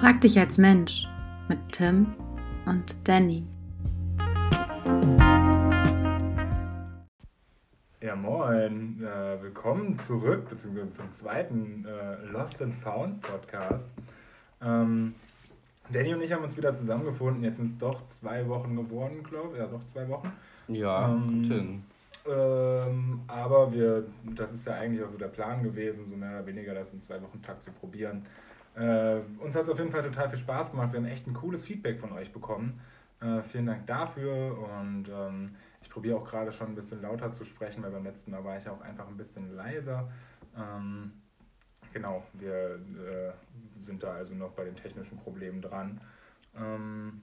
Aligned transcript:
Frag 0.00 0.20
dich 0.20 0.38
als 0.38 0.58
Mensch 0.58 1.08
mit 1.48 1.58
Tim 1.72 2.14
und 2.66 3.08
Danny. 3.08 3.44
Ja, 8.00 8.14
moin. 8.14 9.02
Äh, 9.02 9.42
willkommen 9.42 9.98
zurück, 10.06 10.48
beziehungsweise 10.50 10.94
zum 10.94 11.12
zweiten 11.14 11.84
äh, 11.84 12.26
Lost 12.30 12.62
and 12.62 12.76
Found 12.76 13.22
Podcast. 13.22 13.90
Ähm, 14.62 15.16
Danny 15.92 16.14
und 16.14 16.22
ich 16.22 16.32
haben 16.32 16.44
uns 16.44 16.56
wieder 16.56 16.78
zusammengefunden. 16.78 17.42
Jetzt 17.42 17.56
sind 17.56 17.72
es 17.72 17.78
doch 17.78 18.00
zwei 18.20 18.46
Wochen 18.48 18.76
geworden, 18.76 19.24
glaube 19.24 19.54
ich. 19.54 19.58
Ja, 19.58 19.66
doch 19.66 19.84
zwei 19.92 20.08
Wochen. 20.08 20.32
Ja, 20.68 21.08
ähm, 21.08 21.42
gut 21.42 21.52
hin. 21.52 21.82
Ähm, 22.24 23.20
aber 23.26 23.72
wir, 23.72 24.04
das 24.36 24.52
ist 24.52 24.64
ja 24.64 24.74
eigentlich 24.74 25.04
auch 25.04 25.10
so 25.10 25.18
der 25.18 25.26
Plan 25.26 25.64
gewesen, 25.64 26.06
so 26.06 26.14
mehr 26.14 26.38
oder 26.38 26.46
weniger 26.46 26.74
das 26.74 26.92
in 26.92 27.02
zwei 27.02 27.20
Wochen 27.20 27.42
Tag 27.42 27.60
zu 27.64 27.72
probieren. 27.72 28.24
Äh, 28.78 29.20
uns 29.42 29.56
hat 29.56 29.64
es 29.64 29.70
auf 29.70 29.78
jeden 29.78 29.90
Fall 29.90 30.02
total 30.02 30.30
viel 30.30 30.38
Spaß 30.38 30.70
gemacht. 30.70 30.92
Wir 30.92 31.00
haben 31.00 31.06
echt 31.06 31.26
ein 31.26 31.34
cooles 31.34 31.64
Feedback 31.64 31.98
von 32.00 32.12
euch 32.12 32.32
bekommen. 32.32 32.80
Äh, 33.20 33.42
vielen 33.42 33.66
Dank 33.66 33.86
dafür 33.86 34.56
und 34.56 35.08
ähm, 35.08 35.56
ich 35.82 35.90
probiere 35.90 36.18
auch 36.18 36.24
gerade 36.24 36.52
schon 36.52 36.68
ein 36.68 36.74
bisschen 36.76 37.02
lauter 37.02 37.32
zu 37.32 37.44
sprechen, 37.44 37.82
weil 37.82 37.90
beim 37.90 38.04
letzten 38.04 38.30
Mal 38.30 38.44
war 38.44 38.56
ich 38.56 38.68
auch 38.68 38.80
einfach 38.80 39.08
ein 39.08 39.16
bisschen 39.16 39.56
leiser. 39.56 40.08
Ähm, 40.56 41.12
genau, 41.92 42.22
wir 42.34 42.76
äh, 42.76 43.32
sind 43.82 44.02
da 44.04 44.12
also 44.12 44.34
noch 44.34 44.52
bei 44.52 44.64
den 44.64 44.76
technischen 44.76 45.18
Problemen 45.18 45.60
dran. 45.60 46.00
Ähm, 46.56 47.22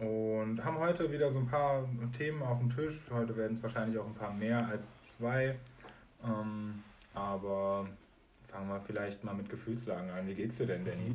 und 0.00 0.64
haben 0.64 0.78
heute 0.78 1.12
wieder 1.12 1.30
so 1.32 1.38
ein 1.38 1.46
paar 1.46 1.88
Themen 2.16 2.42
auf 2.42 2.58
dem 2.58 2.74
Tisch. 2.74 2.98
Heute 3.10 3.36
werden 3.36 3.56
es 3.56 3.62
wahrscheinlich 3.62 3.98
auch 3.98 4.06
ein 4.06 4.14
paar 4.14 4.32
mehr 4.32 4.66
als 4.66 4.86
zwei. 5.16 5.56
Ähm, 6.24 6.82
aber 7.14 7.86
fangen 8.50 8.68
wir 8.68 8.80
vielleicht 8.80 9.24
mal 9.24 9.34
mit 9.34 9.48
Gefühlslagen 9.48 10.10
an. 10.10 10.26
Wie 10.26 10.34
geht's 10.34 10.58
dir 10.58 10.66
denn, 10.66 10.84
Danny? 10.84 11.14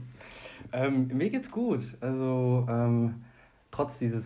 Ähm, 0.72 1.08
mir 1.08 1.30
geht's 1.30 1.52
gut. 1.52 1.84
Also 2.02 2.66
ähm, 2.70 3.24
trotz 3.72 3.98
dieses 3.98 4.24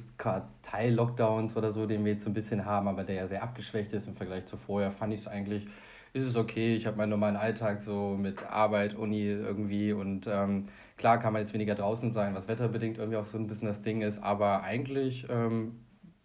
Teil-Lockdowns 0.61 1.57
oder 1.57 1.73
so, 1.73 1.85
den 1.85 2.05
wir 2.05 2.13
jetzt 2.13 2.23
so 2.23 2.29
ein 2.29 2.33
bisschen 2.33 2.65
haben, 2.65 2.87
aber 2.87 3.03
der 3.03 3.15
ja 3.15 3.27
sehr 3.27 3.43
abgeschwächt 3.43 3.91
ist 3.93 4.07
im 4.07 4.15
Vergleich 4.15 4.45
zu 4.45 4.57
vorher, 4.57 4.91
fand 4.91 5.13
ich 5.13 5.21
es 5.21 5.27
eigentlich, 5.27 5.67
ist 6.13 6.27
es 6.27 6.35
okay. 6.35 6.75
Ich 6.75 6.85
habe 6.85 6.97
meinen 6.97 7.09
normalen 7.09 7.35
Alltag 7.35 7.81
so 7.83 8.15
mit 8.19 8.45
Arbeit, 8.45 8.95
Uni 8.95 9.23
irgendwie 9.23 9.91
und 9.91 10.27
ähm, 10.27 10.67
klar 10.97 11.19
kann 11.19 11.33
man 11.33 11.41
jetzt 11.41 11.53
weniger 11.53 11.75
draußen 11.75 12.11
sein, 12.11 12.35
was 12.35 12.47
wetterbedingt 12.47 12.99
irgendwie 12.99 13.17
auch 13.17 13.27
so 13.27 13.37
ein 13.37 13.47
bisschen 13.47 13.67
das 13.67 13.81
Ding 13.81 14.01
ist, 14.01 14.21
aber 14.21 14.61
eigentlich 14.63 15.25
ähm, 15.29 15.79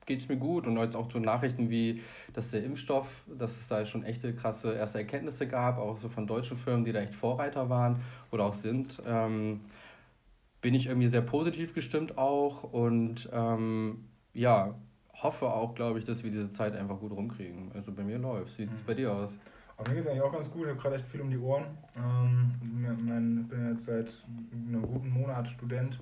geht 0.07 0.29
mir 0.29 0.37
gut 0.37 0.67
und 0.67 0.77
jetzt 0.77 0.97
auch 0.97 1.11
so 1.11 1.19
Nachrichten 1.19 1.71
wie, 1.71 2.03
dass 2.37 2.51
der 2.51 2.65
Impfstoff, 2.65 3.07
dass 3.27 3.51
es 3.53 3.69
da 3.69 3.87
schon 3.87 4.05
echte 4.05 4.35
krasse 4.35 4.75
erste 4.75 4.99
Erkenntnisse 4.99 5.47
gab, 5.47 5.79
auch 5.79 5.97
so 5.97 6.09
von 6.09 6.27
deutschen 6.27 6.59
Firmen, 6.59 6.85
die 6.85 6.93
da 6.93 7.01
echt 7.01 7.15
Vorreiter 7.15 7.71
waren 7.71 8.03
oder 8.31 8.45
auch 8.45 8.55
sind, 8.55 9.01
ähm, 9.07 9.61
bin 10.61 10.75
ich 10.75 10.87
irgendwie 10.87 11.09
sehr 11.09 11.23
positiv 11.23 11.75
gestimmt 11.75 12.19
auch 12.19 12.63
und 12.65 13.29
ähm, 13.33 14.05
ja, 14.33 14.75
hoffe 15.23 15.47
auch, 15.47 15.75
glaube 15.75 15.99
ich, 15.99 16.05
dass 16.05 16.23
wir 16.25 16.31
diese 16.31 16.51
Zeit 16.53 16.75
einfach 16.75 16.99
gut 16.99 17.13
rumkriegen. 17.13 17.71
Also 17.75 17.93
bei 17.93 18.03
mir 18.03 18.19
läuft 18.19 18.59
Wie 18.59 18.63
sieht 18.63 18.73
es 18.73 18.81
mhm. 18.81 18.87
bei 18.87 18.95
dir 18.95 19.13
aus? 19.13 19.31
Aber 19.77 19.89
mir 19.89 19.97
geht 19.97 20.05
es 20.05 20.11
eigentlich 20.11 20.23
auch 20.23 20.33
ganz 20.33 20.51
gut. 20.51 20.63
Ich 20.63 20.69
habe 20.71 20.81
gerade 20.81 20.97
echt 20.97 21.07
viel 21.07 21.21
um 21.21 21.31
die 21.31 21.39
Ohren. 21.39 21.65
Ähm, 21.97 22.55
ich 22.63 23.49
bin 23.49 23.71
jetzt 23.71 23.85
seit 23.85 24.25
einem 24.53 24.83
guten 24.83 25.11
Monat 25.11 25.49
Student 25.49 25.99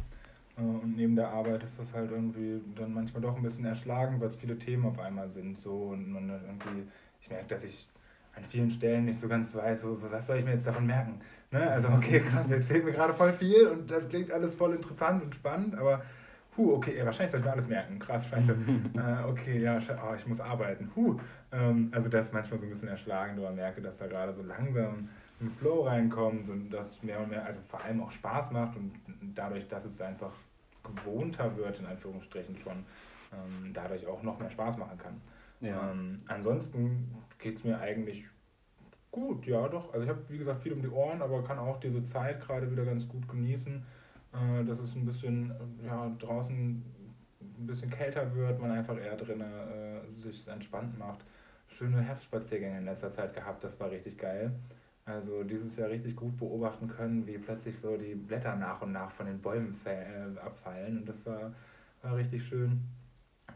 und 0.57 0.97
neben 0.97 1.17
der 1.17 1.29
Arbeit 1.29 1.63
ist 1.63 1.79
das 1.79 1.95
halt 1.95 2.11
irgendwie 2.11 2.61
dann 2.77 2.93
manchmal 2.93 3.23
doch 3.23 3.37
ein 3.37 3.43
bisschen 3.43 3.65
erschlagend, 3.65 4.21
weil 4.21 4.29
es 4.29 4.37
viele 4.37 4.59
Themen 4.59 4.85
auf 4.87 4.99
einmal 4.99 5.31
sind. 5.31 5.57
So 5.57 5.73
und 5.93 6.13
man 6.13 6.29
irgendwie, 6.29 6.87
ich 7.21 7.31
merke, 7.31 7.55
dass 7.55 7.65
ich 7.65 7.87
an 8.35 8.45
vielen 8.45 8.71
Stellen 8.71 9.05
nicht 9.07 9.21
so 9.21 9.29
ganz 9.29 9.55
weiß, 9.55 9.81
so, 9.81 9.99
was 10.11 10.27
soll 10.27 10.39
ich 10.39 10.45
mir 10.45 10.53
jetzt 10.53 10.67
davon 10.67 10.87
merken. 10.87 11.21
Ne? 11.51 11.71
Also 11.71 11.89
okay, 11.89 12.21
krass, 12.21 12.47
der 12.49 12.59
erzählt 12.59 12.85
mir 12.85 12.93
gerade 12.93 13.15
voll 13.15 13.33
viel 13.35 13.67
und 13.67 13.91
das 13.91 14.09
klingt 14.09 14.31
alles 14.31 14.55
voll 14.55 14.75
interessant 14.75 15.23
und 15.23 15.35
spannend, 15.35 15.75
aber 15.77 16.03
Huh, 16.57 16.75
okay, 16.75 16.99
ja, 16.99 17.07
wahrscheinlich 17.07 17.31
soll 17.31 17.41
ich 17.41 17.47
mir 17.47 17.53
alles 17.53 17.69
merken. 17.69 17.99
Krass, 17.99 18.27
scheiße. 18.27 18.53
äh, 18.95 19.31
okay, 19.31 19.59
ja, 19.63 19.81
oh, 20.07 20.15
ich 20.15 20.27
muss 20.27 20.39
arbeiten. 20.39 20.91
Huh. 20.95 21.19
Ähm, 21.51 21.89
also 21.93 22.11
das 22.11 22.27
ist 22.27 22.35
manchmal 22.35 22.61
so 22.61 22.67
ein 22.67 22.71
bisschen 22.71 22.89
erschlagend, 22.89 23.39
aber 23.39 23.53
merke, 23.53 23.81
dass 23.81 23.97
da 23.97 24.07
gerade 24.07 24.35
so 24.35 24.43
langsam 24.43 25.09
ein 25.43 25.51
Flow 25.51 25.83
reinkommt 25.83 26.49
und 26.49 26.71
das 26.71 27.03
mehr 27.03 27.21
und 27.21 27.31
mehr, 27.31 27.45
also 27.45 27.61
vor 27.69 27.83
allem 27.83 28.03
auch 28.03 28.11
Spaß 28.11 28.51
macht 28.53 28.77
und 28.77 28.93
dadurch, 29.35 29.67
dass 29.69 29.85
es 29.85 30.01
einfach 30.01 30.33
gewohnter 30.83 31.57
wird, 31.57 31.79
in 31.79 31.87
Anführungsstrichen 31.87 32.57
schon, 32.59 32.85
ähm, 33.33 33.73
dadurch 33.73 34.07
auch 34.07 34.23
noch 34.23 34.39
mehr 34.39 34.51
Spaß 34.51 34.77
machen 34.79 34.99
kann. 34.99 35.21
Ja. 35.61 35.91
Ähm, 35.91 36.23
ansonsten 36.27 37.15
geht 37.39 37.57
es 37.57 37.65
mir 37.65 37.79
eigentlich 37.79 38.25
gut, 39.11 39.47
ja 39.47 39.69
doch. 39.69 39.93
Also 39.93 40.05
ich 40.05 40.09
habe, 40.09 40.23
wie 40.29 40.39
gesagt, 40.39 40.63
viel 40.63 40.73
um 40.73 40.83
die 40.83 40.89
Ohren, 40.89 41.23
aber 41.23 41.45
kann 41.45 41.59
auch 41.59 41.79
diese 41.81 42.03
Zeit 42.05 42.41
gerade 42.41 42.71
wieder 42.71 42.85
ganz 42.85 43.07
gut 43.09 43.29
genießen 43.29 43.85
äh, 44.33 44.65
dass 44.65 44.79
es 44.79 44.95
ein 44.95 45.05
bisschen 45.05 45.51
äh, 45.51 45.87
ja, 45.87 46.11
draußen 46.19 46.83
ein 47.41 47.67
bisschen 47.67 47.91
kälter 47.91 48.35
wird, 48.35 48.61
man 48.61 48.71
einfach 48.71 48.99
eher 48.99 49.17
drinnen 49.17 49.53
äh, 49.53 50.21
sich 50.21 50.47
entspannt 50.49 50.99
macht. 50.99 51.21
Schöne 51.69 52.01
Herbstspaziergänge 52.01 52.79
in 52.79 52.85
letzter 52.85 53.13
Zeit 53.13 53.35
gehabt, 53.35 53.63
das 53.65 53.79
war 53.81 53.91
richtig 53.91 54.19
geil. 54.19 54.53
Also 55.05 55.43
dieses 55.43 55.77
Jahr 55.77 55.91
richtig 55.91 56.15
gut 56.15 56.37
beobachten 56.39 56.89
können, 56.89 57.27
wie 57.27 57.39
plötzlich 57.39 57.77
so 57.79 57.97
die 57.97 58.15
Blätter 58.15 58.55
nach 58.55 58.81
und 58.83 58.93
nach 58.93 59.11
von 59.13 59.27
den 59.27 59.41
Bäumen 59.41 59.81
äh, 59.85 60.39
abfallen 60.39 60.99
und 60.99 61.09
das 61.09 61.27
war, 61.27 61.53
war 62.03 62.17
richtig 62.17 62.45
schön. 62.45 62.83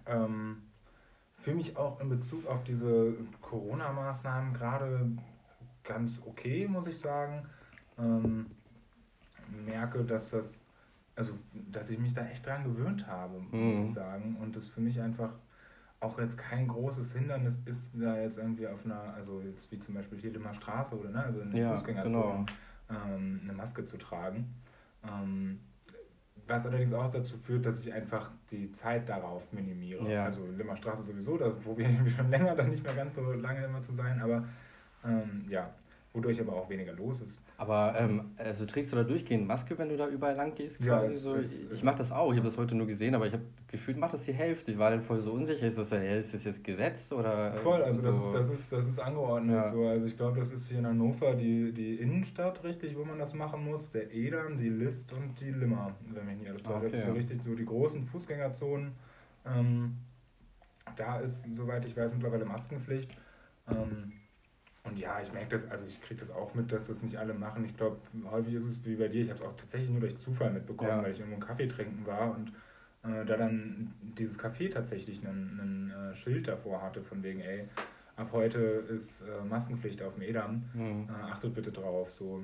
Ähm, 0.07 0.63
für 1.39 1.55
mich 1.55 1.77
auch 1.77 2.01
in 2.01 2.09
Bezug 2.09 2.47
auf 2.47 2.65
diese 2.65 3.15
Corona-Maßnahmen 3.43 4.55
gerade 4.55 5.13
ganz 5.85 6.21
okay, 6.27 6.67
muss 6.67 6.89
ich 6.89 6.99
sagen. 6.99 7.47
Ähm, 7.97 8.47
merke, 9.65 10.05
dass 10.05 10.29
das 10.31 10.67
also 11.17 11.33
dass 11.73 11.89
ich 11.91 11.99
mich 11.99 12.13
da 12.13 12.27
echt 12.27 12.47
dran 12.47 12.65
gewöhnt 12.65 13.07
habe, 13.07 13.41
muss 13.41 13.53
mhm. 13.53 13.85
ich 13.85 13.95
sagen. 13.95 14.37
Und 14.41 14.55
das 14.55 14.67
für 14.67 14.81
mich 14.81 15.01
einfach 15.01 15.33
auch 16.01 16.19
jetzt 16.19 16.37
kein 16.37 16.69
großes 16.69 17.13
Hindernis 17.15 17.55
ist, 17.65 17.91
da 17.95 18.21
jetzt 18.21 18.39
irgendwie 18.39 18.67
auf 18.67 18.85
einer, 18.85 19.15
also 19.15 19.41
jetzt 19.41 19.71
wie 19.73 19.79
zum 19.79 19.95
Beispiel 19.95 20.19
hier 20.19 20.33
Limmer 20.33 20.55
Straße 20.55 20.99
oder 20.99 21.11
ne, 21.11 21.25
also 21.25 21.41
in 21.41 21.51
der 21.51 21.61
ja, 21.61 21.73
Fußgängerzone 21.73 22.15
genau. 22.15 22.47
ähm, 22.91 23.41
eine 23.43 23.53
Maske 23.53 23.85
zu 23.85 23.97
tragen. 23.97 24.55
Ähm, 25.03 25.61
was 26.47 26.65
allerdings 26.65 26.95
auch 26.95 27.11
dazu 27.11 27.37
führt, 27.39 27.67
dass 27.67 27.85
ich 27.85 27.93
einfach 27.93 28.31
die 28.51 28.71
Zeit 28.73 29.09
darauf 29.09 29.43
minimiere. 29.53 30.09
Ja. 30.09 30.25
Also 30.25 30.47
Limmer 30.57 30.77
Straße 30.77 31.03
sowieso, 31.03 31.37
da 31.39 31.51
probiere 31.51 31.91
ich 32.07 32.15
schon 32.15 32.31
länger, 32.31 32.55
dann 32.55 32.71
nicht 32.71 32.85
mehr 32.85 32.95
ganz 32.95 33.15
so 33.15 33.33
lange 33.33 33.65
immer 33.65 33.83
zu 33.83 33.93
sein, 33.95 34.21
aber 34.21 34.45
ähm, 35.05 35.45
ja, 35.49 35.75
wodurch 36.13 36.41
aber 36.41 36.53
auch 36.53 36.69
weniger 36.69 36.93
los 36.93 37.21
ist. 37.21 37.41
Aber 37.59 37.95
ähm, 37.99 38.33
also 38.37 38.67
trägst 38.67 38.93
du 38.93 38.97
da 38.97 39.03
durchgehend 39.03 39.47
Maske, 39.47 39.77
wenn 39.79 39.89
du 39.89 39.97
da 39.97 40.09
überall 40.09 40.37
lang 40.37 40.55
gehst? 40.55 40.81
Ja, 40.81 41.03
es, 41.03 41.23
so? 41.23 41.35
es, 41.35 41.53
ich 41.73 41.83
mache 41.83 41.99
das 41.99 42.13
auch. 42.13 42.31
Ich 42.33 42.39
habe 42.39 42.49
das 42.49 42.59
heute 42.59 42.75
nur 42.75 42.87
gesehen, 42.87 43.15
aber 43.15 43.27
ich 43.27 43.33
habe 43.33 43.45
gefühlt, 43.77 43.99
macht 43.99 44.15
das 44.15 44.25
die 44.25 44.33
Hälfte. 44.33 44.73
Ich 44.73 44.79
war 44.79 44.91
dann 44.91 45.03
voll 45.03 45.21
so 45.21 45.33
unsicher. 45.33 45.67
Ist 45.67 45.79
das, 45.79 45.93
ist 45.93 46.35
das 46.35 46.45
jetzt 46.45 46.65
Gesetz 46.65 47.13
oder? 47.13 47.53
Voll, 47.63 47.83
also 47.83 48.01
so? 48.01 48.09
das, 48.09 48.17
ist, 48.17 48.35
das, 48.35 48.61
ist, 48.61 48.73
das 48.73 48.87
ist 48.87 48.99
angeordnet. 48.99 49.55
Ja. 49.55 49.73
So. 49.73 49.87
Also 49.87 50.07
ich 50.07 50.17
glaube, 50.17 50.39
das 50.39 50.51
ist 50.51 50.69
hier 50.69 50.79
in 50.79 50.87
Hannover 50.87 51.35
die, 51.35 51.73
die 51.73 51.97
Innenstadt 51.97 52.63
richtig, 52.65 52.97
wo 52.97 53.05
man 53.05 53.19
das 53.19 53.35
machen 53.35 53.65
muss. 53.65 53.91
Der 53.91 54.13
Edam, 54.15 54.59
die 54.59 54.69
List 54.69 55.13
und 55.13 55.39
die 55.41 55.51
Limmer, 55.51 55.95
wenn 56.13 56.27
mich 56.27 56.39
nicht 56.39 56.51
alles 56.51 56.63
täuscht. 56.63 56.87
Okay. 56.87 56.91
Das 56.91 57.01
ist 57.01 57.07
so 57.07 57.13
richtig 57.13 57.43
so 57.43 57.55
die 57.55 57.67
großen 57.67 58.05
Fußgängerzonen. 58.07 58.93
Ähm, 59.47 59.97
da 60.97 61.21
ist, 61.21 61.45
soweit 61.55 61.85
ich 61.85 61.97
weiß, 61.97 62.13
mittlerweile 62.13 62.45
Maskenpflicht. 62.45 63.11
Ähm, 63.69 64.13
und 64.85 64.99
ja, 64.99 65.21
ich 65.21 65.33
merke 65.33 65.59
das, 65.59 65.71
also 65.71 65.85
ich 65.87 66.01
kriege 66.01 66.21
das 66.21 66.31
auch 66.31 66.55
mit, 66.55 66.71
dass 66.71 66.87
das 66.87 67.03
nicht 67.03 67.17
alle 67.17 67.35
machen. 67.35 67.65
Ich 67.65 67.77
glaube, 67.77 67.99
häufig 68.31 68.55
ist 68.55 68.65
es 68.65 68.85
wie 68.85 68.95
bei 68.95 69.09
dir, 69.09 69.23
ich 69.23 69.31
habe 69.31 69.41
es 69.41 69.45
auch 69.45 69.57
tatsächlich 69.57 69.91
nur 69.91 70.01
durch 70.01 70.17
Zufall 70.17 70.53
mitbekommen, 70.53 70.91
ja. 70.91 71.03
weil 71.03 71.11
ich 71.11 71.19
irgendwo 71.19 71.37
einen 71.37 71.47
Kaffee 71.47 71.67
trinken 71.67 72.07
war 72.07 72.35
und 72.35 72.53
äh, 73.07 73.25
da 73.25 73.37
dann 73.37 73.93
dieses 74.19 74.39
Café 74.39 74.73
tatsächlich 74.73 75.23
ein 75.25 75.93
äh, 75.93 76.15
Schild 76.17 76.49
davor 76.49 76.83
hatte, 76.83 77.03
von 77.03 77.23
wegen, 77.23 77.41
ey, 77.41 77.69
ab 78.17 78.31
heute 78.33 78.59
ist 78.59 79.23
äh, 79.23 79.45
Maskenpflicht 79.45 80.03
auf 80.03 80.15
dem 80.15 80.23
Edam, 80.23 80.65
mhm. 80.75 81.09
Äh, 81.09 81.23
achtet 81.31 81.55
bitte 81.55 81.73
drauf. 81.73 82.11
So. 82.11 82.43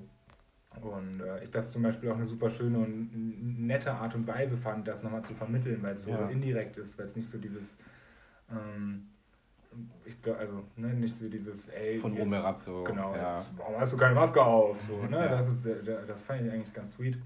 Und 0.81 1.21
äh, 1.21 1.43
ich 1.43 1.51
das 1.51 1.71
zum 1.71 1.83
Beispiel 1.83 2.11
auch 2.11 2.17
eine 2.17 2.27
super 2.27 2.51
schöne 2.51 2.79
und 2.79 3.67
nette 3.67 3.93
Art 3.93 4.15
und 4.15 4.27
Weise 4.27 4.57
fand, 4.57 4.89
das 4.89 5.03
nochmal 5.03 5.23
zu 5.23 5.35
vermitteln, 5.35 5.83
weil 5.83 5.97
es 5.97 6.05
so 6.05 6.11
ja. 6.11 6.29
indirekt 6.29 6.77
ist, 6.77 6.99
weil 6.99 7.07
es 7.07 7.17
nicht 7.17 7.31
so 7.31 7.39
dieses 7.39 7.77
ähm, 8.51 9.09
ich 10.05 10.21
glaube, 10.23 10.39
also 10.39 10.63
ne, 10.77 10.89
nicht 10.89 11.17
so 11.17 11.29
dieses, 11.29 11.69
ey. 11.69 11.99
Von 11.99 12.19
oben 12.19 12.33
herab 12.33 12.61
so. 12.63 12.85
Genau, 12.85 13.15
ja. 13.15 13.39
jetzt, 13.39 13.53
warum 13.57 13.81
hast 13.81 13.93
du 13.93 13.97
keine 13.97 14.15
Maske 14.15 14.43
auf? 14.43 14.77
So, 14.87 15.03
ne? 15.07 15.17
Ja. 15.17 15.43
das, 15.43 15.49
ist, 15.49 15.89
das 16.09 16.23
fand 16.23 16.43
ich 16.43 16.53
eigentlich 16.53 16.73
ganz 16.73 16.93
sweet. 16.93 17.19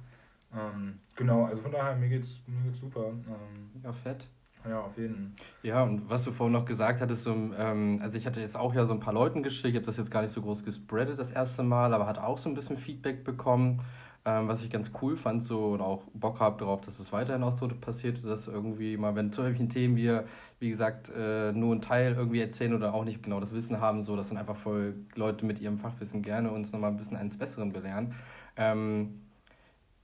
Ähm, 0.56 0.98
genau, 1.14 1.44
also 1.44 1.62
von 1.62 1.72
daher, 1.72 1.96
mir 1.96 2.08
geht's, 2.08 2.40
mir 2.46 2.70
geht's 2.70 2.80
super. 2.80 3.08
Ähm, 3.08 3.82
ja, 3.82 3.92
fett. 3.92 4.26
Ja, 4.68 4.80
auf 4.80 4.96
jeden 4.98 5.14
Fall. 5.14 5.46
Ja, 5.62 5.82
und 5.84 6.08
was 6.08 6.24
du 6.24 6.32
vorhin 6.32 6.52
noch 6.52 6.64
gesagt 6.64 7.00
hattest, 7.00 7.22
so, 7.22 7.32
ähm, 7.32 8.00
also 8.02 8.18
ich 8.18 8.26
hatte 8.26 8.40
jetzt 8.40 8.56
auch 8.56 8.74
ja 8.74 8.84
so 8.84 8.94
ein 8.94 9.00
paar 9.00 9.14
Leuten 9.14 9.42
geschickt, 9.42 9.68
ich 9.68 9.76
habe 9.76 9.86
das 9.86 9.96
jetzt 9.96 10.10
gar 10.10 10.22
nicht 10.22 10.34
so 10.34 10.42
groß 10.42 10.64
gespreadet 10.64 11.18
das 11.20 11.30
erste 11.30 11.62
Mal, 11.62 11.94
aber 11.94 12.06
hat 12.06 12.18
auch 12.18 12.38
so 12.38 12.48
ein 12.48 12.54
bisschen 12.54 12.78
Feedback 12.78 13.22
bekommen 13.22 13.80
ähm, 14.26 14.48
was 14.48 14.62
ich 14.64 14.70
ganz 14.70 14.90
cool 15.00 15.16
fand 15.16 15.44
so 15.44 15.68
und 15.68 15.80
auch 15.80 16.02
Bock 16.12 16.40
habe 16.40 16.58
darauf, 16.58 16.80
dass 16.80 16.98
es 16.98 17.12
weiterhin 17.12 17.44
auch 17.44 17.56
so 17.60 17.68
passiert, 17.68 18.24
dass 18.24 18.48
irgendwie 18.48 18.96
mal, 18.96 19.14
wenn 19.14 19.30
zu 19.30 19.42
solchen 19.42 19.68
Themen 19.68 19.96
wir, 19.96 20.24
wie 20.58 20.68
gesagt, 20.68 21.12
äh, 21.16 21.52
nur 21.52 21.70
einen 21.70 21.80
Teil 21.80 22.14
irgendwie 22.14 22.40
erzählen 22.40 22.74
oder 22.74 22.92
auch 22.92 23.04
nicht 23.04 23.22
genau 23.22 23.38
das 23.38 23.54
Wissen 23.54 23.80
haben, 23.80 24.02
so, 24.02 24.16
dass 24.16 24.28
dann 24.28 24.36
einfach 24.36 24.56
voll 24.56 24.96
Leute 25.14 25.46
mit 25.46 25.60
ihrem 25.60 25.78
Fachwissen 25.78 26.22
gerne 26.22 26.50
uns 26.50 26.72
nochmal 26.72 26.90
ein 26.90 26.96
bisschen 26.96 27.16
eines 27.16 27.38
Besseren 27.38 27.72
belehren. 27.72 28.14
Ähm, 28.56 29.20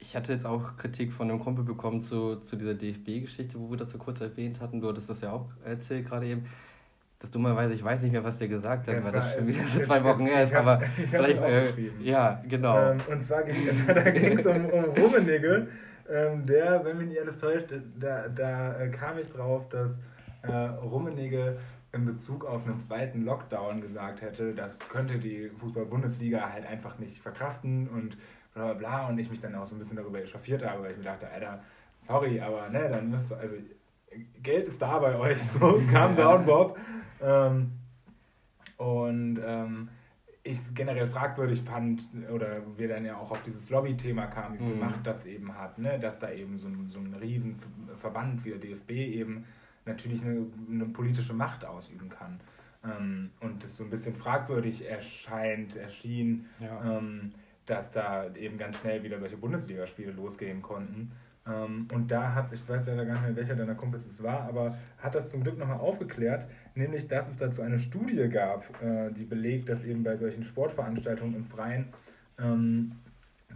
ich 0.03 0.15
hatte 0.15 0.33
jetzt 0.33 0.45
auch 0.45 0.75
Kritik 0.77 1.13
von 1.13 1.29
einem 1.29 1.39
Kumpel 1.39 1.63
bekommen 1.63 2.01
zu, 2.01 2.35
zu 2.37 2.57
dieser 2.57 2.73
DFB-Geschichte, 2.73 3.57
wo 3.57 3.69
wir 3.71 3.77
das 3.77 3.91
so 3.91 3.97
kurz 3.97 4.19
erwähnt 4.19 4.59
hatten. 4.59 4.81
Du 4.81 4.89
hattest 4.89 5.09
das 5.09 5.21
ja 5.21 5.31
auch 5.31 5.47
erzählt 5.63 6.07
gerade 6.07 6.27
eben. 6.27 6.45
Das 7.19 7.31
dummerweise, 7.31 7.73
ich 7.73 7.81
weiß 7.81 8.01
nicht 8.01 8.11
mehr, 8.11 8.23
was 8.23 8.37
der 8.37 8.49
gesagt 8.49 8.85
hat, 8.85 8.95
ja, 8.95 9.03
weil 9.03 9.13
das 9.13 9.33
schon 9.33 9.47
wieder 9.47 9.63
so 9.73 9.79
zwei 9.79 10.03
Wochen 10.03 10.25
her 10.25 10.43
ist, 10.43 10.53
aber 10.53 10.81
vielleicht. 11.07 11.41
Äh, 11.41 11.71
ja, 12.01 12.43
genau. 12.49 12.91
Ähm, 12.91 12.97
und 13.09 13.23
zwar 13.23 13.43
ging 13.43 14.37
es 14.37 14.45
um, 14.45 14.65
um 14.65 14.83
Rummenigge, 14.83 15.67
ähm, 16.11 16.45
der, 16.45 16.83
wenn 16.83 16.97
mich 16.97 17.07
nicht 17.07 17.21
alles 17.21 17.37
täuscht, 17.37 17.67
da, 17.97 18.27
da 18.27 18.77
äh, 18.77 18.89
kam 18.89 19.17
ich 19.17 19.31
drauf, 19.31 19.69
dass 19.69 19.91
äh, 20.41 20.51
Rummenigge 20.51 21.57
in 21.93 22.05
Bezug 22.05 22.43
auf 22.43 22.65
einen 22.65 22.81
zweiten 22.81 23.23
Lockdown 23.23 23.79
gesagt 23.79 24.21
hätte, 24.21 24.53
das 24.53 24.77
könnte 24.79 25.17
die 25.17 25.49
Fußball-Bundesliga 25.61 26.51
halt 26.51 26.65
einfach 26.65 26.99
nicht 26.99 27.21
verkraften 27.21 27.87
und 27.87 28.17
bla 28.53 28.65
bla 28.65 28.73
bla 28.73 29.07
und 29.07 29.17
ich 29.17 29.29
mich 29.29 29.41
dann 29.41 29.55
auch 29.55 29.65
so 29.65 29.75
ein 29.75 29.79
bisschen 29.79 29.97
darüber 29.97 30.21
echauffiert 30.21 30.65
habe, 30.65 30.83
weil 30.83 30.91
ich 30.91 30.97
mir 30.97 31.03
dachte, 31.03 31.29
Alter, 31.29 31.63
sorry, 32.01 32.39
aber 32.39 32.69
ne, 32.69 32.89
dann 32.89 33.09
müsst 33.09 33.31
ihr, 33.31 33.37
also 33.37 33.55
Geld 34.41 34.67
ist 34.67 34.81
da 34.81 34.99
bei 34.99 35.15
euch, 35.17 35.37
so 35.59 35.81
kam 35.91 36.15
down 36.15 36.45
Bob. 36.45 36.77
Ähm, 37.21 37.71
und 38.77 39.39
ähm, 39.45 39.89
ich 40.43 40.57
es 40.57 40.73
generell 40.73 41.07
fragwürdig 41.07 41.61
fand, 41.61 42.03
oder 42.31 42.61
wir 42.75 42.89
dann 42.89 43.05
ja 43.05 43.17
auch 43.17 43.31
auf 43.31 43.41
dieses 43.43 43.69
Lobby-Thema 43.69 44.27
kamen, 44.27 44.59
wie 44.59 44.63
viel 44.63 44.75
mhm. 44.75 44.81
Macht 44.81 45.07
das 45.07 45.25
eben 45.25 45.57
hat, 45.57 45.77
ne? 45.77 45.97
dass 45.99 46.19
da 46.19 46.31
eben 46.31 46.59
so 46.59 46.67
ein, 46.67 46.89
so 46.89 46.99
ein 46.99 47.13
Riesenverband 47.13 48.43
wie 48.43 48.49
der 48.49 48.59
DFB 48.59 48.91
eben 48.91 49.45
natürlich 49.85 50.21
eine, 50.21 50.45
eine 50.69 50.85
politische 50.85 51.33
Macht 51.33 51.65
ausüben 51.65 52.09
kann. 52.09 52.41
Ähm, 52.83 53.31
und 53.39 53.63
es 53.63 53.77
so 53.77 53.85
ein 53.85 53.89
bisschen 53.89 54.15
fragwürdig 54.15 54.85
erscheint, 54.89 55.77
erschien, 55.77 56.45
ja. 56.59 56.97
ähm, 56.97 57.31
dass 57.65 57.91
da 57.91 58.33
eben 58.35 58.57
ganz 58.57 58.77
schnell 58.77 59.03
wieder 59.03 59.19
solche 59.19 59.37
Bundesligaspiele 59.37 60.11
losgehen 60.11 60.61
konnten. 60.61 61.11
Ähm, 61.45 61.87
und 61.93 62.09
da 62.09 62.33
hat, 62.33 62.53
ich 62.53 62.67
weiß 62.67 62.85
leider 62.85 63.05
gar 63.05 63.13
nicht 63.13 63.23
mehr, 63.23 63.35
welcher 63.35 63.55
deiner 63.55 63.75
Kumpels 63.75 64.05
es 64.05 64.23
war, 64.23 64.41
aber 64.41 64.77
hat 64.97 65.15
das 65.15 65.29
zum 65.29 65.43
Glück 65.43 65.57
nochmal 65.57 65.79
aufgeklärt, 65.79 66.47
nämlich 66.75 67.07
dass 67.07 67.29
es 67.29 67.37
dazu 67.37 67.61
eine 67.61 67.79
Studie 67.79 68.29
gab, 68.29 68.63
äh, 68.81 69.11
die 69.11 69.25
belegt, 69.25 69.67
dass 69.69 69.83
eben 69.83 70.03
bei 70.03 70.15
solchen 70.15 70.43
Sportveranstaltungen 70.43 71.35
im 71.35 71.45
Freien 71.45 71.87
ähm, 72.39 72.93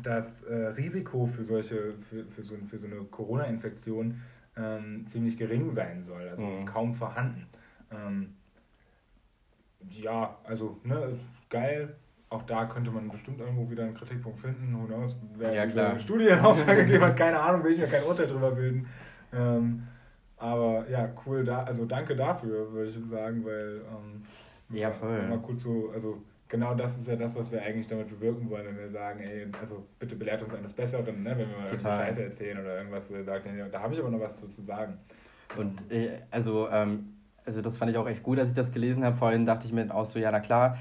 das 0.04 0.26
äh, 0.44 0.54
Risiko 0.54 1.28
für 1.28 1.46
solche, 1.46 1.94
für, 2.10 2.26
für, 2.26 2.44
so, 2.44 2.56
für 2.70 2.78
so 2.78 2.88
eine 2.88 3.04
Corona-Infektion 3.06 4.22
ähm, 4.58 5.06
ziemlich 5.08 5.38
gering 5.38 5.74
sein 5.74 6.04
soll, 6.04 6.28
also 6.28 6.44
mhm. 6.44 6.66
kaum 6.66 6.94
vorhanden. 6.94 7.48
Ähm, 7.92 8.36
ja, 9.90 10.38
also 10.44 10.80
ne, 10.84 11.20
geil. 11.50 11.96
Auch 12.30 12.44
da 12.44 12.66
könnte 12.66 12.92
man 12.92 13.10
bestimmt 13.10 13.40
irgendwo 13.40 13.70
wieder 13.70 13.84
einen 13.84 13.96
Kritikpunkt 13.96 14.40
finden. 14.40 14.78
Who 14.78 14.86
knows, 14.86 15.16
wer 15.38 15.54
ja, 15.54 15.66
klar. 15.66 15.92
eine 15.92 16.00
Studie 16.00 16.28
in 16.28 16.40
Auftrag 16.40 16.78
gegeben 16.78 17.04
hat, 17.04 17.16
keine 17.16 17.40
Ahnung, 17.40 17.64
will 17.64 17.72
ich 17.72 17.80
mir 17.80 17.88
kein 17.88 18.04
Urteil 18.04 18.28
drüber 18.28 18.52
bilden. 18.52 18.88
Ähm, 19.34 19.84
aber 20.38 20.86
ja, 20.90 21.10
cool, 21.26 21.46
da, 21.46 21.64
also 21.64 21.86
danke 21.86 22.16
dafür, 22.16 22.72
würde 22.72 22.90
ich 22.90 22.98
sagen, 23.10 23.44
weil 23.46 23.82
ähm, 23.90 24.24
ja, 24.70 24.92
voll. 24.92 25.28
mal 25.28 25.40
cool 25.48 25.58
zu, 25.58 25.90
also 25.94 26.22
genau 26.48 26.74
das 26.76 26.98
ist 26.98 27.08
ja 27.08 27.16
das, 27.16 27.36
was 27.36 27.52
wir 27.52 27.62
eigentlich 27.62 27.88
damit 27.88 28.10
bewirken 28.10 28.50
wollen, 28.50 28.66
wenn 28.68 28.78
wir 28.78 28.90
sagen, 28.90 29.22
ey, 29.22 29.48
also 29.60 29.86
bitte 30.00 30.16
belehrt 30.16 30.44
uns 30.44 30.54
eines 30.54 30.74
Besseren, 30.74 31.24
ne? 31.24 31.32
wenn 31.32 31.50
wir 31.50 31.58
mal 31.58 31.70
Total. 31.70 32.06
Scheiße 32.06 32.24
erzählen 32.24 32.60
oder 32.60 32.78
irgendwas, 32.78 33.10
wo 33.10 33.16
ihr 33.16 33.24
sagt, 33.24 33.46
nee, 33.46 33.64
da 33.72 33.82
habe 33.82 33.94
ich 33.94 34.00
aber 34.00 34.10
noch 34.10 34.20
was 34.20 34.38
zu 34.38 34.62
sagen. 34.62 34.98
Und 35.58 35.92
äh, 35.92 36.20
also, 36.32 36.70
ähm, 36.70 37.14
also 37.46 37.62
das 37.62 37.78
fand 37.78 37.92
ich 37.92 37.98
auch 37.98 38.08
echt 38.08 38.24
gut, 38.24 38.38
als 38.40 38.50
ich 38.50 38.56
das 38.56 38.72
gelesen 38.72 39.04
habe. 39.04 39.16
Vorhin 39.16 39.46
dachte 39.46 39.66
ich 39.66 39.74
mir 39.74 39.94
auch 39.94 40.06
so, 40.06 40.20
ja, 40.20 40.32
na 40.32 40.40
klar, 40.40 40.78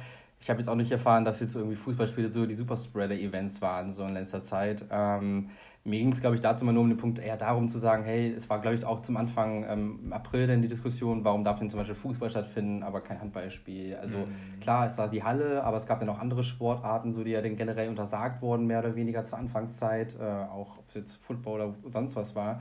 ich 0.46 0.50
habe 0.50 0.60
jetzt 0.60 0.68
auch 0.68 0.76
nicht 0.76 0.92
erfahren, 0.92 1.24
dass 1.24 1.40
jetzt 1.40 1.56
irgendwie 1.56 1.74
Fußballspiele 1.74 2.30
so 2.30 2.46
die 2.46 2.54
Superspreader-Events 2.54 3.60
waren, 3.60 3.92
so 3.92 4.04
in 4.04 4.14
letzter 4.14 4.44
Zeit. 4.44 4.84
Ähm, 4.92 5.50
mir 5.82 5.98
ging 5.98 6.12
es, 6.12 6.20
glaube 6.20 6.36
ich, 6.36 6.40
dazu 6.40 6.64
mal 6.64 6.70
nur 6.70 6.84
um 6.84 6.88
den 6.88 6.98
Punkt 6.98 7.18
eher 7.18 7.36
darum 7.36 7.68
zu 7.68 7.80
sagen, 7.80 8.04
hey, 8.04 8.32
es 8.32 8.48
war, 8.48 8.60
glaube 8.60 8.76
ich, 8.76 8.84
auch 8.84 9.02
zum 9.02 9.16
Anfang 9.16 9.66
ähm, 9.68 10.12
April 10.12 10.46
dann 10.46 10.62
die 10.62 10.68
Diskussion, 10.68 11.24
warum 11.24 11.42
darf 11.42 11.58
denn 11.58 11.68
zum 11.68 11.80
Beispiel 11.80 11.96
Fußball 11.96 12.30
stattfinden, 12.30 12.84
aber 12.84 13.00
kein 13.00 13.20
Handballspiel. 13.20 13.96
Also 13.96 14.18
mhm. 14.18 14.60
klar, 14.60 14.86
es 14.86 14.96
war 14.98 15.08
die 15.08 15.24
Halle, 15.24 15.64
aber 15.64 15.78
es 15.78 15.86
gab 15.86 15.98
ja 15.98 16.06
noch 16.06 16.20
andere 16.20 16.44
Sportarten, 16.44 17.12
so 17.12 17.24
die 17.24 17.32
ja 17.32 17.42
dann 17.42 17.56
generell 17.56 17.88
untersagt 17.88 18.40
wurden, 18.40 18.68
mehr 18.68 18.78
oder 18.78 18.94
weniger 18.94 19.24
zur 19.24 19.38
Anfangszeit, 19.38 20.14
äh, 20.14 20.22
auch 20.22 20.78
ob 20.78 20.84
es 20.90 20.94
jetzt 20.94 21.16
Football 21.24 21.60
oder 21.60 21.74
sonst 21.90 22.14
was 22.14 22.36
war 22.36 22.60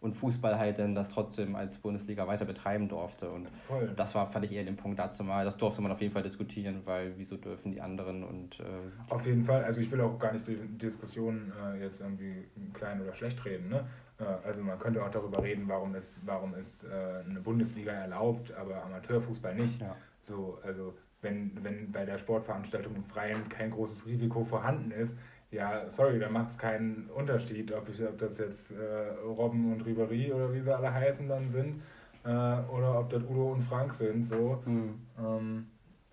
und 0.00 0.14
Fußball 0.14 0.58
halt 0.58 0.78
dann 0.78 0.94
das 0.94 1.08
trotzdem 1.08 1.56
als 1.56 1.78
Bundesliga 1.78 2.26
weiter 2.26 2.44
betreiben 2.44 2.88
durfte. 2.88 3.30
Und 3.30 3.48
Voll. 3.66 3.92
das 3.96 4.14
war, 4.14 4.30
fand 4.30 4.44
ich 4.44 4.52
eher 4.52 4.64
den 4.64 4.76
Punkt 4.76 4.98
dazu 4.98 5.24
mal. 5.24 5.44
Das 5.44 5.56
durfte 5.56 5.80
man 5.80 5.90
auf 5.92 6.00
jeden 6.00 6.12
Fall 6.12 6.22
diskutieren, 6.22 6.82
weil 6.84 7.14
wieso 7.16 7.36
dürfen 7.36 7.72
die 7.72 7.80
anderen 7.80 8.22
und. 8.22 8.60
Äh, 8.60 8.64
auf 9.12 9.24
jeden 9.26 9.44
Fall, 9.44 9.64
also 9.64 9.80
ich 9.80 9.90
will 9.90 10.00
auch 10.00 10.18
gar 10.18 10.32
nicht 10.32 10.46
die 10.46 10.56
Diskussion 10.78 11.52
äh, 11.60 11.82
jetzt 11.82 12.00
irgendwie 12.00 12.44
klein 12.74 13.00
oder 13.00 13.14
schlecht 13.14 13.44
reden. 13.44 13.68
Ne? 13.68 13.86
Äh, 14.18 14.24
also 14.46 14.62
man 14.62 14.78
könnte 14.78 15.02
auch 15.02 15.10
darüber 15.10 15.42
reden, 15.42 15.64
warum 15.66 15.94
es, 15.94 16.18
warum 16.24 16.54
es 16.54 16.84
äh, 16.84 17.28
eine 17.28 17.40
Bundesliga 17.40 17.92
erlaubt, 17.92 18.52
aber 18.52 18.82
Amateurfußball 18.84 19.54
nicht. 19.54 19.80
Ja. 19.80 19.96
So, 20.22 20.58
also 20.62 20.94
wenn, 21.22 21.52
wenn 21.62 21.90
bei 21.90 22.04
der 22.04 22.18
Sportveranstaltung 22.18 22.94
im 22.94 23.04
Freien 23.04 23.48
kein 23.48 23.70
großes 23.70 24.06
Risiko 24.06 24.44
vorhanden 24.44 24.90
ist, 24.90 25.16
ja, 25.50 25.88
sorry, 25.90 26.18
da 26.18 26.28
macht 26.28 26.50
es 26.50 26.58
keinen 26.58 27.08
Unterschied, 27.14 27.72
ob, 27.72 27.88
ich, 27.88 28.02
ob 28.02 28.18
das 28.18 28.38
jetzt 28.38 28.70
äh, 28.70 29.10
Robben 29.24 29.72
und 29.72 29.86
Ribery 29.86 30.32
oder 30.32 30.52
wie 30.52 30.60
sie 30.60 30.74
alle 30.74 30.92
heißen 30.92 31.28
dann 31.28 31.50
sind, 31.50 31.82
äh, 32.24 32.28
oder 32.28 33.00
ob 33.00 33.10
das 33.10 33.22
Udo 33.22 33.52
und 33.52 33.62
Frank 33.62 33.94
sind, 33.94 34.24
so. 34.24 34.60
Mhm. 34.64 35.00
Ähm, 35.18 35.66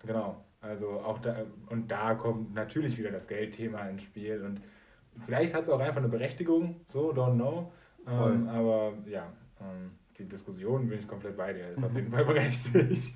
genau, 0.04 0.44
also 0.60 1.00
auch 1.00 1.18
da, 1.18 1.36
und 1.68 1.90
da 1.90 2.14
kommt 2.14 2.54
natürlich 2.54 2.96
wieder 2.96 3.10
das 3.10 3.26
Geldthema 3.26 3.88
ins 3.88 4.02
Spiel 4.02 4.42
und 4.42 4.60
vielleicht 5.26 5.54
hat 5.54 5.64
es 5.64 5.68
auch 5.68 5.80
einfach 5.80 5.98
eine 5.98 6.08
Berechtigung, 6.08 6.80
so, 6.86 7.12
don't 7.12 7.34
know, 7.34 7.72
ähm, 8.06 8.48
aber 8.48 8.94
ja, 9.06 9.32
ähm, 9.60 9.92
die 10.18 10.28
Diskussion 10.28 10.88
bin 10.88 11.00
ich 11.00 11.08
komplett 11.08 11.36
bei 11.36 11.52
dir. 11.52 11.70
Ist 11.70 11.82
auf 11.82 11.94
jeden 11.94 12.10
Fall 12.10 12.24
berechtigt. 12.26 13.14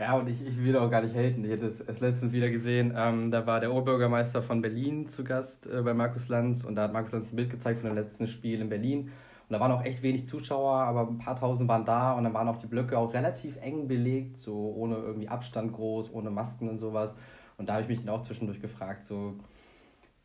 Ja, 0.00 0.16
und 0.18 0.28
ich, 0.28 0.44
ich 0.44 0.62
will 0.62 0.76
auch 0.76 0.90
gar 0.90 1.02
nicht 1.02 1.14
haten. 1.14 1.44
Ich 1.44 1.50
hätte 1.50 1.66
es, 1.66 1.80
es 1.80 2.00
letztens 2.00 2.32
wieder 2.32 2.50
gesehen. 2.50 2.92
Ähm, 2.96 3.30
da 3.30 3.46
war 3.46 3.60
der 3.60 3.72
Oberbürgermeister 3.72 4.42
von 4.42 4.60
Berlin 4.60 5.08
zu 5.08 5.22
Gast 5.22 5.66
äh, 5.66 5.82
bei 5.82 5.94
Markus 5.94 6.28
Lanz 6.28 6.64
und 6.64 6.74
da 6.74 6.82
hat 6.82 6.92
Markus 6.92 7.12
Lanz 7.12 7.32
ein 7.32 7.36
Bild 7.36 7.50
gezeigt 7.50 7.80
von 7.80 7.90
dem 7.90 7.96
letzten 7.96 8.26
Spiel 8.26 8.60
in 8.60 8.68
Berlin. 8.68 9.12
Und 9.48 9.52
da 9.52 9.60
waren 9.60 9.70
auch 9.70 9.84
echt 9.84 10.02
wenig 10.02 10.26
Zuschauer, 10.26 10.74
aber 10.74 11.06
ein 11.06 11.18
paar 11.18 11.38
tausend 11.38 11.68
waren 11.68 11.84
da 11.84 12.12
und 12.14 12.24
dann 12.24 12.34
waren 12.34 12.48
auch 12.48 12.56
die 12.56 12.66
Blöcke 12.66 12.98
auch 12.98 13.12
relativ 13.12 13.56
eng 13.60 13.86
belegt, 13.86 14.40
so 14.40 14.72
ohne 14.76 14.96
irgendwie 14.96 15.28
Abstand 15.28 15.72
groß, 15.72 16.12
ohne 16.12 16.30
Masken 16.30 16.68
und 16.68 16.78
sowas. 16.78 17.14
Und 17.58 17.68
da 17.68 17.74
habe 17.74 17.82
ich 17.82 17.88
mich 17.88 18.04
dann 18.04 18.08
auch 18.08 18.22
zwischendurch 18.22 18.60
gefragt, 18.60 19.04
so 19.04 19.34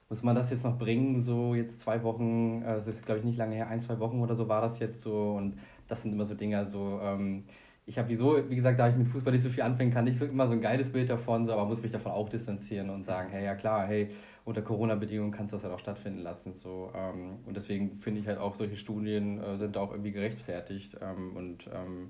muss 0.10 0.24
man 0.24 0.36
das 0.36 0.50
jetzt 0.50 0.64
noch 0.64 0.78
bringen, 0.78 1.22
so 1.22 1.54
jetzt 1.54 1.82
zwei 1.82 2.02
Wochen, 2.02 2.64
äh, 2.64 2.78
es 2.78 2.88
ist 2.88 3.06
glaube 3.06 3.20
ich 3.20 3.26
nicht 3.26 3.38
lange 3.38 3.56
her, 3.56 3.68
ein, 3.68 3.82
zwei 3.82 4.00
Wochen 4.00 4.22
oder 4.22 4.36
so 4.36 4.48
war 4.48 4.62
das 4.62 4.80
jetzt 4.80 5.02
so 5.02 5.34
und 5.34 5.60
das 5.90 6.02
sind 6.02 6.14
immer 6.14 6.26
so 6.26 6.36
Dinge, 6.36 6.58
also 6.58 7.00
ähm, 7.04 7.44
ich 7.86 7.98
habe 7.98 8.10
wieso, 8.10 8.50
wie 8.50 8.56
gesagt, 8.56 8.80
da 8.80 8.88
ich 8.88 8.96
mit 8.96 9.08
Fußball 9.08 9.34
nicht 9.34 9.42
so 9.42 9.50
viel 9.50 9.64
anfangen 9.64 9.92
kann, 9.92 10.06
nicht 10.06 10.20
so 10.20 10.26
immer 10.26 10.46
so 10.46 10.54
ein 10.54 10.62
geiles 10.62 10.92
Bild 10.92 11.10
davon, 11.10 11.46
so, 11.46 11.54
aber 11.54 11.66
muss 11.66 11.82
mich 11.82 11.92
davon 11.92 12.12
auch 12.12 12.30
distanzieren 12.30 12.92
und 12.92 13.04
sagen, 13.04 13.30
hey, 13.32 13.44
ja 13.44 13.56
klar, 13.56 13.88
hey, 13.88 14.12
unter 14.46 14.62
Corona-Bedingungen 14.62 15.32
kannst 15.32 15.54
du 15.54 15.58
das 15.58 15.64
halt 15.64 15.74
auch 15.74 15.80
stattfinden 15.80 16.20
lassen. 16.20 16.54
So, 16.54 16.92
ähm, 16.96 17.40
und 17.46 17.58
deswegen 17.58 18.00
finde 18.00 18.22
ich 18.22 18.28
halt 18.28 18.38
auch, 18.38 18.56
solche 18.56 18.78
Studien 18.78 19.42
äh, 19.42 19.58
sind 19.58 19.76
auch 19.76 19.92
irgendwie 19.92 20.12
gerechtfertigt. 20.12 20.98
Ähm, 21.02 21.36
und 21.36 21.68
ähm, 21.74 22.10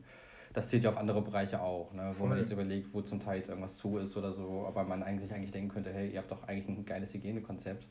das 0.54 0.68
zählt 0.68 0.84
ja 0.84 0.90
auf 0.90 0.98
andere 0.98 1.22
Bereiche 1.22 1.62
auch, 1.62 1.94
ne? 1.94 2.12
wo 2.18 2.26
man 2.26 2.40
jetzt 2.40 2.52
überlegt, 2.52 2.94
wo 2.94 3.02
zum 3.02 3.20
Teil 3.20 3.38
jetzt 3.38 3.50
irgendwas 3.50 3.78
zu 3.78 3.98
ist 3.98 4.18
oder 4.18 4.34
so, 4.34 4.66
aber 4.68 4.84
man 4.84 5.04
eigentlich 5.04 5.32
eigentlich 5.32 5.52
denken 5.52 5.70
könnte, 5.70 5.94
hey, 5.94 6.10
ihr 6.10 6.18
habt 6.18 6.32
doch 6.32 6.44
eigentlich 6.44 6.68
ein 6.68 6.86
geiles 6.86 7.14
Hygienekonzept. 7.14 7.86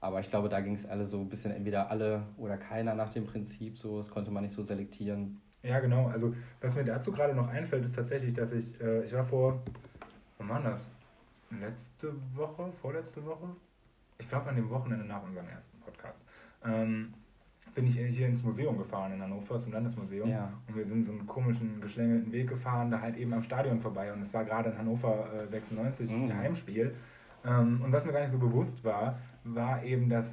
Aber 0.00 0.20
ich 0.20 0.30
glaube, 0.30 0.48
da 0.48 0.60
ging 0.60 0.76
es 0.76 0.86
alle 0.86 1.06
so 1.06 1.18
ein 1.18 1.28
bisschen 1.28 1.50
entweder 1.50 1.90
alle 1.90 2.22
oder 2.38 2.56
keiner 2.56 2.94
nach 2.94 3.10
dem 3.10 3.26
Prinzip, 3.26 3.76
so, 3.76 3.98
das 3.98 4.10
konnte 4.10 4.30
man 4.30 4.42
nicht 4.42 4.54
so 4.54 4.62
selektieren. 4.62 5.40
Ja, 5.62 5.78
genau. 5.80 6.08
Also, 6.08 6.34
was 6.62 6.74
mir 6.74 6.84
dazu 6.84 7.12
gerade 7.12 7.34
noch 7.34 7.48
einfällt, 7.48 7.84
ist 7.84 7.94
tatsächlich, 7.94 8.32
dass 8.34 8.52
ich, 8.52 8.80
äh, 8.80 9.04
ich 9.04 9.12
war 9.12 9.24
vor, 9.24 9.62
wann 10.38 10.48
war 10.48 10.62
das? 10.62 10.88
Letzte 11.50 12.14
Woche, 12.34 12.72
vorletzte 12.80 13.24
Woche? 13.26 13.48
Ich 14.18 14.28
glaube, 14.28 14.48
an 14.48 14.56
dem 14.56 14.70
Wochenende 14.70 15.04
nach 15.04 15.22
unserem 15.22 15.48
ersten 15.48 15.80
Podcast. 15.80 16.18
Ähm, 16.64 17.12
bin 17.74 17.86
ich 17.86 17.96
hier 17.96 18.26
ins 18.26 18.42
Museum 18.42 18.78
gefahren 18.78 19.12
in 19.12 19.22
Hannover, 19.22 19.58
zum 19.58 19.72
Landesmuseum. 19.72 20.28
Ja. 20.28 20.52
Und 20.66 20.76
wir 20.76 20.86
sind 20.86 21.04
so 21.04 21.12
einen 21.12 21.26
komischen, 21.26 21.80
geschlängelten 21.80 22.32
Weg 22.32 22.48
gefahren, 22.48 22.90
da 22.90 23.00
halt 23.00 23.16
eben 23.16 23.32
am 23.32 23.42
Stadion 23.42 23.80
vorbei. 23.80 24.12
Und 24.12 24.22
es 24.22 24.32
war 24.32 24.44
gerade 24.44 24.70
in 24.70 24.78
Hannover 24.78 25.28
äh, 25.34 25.46
96 25.46 26.10
mhm. 26.10 26.34
Heimspiel. 26.34 26.94
Ähm, 27.44 27.80
und 27.82 27.92
was 27.92 28.04
mir 28.04 28.12
gar 28.12 28.20
nicht 28.20 28.32
so 28.32 28.38
bewusst 28.38 28.82
war, 28.84 29.18
war 29.54 29.82
eben, 29.82 30.08
dass 30.08 30.26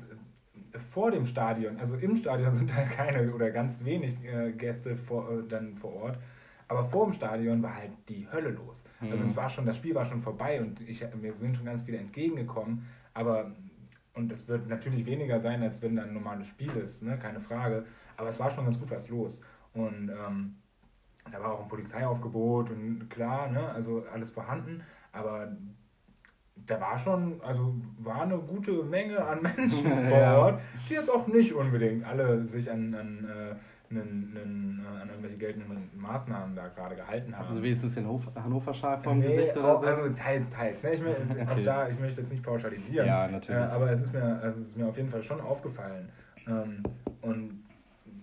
vor 0.91 1.11
dem 1.11 1.25
Stadion, 1.25 1.77
also 1.77 1.95
im 1.95 2.17
Stadion 2.17 2.55
sind 2.55 2.73
halt 2.73 2.91
keine 2.91 3.33
oder 3.33 3.51
ganz 3.51 3.83
wenig 3.83 4.15
äh, 4.23 4.51
Gäste 4.51 4.95
vor, 4.95 5.29
äh, 5.31 5.47
dann 5.47 5.75
vor 5.75 5.93
Ort, 5.95 6.19
aber 6.67 6.85
vor 6.85 7.05
dem 7.05 7.13
Stadion 7.13 7.63
war 7.63 7.75
halt 7.75 7.91
die 8.09 8.27
Hölle 8.31 8.49
los. 8.49 8.83
Also 8.99 9.05
mhm. 9.05 9.11
Also 9.11 9.23
es 9.31 9.35
war 9.35 9.49
schon, 9.49 9.65
das 9.65 9.77
Spiel 9.77 9.95
war 9.95 10.05
schon 10.05 10.21
vorbei 10.21 10.61
und 10.61 10.81
ich, 10.81 11.01
wir 11.01 11.33
sind 11.39 11.55
schon 11.55 11.65
ganz 11.65 11.81
viele 11.81 11.97
entgegengekommen, 11.97 12.85
aber 13.13 13.51
und 14.17 14.31
es 14.31 14.47
wird 14.47 14.67
natürlich 14.67 15.05
weniger 15.05 15.39
sein, 15.39 15.61
als 15.61 15.81
wenn 15.81 15.95
da 15.95 16.03
ein 16.03 16.13
normales 16.13 16.47
Spiel 16.47 16.71
ist, 16.71 17.03
ne? 17.03 17.17
keine 17.19 17.39
Frage. 17.39 17.85
Aber 18.17 18.29
es 18.29 18.39
war 18.39 18.49
schon 18.49 18.65
ganz 18.65 18.79
gut 18.79 18.89
was 18.89 19.07
los. 19.09 19.39
Und 19.73 20.09
ähm, 20.09 20.55
da 21.31 21.39
war 21.39 21.53
auch 21.53 21.61
ein 21.61 21.67
Polizeiaufgebot 21.67 22.71
und 22.71 23.09
klar, 23.09 23.51
ne? 23.51 23.69
also 23.69 24.05
alles 24.11 24.31
vorhanden. 24.31 24.81
Aber 25.11 25.55
da 26.65 26.81
war 26.81 26.97
schon, 26.97 27.39
also 27.41 27.73
war 27.99 28.23
eine 28.23 28.37
gute 28.37 28.83
Menge 28.83 29.23
an 29.23 29.41
Menschen 29.41 29.85
vor. 30.09 30.37
Ort, 30.37 30.61
die 30.89 30.93
jetzt 30.93 31.09
auch 31.09 31.27
nicht 31.27 31.53
unbedingt 31.53 32.03
alle 32.05 32.43
sich 32.47 32.69
an, 32.69 32.93
an, 32.93 33.25
äh, 33.25 33.55
einen, 33.89 34.35
einen, 34.35 34.85
äh, 34.85 35.01
an 35.01 35.07
irgendwelche 35.09 35.37
geltenden 35.37 35.89
Maßnahmen 35.95 36.55
da 36.55 36.67
gerade 36.67 36.95
gehalten 36.95 37.33
haben. 37.37 37.47
Also 37.49 37.63
wenigstens 37.63 37.93
den 37.95 38.05
Hof 38.07 38.21
Hannover 38.35 38.73
Schal 38.73 38.97
vom 39.01 39.19
Nee, 39.19 39.27
Gesicht 39.37 39.55
oder 39.57 39.77
auch, 39.77 39.81
so. 39.81 39.87
Also 39.87 40.09
teils, 40.09 40.49
teils. 40.49 40.83
Ne? 40.83 40.93
Ich, 40.93 41.01
mein, 41.01 41.47
auch 41.47 41.51
Okay. 41.53 41.63
da, 41.63 41.87
ich 41.87 41.99
möchte 41.99 42.21
jetzt 42.21 42.29
nicht 42.31 42.43
pauschalisieren. 42.43 43.07
Ja, 43.07 43.27
natürlich. 43.27 43.61
Äh, 43.61 43.65
aber 43.65 43.91
es 43.91 44.01
ist, 44.01 44.11
mir, 44.13 44.23
also 44.41 44.59
es 44.61 44.67
ist 44.67 44.77
mir 44.77 44.87
auf 44.87 44.97
jeden 44.97 45.09
Fall 45.09 45.23
schon 45.23 45.39
aufgefallen. 45.39 46.09
Ähm, 46.47 46.83
und 47.21 47.63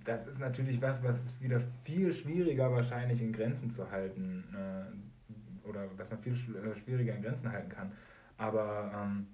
das 0.05 0.27
ist 0.27 0.39
natürlich 0.39 0.83
was, 0.83 1.03
was 1.03 1.19
es 1.19 1.41
wieder 1.41 1.61
viel 1.85 2.13
schwieriger 2.13 2.71
wahrscheinlich 2.71 3.23
in 3.23 3.33
Grenzen 3.33 3.71
zu 3.71 3.91
halten. 3.91 4.45
Äh, 4.53 5.69
oder 5.69 5.85
was 5.97 6.11
man 6.11 6.21
viel 6.21 6.35
sch- 6.35 6.55
äh, 6.63 6.77
schwieriger 6.77 7.15
in 7.15 7.23
Grenzen 7.23 7.51
halten 7.51 7.71
kann. 7.71 7.91
Aber 8.39 8.91
ähm, 8.95 9.27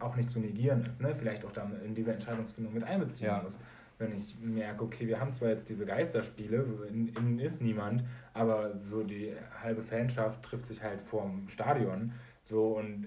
auch 0.00 0.16
nicht 0.16 0.30
zu 0.30 0.40
negieren 0.40 0.84
ist. 0.86 1.00
Ne? 1.00 1.14
Vielleicht 1.18 1.44
auch 1.44 1.52
da 1.52 1.68
in 1.84 1.94
diese 1.94 2.12
Entscheidungsfindung 2.12 2.74
mit 2.74 2.84
einbeziehen 2.84 3.26
Ja. 3.28 3.42
muss. 3.42 3.58
Wenn 3.98 4.12
ich 4.14 4.34
merke, 4.40 4.82
okay, 4.84 5.06
wir 5.06 5.20
haben 5.20 5.32
zwar 5.32 5.50
jetzt 5.50 5.68
diese 5.68 5.86
Geisterspiele, 5.86 6.64
in, 6.88 7.08
innen 7.08 7.38
ist 7.38 7.60
niemand, 7.60 8.02
aber 8.32 8.72
so 8.90 9.04
die 9.04 9.32
halbe 9.62 9.82
Fanschaft 9.84 10.42
trifft 10.42 10.66
sich 10.66 10.82
halt 10.82 11.00
vorm 11.02 11.48
Stadion. 11.48 12.12
So 12.42 12.78
und 12.78 13.06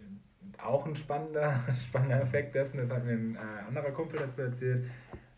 auch 0.58 0.86
ein 0.86 0.96
spannender, 0.96 1.60
spannender 1.90 2.22
Effekt 2.22 2.56
dessen, 2.56 2.78
das 2.78 2.90
hat 2.90 3.06
mir 3.06 3.14
ein 3.14 3.36
äh, 3.36 3.68
anderer 3.68 3.92
Kumpel 3.92 4.20
dazu 4.20 4.42
erzählt. 4.44 4.86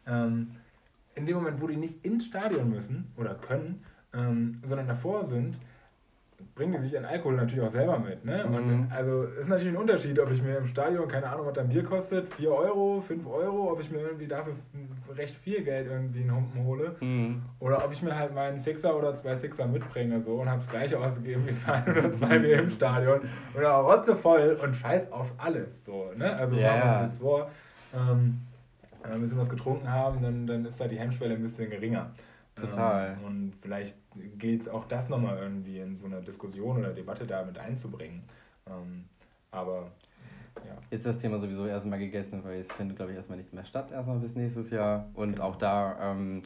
Ähm, 0.06 0.52
in 1.16 1.26
dem 1.26 1.36
Moment, 1.38 1.62
wo 1.62 1.68
die 1.68 1.76
nicht 1.78 2.06
ins 2.06 2.26
Stadion 2.26 2.70
müssen 2.70 3.12
oder 3.18 3.34
können, 3.36 3.84
ähm, 4.14 4.62
sondern 4.64 4.88
davor 4.88 5.26
sind, 5.26 5.60
bringen 6.60 6.74
die 6.74 6.80
sich 6.80 6.94
ihren 6.94 7.06
Alkohol 7.06 7.36
natürlich 7.36 7.64
auch 7.64 7.72
selber 7.72 7.98
mit. 7.98 8.26
Ne? 8.26 8.44
Mhm. 8.46 8.56
Und 8.56 8.92
also 8.92 9.24
ist 9.24 9.48
natürlich 9.48 9.74
ein 9.74 9.78
Unterschied, 9.78 10.20
ob 10.20 10.30
ich 10.30 10.44
mir 10.44 10.58
im 10.58 10.68
Stadion, 10.68 11.08
keine 11.08 11.30
Ahnung, 11.30 11.46
was 11.46 11.58
ein 11.58 11.70
Bier 11.70 11.84
kostet, 11.86 12.34
4 12.34 12.52
Euro, 12.52 13.02
5 13.08 13.26
Euro, 13.26 13.72
ob 13.72 13.80
ich 13.80 13.90
mir 13.90 14.00
irgendwie 14.00 14.28
dafür 14.28 14.54
recht 15.16 15.36
viel 15.38 15.64
Geld 15.64 15.88
irgendwie 15.88 16.20
einen 16.20 16.36
Humpen 16.36 16.66
hole. 16.66 16.98
Mhm. 17.00 17.44
Oder 17.60 17.86
ob 17.86 17.94
ich 17.94 18.02
mir 18.02 18.14
halt 18.14 18.36
meinen 18.36 18.60
Sixer 18.60 18.94
oder 18.94 19.16
zwei 19.16 19.38
Sixer 19.38 19.68
mitbringe 19.68 20.22
so 20.22 20.34
und 20.34 20.50
habe 20.50 20.60
das 20.60 20.70
gleiche 20.70 21.00
ausgegeben 21.00 21.48
wie 21.48 21.72
ein 21.72 21.98
oder 21.98 22.12
zwei 22.12 22.40
Bier 22.40 22.60
im 22.60 22.70
Stadion. 22.70 23.22
Oder 23.56 23.70
rotzevoll 23.70 24.60
und 24.62 24.76
scheiß 24.76 25.14
auf 25.14 25.32
alles. 25.38 25.70
So, 25.86 26.12
ne? 26.18 26.36
Also 26.36 26.58
Ja, 26.58 26.76
machen 26.76 26.90
wir 26.90 27.00
uns 27.00 27.08
jetzt 27.14 27.22
vor. 27.22 27.52
Ähm, 27.96 28.40
wenn 29.02 29.12
wir 29.12 29.16
ein 29.16 29.22
bisschen 29.22 29.40
was 29.40 29.50
getrunken 29.50 29.90
haben, 29.90 30.22
dann, 30.22 30.46
dann 30.46 30.66
ist 30.66 30.78
da 30.78 30.90
die 30.90 31.00
Hemmschwelle 31.00 31.36
ein 31.36 31.42
bisschen 31.42 31.70
geringer. 31.70 32.12
Total. 32.60 33.18
Ähm, 33.18 33.26
und 33.26 33.54
vielleicht 33.62 33.96
gilt 34.38 34.62
es 34.64 34.68
auch 34.68 34.86
das 34.86 35.10
nochmal 35.10 35.38
irgendwie 35.38 35.80
in 35.80 35.98
so 35.98 36.06
eine 36.06 36.22
Diskussion 36.22 36.78
oder 36.78 36.94
Debatte 36.94 37.26
da 37.26 37.44
mit 37.44 37.58
einzubringen. 37.58 38.24
Ähm, 38.68 39.06
aber 39.52 39.92
ja. 40.66 40.78
Jetzt 40.92 41.06
ist 41.06 41.16
das 41.16 41.22
Thema 41.22 41.40
sowieso 41.40 41.66
erstmal 41.66 42.00
gegessen, 42.00 42.44
weil 42.44 42.62
es 42.62 42.72
findet, 42.74 42.98
glaube 42.98 43.12
ich, 43.12 43.18
erstmal 43.18 43.38
nicht 43.38 43.54
mehr 43.54 43.66
statt, 43.66 43.92
erstmal 43.92 44.20
bis 44.20 44.36
nächstes 44.36 44.70
Jahr. 44.70 45.08
Und 45.14 45.40
auch 45.40 45.56
da, 45.56 45.98
ähm, 46.02 46.42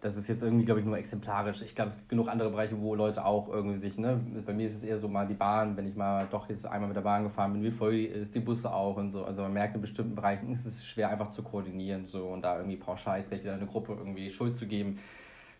das 0.00 0.16
ist 0.16 0.28
jetzt 0.28 0.42
irgendwie, 0.42 0.64
glaube 0.64 0.80
ich, 0.80 0.86
nur 0.86 0.96
exemplarisch. 0.96 1.62
Ich 1.62 1.74
glaube, 1.74 1.90
es 1.90 1.96
gibt 1.96 2.08
genug 2.08 2.28
andere 2.28 2.50
Bereiche, 2.50 2.80
wo 2.80 2.94
Leute 2.94 3.24
auch 3.24 3.48
irgendwie 3.48 3.78
sich, 3.78 3.98
ne, 3.98 4.20
bei 4.46 4.52
mir 4.52 4.68
ist 4.68 4.76
es 4.76 4.82
eher 4.84 4.98
so 4.98 5.08
mal 5.08 5.26
die 5.26 5.34
Bahn, 5.34 5.76
wenn 5.76 5.88
ich 5.88 5.96
mal 5.96 6.28
doch 6.30 6.48
jetzt 6.48 6.66
einmal 6.66 6.88
mit 6.88 6.96
der 6.96 7.02
Bahn 7.02 7.24
gefahren 7.24 7.52
bin, 7.52 7.62
wie 7.64 7.70
voll 7.70 7.92
die 7.92 8.06
ist, 8.06 8.34
die 8.34 8.40
Busse 8.40 8.72
auch 8.72 8.96
und 8.96 9.10
so. 9.10 9.24
Also 9.24 9.42
man 9.42 9.52
merkt 9.52 9.74
in 9.74 9.80
bestimmten 9.80 10.14
Bereichen 10.14 10.52
ist 10.52 10.66
es 10.66 10.84
schwer 10.84 11.08
einfach 11.08 11.30
zu 11.30 11.42
koordinieren 11.42 12.06
so 12.06 12.28
und 12.28 12.42
da 12.42 12.58
irgendwie 12.58 12.76
pauschal 12.76 13.18
jetzt 13.18 13.30
gleich 13.30 13.42
wieder 13.42 13.54
eine 13.54 13.66
Gruppe 13.66 13.94
irgendwie 13.98 14.30
Schuld 14.30 14.56
zu 14.56 14.66
geben, 14.66 14.98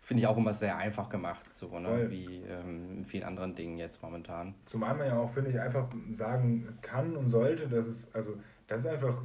finde 0.09 0.21
ich 0.21 0.27
auch 0.27 0.37
immer 0.37 0.53
sehr 0.53 0.75
einfach 0.75 1.07
gemacht, 1.07 1.45
so, 1.53 1.77
ne, 1.77 1.87
Voll. 1.87 2.09
wie 2.09 2.41
ähm, 2.49 2.97
in 2.97 3.05
vielen 3.05 3.23
anderen 3.25 3.53
Dingen 3.53 3.77
jetzt 3.77 4.01
momentan. 4.01 4.55
Zumal 4.65 4.95
man 4.95 5.05
ja 5.05 5.15
auch, 5.15 5.31
finde 5.31 5.51
ich, 5.51 5.59
einfach 5.59 5.87
sagen 6.13 6.67
kann 6.81 7.15
und 7.15 7.29
sollte, 7.29 7.67
dass 7.67 7.85
es, 7.85 8.15
also, 8.15 8.33
das 8.65 8.79
ist 8.79 8.87
einfach, 8.87 9.21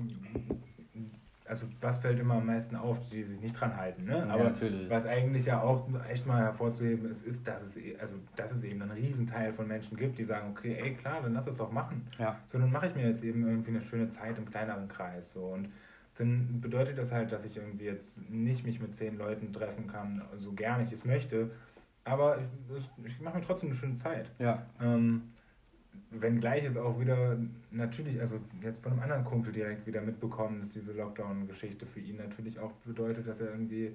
also, 1.47 1.67
was 1.81 1.97
fällt 1.97 2.21
immer 2.21 2.35
am 2.35 2.45
meisten 2.45 2.77
auf, 2.77 2.99
die 3.09 3.23
sich 3.23 3.41
nicht 3.41 3.59
dran 3.59 3.75
halten, 3.75 4.05
ne? 4.05 4.19
Ja, 4.19 4.35
Aber 4.35 4.45
natürlich. 4.45 4.91
was 4.91 5.07
eigentlich 5.07 5.47
ja 5.47 5.63
auch 5.63 5.89
echt 6.07 6.27
mal 6.27 6.43
hervorzuheben 6.43 7.11
ist, 7.11 7.25
ist, 7.25 7.49
dass 7.49 7.63
es, 7.63 7.77
e- 7.79 7.97
also, 7.99 8.17
dass 8.37 8.53
es 8.53 8.63
eben 8.63 8.83
einen 8.83 8.91
Riesenteil 8.91 9.55
von 9.55 9.67
Menschen 9.67 9.97
gibt, 9.97 10.19
die 10.19 10.25
sagen, 10.25 10.51
okay, 10.51 10.77
ey, 10.79 10.93
klar, 10.93 11.23
dann 11.23 11.33
lass 11.33 11.47
es 11.47 11.57
doch 11.57 11.73
machen. 11.73 12.07
Ja. 12.19 12.39
So, 12.49 12.59
dann 12.59 12.71
mache 12.71 12.89
ich 12.89 12.95
mir 12.95 13.09
jetzt 13.09 13.25
eben 13.25 13.47
irgendwie 13.49 13.71
eine 13.71 13.81
schöne 13.81 14.11
Zeit 14.11 14.37
im 14.37 14.45
kleineren 14.45 14.87
Kreis, 14.89 15.33
so, 15.33 15.47
und 15.47 15.71
dann 16.19 16.61
bedeutet 16.61 16.99
das 16.99 17.11
halt, 17.11 17.33
dass 17.33 17.45
ich 17.45 17.57
irgendwie 17.57 17.87
jetzt 17.87 18.19
nicht 18.31 18.65
mich 18.65 18.81
mit 18.81 18.95
zehn 18.95 19.19
Leuten 19.19 19.53
treffen 19.53 19.89
kann, 19.89 20.23
so 20.37 20.53
gern 20.53 20.83
ich 20.83 20.93
es 20.93 21.05
möchte, 21.05 21.51
aber 22.05 22.39
ich, 22.77 23.07
ich 23.07 23.21
mache 23.21 23.39
mir 23.39 23.45
trotzdem 23.45 23.71
eine 23.71 23.79
schöne 23.79 23.97
Zeit. 23.97 24.31
Ja. 24.39 24.67
Ähm, 24.81 25.23
wenngleich 26.11 26.65
es 26.65 26.77
auch 26.77 27.01
wieder 27.01 27.37
natürlich, 27.71 28.21
also 28.21 28.39
jetzt 28.63 28.83
von 28.83 28.93
einem 28.93 29.03
anderen 29.03 29.25
Kumpel 29.25 29.53
direkt 29.53 29.87
wieder 29.87 30.01
mitbekommen, 30.01 30.61
dass 30.61 30.71
diese 30.71 30.93
Lockdown-Geschichte 30.93 31.87
für 31.87 32.01
ihn 32.01 32.17
natürlich 32.17 32.59
auch 32.59 32.73
bedeutet, 32.85 33.27
dass 33.27 33.41
er 33.41 33.51
irgendwie 33.51 33.95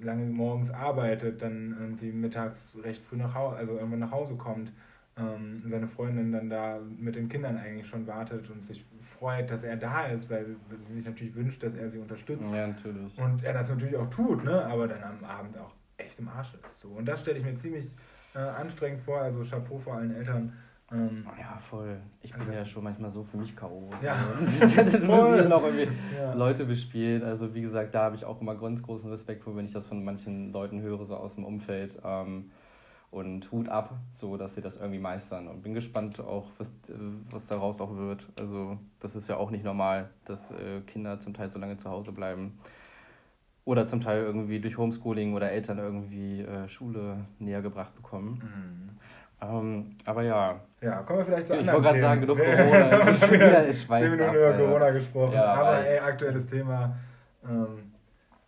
lange 0.00 0.26
morgens 0.26 0.70
arbeitet, 0.70 1.42
dann 1.42 1.76
irgendwie 1.78 2.12
mittags 2.12 2.76
recht 2.82 3.02
früh 3.02 3.16
nach 3.16 3.34
Hause, 3.34 3.56
also 3.56 3.74
irgendwann 3.74 4.00
nach 4.00 4.10
Hause 4.10 4.34
kommt, 4.34 4.72
ähm, 5.16 5.62
seine 5.66 5.88
Freundin 5.88 6.32
dann 6.32 6.50
da 6.50 6.80
mit 6.98 7.16
den 7.16 7.28
Kindern 7.28 7.56
eigentlich 7.56 7.86
schon 7.86 8.06
wartet 8.06 8.50
und 8.50 8.64
sich 8.64 8.84
freut, 9.18 9.50
dass 9.50 9.62
er 9.62 9.76
da 9.76 10.06
ist, 10.06 10.28
weil 10.30 10.46
sie 10.88 10.94
sich 10.94 11.04
natürlich 11.04 11.34
wünscht, 11.34 11.62
dass 11.62 11.74
er 11.74 11.90
sie 11.90 11.98
unterstützt. 11.98 12.42
Ja, 12.52 12.66
natürlich. 12.68 13.18
Und 13.18 13.42
er 13.44 13.52
das 13.54 13.68
natürlich 13.68 13.96
auch 13.96 14.10
tut, 14.10 14.44
ne? 14.44 14.64
aber 14.66 14.88
dann 14.88 15.02
am 15.02 15.24
Abend 15.24 15.56
auch 15.58 15.72
echt 15.96 16.18
im 16.18 16.28
Arsch 16.28 16.52
ist. 16.64 16.80
So. 16.80 16.88
Und 16.88 17.06
das 17.06 17.20
stelle 17.20 17.38
ich 17.38 17.44
mir 17.44 17.56
ziemlich 17.58 17.88
äh, 18.34 18.38
anstrengend 18.38 19.00
vor, 19.02 19.20
also 19.20 19.42
Chapeau 19.44 19.78
vor 19.78 19.94
allen 19.94 20.14
Eltern. 20.14 20.52
Ähm, 20.92 21.26
Ja, 21.38 21.58
voll. 21.58 21.96
Ich 22.22 22.32
bin 22.32 22.52
ja 22.52 22.64
schon 22.64 22.84
manchmal 22.84 23.10
so 23.10 23.24
für 23.24 23.38
mich 23.38 23.56
K.O. 23.56 23.90
Ja. 24.02 24.14
Dann 24.60 24.88
Voll. 24.88 25.36
müssen 25.36 25.48
noch 25.48 25.64
irgendwie 25.64 25.88
Ja. 26.16 26.32
Leute 26.34 26.64
bespielen. 26.64 27.24
Also 27.24 27.52
wie 27.54 27.62
gesagt, 27.62 27.92
da 27.94 28.04
habe 28.04 28.14
ich 28.16 28.24
auch 28.24 28.40
immer 28.40 28.54
ganz 28.54 28.82
großen 28.82 29.10
Respekt 29.10 29.42
vor, 29.42 29.56
wenn 29.56 29.64
ich 29.64 29.72
das 29.72 29.86
von 29.86 30.04
manchen 30.04 30.52
Leuten 30.52 30.80
höre, 30.82 31.04
so 31.06 31.16
aus 31.16 31.34
dem 31.34 31.44
Umfeld. 31.44 31.98
Ähm, 32.04 32.50
und 33.16 33.50
Hut 33.50 33.70
ab, 33.70 33.94
so 34.12 34.36
dass 34.36 34.54
sie 34.54 34.60
das 34.60 34.76
irgendwie 34.76 34.98
meistern. 34.98 35.48
Und 35.48 35.62
bin 35.62 35.72
gespannt 35.72 36.20
auch, 36.20 36.48
was, 36.58 36.70
was 37.30 37.46
daraus 37.46 37.80
auch 37.80 37.96
wird. 37.96 38.26
Also 38.38 38.76
das 39.00 39.16
ist 39.16 39.26
ja 39.26 39.38
auch 39.38 39.50
nicht 39.50 39.64
normal, 39.64 40.10
dass 40.26 40.50
äh, 40.50 40.82
Kinder 40.86 41.18
zum 41.18 41.32
Teil 41.32 41.48
so 41.48 41.58
lange 41.58 41.78
zu 41.78 41.88
Hause 41.88 42.12
bleiben. 42.12 42.58
Oder 43.64 43.86
zum 43.88 44.02
Teil 44.02 44.22
irgendwie 44.22 44.60
durch 44.60 44.76
Homeschooling 44.76 45.32
oder 45.32 45.50
Eltern 45.50 45.78
irgendwie 45.78 46.42
äh, 46.42 46.68
Schule 46.68 47.24
näher 47.38 47.62
gebracht 47.62 47.96
bekommen. 47.96 48.42
Mhm. 48.42 48.98
Ähm, 49.40 49.96
aber 50.04 50.22
ja, 50.22 50.60
Ja, 50.82 51.02
kommen 51.02 51.20
wir 51.20 51.24
vielleicht 51.24 51.46
zu 51.46 51.54
Ich 51.54 51.60
anderen 51.60 51.82
wollte 51.82 51.98
gerade 51.98 52.00
sagen, 52.00 52.20
genug 52.20 52.38
Corona. 52.38 53.10
Ich 53.10 53.30
wieder 53.30 53.68
ich 53.68 53.82
schweife 53.82 54.08
zehn 54.08 54.10
Minuten 54.12 54.28
ab, 54.28 54.34
über 54.36 54.46
Alter. 54.46 54.58
Corona 54.66 54.90
gesprochen. 54.90 55.32
Ja, 55.32 55.54
aber 55.54 55.86
ey, 55.86 55.98
aktuelles 55.98 56.46
Thema. 56.46 56.96
Ähm, 57.48 57.92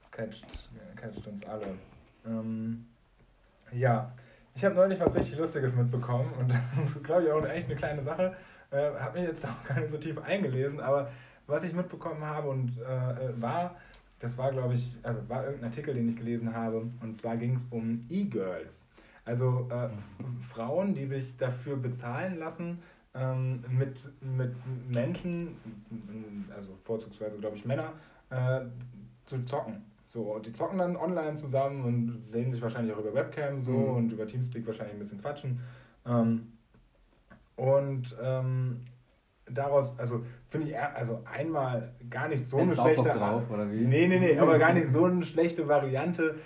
das 0.02 0.10
catcht, 0.10 0.46
catcht 0.94 1.26
uns 1.26 1.46
alle. 1.46 1.66
Ähm, 2.26 2.86
ja, 3.72 4.12
ich 4.58 4.64
habe 4.64 4.74
neulich 4.74 4.98
was 4.98 5.14
richtig 5.14 5.38
Lustiges 5.38 5.72
mitbekommen 5.72 6.32
und 6.36 6.48
das 6.76 6.96
ist, 6.96 7.04
glaube 7.04 7.22
ich, 7.22 7.30
auch 7.30 7.46
echt 7.46 7.68
eine 7.68 7.76
kleine 7.76 8.02
Sache. 8.02 8.34
Äh, 8.72 8.90
habe 8.98 9.20
mich 9.20 9.28
jetzt 9.28 9.44
auch 9.46 9.68
gar 9.68 9.78
nicht 9.78 9.92
so 9.92 9.98
tief 9.98 10.18
eingelesen, 10.18 10.80
aber 10.80 11.10
was 11.46 11.62
ich 11.62 11.72
mitbekommen 11.72 12.24
habe 12.24 12.48
und 12.48 12.76
äh, 12.78 13.40
war, 13.40 13.76
das 14.18 14.36
war, 14.36 14.50
glaube 14.50 14.74
ich, 14.74 14.96
also 15.04 15.26
war 15.28 15.44
irgendein 15.44 15.70
Artikel, 15.70 15.94
den 15.94 16.08
ich 16.08 16.16
gelesen 16.16 16.52
habe, 16.52 16.90
und 17.00 17.16
zwar 17.16 17.36
ging 17.36 17.54
es 17.54 17.66
um 17.70 18.04
E-Girls. 18.10 18.84
Also 19.24 19.68
äh, 19.70 19.90
Frauen, 20.52 20.92
die 20.92 21.06
sich 21.06 21.36
dafür 21.36 21.76
bezahlen 21.76 22.40
lassen, 22.40 22.82
ähm, 23.14 23.62
mit, 23.68 24.00
mit 24.20 24.54
Menschen, 24.92 25.56
also 26.54 26.76
vorzugsweise, 26.82 27.38
glaube 27.38 27.56
ich, 27.56 27.64
Männer, 27.64 27.92
äh, 28.30 28.62
zu 29.26 29.44
zocken. 29.44 29.87
So, 30.08 30.38
die 30.38 30.52
zocken 30.52 30.78
dann 30.78 30.96
online 30.96 31.36
zusammen 31.36 31.84
und 31.84 32.22
sehen 32.32 32.50
sich 32.50 32.62
wahrscheinlich 32.62 32.94
auch 32.94 32.98
über 33.00 33.12
Webcam 33.14 33.60
so 33.60 33.72
Mhm. 33.72 33.96
und 33.96 34.12
über 34.12 34.26
Teamspeak 34.26 34.66
wahrscheinlich 34.66 34.94
ein 34.96 35.00
bisschen 35.00 35.20
quatschen. 35.20 35.60
Ähm, 36.06 36.52
und 37.56 38.16
ähm, 38.22 38.80
daraus, 39.46 39.92
also 39.98 40.24
finde 40.48 40.68
ich, 40.68 40.78
also 40.78 41.20
einmal 41.30 41.92
gar 42.08 42.28
nicht 42.28 42.44
so 42.46 42.56
eine 42.58 42.66
Hättest 42.72 42.82
Bock 42.84 42.92
schlechte 42.94 43.18
drauf, 43.18 43.50
oder 43.50 43.70
wie? 43.70 43.84
Nee, 43.84 44.06
nee, 44.06 44.18
nee, 44.18 44.38
aber 44.38 44.58
gar 44.58 44.72
nicht 44.72 44.92
so 44.92 45.04
eine 45.04 45.24
schlechte 45.24 45.68
Variante. 45.68 46.36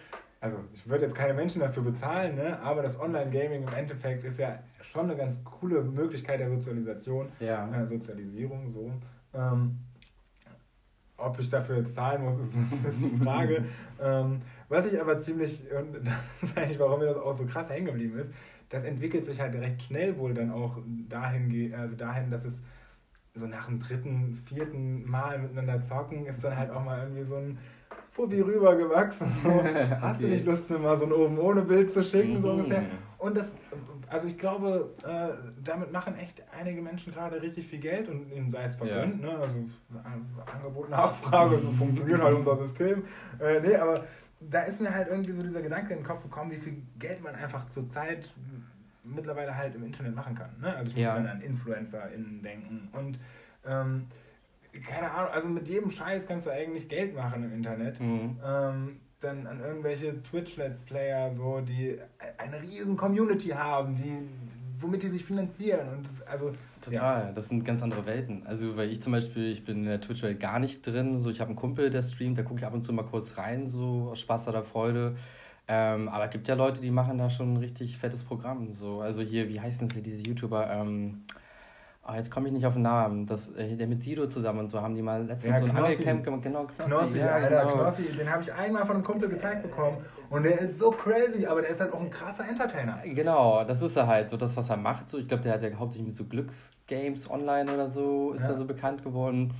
Also 0.40 0.56
ich 0.74 0.88
würde 0.88 1.04
jetzt 1.04 1.14
keine 1.14 1.34
Menschen 1.34 1.60
dafür 1.60 1.84
bezahlen, 1.84 2.34
ne? 2.34 2.58
aber 2.60 2.82
das 2.82 2.98
Online-Gaming 2.98 3.62
im 3.62 3.72
Endeffekt 3.74 4.24
ist 4.24 4.40
ja 4.40 4.58
schon 4.80 5.04
eine 5.04 5.16
ganz 5.16 5.42
coole 5.44 5.84
Möglichkeit 5.84 6.40
der 6.40 6.48
Sozialisation, 6.48 7.28
Ja. 7.38 7.70
äh, 7.72 7.86
Sozialisierung, 7.86 8.68
so. 8.70 8.90
Ähm, 9.34 9.78
ob 11.22 11.38
ich 11.38 11.48
dafür 11.50 11.78
jetzt 11.78 11.94
zahlen 11.94 12.24
muss, 12.24 12.38
ist, 12.40 13.04
die 13.04 13.16
Frage. 13.24 13.64
ähm, 14.00 14.40
was 14.68 14.86
ich 14.92 15.00
aber 15.00 15.20
ziemlich, 15.22 15.62
und 15.78 15.94
das 16.04 16.14
ist 16.50 16.56
eigentlich, 16.58 16.78
warum 16.78 17.00
mir 17.00 17.06
das 17.06 17.16
auch 17.16 17.36
so 17.36 17.44
krass 17.44 17.68
hängen 17.70 17.86
geblieben 17.86 18.18
ist, 18.18 18.30
das 18.70 18.84
entwickelt 18.84 19.26
sich 19.26 19.40
halt 19.40 19.54
recht 19.54 19.82
schnell 19.82 20.16
wohl 20.18 20.32
dann 20.34 20.50
auch 20.50 20.78
dahin, 21.08 21.74
also 21.74 21.94
dahin, 21.94 22.30
dass 22.30 22.44
es 22.44 22.54
so 23.34 23.46
nach 23.46 23.66
dem 23.66 23.78
dritten, 23.80 24.34
vierten 24.46 25.08
Mal 25.08 25.38
miteinander 25.38 25.82
zocken, 25.86 26.26
ist 26.26 26.42
dann 26.44 26.56
halt 26.56 26.70
auch 26.70 26.84
mal 26.84 27.00
irgendwie 27.02 27.24
so 27.24 27.36
ein 27.36 27.58
Fuffi 28.10 28.40
rübergewachsen. 28.40 29.26
So, 29.42 29.64
hast 30.00 30.20
du 30.20 30.24
Okay. 30.24 30.34
nicht 30.34 30.44
Lust, 30.46 30.68
mir 30.70 30.78
mal 30.78 30.98
so 30.98 31.06
ein 31.06 31.12
oben 31.12 31.38
ohne 31.38 31.62
Bild 31.62 31.90
zu 31.92 32.02
schicken, 32.02 32.40
so 32.42 32.48
Mhm. 32.52 32.60
ungefähr? 32.60 32.82
Und 33.18 33.36
das, 33.36 33.50
Also 34.12 34.28
ich 34.28 34.38
glaube, 34.38 34.94
äh, 35.04 35.50
damit 35.64 35.90
machen 35.90 36.18
echt 36.18 36.42
einige 36.58 36.82
Menschen 36.82 37.14
gerade 37.14 37.40
richtig 37.40 37.66
viel 37.68 37.80
Geld 37.80 38.08
und 38.08 38.30
ihnen 38.30 38.50
sei 38.50 38.64
es 38.64 38.76
vergönnt. 38.76 39.22
Ja. 39.22 39.32
Ne? 39.32 39.38
Also 39.38 39.58
äh, 39.58 40.50
Angebot, 40.54 40.90
Nachfrage, 40.90 41.58
so 41.58 41.70
funktioniert 41.78 42.20
halt 42.20 42.36
unser 42.36 42.58
System. 42.58 43.04
Äh, 43.40 43.60
nee, 43.60 43.74
aber 43.74 44.04
da 44.40 44.62
ist 44.62 44.82
mir 44.82 44.92
halt 44.92 45.08
irgendwie 45.08 45.32
so 45.32 45.42
dieser 45.42 45.62
Gedanke 45.62 45.94
in 45.94 46.00
den 46.00 46.06
Kopf 46.06 46.22
gekommen, 46.22 46.50
wie 46.50 46.58
viel 46.58 46.82
Geld 46.98 47.22
man 47.22 47.34
einfach 47.34 47.68
zur 47.70 47.88
Zeit 47.88 48.30
mittlerweile 49.02 49.56
halt 49.56 49.74
im 49.74 49.84
Internet 49.84 50.14
machen 50.14 50.34
kann. 50.34 50.50
Ne? 50.60 50.76
Also 50.76 50.90
ich 50.90 50.96
muss 50.96 51.04
ja. 51.04 51.14
dann 51.14 51.26
an 51.26 51.40
InfluencerInnen 51.40 52.42
denken 52.42 52.88
und 52.92 53.18
ähm, 53.66 54.08
keine 54.80 55.10
Ahnung, 55.10 55.30
also 55.32 55.48
mit 55.48 55.68
jedem 55.68 55.90
Scheiß 55.90 56.22
kannst 56.26 56.46
du 56.46 56.50
eigentlich 56.50 56.88
Geld 56.88 57.14
machen 57.14 57.44
im 57.44 57.52
Internet. 57.52 58.00
Mhm. 58.00 58.38
Ähm, 58.44 59.00
dann 59.20 59.46
an 59.46 59.60
irgendwelche 59.60 60.20
Twitch-Let's 60.22 60.82
Player, 60.82 61.32
so, 61.32 61.60
die 61.60 61.98
eine 62.38 62.60
riesen 62.60 62.96
Community 62.96 63.50
haben, 63.50 63.96
die, 63.96 64.16
womit 64.80 65.02
die 65.04 65.08
sich 65.08 65.24
finanzieren. 65.24 65.88
Und 65.88 66.08
das, 66.08 66.22
also, 66.22 66.52
Total, 66.80 67.26
ja. 67.26 67.32
das 67.32 67.48
sind 67.48 67.64
ganz 67.64 67.82
andere 67.82 68.04
Welten. 68.06 68.44
Also, 68.46 68.76
weil 68.76 68.90
ich 68.90 69.02
zum 69.02 69.12
Beispiel, 69.12 69.52
ich 69.52 69.64
bin 69.64 69.78
in 69.78 69.84
der 69.84 70.00
Twitch-Welt 70.00 70.40
gar 70.40 70.58
nicht 70.58 70.84
drin. 70.84 71.20
So, 71.20 71.30
ich 71.30 71.40
habe 71.40 71.50
einen 71.50 71.56
Kumpel, 71.56 71.90
der 71.90 72.02
streamt, 72.02 72.38
da 72.38 72.42
gucke 72.42 72.58
ich 72.58 72.66
ab 72.66 72.74
und 72.74 72.82
zu 72.82 72.92
mal 72.92 73.04
kurz 73.04 73.38
rein, 73.38 73.68
so 73.68 74.08
aus 74.10 74.20
Spaß 74.20 74.48
oder 74.48 74.64
Freude. 74.64 75.16
Ähm, 75.68 76.08
aber 76.08 76.24
es 76.24 76.30
gibt 76.30 76.48
ja 76.48 76.54
Leute, 76.54 76.80
die 76.80 76.90
machen 76.90 77.18
da 77.18 77.30
schon 77.30 77.54
ein 77.54 77.56
richtig 77.58 77.96
fettes 77.96 78.24
Programm. 78.24 78.74
So. 78.74 79.00
Also 79.00 79.22
hier, 79.22 79.48
wie 79.48 79.60
heißen 79.60 79.88
sie, 79.90 80.02
diese 80.02 80.22
YouTuber? 80.22 80.68
Ähm, 80.68 81.22
Oh, 82.04 82.14
jetzt 82.16 82.32
komme 82.32 82.48
ich 82.48 82.52
nicht 82.52 82.66
auf 82.66 82.72
den 82.72 82.82
Namen. 82.82 83.26
Das, 83.26 83.54
äh, 83.54 83.76
der 83.76 83.86
mit 83.86 84.02
Sido 84.02 84.26
zusammen 84.26 84.58
und 84.60 84.68
so 84.68 84.80
haben 84.80 84.96
die 84.96 85.02
mal 85.02 85.24
letztens 85.24 85.54
ja, 85.54 85.60
so 85.60 85.66
ein 85.66 85.76
Angelcamp 85.76 86.24
gemacht. 86.24 86.42
Genau, 86.42 86.64
Knossi. 86.64 86.90
Knossi, 86.90 87.18
ja, 87.18 87.26
Alter, 87.28 87.64
genau. 87.64 87.82
Knossi, 87.84 88.02
den 88.10 88.28
habe 88.28 88.42
ich 88.42 88.52
einmal 88.52 88.84
von 88.84 88.96
einem 88.96 89.04
Kumpel 89.04 89.28
gezeigt 89.28 89.62
bekommen. 89.62 89.98
Und 90.28 90.42
der 90.42 90.60
ist 90.62 90.78
so 90.78 90.90
crazy, 90.90 91.46
aber 91.46 91.60
der 91.60 91.70
ist 91.70 91.80
halt 91.80 91.92
auch 91.92 92.00
ein 92.00 92.10
krasser 92.10 92.48
Entertainer. 92.48 92.98
Genau, 93.04 93.62
das 93.62 93.80
ist 93.82 93.96
er 93.96 94.08
halt, 94.08 94.30
so 94.30 94.36
das, 94.36 94.56
was 94.56 94.68
er 94.68 94.78
macht. 94.78 95.10
So, 95.10 95.18
ich 95.18 95.28
glaube, 95.28 95.44
der 95.44 95.52
hat 95.52 95.62
ja 95.62 95.72
hauptsächlich 95.78 96.08
mit 96.08 96.16
so 96.16 96.24
Glücksgames 96.24 97.30
online 97.30 97.72
oder 97.72 97.88
so, 97.88 98.32
ist 98.32 98.42
ja. 98.42 98.48
er 98.48 98.58
so 98.58 98.64
bekannt 98.64 99.04
geworden. 99.04 99.54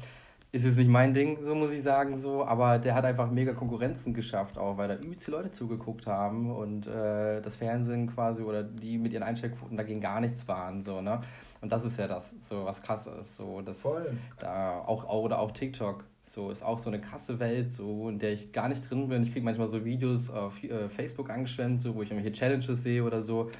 Ist 0.50 0.64
jetzt 0.64 0.76
nicht 0.76 0.90
mein 0.90 1.14
Ding, 1.14 1.38
so 1.44 1.54
muss 1.54 1.70
ich 1.70 1.82
sagen, 1.82 2.18
so, 2.18 2.44
aber 2.44 2.78
der 2.78 2.94
hat 2.94 3.04
einfach 3.04 3.30
mega 3.30 3.54
Konkurrenzen 3.54 4.12
geschafft, 4.12 4.58
auch 4.58 4.76
weil 4.76 4.88
da 4.88 4.96
übelst 4.96 5.28
Leute 5.28 5.50
zugeguckt 5.50 6.06
haben 6.06 6.50
und 6.50 6.86
äh, 6.88 7.40
das 7.40 7.56
Fernsehen 7.56 8.12
quasi 8.12 8.42
oder 8.42 8.62
die 8.62 8.98
mit 8.98 9.12
ihren 9.12 9.22
Einstellquoten 9.22 9.76
dagegen 9.76 10.00
gar 10.00 10.20
nichts 10.20 10.46
waren, 10.48 10.82
so, 10.82 11.00
ne? 11.00 11.22
Und 11.62 11.72
das 11.72 11.84
ist 11.84 11.98
ja 11.98 12.08
das, 12.08 12.24
so 12.48 12.64
was 12.64 12.82
krass 12.82 13.06
ist. 13.06 13.36
So, 13.36 13.62
dass 13.62 13.78
Voll. 13.78 14.16
Da 14.38 14.80
auch, 14.80 15.08
oder 15.08 15.38
auch 15.38 15.52
TikTok. 15.52 16.04
So 16.26 16.50
ist 16.50 16.62
auch 16.62 16.78
so 16.78 16.88
eine 16.88 17.00
krasse 17.00 17.38
Welt, 17.38 17.72
so 17.72 18.08
in 18.08 18.18
der 18.18 18.32
ich 18.32 18.52
gar 18.52 18.68
nicht 18.68 18.88
drin 18.88 19.08
bin. 19.08 19.22
Ich 19.22 19.32
kriege 19.32 19.44
manchmal 19.44 19.68
so 19.68 19.84
Videos 19.84 20.28
auf 20.30 20.62
äh, 20.64 20.88
Facebook 20.88 21.30
angeschwemmt, 21.30 21.80
so, 21.80 21.94
wo 21.94 22.02
ich 22.02 22.10
irgendwelche 22.10 22.36
Challenges 22.36 22.82
sehe 22.82 23.04
oder 23.04 23.22
so. 23.22 23.50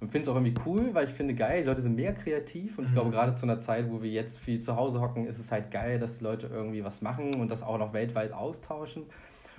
Und 0.00 0.10
finde 0.10 0.22
es 0.22 0.28
auch 0.28 0.36
irgendwie 0.36 0.54
cool, 0.64 0.94
weil 0.94 1.08
ich 1.08 1.12
finde 1.12 1.34
geil, 1.34 1.62
die 1.62 1.68
Leute 1.68 1.82
sind 1.82 1.94
mehr 1.94 2.14
kreativ 2.14 2.78
und 2.78 2.86
ich 2.86 2.92
glaube, 2.92 3.08
mhm. 3.08 3.14
gerade 3.14 3.34
zu 3.34 3.42
einer 3.42 3.60
Zeit, 3.60 3.90
wo 3.90 4.00
wir 4.00 4.10
jetzt 4.10 4.38
viel 4.38 4.60
zu 4.60 4.74
Hause 4.74 5.00
hocken, 5.00 5.26
ist 5.26 5.38
es 5.38 5.52
halt 5.52 5.70
geil, 5.70 5.98
dass 5.98 6.18
die 6.18 6.24
Leute 6.24 6.46
irgendwie 6.46 6.82
was 6.82 7.02
machen 7.02 7.34
und 7.34 7.50
das 7.50 7.62
auch 7.62 7.76
noch 7.76 7.92
weltweit 7.92 8.32
austauschen. 8.32 9.02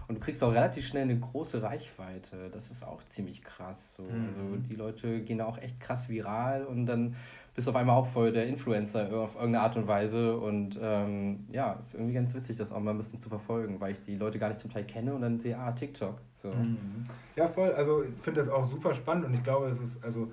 Und 0.08 0.15
du 0.15 0.22
kriegst 0.22 0.43
auch 0.43 0.51
relativ 0.51 0.88
schnell 0.88 1.03
eine 1.03 1.17
große 1.20 1.62
Reichweite. 1.62 2.50
Das 2.51 2.72
ist 2.72 2.84
auch 2.84 3.01
ziemlich 3.10 3.43
krass. 3.43 3.93
So. 3.96 4.03
Mhm. 4.03 4.27
Also 4.27 4.58
die 4.67 4.75
Leute 4.75 5.22
gehen 5.22 5.41
auch 5.41 5.58
echt 5.60 5.79
krass 5.79 6.10
viral 6.10 6.65
und 6.65 6.86
dann 6.88 7.15
bist 7.53 7.67
auf 7.67 7.75
einmal 7.75 7.98
auch 7.98 8.08
voll 8.08 8.31
der 8.31 8.48
Influencer 8.48 9.12
auf 9.13 9.36
irgendeine 9.36 9.62
Art 9.62 9.75
und 9.75 9.88
Weise. 9.88 10.38
Und 10.38 10.79
ähm, 10.81 11.46
ja, 11.51 11.74
ist 11.74 11.93
irgendwie 11.93 12.13
ganz 12.13 12.34
witzig, 12.34 12.58
das 12.58 12.72
auch 12.72 12.79
mal 12.79 12.91
ein 12.91 12.98
bisschen 12.98 13.20
zu 13.20 13.29
verfolgen, 13.29 13.79
weil 13.79 13.91
ich 13.91 14.01
die 14.03 14.15
Leute 14.15 14.39
gar 14.39 14.50
nicht 14.50 14.62
zum 14.62 14.72
Teil 14.72 14.86
kenne 14.86 15.13
und 15.13 15.22
dann 15.22 15.39
sehe, 15.39 15.58
ah, 15.58 15.72
TikTok. 15.72 16.20
So. 16.36 16.50
Mhm. 16.50 17.08
Ja, 17.36 17.48
voll. 17.48 17.72
Also 17.74 18.03
ich 18.03 18.13
finde 18.22 18.41
das 18.41 18.50
auch 18.50 18.63
super 18.70 18.93
spannend 18.93 19.25
und 19.25 19.34
ich 19.34 19.43
glaube, 19.43 19.67
es 19.67 19.81
ist, 19.81 20.03
also 20.03 20.31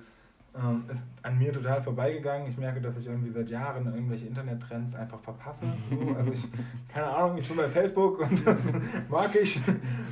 ähm, 0.55 0.83
ist 0.91 1.03
an 1.21 1.37
mir 1.37 1.53
total 1.53 1.81
vorbeigegangen. 1.81 2.47
Ich 2.47 2.57
merke, 2.57 2.81
dass 2.81 2.97
ich 2.97 3.05
irgendwie 3.05 3.29
seit 3.29 3.49
Jahren 3.49 3.85
irgendwelche 3.85 4.25
Internettrends 4.25 4.95
einfach 4.95 5.19
verpasse. 5.19 5.65
So, 5.89 6.15
also 6.15 6.31
ich, 6.31 6.47
keine 6.93 7.07
Ahnung, 7.07 7.37
ich 7.37 7.47
bin 7.47 7.57
bei 7.57 7.69
Facebook 7.69 8.19
und 8.19 8.45
das 8.45 8.61
mag 9.09 9.35
ich. 9.35 9.61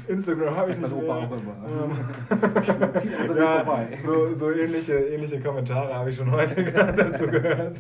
Instagram 0.08 0.56
habe 0.56 0.72
ich 0.72 0.78
nicht 0.78 0.96
mehr. 0.96 1.30
Ähm, 1.68 1.92
ja, 3.38 3.66
so, 4.06 4.36
so 4.36 4.52
ähnliche, 4.52 4.94
ähnliche 4.94 5.40
Kommentare 5.40 5.94
habe 5.94 6.10
ich 6.12 6.16
schon 6.16 6.32
häufiger 6.32 6.92
dazu 6.92 7.28
gehört. 7.28 7.78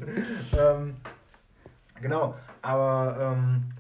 Ähm, 0.58 0.96
genau, 2.02 2.36
aber 2.62 3.36
ähm, 3.36 3.72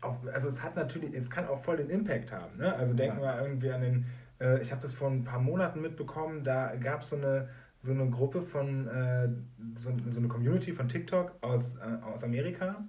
auch, 0.00 0.16
also 0.32 0.48
es 0.48 0.62
hat 0.62 0.76
natürlich, 0.76 1.14
es 1.14 1.30
kann 1.30 1.48
auch 1.48 1.62
voll 1.64 1.78
den 1.78 1.90
Impact 1.90 2.32
haben. 2.32 2.56
Ne? 2.58 2.74
Also 2.74 2.94
denken 2.94 3.20
wir 3.20 3.40
irgendwie 3.40 3.72
an 3.72 3.80
den, 3.80 4.06
äh, 4.40 4.60
ich 4.60 4.70
habe 4.70 4.82
das 4.82 4.92
vor 4.92 5.10
ein 5.10 5.24
paar 5.24 5.40
Monaten 5.40 5.80
mitbekommen, 5.80 6.44
da 6.44 6.74
gab 6.76 7.02
es 7.02 7.10
so 7.10 7.16
eine 7.16 7.48
so 7.86 7.92
eine 7.92 8.10
Gruppe 8.10 8.42
von, 8.42 8.88
äh, 8.88 9.28
so, 9.76 9.90
so, 10.08 10.18
eine 10.18 10.28
Community 10.28 10.72
von 10.72 10.88
TikTok 10.88 11.32
aus, 11.40 11.76
äh, 11.76 12.04
aus 12.04 12.24
Amerika, 12.24 12.84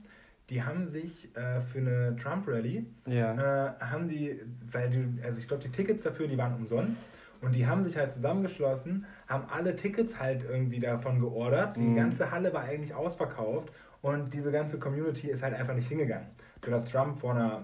die 0.50 0.64
haben 0.64 0.88
sich 0.88 1.36
äh, 1.36 1.62
für 1.62 1.80
eine 1.80 2.16
Trump-Rally, 2.16 2.86
ja. 3.06 3.34
Äh, 3.34 3.80
haben 3.80 4.08
die, 4.08 4.42
weil 4.72 4.90
die, 4.90 5.22
also 5.24 5.40
ich 5.40 5.48
glaube, 5.48 5.64
die 5.64 5.70
Tickets 5.70 6.04
dafür, 6.04 6.28
die 6.28 6.38
waren 6.38 6.56
umsonst. 6.56 6.98
Und 7.40 7.54
die 7.54 7.68
haben 7.68 7.84
sich 7.84 7.96
halt 7.96 8.14
zusammengeschlossen, 8.14 9.06
haben 9.28 9.44
alle 9.52 9.76
Tickets 9.76 10.20
halt 10.20 10.44
irgendwie 10.44 10.80
davon 10.80 11.20
geordert. 11.20 11.78
Mhm. 11.78 11.90
Die 11.90 11.96
ganze 11.96 12.32
Halle 12.32 12.52
war 12.52 12.64
eigentlich 12.64 12.96
ausverkauft 12.96 13.72
und 14.02 14.34
diese 14.34 14.52
ganze 14.52 14.80
Community 14.80 15.30
ist 15.30 15.44
halt 15.44 15.54
einfach 15.54 15.76
nicht 15.76 15.88
hingegangen. 15.88 16.28
Sodass 16.66 16.86
Trump 16.86 17.20
vor 17.20 17.36
einer 17.36 17.64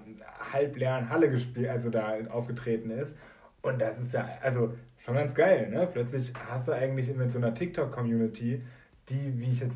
halbleeren 0.52 1.10
Halle 1.10 1.32
gespielt, 1.32 1.70
also 1.70 1.90
da 1.90 2.14
aufgetreten 2.30 2.92
ist. 2.92 3.16
Und 3.64 3.82
das 3.82 3.98
ist 4.00 4.14
ja, 4.14 4.28
also 4.44 4.76
schon 5.06 5.16
ganz 5.16 5.34
geil, 5.34 5.70
ne? 5.70 5.88
Plötzlich 5.92 6.34
hast 6.50 6.68
du 6.68 6.72
eigentlich 6.72 7.14
mit 7.16 7.32
so 7.32 7.38
einer 7.38 7.54
TikTok-Community, 7.54 8.62
die, 9.10 9.40
wie 9.40 9.52
ich 9.52 9.60
jetzt 9.60 9.76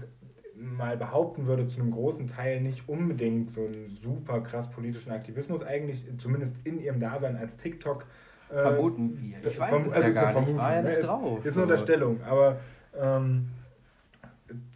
mal 0.56 0.98
behaupten 0.98 1.46
würde, 1.46 1.68
zu 1.68 1.80
einem 1.80 1.92
großen 1.92 2.28
Teil 2.28 2.62
nicht 2.62 2.88
unbedingt 2.88 3.52
so 3.52 3.62
einen 3.62 3.98
super 4.02 4.42
krass 4.42 4.70
politischen 4.70 5.12
Aktivismus 5.12 5.62
eigentlich, 5.64 6.04
zumindest 6.18 6.56
in 6.64 6.82
ihrem 6.82 7.00
Dasein 7.00 7.36
als 7.36 7.56
TikTok. 7.58 8.06
Äh, 8.50 8.62
Vermuten 8.62 9.20
wir. 9.22 9.46
Ich 9.46 9.60
weiß 9.60 9.86
es 9.86 9.92
also 9.92 10.08
ja 10.08 10.14
gar 10.14 10.40
nicht. 10.40 10.50
Ich 10.50 10.58
war 10.58 10.74
ja 10.74 10.82
nicht 10.82 11.02
ne? 11.02 11.04
drauf. 11.04 11.40
Ist, 11.40 11.46
ist 11.46 11.58
eine 11.58 11.64
Unterstellung, 11.64 12.24
aber 12.24 12.60
ähm, 12.98 13.50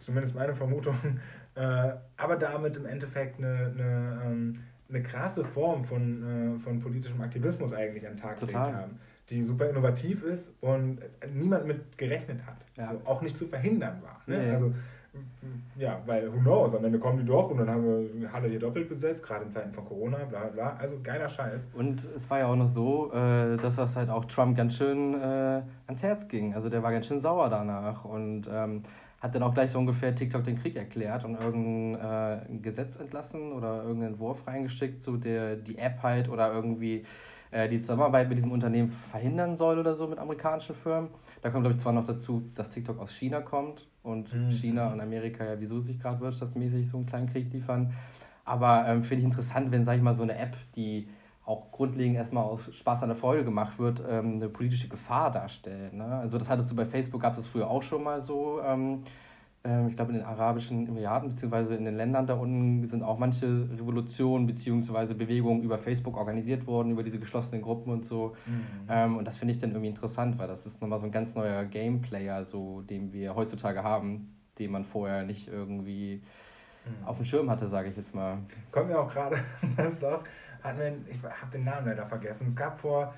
zumindest 0.00 0.34
meine 0.34 0.54
Vermutung. 0.54 0.96
Äh, 1.54 1.92
aber 2.16 2.36
damit 2.36 2.78
im 2.78 2.86
Endeffekt 2.86 3.36
eine, 3.36 3.70
eine, 3.78 4.22
ähm, 4.24 4.60
eine 4.88 5.02
krasse 5.02 5.44
Form 5.44 5.84
von, 5.84 6.56
äh, 6.56 6.58
von 6.60 6.80
politischem 6.80 7.20
Aktivismus 7.20 7.74
eigentlich 7.74 8.06
an 8.06 8.14
den 8.14 8.22
Tag 8.22 8.40
gelegt 8.40 8.58
haben 8.58 8.98
die 9.30 9.44
super 9.44 9.68
innovativ 9.68 10.22
ist 10.24 10.50
und 10.60 10.98
niemand 11.34 11.66
mit 11.66 11.96
gerechnet 11.96 12.44
hat. 12.46 12.56
Ja. 12.76 12.88
Also 12.88 13.02
auch 13.04 13.22
nicht 13.22 13.36
zu 13.36 13.46
verhindern 13.46 14.02
war. 14.02 14.20
Ne? 14.26 14.48
Ja, 14.48 14.54
also 14.54 14.72
ja, 15.76 16.00
weil 16.06 16.32
who 16.32 16.38
knows, 16.38 16.74
am 16.74 16.84
Ende 16.84 16.98
kommen 16.98 17.18
die 17.18 17.24
doch 17.24 17.50
und 17.50 17.58
dann 17.58 17.68
haben 17.68 17.84
wir 17.84 18.32
Halle 18.32 18.48
hier 18.48 18.58
doppelt 18.58 18.88
besetzt, 18.88 19.22
gerade 19.22 19.44
in 19.44 19.50
Zeiten 19.50 19.72
von 19.72 19.84
Corona, 19.84 20.18
bla 20.24 20.44
bla. 20.46 20.76
Also 20.76 20.98
geiler 21.02 21.28
Scheiß. 21.28 21.60
Und 21.74 22.06
es 22.16 22.30
war 22.30 22.38
ja 22.38 22.46
auch 22.46 22.56
noch 22.56 22.68
so, 22.68 23.12
äh, 23.12 23.56
dass 23.58 23.76
das 23.76 23.94
halt 23.96 24.08
auch 24.08 24.24
Trump 24.24 24.56
ganz 24.56 24.76
schön 24.76 25.14
äh, 25.14 25.62
ans 25.86 26.02
Herz 26.02 26.28
ging. 26.28 26.54
Also 26.54 26.70
der 26.70 26.82
war 26.82 26.92
ganz 26.92 27.06
schön 27.06 27.20
sauer 27.20 27.50
danach 27.50 28.04
und 28.04 28.48
ähm, 28.50 28.84
hat 29.20 29.34
dann 29.34 29.42
auch 29.42 29.52
gleich 29.52 29.70
so 29.70 29.78
ungefähr 29.78 30.14
TikTok 30.14 30.44
den 30.44 30.58
Krieg 30.58 30.76
erklärt 30.76 31.24
und 31.24 31.38
irgendein 31.38 32.54
äh, 32.54 32.58
Gesetz 32.62 32.96
entlassen 32.96 33.52
oder 33.52 33.82
irgendeinen 33.82 34.14
Entwurf 34.14 34.46
reingeschickt, 34.46 35.02
so 35.02 35.16
der 35.16 35.56
die 35.56 35.78
App 35.78 36.02
halt 36.02 36.28
oder 36.30 36.52
irgendwie 36.52 37.04
die 37.68 37.80
Zusammenarbeit 37.80 38.28
mit 38.28 38.38
diesem 38.38 38.52
Unternehmen 38.52 38.90
verhindern 38.90 39.56
soll 39.56 39.78
oder 39.78 39.94
so 39.94 40.06
mit 40.06 40.18
amerikanischen 40.18 40.74
Firmen. 40.74 41.10
Da 41.42 41.50
kommt, 41.50 41.64
glaube 41.64 41.76
ich, 41.76 41.82
zwar 41.82 41.92
noch 41.92 42.06
dazu, 42.06 42.50
dass 42.54 42.70
TikTok 42.70 42.98
aus 42.98 43.10
China 43.10 43.40
kommt 43.40 43.86
und 44.02 44.32
mhm. 44.32 44.50
China 44.50 44.92
und 44.92 45.00
Amerika 45.00 45.44
ja 45.44 45.60
wieso 45.60 45.80
sich 45.80 46.00
gerade 46.00 46.20
wirtschaftsmäßig 46.20 46.88
so 46.88 46.96
einen 46.96 47.06
kleinen 47.06 47.30
Krieg 47.30 47.52
liefern. 47.52 47.92
Aber 48.44 48.86
ähm, 48.88 49.04
finde 49.04 49.20
ich 49.20 49.24
interessant, 49.24 49.70
wenn, 49.70 49.84
sage 49.84 49.98
ich 49.98 50.02
mal, 50.02 50.16
so 50.16 50.22
eine 50.22 50.36
App, 50.36 50.56
die 50.74 51.08
auch 51.44 51.72
grundlegend 51.72 52.16
erstmal 52.16 52.44
aus 52.44 52.72
Spaß 52.74 53.02
an 53.02 53.08
der 53.08 53.16
Freude 53.16 53.44
gemacht 53.44 53.78
wird, 53.78 54.02
ähm, 54.08 54.34
eine 54.36 54.48
politische 54.48 54.88
Gefahr 54.88 55.30
darstellt. 55.30 55.92
Ne? 55.92 56.04
Also 56.04 56.38
das 56.38 56.48
hattest 56.48 56.70
du 56.70 56.76
bei 56.76 56.86
Facebook, 56.86 57.20
gab 57.20 57.36
es 57.36 57.46
früher 57.46 57.68
auch 57.68 57.82
schon 57.82 58.02
mal 58.02 58.22
so. 58.22 58.60
Ähm, 58.62 58.72
ähm, 58.72 59.04
ich 59.64 59.94
glaube, 59.94 60.10
in 60.10 60.18
den 60.18 60.26
Arabischen 60.26 60.88
Emiraten 60.88 61.28
beziehungsweise 61.28 61.76
in 61.76 61.84
den 61.84 61.96
Ländern 61.96 62.26
da 62.26 62.34
unten 62.34 62.88
sind 62.88 63.04
auch 63.04 63.18
manche 63.18 63.68
Revolutionen 63.70 64.46
beziehungsweise 64.48 65.14
Bewegungen 65.14 65.62
über 65.62 65.78
Facebook 65.78 66.16
organisiert 66.16 66.66
worden, 66.66 66.90
über 66.90 67.04
diese 67.04 67.20
geschlossenen 67.20 67.62
Gruppen 67.62 67.92
und 67.92 68.04
so. 68.04 68.34
Mhm. 68.46 68.88
Ähm, 68.88 69.16
und 69.18 69.24
das 69.24 69.36
finde 69.36 69.54
ich 69.54 69.60
dann 69.60 69.70
irgendwie 69.70 69.90
interessant, 69.90 70.36
weil 70.38 70.48
das 70.48 70.66
ist 70.66 70.80
nochmal 70.80 70.98
so 70.98 71.06
ein 71.06 71.12
ganz 71.12 71.36
neuer 71.36 71.64
Gameplayer, 71.64 72.44
so, 72.44 72.82
den 72.82 73.12
wir 73.12 73.36
heutzutage 73.36 73.84
haben, 73.84 74.34
den 74.58 74.72
man 74.72 74.84
vorher 74.84 75.22
nicht 75.22 75.46
irgendwie 75.46 76.22
mhm. 76.84 77.06
auf 77.06 77.18
dem 77.18 77.26
Schirm 77.26 77.48
hatte, 77.48 77.68
sage 77.68 77.90
ich 77.90 77.96
jetzt 77.96 78.16
mal. 78.16 78.38
Kommt 78.72 78.88
mir 78.88 78.98
auch 78.98 79.12
gerade, 79.12 79.36
ich 79.78 81.22
habe 81.22 81.52
den 81.52 81.64
Namen 81.64 81.86
leider 81.86 82.06
vergessen. 82.06 82.48
Es 82.48 82.56
gab 82.56 82.80
vor, 82.80 83.14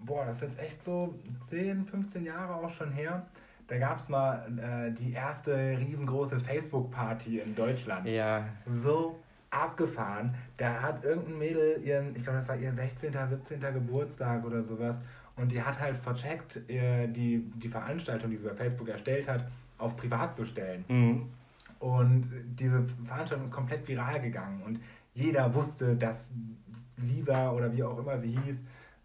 boah, 0.00 0.26
das 0.26 0.42
ist 0.42 0.42
jetzt 0.42 0.58
echt 0.58 0.84
so 0.84 1.14
10, 1.46 1.86
15 1.86 2.26
Jahre 2.26 2.54
auch 2.54 2.70
schon 2.70 2.92
her 2.92 3.24
da 3.68 3.78
gab 3.78 4.00
es 4.00 4.08
mal 4.08 4.46
äh, 4.58 4.92
die 4.92 5.12
erste 5.12 5.76
riesengroße 5.78 6.38
Facebook-Party 6.40 7.40
in 7.40 7.54
Deutschland. 7.54 8.06
Ja. 8.06 8.44
So 8.82 9.18
abgefahren. 9.50 10.34
Da 10.56 10.80
hat 10.80 11.04
irgendein 11.04 11.38
Mädel 11.38 11.82
ihren, 11.82 12.14
ich 12.14 12.22
glaube, 12.22 12.38
das 12.38 12.48
war 12.48 12.56
ihr 12.56 12.72
16., 12.72 13.12
17. 13.12 13.60
Geburtstag 13.60 14.44
oder 14.44 14.62
sowas. 14.62 14.96
Und 15.36 15.52
die 15.52 15.60
hat 15.60 15.78
halt 15.78 15.96
vercheckt, 15.98 16.56
äh, 16.68 17.08
die, 17.08 17.50
die 17.56 17.68
Veranstaltung, 17.68 18.30
die 18.30 18.36
sie 18.36 18.48
bei 18.48 18.54
Facebook 18.54 18.88
erstellt 18.88 19.28
hat, 19.28 19.44
auf 19.78 19.96
privat 19.96 20.34
zu 20.34 20.46
stellen. 20.46 20.84
Mhm. 20.88 21.26
Und 21.78 22.30
diese 22.58 22.86
Veranstaltung 23.04 23.46
ist 23.46 23.52
komplett 23.52 23.86
viral 23.86 24.20
gegangen. 24.20 24.62
Und 24.64 24.80
jeder 25.12 25.52
wusste, 25.54 25.94
dass 25.94 26.16
Lisa 26.96 27.50
oder 27.50 27.72
wie 27.72 27.82
auch 27.82 27.98
immer 27.98 28.18
sie 28.18 28.30
hieß, 28.30 28.56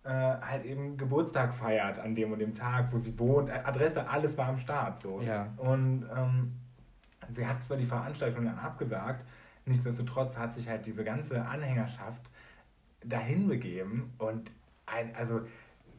äh, 0.04 0.10
halt 0.10 0.66
eben 0.66 0.98
Geburtstag 0.98 1.54
feiert 1.54 2.00
an 2.00 2.16
dem 2.16 2.32
und 2.32 2.40
dem 2.40 2.56
Tag, 2.56 2.92
wo 2.92 2.98
sie 2.98 3.18
wohnt. 3.20 3.50
Adresse, 3.50 4.08
alles 4.10 4.38
war 4.38 4.48
am 4.48 4.58
Start. 4.58 5.02
So. 5.02 5.22
Ja. 5.22 5.48
Und 5.58 6.06
ähm, 6.16 6.54
sie 7.30 7.46
hat 7.46 7.64
zwar 7.64 7.78
die 7.78 7.86
Veranstaltung 7.86 8.46
dann 8.46 8.58
abgesagt, 8.58 9.26
nichtsdestotrotz 9.66 10.38
hat 10.38 10.54
sich 10.54 10.68
halt 10.68 10.86
diese 10.86 11.04
ganze 11.04 11.46
Anhängerschaft 11.46 12.22
dahin 13.04 13.48
begeben 13.48 14.14
und 14.18 14.52
ein, 14.86 15.16
also 15.16 15.42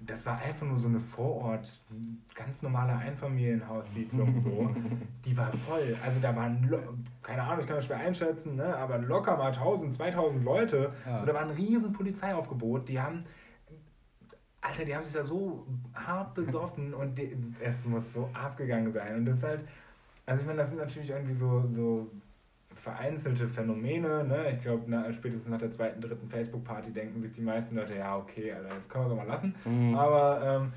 das 0.07 0.27
war 0.27 0.39
einfach 0.41 0.67
nur 0.67 0.79
so 0.79 0.89
eine 0.89 1.01
Vorort, 1.01 1.81
ganz 2.35 2.63
normale 2.63 2.93
Einfamilienhaussiedlung 2.93 4.43
so. 4.43 4.75
Die 5.25 5.37
war 5.37 5.53
voll. 5.69 5.97
Also 6.05 6.19
da 6.21 6.35
waren, 6.35 6.69
keine 7.23 7.43
Ahnung, 7.43 7.61
ich 7.61 7.67
kann 7.67 7.77
das 7.77 7.87
schwer 7.87 7.99
einschätzen, 7.99 8.57
ne, 8.57 8.77
aber 8.77 8.99
locker 8.99 9.37
mal 9.37 9.53
1000, 9.53 9.95
2000 9.95 10.45
Leute. 10.45 10.93
Ja. 11.07 11.21
So, 11.21 11.27
da 11.27 11.35
war 11.35 11.43
ein 11.43 11.51
riesen 11.51 11.93
Polizeiaufgebot. 11.93 12.89
Die 12.89 13.01
haben, 13.01 13.25
Alter, 14.63 14.85
die 14.85 14.95
haben 14.95 15.05
sich 15.05 15.15
da 15.15 15.25
so 15.25 15.67
hart 15.93 16.35
besoffen 16.35 16.95
und 16.95 17.19
die, 17.19 17.37
es 17.61 17.85
muss 17.85 18.13
so 18.13 18.31
abgegangen 18.33 18.93
sein. 18.93 19.17
Und 19.17 19.27
das 19.27 19.37
ist 19.39 19.43
halt, 19.45 19.61
also 20.25 20.41
ich 20.41 20.47
meine, 20.47 20.63
das 20.63 20.71
sind 20.71 20.79
natürlich 20.79 21.11
irgendwie 21.11 21.35
so, 21.35 21.65
so 21.69 22.09
vereinzelte 22.77 23.49
Phänomene. 23.49 24.25
Ne? 24.25 24.51
Ich 24.51 24.63
glaube, 24.63 24.85
spätestens 25.13 25.49
nach 25.49 25.59
der 25.59 25.73
zweiten, 25.73 26.01
dritten 26.01 26.29
Facebook-Party 26.29 26.93
denken 26.93 27.21
sich 27.23 27.33
die 27.33 27.43
meisten 27.43 27.75
Leute, 27.77 27.97
ja, 27.97 28.17
okay, 28.17 28.53
Alter, 28.53 28.69
das 28.75 28.89
kann 28.89 29.03
man 29.03 29.11
so 29.11 29.17
mal 29.17 29.27
lassen. 29.27 29.55
Mhm. 29.65 29.95
Aber 29.97 30.41
ähm, 30.63 30.73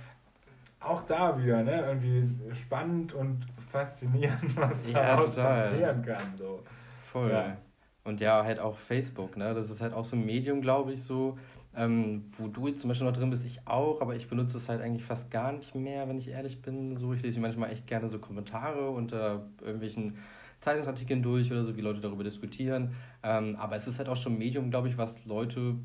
auch 0.79 1.03
da 1.03 1.37
wieder, 1.41 1.63
ne? 1.63 1.85
irgendwie 1.85 2.27
spannend 2.55 3.13
und 3.13 3.45
faszinierend, 3.71 4.55
was 4.57 4.91
Ja, 4.91 5.15
daraus 5.15 5.35
total. 5.35 5.61
passieren 5.69 6.01
kann. 6.03 6.35
So. 6.37 6.63
Voll. 7.11 7.29
Ja. 7.31 7.57
Und 8.03 8.19
ja, 8.21 8.43
halt 8.43 8.59
auch 8.59 8.77
Facebook, 8.77 9.35
ne? 9.35 9.53
Das 9.55 9.69
ist 9.71 9.81
halt 9.81 9.93
auch 9.93 10.05
so 10.05 10.15
ein 10.15 10.23
Medium, 10.25 10.61
glaube 10.61 10.93
ich, 10.93 11.03
so, 11.03 11.39
ähm, 11.77 12.25
wo 12.37 12.47
du 12.47 12.67
jetzt 12.67 12.81
zum 12.81 12.87
Beispiel 12.87 13.07
noch 13.07 13.15
drin 13.15 13.29
bist, 13.29 13.45
ich 13.45 13.67
auch, 13.67 14.01
aber 14.01 14.15
ich 14.15 14.27
benutze 14.27 14.57
es 14.57 14.69
halt 14.69 14.81
eigentlich 14.81 15.03
fast 15.03 15.29
gar 15.31 15.51
nicht 15.51 15.75
mehr, 15.75 16.07
wenn 16.07 16.17
ich 16.17 16.29
ehrlich 16.29 16.61
bin. 16.61 16.97
So, 16.97 17.13
ich 17.13 17.21
lese 17.21 17.39
manchmal 17.39 17.71
echt 17.71 17.87
gerne 17.87 18.09
so 18.09 18.19
Kommentare 18.19 18.89
unter 18.89 19.45
irgendwelchen 19.61 20.17
Zeitungsartikeln 20.61 21.21
durch 21.21 21.51
oder 21.51 21.63
so, 21.63 21.75
wie 21.75 21.81
Leute 21.81 21.99
darüber 22.01 22.23
diskutieren. 22.23 22.95
Ähm, 23.23 23.55
aber 23.57 23.75
es 23.75 23.87
ist 23.87 23.97
halt 23.97 24.09
auch 24.09 24.17
schon 24.17 24.33
ein 24.33 24.39
Medium, 24.39 24.69
glaube 24.69 24.87
ich, 24.87 24.97
was 24.97 25.23
Leute 25.25 25.75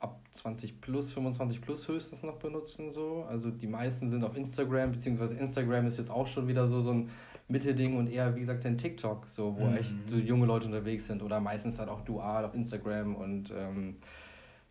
ab 0.00 0.20
20 0.32 0.80
plus, 0.80 1.12
25 1.12 1.60
plus 1.60 1.88
höchstens 1.88 2.22
noch 2.22 2.38
benutzen. 2.38 2.92
So. 2.92 3.24
Also 3.28 3.50
die 3.50 3.66
meisten 3.66 4.10
sind 4.10 4.24
auf 4.24 4.36
Instagram, 4.36 4.92
beziehungsweise 4.92 5.34
Instagram 5.36 5.86
ist 5.86 5.98
jetzt 5.98 6.10
auch 6.10 6.26
schon 6.26 6.48
wieder 6.48 6.68
so, 6.68 6.80
so 6.82 6.90
ein 6.92 7.10
Mittelding 7.48 7.98
und 7.98 8.08
eher, 8.10 8.34
wie 8.34 8.40
gesagt, 8.40 8.64
ein 8.66 8.78
TikTok, 8.78 9.26
so, 9.26 9.54
wo 9.56 9.66
Mhm. 9.66 9.76
echt 9.76 9.94
so 10.08 10.16
junge 10.16 10.46
Leute 10.46 10.66
unterwegs 10.66 11.06
sind 11.06 11.22
oder 11.22 11.40
meistens 11.40 11.76
dann 11.76 11.88
auch 11.90 12.00
dual 12.00 12.44
auf 12.44 12.54
Instagram 12.54 13.14
und 13.14 13.52
ähm, 13.56 13.96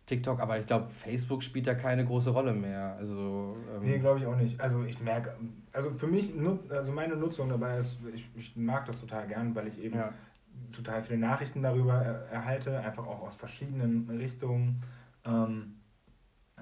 TikTok, 0.06 0.40
aber 0.40 0.58
ich 0.58 0.66
glaube, 0.66 0.90
Facebook 0.90 1.42
spielt 1.42 1.66
da 1.66 1.74
keine 1.74 2.04
große 2.04 2.30
Rolle 2.30 2.52
mehr. 2.52 2.96
Also, 2.98 3.56
ähm, 3.74 3.82
Nee, 3.82 3.98
glaube 3.98 4.20
ich 4.20 4.26
auch 4.26 4.36
nicht. 4.36 4.60
Also 4.60 4.84
ich 4.84 5.00
merke, 5.00 5.34
also 5.72 5.90
für 5.92 6.06
mich, 6.06 6.32
also 6.68 6.92
meine 6.92 7.16
Nutzung 7.16 7.48
dabei 7.48 7.78
ist, 7.78 7.96
ich, 8.14 8.28
ich 8.36 8.56
mag 8.56 8.84
das 8.86 9.00
total 9.00 9.26
gern, 9.26 9.54
weil 9.54 9.66
ich 9.66 9.82
eben 9.82 9.96
ja. 9.96 10.12
total 10.72 11.02
viele 11.02 11.18
Nachrichten 11.18 11.62
darüber 11.62 11.94
er, 11.94 12.28
erhalte, 12.30 12.78
einfach 12.80 13.06
auch 13.06 13.22
aus 13.22 13.34
verschiedenen 13.36 14.08
Richtungen. 14.10 14.82
Ähm, 15.26 15.76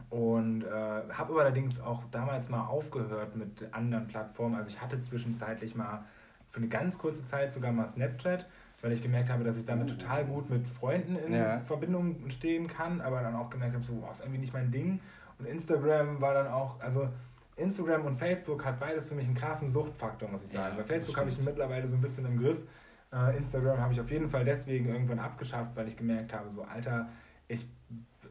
und 0.09 0.63
äh, 0.63 0.69
habe 0.69 1.33
aber 1.33 1.41
allerdings 1.41 1.81
auch 1.81 2.03
damals 2.11 2.49
mal 2.49 2.67
aufgehört 2.67 3.37
mit 3.37 3.67
anderen 3.73 4.07
Plattformen. 4.07 4.55
Also 4.55 4.69
ich 4.69 4.81
hatte 4.81 5.01
zwischenzeitlich 5.01 5.75
mal 5.75 6.05
für 6.51 6.59
eine 6.59 6.69
ganz 6.69 6.97
kurze 6.97 7.25
Zeit 7.27 7.53
sogar 7.53 7.73
mal 7.73 7.89
Snapchat, 7.89 8.47
weil 8.83 8.93
ich 8.93 9.03
gemerkt 9.03 9.31
habe, 9.31 9.45
dass 9.45 9.57
ich 9.57 9.65
damit 9.65 9.89
total 9.89 10.25
gut 10.27 10.51
mit 10.51 10.67
Freunden 10.69 11.17
in 11.17 11.33
Ja. 11.33 11.61
Verbindung 11.61 12.29
stehen 12.31 12.67
kann, 12.67 13.01
aber 13.01 13.23
dann 13.23 13.35
auch 13.37 13.49
gemerkt 13.49 13.75
habe, 13.75 13.85
so, 13.85 13.95
boah, 13.95 14.11
ist 14.13 14.21
irgendwie 14.21 14.41
nicht 14.41 14.53
mein 14.53 14.71
Ding. 14.71 15.01
Und 15.39 15.47
Instagram 15.47 16.21
war 16.21 16.35
dann 16.35 16.49
auch, 16.49 16.81
also 16.81 17.09
Instagram 17.57 18.05
und 18.07 18.19
Facebook 18.19 18.65
hat 18.65 18.81
beides 18.81 19.09
für 19.09 19.15
mich 19.15 19.27
einen 19.27 19.37
krassen 19.37 19.71
Suchtfaktor, 19.71 20.29
muss 20.29 20.45
ich 20.45 20.53
Ja, 20.53 20.63
sagen. 20.65 20.77
Bei 20.77 20.83
das 20.83 20.91
Facebook 20.91 21.17
habe 21.17 21.31
ich 21.31 21.39
mittlerweile 21.41 21.87
so 21.89 21.95
ein 21.95 22.01
bisschen 22.03 22.27
im 22.27 22.39
Griff. 22.41 22.59
Äh, 23.13 23.37
Instagram 23.37 23.79
habe 23.79 23.93
ich 23.93 24.01
auf 24.01 24.11
jeden 24.11 24.29
Fall 24.29 24.45
deswegen 24.45 24.89
irgendwann 24.89 25.19
abgeschafft, 25.21 25.77
weil 25.77 25.87
ich 25.87 25.97
gemerkt 25.97 26.33
habe, 26.33 26.51
so 26.51 26.63
Alter, 26.63 27.09
ich 27.49 27.65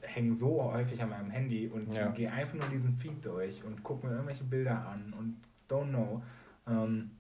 hänge 0.02 0.36
so 0.36 0.64
häufig 0.64 1.02
an 1.02 1.10
meinem 1.10 1.30
Handy 1.30 1.68
und 1.68 1.94
Ja. 1.94 2.08
gehe 2.10 2.32
einfach 2.32 2.56
nur 2.56 2.68
diesen 2.70 2.96
Feed 2.98 3.24
durch 3.24 3.64
und 3.64 3.84
gucke 3.84 4.06
mir 4.08 4.14
irgendwelche 4.14 4.44
Bilder 4.44 4.86
an 4.88 5.14
und 5.18 5.38
don't 5.70 5.90
know. 5.90 6.24
Ähm, 6.68 7.12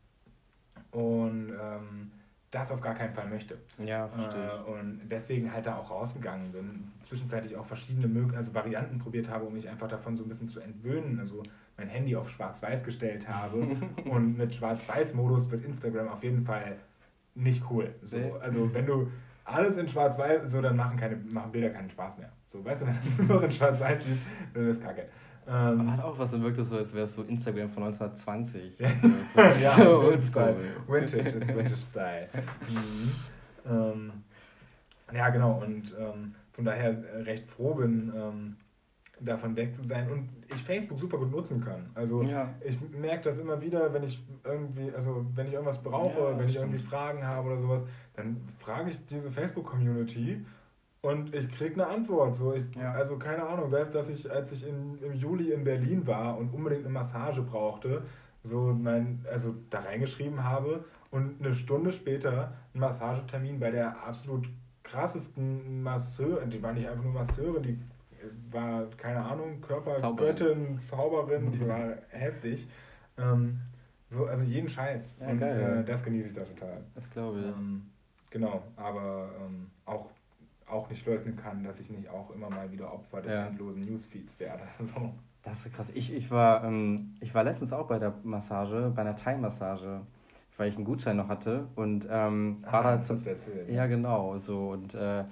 und 0.91 1.51
ähm, 1.51 2.11
das 2.51 2.69
auf 2.69 2.81
gar 2.81 2.95
keinen 2.95 3.13
Fall 3.13 3.27
möchte. 3.27 3.57
ja, 3.83 4.07
verstehe. 4.09 4.49
Äh, 4.49 4.71
und 4.71 5.01
deswegen 5.09 5.51
halt 5.51 5.65
da 5.65 5.77
auch 5.77 5.89
rausgegangen 5.89 6.51
bin. 6.51 6.91
Zwischenzeitlich 7.01 7.55
auch 7.55 7.65
verschiedene 7.65 8.07
Mög 8.07 8.35
also 8.35 8.53
Varianten 8.53 8.99
probiert 8.99 9.29
habe, 9.29 9.45
um 9.45 9.53
mich 9.53 9.67
einfach 9.69 9.87
davon 9.87 10.17
so 10.17 10.23
ein 10.23 10.29
bisschen 10.29 10.49
zu 10.49 10.59
entwöhnen. 10.59 11.19
Also 11.19 11.43
mein 11.77 11.87
Handy 11.87 12.15
auf 12.15 12.29
Schwarz-Weiß 12.29 12.83
gestellt 12.83 13.27
habe. 13.27 13.65
und 14.05 14.37
mit 14.37 14.53
Schwarz-Weiß-Modus 14.53 15.49
wird 15.49 15.63
Instagram 15.63 16.09
auf 16.09 16.23
jeden 16.23 16.43
Fall 16.43 16.75
nicht 17.35 17.63
cool. 17.71 17.95
So, 18.03 18.17
also 18.41 18.73
wenn 18.73 18.85
du 18.85 19.09
alles 19.45 19.77
in 19.77 19.87
Schwarz-Weiß, 19.87 20.51
so 20.51 20.61
dann 20.61 20.75
machen, 20.75 20.97
keine, 20.97 21.15
machen 21.31 21.53
Bilder 21.53 21.69
keinen 21.69 21.89
Spaß 21.89 22.17
mehr. 22.17 22.29
So, 22.47 22.63
weißt 22.63 22.81
du, 22.81 22.87
wenn 22.87 22.97
du 23.17 23.23
nur 23.33 23.43
in 23.43 23.51
Schwarz-Weiß 23.51 24.03
siehst, 24.03 24.21
dann 24.53 24.67
ist 24.67 24.81
kacke. 24.81 25.05
Aber 25.45 25.71
Ähm, 25.73 25.91
hat 25.91 26.03
auch 26.03 26.17
was, 26.19 26.31
dann 26.31 26.43
wirkt 26.43 26.57
es 26.59 26.69
so, 26.69 26.77
als 26.77 26.93
wäre 26.93 27.05
es 27.05 27.15
so 27.15 27.23
Instagram 27.23 27.69
von 27.69 27.83
1920. 27.83 28.79
Ja. 28.79 28.89
So, 29.01 29.07
so, 29.33 29.39
ja, 29.41 29.71
so 29.71 29.81
jeden 29.81 29.95
oldschool. 30.13 30.55
Vintage 30.87 31.29
ist 31.29 31.47
Vintage 31.47 31.77
Style. 31.89 32.29
Mhm. 32.69 33.11
Ähm, 33.69 34.11
ja, 35.13 35.29
genau. 35.29 35.61
Und 35.63 35.93
ähm, 35.99 36.35
von 36.53 36.65
daher 36.65 36.89
äh, 36.91 37.21
recht 37.23 37.49
froh 37.49 37.73
bin, 37.75 38.11
ähm, 38.15 38.55
davon 39.19 39.55
weg 39.55 39.75
zu 39.75 39.83
sein 39.83 40.09
und 40.11 40.29
ich 40.51 40.63
Facebook 40.63 40.99
super 40.99 41.17
gut 41.19 41.29
nutzen 41.31 41.63
kann. 41.63 41.89
Also 41.93 42.23
Ja. 42.23 42.49
ich 42.65 42.75
merke 42.91 43.25
das 43.29 43.37
immer 43.37 43.61
wieder, 43.61 43.93
wenn 43.93 44.03
ich 44.03 44.19
irgendwie, 44.43 44.91
also 44.95 45.23
wenn 45.35 45.45
ich 45.47 45.53
irgendwas 45.53 45.77
brauche, 45.81 46.31
Ja, 46.31 46.37
wenn 46.39 46.45
ich 46.47 46.53
stimmt. 46.55 46.71
irgendwie 46.73 46.87
Fragen 46.87 47.23
habe 47.25 47.49
oder 47.51 47.61
sowas, 47.61 47.81
dann 48.15 48.37
frage 48.59 48.89
ich 48.89 49.05
diese 49.05 49.29
Facebook-Community 49.31 50.43
und 51.01 51.33
ich 51.33 51.49
kriege 51.51 51.73
eine 51.73 51.87
Antwort. 51.87 52.35
So, 52.35 52.53
ich, 52.53 52.63
Ja. 52.75 52.93
Also 52.93 53.17
keine 53.17 53.43
Ahnung, 53.43 53.69
sei 53.69 53.81
es, 53.81 53.91
dass 53.91 54.09
ich, 54.09 54.29
als 54.31 54.51
ich 54.51 54.67
in, 54.67 55.01
im 55.01 55.13
Juli 55.13 55.51
in 55.51 55.63
Berlin 55.63 56.05
war 56.05 56.37
und 56.37 56.53
unbedingt 56.53 56.85
eine 56.85 56.93
Massage 56.93 57.41
brauchte, 57.41 58.03
so 58.43 58.73
mein, 58.73 59.25
also 59.31 59.55
da 59.69 59.79
reingeschrieben 59.79 60.43
habe 60.43 60.85
und 61.11 61.43
eine 61.43 61.53
Stunde 61.53 61.91
später 61.91 62.53
einen 62.73 62.81
Massagetermin 62.81 63.59
bei 63.59 63.71
der 63.71 64.03
absolut 64.03 64.47
krassesten 64.83 65.83
Masseur, 65.83 66.45
die 66.45 66.61
war 66.61 66.73
nicht 66.73 66.87
einfach 66.87 67.03
nur 67.03 67.13
Masseurin, 67.13 67.63
die 67.63 67.79
war, 68.51 68.85
keine 68.97 69.23
Ahnung, 69.23 69.61
Körpergöttin, 69.61 70.79
Zauberin, 70.79 71.51
die 71.51 71.67
war 71.67 71.97
heftig. 72.09 72.67
Ähm, 73.17 73.59
so, 74.09 74.25
also 74.25 74.43
jeden 74.43 74.69
Scheiß. 74.69 75.15
Ja, 75.19 75.27
und 75.29 75.39
geil. 75.39 75.79
äh, 75.79 75.85
das 75.85 76.03
genieße 76.03 76.27
ich 76.27 76.33
da 76.33 76.43
total. 76.43 76.83
Das 76.95 77.09
glaube 77.09 77.39
ich. 77.39 77.45
Ähm, 77.45 77.89
genau, 78.29 78.63
aber 78.75 79.29
ähm, 79.39 79.69
auch, 79.85 80.09
auch 80.71 80.89
nicht 80.89 81.05
leugnen 81.05 81.35
kann, 81.35 81.63
dass 81.63 81.79
ich 81.79 81.89
nicht 81.89 82.09
auch 82.09 82.31
immer 82.33 82.49
mal 82.49 82.71
wieder 82.71 82.93
Opfer 82.93 83.21
des 83.21 83.31
Ja. 83.31 83.47
endlosen 83.47 83.85
Newsfeeds 83.85 84.39
werde. 84.39 84.63
So. 84.79 85.11
Das 85.43 85.53
ist 85.65 85.73
krass. 85.75 85.87
Ich, 85.95 86.13
ich, 86.13 86.29
war, 86.29 86.63
ähm, 86.63 87.15
ich 87.19 87.33
war 87.33 87.43
letztens 87.43 87.73
auch 87.73 87.87
bei 87.87 87.97
der 87.97 88.13
Massage, 88.23 88.91
bei 88.95 89.01
einer 89.01 89.15
Thai-Massage, 89.15 90.01
weil 90.57 90.69
ich 90.69 90.75
einen 90.75 90.85
Gutschein 90.85 91.17
noch 91.17 91.29
hatte 91.29 91.65
und 91.75 92.07
ähm, 92.11 92.57
war 92.69 92.83
da 92.83 93.01
zum. 93.01 93.19
Ja, 93.67 93.87
genau, 93.87 94.37
so 94.37 94.69
und 94.69 94.93
äh, 94.93 95.23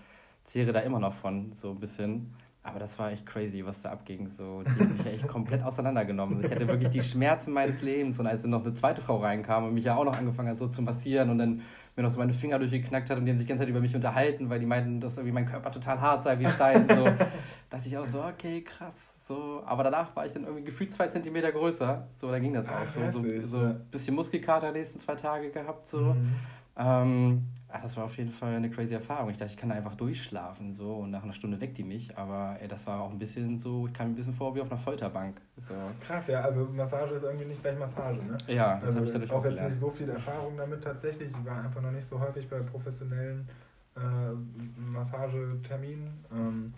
zehre 0.46 0.72
da 0.74 0.80
immer 0.80 1.00
noch 1.00 1.14
von, 1.14 1.52
so 1.54 1.70
ein 1.70 1.80
bisschen. 1.80 2.34
Aber 2.64 2.80
das 2.80 2.98
war 3.00 3.12
echt 3.12 3.26
crazy, 3.26 3.64
was 3.66 3.82
da 3.84 3.92
abging. 3.92 4.30
So, 4.32 4.64
die 4.64 4.72
hat 4.82 4.90
mich 4.90 5.06
ja 5.06 5.12
echt 5.12 5.28
komplett 5.28 5.64
auseinandergenommen. 5.64 6.44
Ich 6.44 6.52
hatte 6.52 6.68
wirklich 6.68 6.90
die 6.90 7.04
Schmerzen 7.04 7.52
meines 7.54 7.82
Lebens. 7.82 8.20
Und 8.20 8.26
als 8.28 8.42
dann 8.42 8.52
noch 8.52 8.66
eine 8.66 8.74
zweite 8.74 9.02
Frau 9.02 9.18
reinkam 9.18 9.66
und 9.66 9.74
mich 9.76 9.86
ja 9.86 9.96
auch 9.96 10.04
noch 10.04 10.18
angefangen 10.18 10.50
hat, 10.50 10.58
so 10.58 10.68
zu 10.68 10.82
massieren 10.82 11.30
und 11.30 11.38
dann 11.38 11.62
mir 12.00 12.04
noch 12.04 12.14
so 12.14 12.20
meine 12.20 12.34
Finger 12.34 12.58
durchgeknackt 12.60 13.10
hat 13.10 13.18
und 13.18 13.26
die 13.26 13.32
haben 13.32 13.38
sich 13.38 13.46
die 13.46 13.50
ganze 13.50 13.64
Zeit 13.64 13.70
über 13.70 13.82
mich 13.82 13.94
unterhalten, 13.94 14.50
weil 14.50 14.60
die 14.60 14.66
meinten, 14.66 15.00
dass 15.02 15.18
irgendwie 15.18 15.34
mein 15.34 15.46
Körper 15.46 15.72
total 15.72 16.00
hart 16.00 16.24
sei 16.24 16.40
wie 16.40 16.48
Stein. 16.48 16.88
So, 16.88 17.04
dachte 17.70 17.88
ich 17.88 17.98
auch 17.98 18.06
so, 18.06 18.24
okay, 18.24 18.62
krass. 18.62 18.96
So, 19.28 19.62
aber 19.66 19.84
danach 19.84 20.16
war 20.16 20.26
ich 20.26 20.34
dann 20.34 20.44
irgendwie 20.44 20.64
gefühlt 20.64 20.94
zwei 20.94 21.08
Zentimeter 21.08 21.52
größer. 21.52 22.08
So, 22.16 22.32
da 22.32 22.40
ging 22.40 22.54
das 22.54 22.66
auch. 22.68 22.88
So, 22.88 23.22
so, 23.22 23.42
so 23.44 23.58
ein 23.60 23.86
bisschen 23.92 24.16
Muskelkater 24.16 24.72
die 24.72 24.80
nächsten 24.80 25.00
zwei 25.00 25.16
Tage 25.16 25.52
gehabt. 25.52 25.88
So. 25.88 26.14
Mhm. 26.14 26.36
Ähm, 26.78 27.44
ah, 27.70 27.80
das 27.82 27.96
war 27.96 28.06
auf 28.06 28.18
jeden 28.18 28.32
Fall 28.32 28.56
eine 28.56 28.70
crazy 28.70 28.94
Erfahrung. 28.94 29.30
Ich 29.30 29.38
dachte, 29.38 29.52
ich 29.54 29.58
kann 29.58 29.70
da 29.70 29.76
einfach 29.76 29.96
durchschlafen 29.96 30.74
so 30.74 30.96
und 30.96 31.12
nach 31.12 31.24
einer 31.24 31.34
Stunde 31.34 31.60
weckt 31.62 31.78
die 31.78 31.84
mich, 31.84 32.18
aber 32.18 32.58
ey, 32.60 32.68
das 32.68 32.86
war 32.88 33.02
auch 33.02 33.12
ein 33.12 33.20
bisschen 33.20 33.58
so, 33.58 33.88
ich 33.88 33.94
kam 33.94 34.08
mir 34.08 34.14
ein 34.14 34.16
bisschen 34.16 34.34
vor 34.34 34.56
wie 34.56 34.62
auf 34.62 34.72
einer 34.72 34.80
Folterbank. 34.80 35.40
So. 35.58 35.74
Krass, 36.06 36.28
ja, 36.28 36.42
also 36.42 36.66
Massage 36.66 37.16
ist 37.16 37.24
irgendwie 37.24 37.46
nicht 37.46 37.62
gleich 37.62 37.78
Massage, 37.78 38.22
ne? 38.24 38.38
Ja, 38.48 38.76
das 38.76 38.84
also 38.86 38.96
habe 38.98 39.06
ich 39.06 39.14
dadurch 39.14 39.32
auch 39.32 39.38
auch 39.38 39.46
jetzt 39.46 39.62
nicht 39.62 39.80
so 39.80 39.90
viel 39.92 40.10
Erfahrung 40.10 40.58
damit 40.58 40.84
tatsächlich. 40.84 41.32
Ich 41.32 41.46
war 41.46 41.64
einfach 41.64 41.82
noch 41.82 41.92
nicht 41.92 42.08
so 42.08 42.20
häufig 42.20 42.50
bei 42.50 42.60
professionellen 42.60 43.48
äh, 43.96 44.80
Massageterminen. 44.80 46.26
Ähm, 46.32 46.74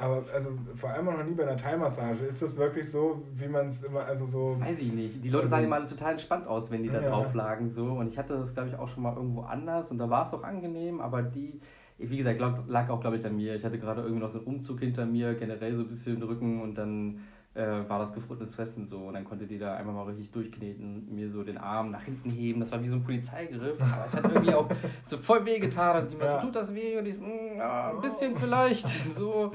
Aber 0.00 0.22
also 0.32 0.50
vor 0.76 0.90
allem 0.90 1.06
noch 1.06 1.24
nie 1.24 1.34
bei 1.34 1.42
einer 1.42 1.56
Thai-Massage. 1.56 2.24
Ist 2.26 2.40
das 2.40 2.56
wirklich 2.56 2.88
so, 2.88 3.20
wie 3.34 3.48
man 3.48 3.68
es 3.68 3.82
immer, 3.82 4.04
also 4.04 4.26
so. 4.26 4.56
Weiß 4.60 4.78
ich 4.78 4.92
nicht. 4.92 5.24
Die 5.24 5.28
Leute 5.28 5.46
Also- 5.46 5.56
sahen 5.56 5.64
immer 5.64 5.88
total 5.88 6.12
entspannt 6.12 6.46
aus, 6.46 6.70
wenn 6.70 6.84
die 6.84 6.88
da 6.88 7.00
Ja. 7.02 7.10
drauf 7.10 7.34
lagen. 7.34 7.70
So. 7.70 7.84
Und 7.84 8.08
ich 8.08 8.16
hatte 8.16 8.38
das, 8.38 8.54
glaube 8.54 8.68
ich, 8.68 8.76
auch 8.76 8.88
schon 8.88 9.02
mal 9.02 9.14
irgendwo 9.16 9.40
anders 9.42 9.90
und 9.90 9.98
da 9.98 10.08
war 10.08 10.26
es 10.26 10.32
auch 10.32 10.44
angenehm, 10.44 11.00
aber 11.00 11.22
die, 11.22 11.60
wie 11.98 12.16
gesagt, 12.16 12.38
glaub, 12.38 12.62
lag 12.68 12.88
auch, 12.90 13.00
glaube 13.00 13.16
ich, 13.16 13.26
an 13.26 13.34
mir. 13.34 13.56
Ich 13.56 13.64
hatte 13.64 13.78
gerade 13.78 14.02
irgendwie 14.02 14.20
noch 14.22 14.30
so 14.30 14.38
einen 14.38 14.46
Umzug 14.46 14.78
hinter 14.78 15.04
mir, 15.04 15.34
generell 15.34 15.74
so 15.74 15.82
ein 15.82 15.88
bisschen 15.88 16.22
Rücken 16.22 16.62
und 16.62 16.76
dann 16.76 17.18
äh, 17.54 17.88
war 17.88 17.98
das 17.98 18.12
gefrorenes 18.12 18.54
Fressen 18.54 18.86
so. 18.86 18.98
Und 18.98 19.14
dann 19.14 19.24
konnte 19.24 19.44
die 19.46 19.58
da 19.58 19.74
einfach 19.74 19.92
mal 19.92 20.04
richtig 20.04 20.30
durchkneten, 20.30 21.12
mir 21.12 21.28
so 21.28 21.42
den 21.42 21.58
Arm 21.58 21.90
nach 21.90 22.02
hinten 22.02 22.30
heben. 22.30 22.60
Das 22.60 22.70
war 22.70 22.80
wie 22.80 22.86
so 22.86 22.94
ein 22.94 23.02
Polizeigriff, 23.02 23.80
aber 23.80 24.04
es 24.06 24.14
hat 24.14 24.32
irgendwie 24.32 24.54
auch 24.54 24.68
so 25.08 25.16
voll 25.16 25.44
weh 25.44 25.58
getan. 25.58 26.04
Und 26.04 26.12
die 26.12 26.18
ja. 26.24 26.40
tut 26.40 26.54
das 26.54 26.72
weh? 26.72 26.96
Und 26.98 27.06
ich, 27.06 27.18
"Mm, 27.18 27.56
ja, 27.56 27.90
ein 27.90 28.00
bisschen 28.00 28.36
vielleicht. 28.36 28.86
So. 29.16 29.50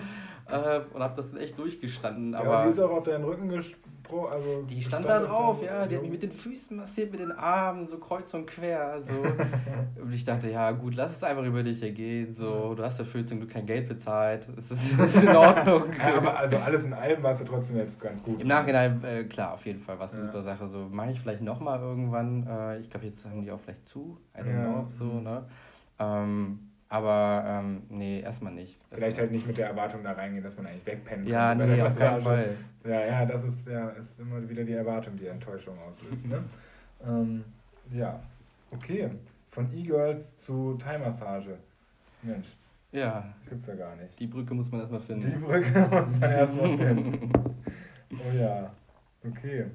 Äh, 0.50 0.82
und 0.94 1.02
habe 1.02 1.14
das 1.16 1.30
dann 1.32 1.40
echt 1.40 1.58
durchgestanden. 1.58 2.34
ja, 2.34 2.40
Aber 2.42 2.64
die 2.66 2.70
ist 2.72 2.80
auch 2.80 2.92
auf 2.92 3.04
deinen 3.04 3.24
Rücken 3.24 3.50
gesprochen. 3.50 3.80
Also 4.30 4.62
die 4.70 4.84
stand 4.84 5.08
da 5.08 5.22
auf 5.24 5.28
drauf, 5.28 5.64
ja, 5.64 5.88
die 5.88 5.96
hat 5.96 6.02
mich 6.04 6.12
mit 6.12 6.22
den 6.22 6.34
Füßen 6.34 6.76
massiert, 6.78 7.10
mit 7.12 7.22
den 7.22 7.32
Armen, 7.32 7.88
so 7.88 7.98
kreuz 7.98 8.32
und 8.34 8.46
quer, 8.46 9.02
so. 9.02 9.14
und 10.04 10.14
ich 10.14 10.24
dachte, 10.26 10.50
ja 10.52 10.70
gut, 10.72 10.94
lass 10.96 11.16
es 11.16 11.24
einfach 11.24 11.44
über 11.46 11.64
dich 11.64 11.82
ergehen, 11.82 12.36
so. 12.36 12.76
Du 12.76 12.84
hast 12.84 13.00
dafür 13.00 13.26
zum 13.26 13.40
Glück 13.40 13.52
kein 13.52 13.66
Geld 13.66 13.88
bezahlt, 13.88 14.46
es 14.58 14.70
ist, 14.70 15.00
es 15.00 15.16
ist 15.16 15.24
in 15.24 15.36
Ordnung. 15.36 15.86
Ja, 15.98 16.18
aber 16.18 16.38
also 16.38 16.58
alles 16.58 16.84
in 16.84 16.94
allem 16.94 17.24
warst 17.24 17.42
du 17.42 17.46
trotzdem 17.46 17.78
jetzt 17.78 18.00
ganz 18.00 18.22
gut. 18.22 18.40
Im 18.42 18.48
Nachhinein, 18.48 19.02
äh, 19.04 19.24
klar, 19.24 19.54
auf 19.54 19.66
jeden 19.66 19.80
Fall, 19.80 19.98
was 19.98 20.14
eine 20.14 20.26
Ja. 20.26 20.28
super 20.28 20.44
Sache, 20.44 20.68
so. 20.68 20.90
Mache 20.92 21.12
ich 21.12 21.20
vielleicht 21.22 21.42
nochmal 21.42 21.80
irgendwann, 21.80 22.46
äh, 22.46 22.80
ich 22.80 22.90
glaube, 22.90 23.06
jetzt 23.08 23.26
haben 23.26 23.42
die 23.42 23.52
auch 23.52 23.60
vielleicht 23.62 23.88
zu, 23.88 24.20
I 24.38 24.42
don't 24.42 24.54
Ja. 24.54 24.60
know, 24.68 24.88
so, 25.00 25.06
ne. 25.22 25.46
Ähm, 25.98 26.60
aber, 26.94 27.44
ähm, 27.48 27.82
nee, 27.90 28.20
erstmal 28.22 28.54
nicht. 28.54 28.78
Vielleicht 28.92 29.18
halt 29.18 29.32
nicht 29.32 29.48
mit 29.48 29.58
der 29.58 29.66
Erwartung 29.68 30.04
da 30.04 30.12
reingehen, 30.12 30.44
dass 30.44 30.56
man 30.56 30.68
eigentlich 30.68 30.86
wegpennen 30.86 31.26
Ja, 31.26 31.56
kann. 31.56 31.68
nee, 31.68 31.76
der 31.76 31.88
auf 31.88 31.98
keinen. 31.98 32.22
Fall. 32.22 32.56
Ja, 32.86 33.04
ja, 33.06 33.26
das 33.26 33.44
ist 33.46 33.68
ja 33.68 33.90
ist 33.90 34.20
immer 34.20 34.48
wieder 34.48 34.64
die 34.64 34.74
Erwartung, 34.74 35.18
die 35.18 35.26
Enttäuschung 35.26 35.76
auslöst. 35.80 36.28
Ne? 36.28 36.44
ähm, 37.04 37.44
ja, 37.92 38.22
okay. 38.70 39.10
Von 39.50 39.74
E-Girls 39.76 40.38
zu 40.38 40.76
Thai-Massage. 40.76 41.58
Mensch, 42.22 42.56
Ja, 42.92 43.34
gibt's 43.50 43.66
ja 43.66 43.74
gar 43.74 43.96
nicht. 43.96 44.20
die 44.20 44.28
Brücke 44.28 44.54
muss 44.54 44.72
man 44.72 44.82
erstmal 44.82 45.02
Die 45.02 45.08
finden. 45.08 45.42
Brücke 45.42 45.80
muss 46.06 46.20
man 46.20 46.32
erstmal 46.32 46.78
finden. 46.78 47.32
Oh 48.12 48.38
ja, 48.38 48.72
okay. 49.28 49.66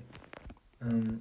Ähm, 0.80 1.20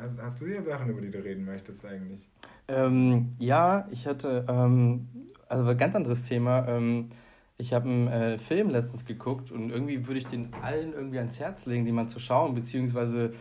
hast, 0.00 0.22
hast 0.22 0.40
du 0.40 0.46
hier 0.46 0.62
Sachen, 0.62 0.90
über 0.90 1.00
die 1.00 1.10
du 1.10 1.18
reden 1.18 1.44
möchtest 1.44 1.84
eigentlich? 1.84 2.28
Ähm, 2.68 3.34
ja, 3.38 3.86
ich 3.90 4.06
hatte, 4.06 4.44
ähm, 4.48 5.08
also 5.48 5.68
ein 5.70 5.78
ganz 5.78 5.94
anderes 5.94 6.24
Thema. 6.24 6.66
Ähm, 6.68 7.10
ich 7.56 7.72
habe 7.72 7.88
einen 7.88 8.08
äh, 8.08 8.38
Film 8.38 8.70
letztens 8.70 9.04
geguckt 9.04 9.52
und 9.52 9.70
irgendwie 9.70 10.06
würde 10.06 10.18
ich 10.18 10.26
den 10.26 10.48
allen 10.62 10.92
irgendwie 10.92 11.18
ans 11.18 11.38
Herz 11.38 11.66
legen, 11.66 11.84
den 11.84 11.94
mal 11.94 12.08
zu 12.08 12.18
schauen, 12.18 12.54
beziehungsweise 12.54 13.34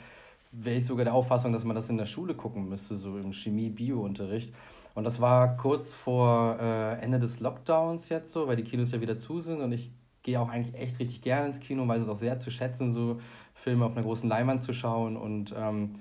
wäre 0.52 0.78
ich 0.78 0.86
sogar 0.86 1.06
der 1.06 1.14
Auffassung, 1.16 1.52
dass 1.52 1.64
man 1.64 1.76
das 1.76 1.90
in 1.90 1.98
der 1.98 2.06
Schule 2.06 2.36
gucken 2.36 2.70
müsste, 2.70 2.96
so 2.96 3.18
im 3.18 3.34
Chemie-Bio-Unterricht. 3.34 4.54
Und 4.94 5.06
das 5.06 5.20
war 5.20 5.58
kurz 5.58 5.94
vor 5.96 6.60
äh, 6.60 7.00
Ende 7.02 7.20
des 7.20 7.40
Lockdowns 7.40 8.10
jetzt 8.10 8.32
so, 8.32 8.48
weil 8.48 8.56
die 8.56 8.64
Kinos 8.64 8.92
ja 8.92 9.02
wieder 9.02 9.18
zu 9.18 9.42
sind 9.42 9.62
und 9.62 9.72
ich 9.72 9.92
gehe 10.22 10.40
auch 10.40 10.50
eigentlich 10.50 10.76
echt 10.76 11.00
richtig 11.00 11.22
gerne 11.22 11.48
ins 11.48 11.60
Kino, 11.60 11.88
weil 11.88 12.02
es 12.02 12.08
auch 12.08 12.18
sehr 12.18 12.40
zu 12.40 12.52
schätzen, 12.52 12.94
so 12.94 13.20
Filme 13.56 13.86
auf 13.86 13.94
einer 13.94 14.04
großen 14.04 14.30
Leinwand 14.30 14.62
zu 14.62 14.74
schauen 14.74 15.18
und 15.18 15.54
ähm, 15.58 15.96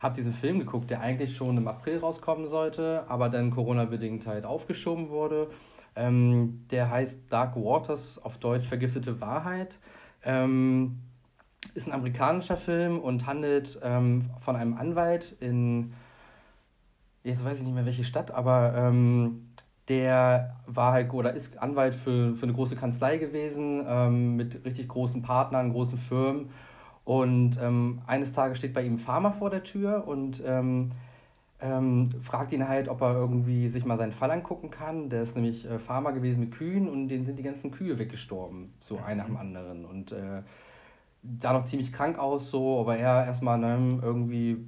habe 0.00 0.14
diesen 0.14 0.32
Film 0.32 0.58
geguckt, 0.60 0.90
der 0.90 1.00
eigentlich 1.00 1.36
schon 1.36 1.56
im 1.56 1.68
April 1.68 1.98
rauskommen 1.98 2.46
sollte, 2.46 3.04
aber 3.08 3.28
dann 3.28 3.50
Corona-bedingt 3.50 4.26
halt 4.26 4.44
aufgeschoben 4.44 5.10
wurde. 5.10 5.48
Ähm, 5.96 6.64
der 6.70 6.90
heißt 6.90 7.20
Dark 7.30 7.56
Waters, 7.56 8.18
auf 8.22 8.38
Deutsch 8.38 8.68
Vergiftete 8.68 9.20
Wahrheit. 9.20 9.78
Ähm, 10.22 11.00
ist 11.74 11.88
ein 11.88 11.92
amerikanischer 11.92 12.56
Film 12.56 13.00
und 13.00 13.26
handelt 13.26 13.78
ähm, 13.82 14.30
von 14.40 14.54
einem 14.54 14.74
Anwalt 14.74 15.36
in, 15.40 15.92
jetzt 17.24 17.44
weiß 17.44 17.58
ich 17.58 17.64
nicht 17.64 17.74
mehr 17.74 17.86
welche 17.86 18.04
Stadt, 18.04 18.30
aber 18.30 18.74
ähm, 18.76 19.48
der 19.88 20.56
war 20.66 20.92
halt 20.92 21.12
oder 21.12 21.32
ist 21.32 21.58
Anwalt 21.58 21.94
für, 21.94 22.34
für 22.34 22.44
eine 22.44 22.52
große 22.52 22.76
Kanzlei 22.76 23.18
gewesen, 23.18 23.84
ähm, 23.88 24.36
mit 24.36 24.64
richtig 24.64 24.88
großen 24.88 25.22
Partnern, 25.22 25.72
großen 25.72 25.98
Firmen. 25.98 26.50
Und 27.08 27.58
ähm, 27.62 28.02
eines 28.06 28.32
Tages 28.32 28.58
steht 28.58 28.74
bei 28.74 28.82
ihm 28.82 28.96
ein 28.96 28.98
Farmer 28.98 29.32
vor 29.32 29.48
der 29.48 29.64
Tür 29.64 30.06
und 30.06 30.42
ähm, 30.46 30.90
ähm, 31.58 32.10
fragt 32.20 32.52
ihn 32.52 32.68
halt, 32.68 32.90
ob 32.90 33.00
er 33.00 33.14
irgendwie 33.14 33.70
sich 33.70 33.86
mal 33.86 33.96
seinen 33.96 34.12
Fall 34.12 34.30
angucken 34.30 34.70
kann. 34.70 35.08
Der 35.08 35.22
ist 35.22 35.34
nämlich 35.34 35.64
äh, 35.64 35.78
Farmer 35.78 36.12
gewesen 36.12 36.40
mit 36.40 36.52
Kühen 36.52 36.86
und 36.86 37.08
denen 37.08 37.24
sind 37.24 37.38
die 37.38 37.42
ganzen 37.42 37.70
Kühe 37.70 37.98
weggestorben, 37.98 38.74
so 38.80 38.98
ein 38.98 39.16
nach 39.16 39.24
dem 39.24 39.38
anderen. 39.38 39.86
Und 39.86 40.12
äh, 40.12 40.42
sah 41.40 41.54
noch 41.54 41.64
ziemlich 41.64 41.94
krank 41.94 42.18
aus, 42.18 42.50
so, 42.50 42.78
aber 42.78 42.98
er 42.98 43.24
erstmal, 43.24 43.56
ne, 43.56 44.00
irgendwie 44.02 44.58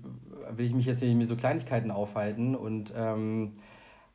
will 0.56 0.64
ich 0.64 0.72
mich 0.72 0.86
jetzt 0.86 1.02
nicht 1.02 1.14
mit 1.14 1.28
so 1.28 1.36
Kleinigkeiten 1.36 1.90
aufhalten 1.90 2.54
und 2.54 2.90
ähm, 2.96 3.52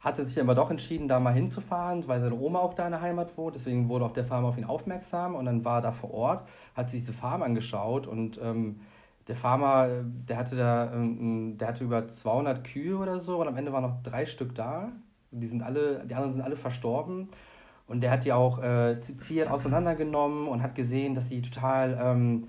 hatte 0.06 0.24
sich 0.24 0.40
aber 0.40 0.54
doch 0.54 0.70
entschieden, 0.70 1.08
da 1.08 1.20
mal 1.20 1.34
hinzufahren, 1.34 2.08
weil 2.08 2.22
seine 2.22 2.36
Oma 2.36 2.60
auch 2.60 2.76
da 2.76 2.86
in 2.86 2.92
der 2.92 3.02
Heimat 3.02 3.36
wohnt. 3.38 3.56
Deswegen 3.56 3.90
wurde 3.90 4.06
auch 4.06 4.14
der 4.14 4.24
Farmer 4.24 4.50
auf 4.50 4.58
ihn 4.58 4.64
aufmerksam 4.64 5.34
und 5.34 5.46
dann 5.46 5.66
war 5.66 5.80
er 5.80 5.82
da 5.82 5.92
vor 5.92 6.14
Ort, 6.14 6.48
hat 6.76 6.92
sich 6.92 7.02
diese 7.02 7.14
Farm 7.14 7.42
angeschaut 7.42 8.06
und 8.06 8.40
ähm, 8.42 8.82
der 9.28 9.36
Farmer, 9.36 9.88
äh, 9.88 10.04
der 10.04 10.38
hatte 10.38 10.56
da, 10.56 10.94
ähm, 10.94 11.58
der 11.58 11.70
hatte 11.70 11.84
über 11.84 12.08
200 12.08 12.64
Kühe 12.64 12.96
oder 12.98 13.20
so 13.20 13.42
und 13.42 13.48
am 13.48 13.58
Ende 13.58 13.74
waren 13.74 13.82
noch 13.82 14.04
drei 14.04 14.28
Stück 14.28 14.54
da. 14.54 14.92
Die 15.32 15.48
sind 15.48 15.64
alle, 15.64 16.06
die 16.06 16.14
anderen 16.14 16.34
sind 16.34 16.44
alle 16.44 16.56
verstorben. 16.56 17.30
Und 17.88 18.02
der 18.02 18.12
hat 18.12 18.26
die 18.26 18.34
auch 18.34 18.62
äh, 18.62 19.02
seziert 19.02 19.50
auseinandergenommen 19.50 20.48
und 20.48 20.62
hat 20.62 20.76
gesehen, 20.76 21.16
dass 21.16 21.28
die 21.28 21.42
total 21.42 22.00
ähm, 22.02 22.48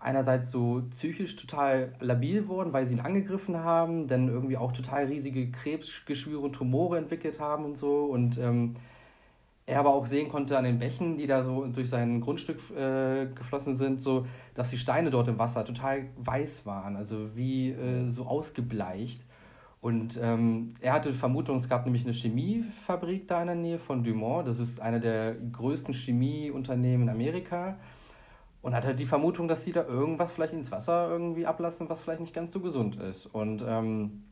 einerseits 0.00 0.50
so 0.50 0.82
psychisch 0.90 1.36
total 1.36 1.92
labil 2.00 2.48
wurden, 2.48 2.72
weil 2.72 2.86
sie 2.86 2.94
ihn 2.94 3.00
angegriffen 3.00 3.56
haben, 3.56 4.06
dann 4.06 4.28
irgendwie 4.28 4.56
auch 4.56 4.72
total 4.72 5.06
riesige 5.06 5.50
Krebsgeschwüre 5.50 6.40
und 6.40 6.52
Tumore 6.52 6.98
entwickelt 6.98 7.40
haben 7.40 7.64
und 7.64 7.76
so. 7.76 8.04
Und 8.04 8.38
ähm, 8.38 8.76
er 9.66 9.80
aber 9.80 9.90
auch 9.90 10.06
sehen 10.06 10.30
konnte 10.30 10.56
an 10.56 10.64
den 10.64 10.78
Bächen, 10.78 11.18
die 11.18 11.26
da 11.26 11.44
so 11.44 11.66
durch 11.66 11.90
sein 11.90 12.20
Grundstück 12.20 12.58
äh, 12.70 13.26
geflossen 13.34 13.76
sind, 13.76 14.02
so, 14.02 14.26
dass 14.54 14.70
die 14.70 14.78
Steine 14.78 15.10
dort 15.10 15.28
im 15.28 15.38
Wasser 15.38 15.64
total 15.64 16.06
weiß 16.16 16.64
waren, 16.64 16.96
also 16.96 17.36
wie 17.36 17.70
äh, 17.70 18.10
so 18.10 18.24
ausgebleicht. 18.24 19.20
Und 19.80 20.18
ähm, 20.20 20.74
er 20.80 20.94
hatte 20.94 21.12
Vermutung, 21.12 21.58
es 21.58 21.68
gab 21.68 21.84
nämlich 21.84 22.04
eine 22.04 22.14
Chemiefabrik 22.14 23.28
da 23.28 23.40
in 23.42 23.46
der 23.46 23.56
Nähe 23.56 23.78
von 23.78 24.02
Dumont. 24.02 24.48
Das 24.48 24.58
ist 24.58 24.80
eine 24.80 25.00
der 25.00 25.34
größten 25.34 25.94
Chemieunternehmen 25.94 27.02
in 27.02 27.14
Amerika. 27.14 27.76
Und 28.60 28.74
hat 28.74 28.84
halt 28.84 28.98
die 28.98 29.06
Vermutung, 29.06 29.46
dass 29.48 29.64
sie 29.64 29.72
da 29.72 29.84
irgendwas 29.84 30.32
vielleicht 30.32 30.52
ins 30.52 30.70
Wasser 30.70 31.08
irgendwie 31.08 31.46
ablassen, 31.46 31.88
was 31.88 32.00
vielleicht 32.00 32.20
nicht 32.20 32.34
ganz 32.34 32.52
so 32.52 32.60
gesund 32.60 32.96
ist. 32.96 33.26
Und 33.26 33.64
ähm, 33.66 34.24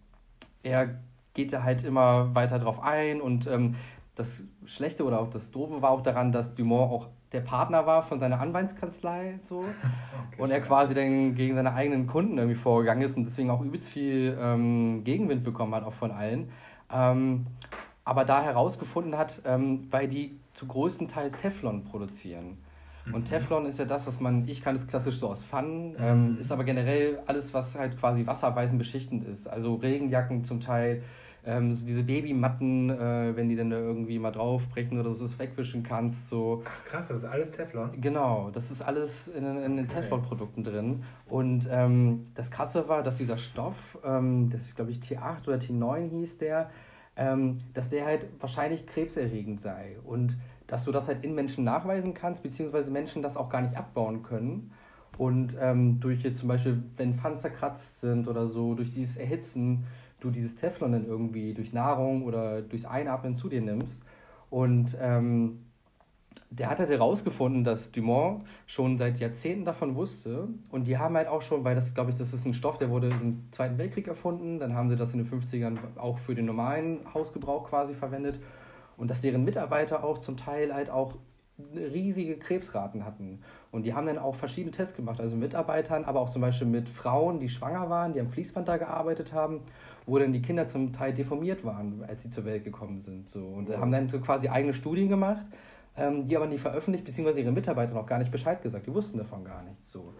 er 0.62 0.98
geht 1.34 1.52
da 1.52 1.62
halt 1.62 1.84
immer 1.84 2.34
weiter 2.34 2.58
drauf 2.58 2.82
ein. 2.82 3.20
Und 3.20 3.46
ähm, 3.46 3.76
das 4.16 4.42
Schlechte 4.64 5.04
oder 5.04 5.20
auch 5.20 5.30
das 5.30 5.50
Doofe 5.50 5.80
war 5.82 5.90
auch 5.90 6.02
daran, 6.02 6.32
dass 6.32 6.54
Dumont 6.54 6.90
auch 6.90 7.08
der 7.32 7.40
Partner 7.40 7.86
war 7.86 8.02
von 8.02 8.18
seiner 8.18 8.40
Anwaltskanzlei. 8.40 9.38
So. 9.42 9.64
Okay, 10.32 10.42
Und 10.42 10.50
er 10.50 10.60
quasi 10.60 10.92
dann 10.92 11.34
gegen 11.34 11.54
seine 11.54 11.72
eigenen 11.74 12.06
Kunden 12.06 12.36
irgendwie 12.38 12.56
vorgegangen 12.56 13.02
ist 13.02 13.16
und 13.16 13.26
deswegen 13.26 13.50
auch 13.50 13.60
übelst 13.60 13.88
viel 13.88 14.36
ähm, 14.40 15.04
Gegenwind 15.04 15.44
bekommen 15.44 15.74
hat, 15.74 15.84
auch 15.84 15.92
von 15.92 16.10
allen. 16.10 16.50
Ähm, 16.92 17.46
aber 18.04 18.24
da 18.24 18.42
herausgefunden 18.42 19.16
hat, 19.16 19.42
ähm, 19.44 19.86
weil 19.90 20.08
die 20.08 20.38
zu 20.54 20.66
größten 20.66 21.08
Teil 21.08 21.30
Teflon 21.32 21.84
produzieren. 21.84 22.58
Und 23.12 23.24
Teflon 23.26 23.66
ist 23.66 23.78
ja 23.78 23.84
das, 23.84 24.06
was 24.06 24.20
man, 24.20 24.46
ich 24.48 24.60
kann 24.62 24.76
es 24.76 24.86
klassisch 24.86 25.18
so 25.18 25.28
aus 25.28 25.44
Pfannen, 25.44 25.94
ähm, 25.98 26.32
Mhm. 26.34 26.38
ist 26.40 26.50
aber 26.52 26.64
generell 26.64 27.20
alles, 27.26 27.54
was 27.54 27.74
halt 27.76 27.98
quasi 27.98 28.26
wasserweisen 28.26 28.78
beschichtend 28.78 29.26
ist. 29.28 29.48
Also 29.48 29.74
Regenjacken 29.76 30.44
zum 30.44 30.60
Teil, 30.60 31.02
ähm, 31.44 31.74
so 31.76 31.86
diese 31.86 32.02
Babymatten, 32.02 32.90
äh, 32.90 33.36
wenn 33.36 33.48
die 33.48 33.54
dann 33.54 33.70
da 33.70 33.76
irgendwie 33.78 34.18
mal 34.18 34.32
draufbrechen 34.32 34.98
oder 34.98 35.14
so 35.14 35.24
es 35.26 35.38
wegwischen 35.38 35.84
kannst, 35.84 36.28
so. 36.28 36.64
Ach 36.66 36.84
krass, 36.84 37.04
das 37.08 37.18
ist 37.18 37.24
alles 37.24 37.52
Teflon. 37.52 37.90
Genau, 38.00 38.50
das 38.52 38.70
ist 38.72 38.82
alles 38.82 39.28
in, 39.28 39.44
in 39.44 39.76
den 39.76 39.86
Okay. 39.86 40.00
Teflon-Produkten 40.02 40.64
drin. 40.64 41.04
Und 41.28 41.68
ähm, 41.70 42.26
das 42.34 42.50
Krasse 42.50 42.88
war, 42.88 43.04
dass 43.04 43.16
dieser 43.18 43.38
Stoff, 43.38 43.76
ähm, 44.04 44.50
das 44.50 44.62
ist 44.62 44.74
glaube 44.74 44.90
ich 44.90 44.98
T8 44.98 45.46
oder 45.46 45.58
T9 45.58 46.08
hieß 46.10 46.38
der, 46.38 46.70
ähm, 47.16 47.58
dass 47.72 47.88
der 47.88 48.04
halt 48.04 48.26
wahrscheinlich 48.40 48.84
krebserregend 48.86 49.60
sei. 49.60 49.96
Und 50.04 50.36
dass 50.66 50.84
du 50.84 50.92
das 50.92 51.08
halt 51.08 51.24
in 51.24 51.34
Menschen 51.34 51.64
nachweisen 51.64 52.14
kannst, 52.14 52.42
beziehungsweise 52.42 52.90
Menschen 52.90 53.22
das 53.22 53.36
auch 53.36 53.48
gar 53.48 53.62
nicht 53.62 53.76
abbauen 53.76 54.22
können. 54.22 54.72
Und 55.18 55.56
ähm, 55.60 56.00
durch 56.00 56.22
jetzt 56.22 56.38
zum 56.38 56.48
Beispiel, 56.48 56.82
wenn 56.96 57.14
Pfannen 57.14 57.38
zerkratzt 57.38 58.00
sind 58.00 58.28
oder 58.28 58.48
so, 58.48 58.74
durch 58.74 58.92
dieses 58.92 59.16
Erhitzen, 59.16 59.86
du 60.20 60.30
dieses 60.30 60.56
Teflon 60.56 60.92
dann 60.92 61.06
irgendwie 61.06 61.54
durch 61.54 61.72
Nahrung 61.72 62.24
oder 62.24 62.62
durchs 62.62 62.84
Einatmen 62.84 63.34
zu 63.34 63.48
dir 63.48 63.60
nimmst. 63.60 64.02
Und 64.50 64.96
ähm, 65.00 65.60
der 66.50 66.70
hat 66.70 66.78
halt 66.78 66.90
herausgefunden, 66.90 67.64
dass 67.64 67.90
Dumont 67.92 68.44
schon 68.66 68.98
seit 68.98 69.18
Jahrzehnten 69.18 69.64
davon 69.64 69.94
wusste. 69.94 70.48
Und 70.70 70.86
die 70.86 70.98
haben 70.98 71.16
halt 71.16 71.28
auch 71.28 71.42
schon, 71.42 71.64
weil 71.64 71.74
das, 71.74 71.94
glaube 71.94 72.10
ich, 72.10 72.16
das 72.16 72.32
ist 72.32 72.44
ein 72.44 72.54
Stoff, 72.54 72.78
der 72.78 72.90
wurde 72.90 73.08
im 73.08 73.44
Zweiten 73.52 73.78
Weltkrieg 73.78 74.06
erfunden. 74.06 74.58
Dann 74.58 74.74
haben 74.74 74.88
sie 74.90 74.96
das 74.96 75.12
in 75.12 75.24
den 75.24 75.28
50ern 75.28 75.78
auch 75.96 76.18
für 76.18 76.34
den 76.34 76.46
normalen 76.46 77.00
Hausgebrauch 77.12 77.68
quasi 77.68 77.94
verwendet. 77.94 78.38
Und 78.96 79.10
dass 79.10 79.20
deren 79.20 79.44
Mitarbeiter 79.44 80.04
auch 80.04 80.18
zum 80.18 80.36
Teil 80.36 80.74
halt 80.74 80.90
auch 80.90 81.14
riesige 81.74 82.36
Krebsraten 82.36 83.04
hatten. 83.04 83.40
Und 83.72 83.84
die 83.84 83.94
haben 83.94 84.06
dann 84.06 84.18
auch 84.18 84.34
verschiedene 84.34 84.72
Tests 84.72 84.94
gemacht, 84.94 85.20
also 85.20 85.36
Mitarbeitern, 85.36 86.04
aber 86.04 86.20
auch 86.20 86.30
zum 86.30 86.42
Beispiel 86.42 86.66
mit 86.66 86.88
Frauen, 86.88 87.40
die 87.40 87.48
schwanger 87.48 87.88
waren, 87.88 88.12
die 88.12 88.20
am 88.20 88.28
Fließband 88.28 88.68
da 88.68 88.76
gearbeitet 88.76 89.32
haben, 89.32 89.60
wo 90.04 90.18
dann 90.18 90.32
die 90.32 90.42
Kinder 90.42 90.68
zum 90.68 90.92
Teil 90.92 91.14
deformiert 91.14 91.64
waren, 91.64 92.04
als 92.06 92.22
sie 92.22 92.30
zur 92.30 92.44
Welt 92.44 92.64
gekommen 92.64 93.00
sind. 93.00 93.28
So. 93.28 93.46
Und 93.46 93.70
ja. 93.70 93.78
haben 93.78 93.90
dann 93.90 94.08
so 94.08 94.20
quasi 94.20 94.48
eigene 94.48 94.74
Studien 94.74 95.08
gemacht, 95.08 95.46
ähm, 95.96 96.26
die 96.26 96.36
aber 96.36 96.46
nie 96.46 96.58
veröffentlicht, 96.58 97.04
beziehungsweise 97.04 97.40
ihre 97.40 97.52
Mitarbeiter 97.52 97.94
noch 97.94 98.06
gar 98.06 98.18
nicht 98.18 98.30
Bescheid 98.30 98.62
gesagt. 98.62 98.86
Die 98.86 98.94
wussten 98.94 99.18
davon 99.18 99.44
gar 99.44 99.62
nichts. 99.62 99.90
So. 99.90 100.12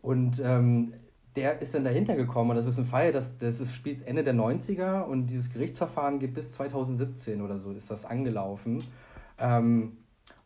Und 0.00 0.40
ähm, 0.44 0.94
der 1.36 1.62
ist 1.62 1.74
dann 1.74 1.84
dahinter 1.84 2.14
gekommen 2.14 2.50
und 2.50 2.56
das 2.56 2.66
ist 2.66 2.78
ein 2.78 2.84
Fall, 2.84 3.12
das, 3.12 3.36
das 3.38 3.60
ist, 3.60 3.74
spielt 3.74 4.06
Ende 4.06 4.22
der 4.22 4.34
90er 4.34 5.02
und 5.02 5.26
dieses 5.28 5.50
Gerichtsverfahren 5.50 6.18
geht 6.18 6.34
bis 6.34 6.52
2017 6.52 7.40
oder 7.40 7.58
so, 7.58 7.72
ist 7.72 7.90
das 7.90 8.04
angelaufen. 8.04 8.84
Ähm, 9.38 9.96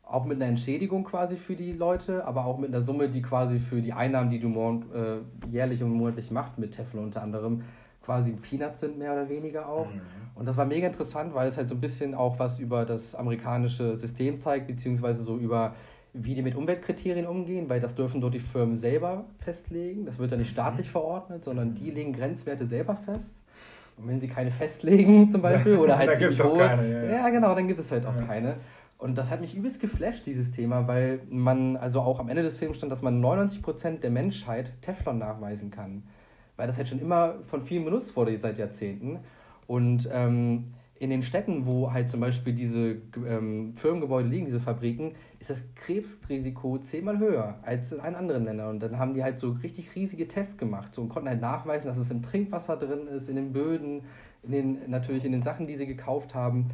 auch 0.04 0.24
mit 0.24 0.36
einer 0.36 0.46
Entschädigung 0.46 1.02
quasi 1.02 1.36
für 1.36 1.56
die 1.56 1.72
Leute, 1.72 2.24
aber 2.24 2.46
auch 2.46 2.58
mit 2.58 2.72
einer 2.72 2.84
Summe, 2.84 3.08
die 3.08 3.22
quasi 3.22 3.58
für 3.58 3.82
die 3.82 3.92
Einnahmen, 3.92 4.30
die 4.30 4.38
Dumont 4.38 4.86
äh, 4.94 5.18
jährlich 5.50 5.82
und 5.82 5.90
monatlich 5.90 6.30
macht, 6.30 6.58
mit 6.58 6.72
Teflon 6.76 7.04
unter 7.04 7.22
anderem, 7.22 7.64
quasi 8.04 8.30
Peanuts 8.30 8.80
sind, 8.80 8.98
mehr 8.98 9.12
oder 9.12 9.28
weniger 9.28 9.68
auch. 9.68 9.86
Mhm. 9.86 10.00
Und 10.36 10.46
das 10.46 10.56
war 10.56 10.64
mega 10.64 10.86
interessant, 10.86 11.34
weil 11.34 11.48
es 11.48 11.56
halt 11.56 11.68
so 11.68 11.74
ein 11.74 11.80
bisschen 11.80 12.14
auch 12.14 12.38
was 12.38 12.60
über 12.60 12.84
das 12.84 13.16
amerikanische 13.16 13.96
System 13.96 14.38
zeigt, 14.38 14.68
beziehungsweise 14.68 15.24
so 15.24 15.36
über 15.36 15.74
wie 16.22 16.34
die 16.34 16.42
mit 16.42 16.54
Umweltkriterien 16.54 17.26
umgehen, 17.26 17.68
weil 17.68 17.80
das 17.80 17.94
dürfen 17.94 18.20
dort 18.20 18.34
die 18.34 18.40
Firmen 18.40 18.76
selber 18.76 19.24
festlegen. 19.40 20.06
Das 20.06 20.18
wird 20.18 20.30
ja 20.30 20.36
nicht 20.36 20.50
staatlich 20.50 20.88
mhm. 20.88 20.92
verordnet, 20.92 21.44
sondern 21.44 21.74
die 21.74 21.90
legen 21.90 22.12
Grenzwerte 22.12 22.66
selber 22.66 22.96
fest. 22.96 23.34
Und 23.96 24.08
wenn 24.08 24.20
sie 24.20 24.28
keine 24.28 24.50
festlegen 24.50 25.30
zum 25.30 25.42
Beispiel 25.42 25.76
oder 25.76 25.98
halt 25.98 26.16
ziemlich 26.16 26.42
hohe, 26.42 26.58
keine, 26.58 26.90
ja, 26.90 27.04
ja. 27.04 27.10
ja, 27.10 27.28
genau, 27.30 27.54
dann 27.54 27.68
gibt 27.68 27.80
es 27.80 27.90
halt 27.90 28.06
auch 28.06 28.16
ja. 28.16 28.22
keine. 28.22 28.56
Und 28.98 29.18
das 29.18 29.30
hat 29.30 29.40
mich 29.40 29.54
übelst 29.54 29.80
geflasht, 29.80 30.24
dieses 30.24 30.50
Thema, 30.50 30.88
weil 30.88 31.20
man, 31.28 31.76
also 31.76 32.00
auch 32.00 32.18
am 32.18 32.28
Ende 32.28 32.42
des 32.42 32.58
Films 32.58 32.78
stand, 32.78 32.90
dass 32.90 33.02
man 33.02 33.22
99% 33.22 34.00
der 34.00 34.10
Menschheit 34.10 34.72
Teflon 34.80 35.18
nachweisen 35.18 35.70
kann. 35.70 36.04
Weil 36.56 36.66
das 36.66 36.78
halt 36.78 36.88
schon 36.88 37.00
immer 37.00 37.34
von 37.44 37.62
vielen 37.62 37.84
benutzt 37.84 38.16
wurde 38.16 38.38
seit 38.38 38.56
Jahrzehnten. 38.56 39.18
Und 39.66 40.08
ähm, 40.10 40.72
in 40.98 41.10
den 41.10 41.22
Städten, 41.22 41.66
wo 41.66 41.92
halt 41.92 42.08
zum 42.08 42.20
Beispiel 42.20 42.54
diese 42.54 42.96
ähm, 43.26 43.74
Firmengebäude 43.76 44.28
liegen, 44.28 44.46
diese 44.46 44.60
Fabriken, 44.60 45.14
ist 45.38 45.50
das 45.50 45.64
Krebsrisiko 45.74 46.78
zehnmal 46.78 47.18
höher 47.18 47.58
als 47.62 47.92
in 47.92 48.00
anderen 48.00 48.44
Ländern. 48.44 48.70
Und 48.70 48.82
dann 48.82 48.98
haben 48.98 49.14
die 49.14 49.22
halt 49.22 49.38
so 49.38 49.50
richtig 49.50 49.94
riesige 49.94 50.26
Tests 50.28 50.56
gemacht 50.56 50.94
so, 50.94 51.02
und 51.02 51.08
konnten 51.08 51.28
halt 51.28 51.40
nachweisen, 51.40 51.86
dass 51.86 51.98
es 51.98 52.10
im 52.10 52.22
Trinkwasser 52.22 52.76
drin 52.76 53.06
ist, 53.08 53.28
in 53.28 53.36
den 53.36 53.52
Böden, 53.52 54.02
in 54.42 54.52
den, 54.52 54.90
natürlich 54.90 55.24
in 55.24 55.32
den 55.32 55.42
Sachen, 55.42 55.66
die 55.66 55.76
sie 55.76 55.86
gekauft 55.86 56.34
haben. 56.34 56.68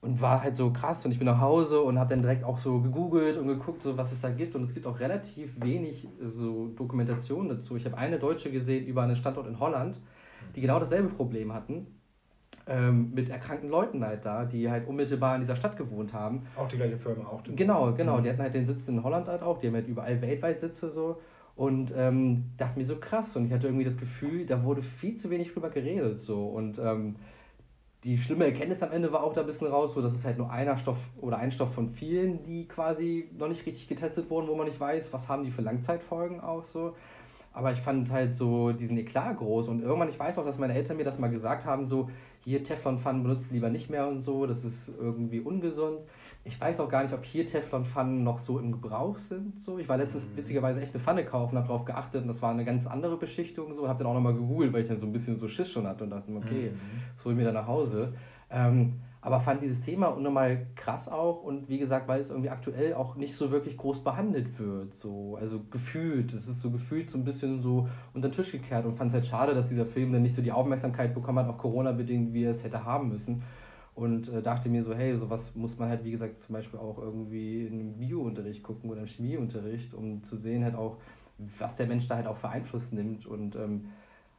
Und 0.00 0.20
war 0.20 0.44
halt 0.44 0.54
so 0.54 0.72
krass. 0.72 1.04
Und 1.04 1.10
ich 1.10 1.18
bin 1.18 1.26
nach 1.26 1.40
Hause 1.40 1.80
und 1.80 1.98
habe 1.98 2.10
dann 2.10 2.22
direkt 2.22 2.44
auch 2.44 2.58
so 2.58 2.80
gegoogelt 2.80 3.36
und 3.36 3.48
geguckt, 3.48 3.82
so, 3.82 3.96
was 3.96 4.12
es 4.12 4.20
da 4.20 4.30
gibt. 4.30 4.54
Und 4.54 4.62
es 4.62 4.72
gibt 4.72 4.86
auch 4.86 5.00
relativ 5.00 5.60
wenig 5.60 6.06
so 6.20 6.68
Dokumentation 6.68 7.48
dazu. 7.48 7.74
Ich 7.76 7.84
habe 7.84 7.98
eine 7.98 8.20
Deutsche 8.20 8.52
gesehen 8.52 8.86
über 8.86 9.02
einen 9.02 9.16
Standort 9.16 9.48
in 9.48 9.58
Holland, 9.58 10.00
die 10.54 10.60
genau 10.60 10.78
dasselbe 10.78 11.08
Problem 11.08 11.52
hatten 11.52 11.97
ähm, 12.68 13.12
mit 13.14 13.30
erkrankten 13.30 13.70
Leuten 13.70 14.04
halt 14.04 14.24
da, 14.24 14.44
die 14.44 14.70
halt 14.70 14.86
unmittelbar 14.86 15.34
in 15.36 15.42
dieser 15.42 15.56
Stadt 15.56 15.76
gewohnt 15.76 16.12
haben. 16.12 16.42
Auch 16.56 16.68
die 16.68 16.76
gleiche 16.76 16.98
Firma, 16.98 17.26
auch. 17.26 17.42
Genau, 17.44 17.92
genau. 17.92 18.18
Mhm. 18.18 18.22
Die 18.24 18.30
hatten 18.30 18.42
halt 18.42 18.54
den 18.54 18.66
Sitz 18.66 18.86
in 18.88 19.02
Holland 19.02 19.28
halt 19.28 19.42
auch, 19.42 19.58
die 19.58 19.68
haben 19.68 19.74
halt 19.74 19.88
überall 19.88 20.20
weltweit 20.20 20.60
Sitze 20.60 20.90
so. 20.90 21.20
Und 21.56 21.92
ähm, 21.96 22.44
dachte 22.56 22.78
mir 22.78 22.86
so 22.86 22.96
krass 22.96 23.34
und 23.34 23.46
ich 23.46 23.52
hatte 23.52 23.66
irgendwie 23.66 23.84
das 23.84 23.96
Gefühl, 23.96 24.46
da 24.46 24.62
wurde 24.62 24.82
viel 24.82 25.16
zu 25.16 25.28
wenig 25.28 25.52
drüber 25.52 25.70
geredet 25.70 26.20
so. 26.20 26.46
Und 26.46 26.78
ähm, 26.78 27.16
die 28.04 28.16
schlimme 28.16 28.44
Erkenntnis 28.44 28.82
am 28.82 28.92
Ende 28.92 29.12
war 29.12 29.24
auch 29.24 29.32
da 29.32 29.40
ein 29.40 29.46
bisschen 29.46 29.66
raus, 29.66 29.94
so 29.94 30.02
dass 30.02 30.12
es 30.12 30.24
halt 30.24 30.38
nur 30.38 30.52
einer 30.52 30.78
Stoff 30.78 30.98
oder 31.20 31.38
ein 31.38 31.50
Stoff 31.50 31.74
von 31.74 31.90
vielen, 31.90 32.44
die 32.44 32.68
quasi 32.68 33.28
noch 33.36 33.48
nicht 33.48 33.66
richtig 33.66 33.88
getestet 33.88 34.30
wurden, 34.30 34.46
wo 34.46 34.54
man 34.54 34.68
nicht 34.68 34.78
weiß, 34.78 35.12
was 35.12 35.28
haben 35.28 35.44
die 35.44 35.50
für 35.50 35.62
Langzeitfolgen 35.62 36.40
auch 36.40 36.64
so. 36.64 36.94
Aber 37.52 37.72
ich 37.72 37.80
fand 37.80 38.08
halt 38.12 38.36
so 38.36 38.70
diesen 38.70 38.96
Eklat 38.96 39.38
groß 39.38 39.66
und 39.66 39.82
irgendwann, 39.82 40.08
ich 40.10 40.18
weiß 40.18 40.38
auch, 40.38 40.44
dass 40.44 40.58
meine 40.58 40.74
Eltern 40.74 40.96
mir 40.96 41.04
das 41.04 41.18
mal 41.18 41.30
gesagt 41.30 41.64
haben, 41.64 41.88
so, 41.88 42.08
hier 42.48 42.64
Teflonpfannen 42.64 43.22
benutzt 43.22 43.50
lieber 43.52 43.68
nicht 43.68 43.90
mehr 43.90 44.08
und 44.08 44.22
so, 44.22 44.46
das 44.46 44.64
ist 44.64 44.88
irgendwie 44.98 45.40
ungesund. 45.40 45.98
Ich 46.44 46.58
weiß 46.58 46.80
auch 46.80 46.88
gar 46.88 47.02
nicht, 47.02 47.12
ob 47.12 47.22
hier 47.22 47.46
Teflonpfannen 47.46 48.24
noch 48.24 48.38
so 48.38 48.58
im 48.58 48.72
Gebrauch 48.72 49.18
sind. 49.18 49.62
So. 49.62 49.78
Ich 49.78 49.86
war 49.86 49.98
letztens 49.98 50.24
mhm. 50.24 50.36
witzigerweise 50.38 50.80
echt 50.80 50.94
eine 50.94 51.04
Pfanne 51.04 51.24
kaufen, 51.26 51.58
habe 51.58 51.68
darauf 51.68 51.84
geachtet 51.84 52.22
und 52.22 52.28
das 52.28 52.40
war 52.40 52.50
eine 52.50 52.64
ganz 52.64 52.86
andere 52.86 53.18
Beschichtung 53.18 53.74
so 53.74 53.82
und 53.82 53.88
habe 53.88 53.98
dann 53.98 54.06
auch 54.06 54.14
nochmal 54.14 54.32
gegoogelt, 54.32 54.72
weil 54.72 54.82
ich 54.82 54.88
dann 54.88 54.98
so 54.98 55.04
ein 55.04 55.12
bisschen 55.12 55.38
so 55.38 55.46
Schiss 55.46 55.70
schon 55.70 55.86
hatte 55.86 56.04
und 56.04 56.10
dachte, 56.10 56.32
okay, 56.34 56.70
mhm. 56.70 56.80
das 57.16 57.24
hole 57.26 57.34
ich 57.34 57.38
mir 57.38 57.44
dann 57.44 57.54
nach 57.54 57.66
Hause. 57.66 58.14
Ähm, 58.50 58.94
aber 59.20 59.40
fand 59.40 59.62
dieses 59.62 59.80
Thema 59.80 60.08
unnormal 60.08 60.66
krass 60.76 61.08
auch 61.08 61.42
und 61.42 61.68
wie 61.68 61.78
gesagt, 61.78 62.06
weil 62.06 62.20
es 62.20 62.30
irgendwie 62.30 62.50
aktuell 62.50 62.94
auch 62.94 63.16
nicht 63.16 63.34
so 63.34 63.50
wirklich 63.50 63.76
groß 63.76 64.04
behandelt 64.04 64.58
wird. 64.58 64.96
So. 64.96 65.36
Also 65.40 65.60
gefühlt, 65.70 66.32
es 66.32 66.46
ist 66.46 66.62
so 66.62 66.70
gefühlt 66.70 67.10
so 67.10 67.18
ein 67.18 67.24
bisschen 67.24 67.60
so 67.60 67.88
unter 68.14 68.28
den 68.28 68.34
Tisch 68.34 68.52
gekehrt 68.52 68.86
und 68.86 68.96
fand 68.96 69.10
es 69.10 69.14
halt 69.14 69.26
schade, 69.26 69.54
dass 69.54 69.68
dieser 69.68 69.86
Film 69.86 70.12
dann 70.12 70.22
nicht 70.22 70.36
so 70.36 70.42
die 70.42 70.52
Aufmerksamkeit 70.52 71.14
bekommen 71.14 71.38
hat, 71.38 71.48
auch 71.48 71.58
Corona-bedingt, 71.58 72.32
wie 72.32 72.44
er 72.44 72.52
es 72.52 72.62
hätte 72.62 72.84
haben 72.84 73.08
müssen. 73.08 73.42
Und 73.96 74.28
äh, 74.28 74.40
dachte 74.40 74.68
mir 74.68 74.84
so, 74.84 74.94
hey, 74.94 75.16
sowas 75.18 75.52
muss 75.56 75.76
man 75.76 75.88
halt, 75.88 76.04
wie 76.04 76.12
gesagt, 76.12 76.40
zum 76.44 76.52
Beispiel 76.52 76.78
auch 76.78 76.98
irgendwie 76.98 77.68
einem 77.68 77.98
Biounterricht 77.98 78.62
gucken 78.62 78.88
oder 78.90 79.00
im 79.00 79.08
Chemieunterricht, 79.08 79.92
um 79.94 80.22
zu 80.22 80.36
sehen 80.36 80.62
halt 80.62 80.76
auch, 80.76 80.98
was 81.58 81.74
der 81.74 81.88
Mensch 81.88 82.06
da 82.06 82.14
halt 82.14 82.28
auch 82.28 82.36
für 82.36 82.48
Einfluss 82.48 82.92
nimmt 82.92 83.26
und 83.26 83.56
ähm, 83.56 83.86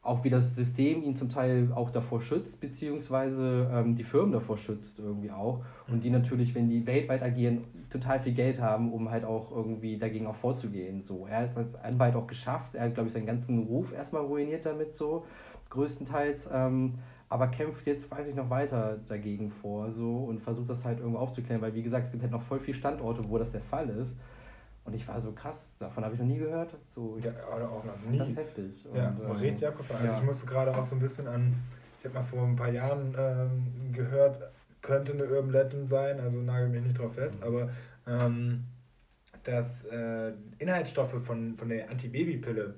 auch 0.02 0.24
wie 0.24 0.30
das 0.30 0.56
System 0.56 1.04
ihn 1.04 1.16
zum 1.16 1.30
Teil 1.30 1.72
auch 1.76 1.90
davor 1.90 2.22
schützt, 2.22 2.62
beziehungsweise 2.62 3.70
ähm, 3.74 3.96
die 3.96 4.06
Firmen 4.06 4.32
davor 4.32 4.58
schützt 4.58 4.98
irgendwie 4.98 5.30
auch. 5.30 5.64
Und 5.88 6.04
die 6.04 6.10
natürlich, 6.10 6.56
wenn 6.56 6.70
die 6.70 6.86
weltweit 6.86 7.22
agieren, 7.22 7.66
total 7.90 8.20
viel 8.22 8.34
Geld 8.34 8.62
haben, 8.62 8.94
um 8.94 9.12
halt 9.12 9.26
auch 9.26 9.52
irgendwie 9.52 9.98
dagegen 9.98 10.28
auch 10.28 10.36
vorzugehen. 10.36 11.04
So, 11.04 11.28
er 11.28 11.42
hat 11.42 11.52
es 11.52 11.58
als 11.58 11.76
Anwalt 11.76 12.16
auch 12.16 12.28
geschafft. 12.28 12.76
Er 12.76 12.86
hat, 12.86 12.94
glaube 12.94 13.08
ich, 13.08 13.14
seinen 13.14 13.26
ganzen 13.26 13.64
Ruf 13.64 13.92
erstmal 13.94 14.24
ruiniert 14.24 14.66
damit 14.66 14.96
so, 14.96 15.26
größtenteils. 15.70 16.48
Ähm, 16.52 16.94
aber 17.28 17.48
kämpft 17.48 17.86
jetzt, 17.86 18.10
weiß 18.10 18.28
ich 18.28 18.36
noch, 18.36 18.50
weiter 18.50 18.98
dagegen 19.08 19.52
vor 19.52 19.92
so 19.92 20.18
und 20.18 20.42
versucht 20.42 20.70
das 20.70 20.84
halt 20.84 21.00
irgendwo 21.00 21.20
aufzuklären, 21.20 21.62
weil 21.62 21.76
wie 21.76 21.84
gesagt, 21.84 22.06
es 22.06 22.12
gibt 22.12 22.24
halt 22.24 22.32
noch 22.32 22.42
voll 22.42 22.60
viele 22.60 22.76
Standorte, 22.76 23.30
wo 23.30 23.38
das 23.38 23.52
der 23.52 23.62
Fall 23.62 23.90
ist. 23.90 24.12
Und 24.90 24.96
ich 24.96 25.08
war 25.08 25.22
so 25.22 25.32
krass, 25.32 25.70
davon 25.78 26.04
habe 26.04 26.16
ich 26.16 26.20
noch 26.20 26.26
nie 26.26 26.40
gehört. 26.40 26.74
So, 26.96 27.20
ja, 27.22 27.32
oder 27.56 27.70
auch 27.70 27.84
noch 27.84 27.96
nie. 28.10 28.18
Das 28.18 28.30
ist 28.30 28.38
heftig. 28.38 28.86
Ja, 28.92 29.10
und, 29.10 29.24
ähm, 29.24 29.32
richtig 29.34 29.68
abgefahren. 29.68 30.02
Also 30.02 30.14
ja. 30.14 30.20
ich 30.20 30.26
musste 30.26 30.48
gerade 30.48 30.76
auch 30.76 30.84
so 30.84 30.96
ein 30.96 31.00
bisschen 31.00 31.28
an, 31.28 31.54
ich 32.00 32.06
habe 32.06 32.16
mal 32.16 32.24
vor 32.24 32.44
ein 32.44 32.56
paar 32.56 32.72
Jahren 32.72 33.16
ähm, 33.16 33.94
gehört, 33.94 34.42
könnte 34.82 35.14
eine 35.14 35.26
Urban 35.26 35.52
Legend 35.52 35.90
sein, 35.90 36.20
also 36.20 36.42
nagel 36.42 36.70
mich 36.70 36.82
nicht 36.82 36.98
drauf 36.98 37.14
fest, 37.14 37.38
mhm. 37.38 37.44
aber 37.44 37.70
ähm, 38.08 38.64
dass 39.44 39.86
äh, 39.86 40.32
Inhaltsstoffe 40.58 41.24
von, 41.24 41.56
von 41.56 41.70
der 41.70 41.92
Antibabypille 41.92 42.74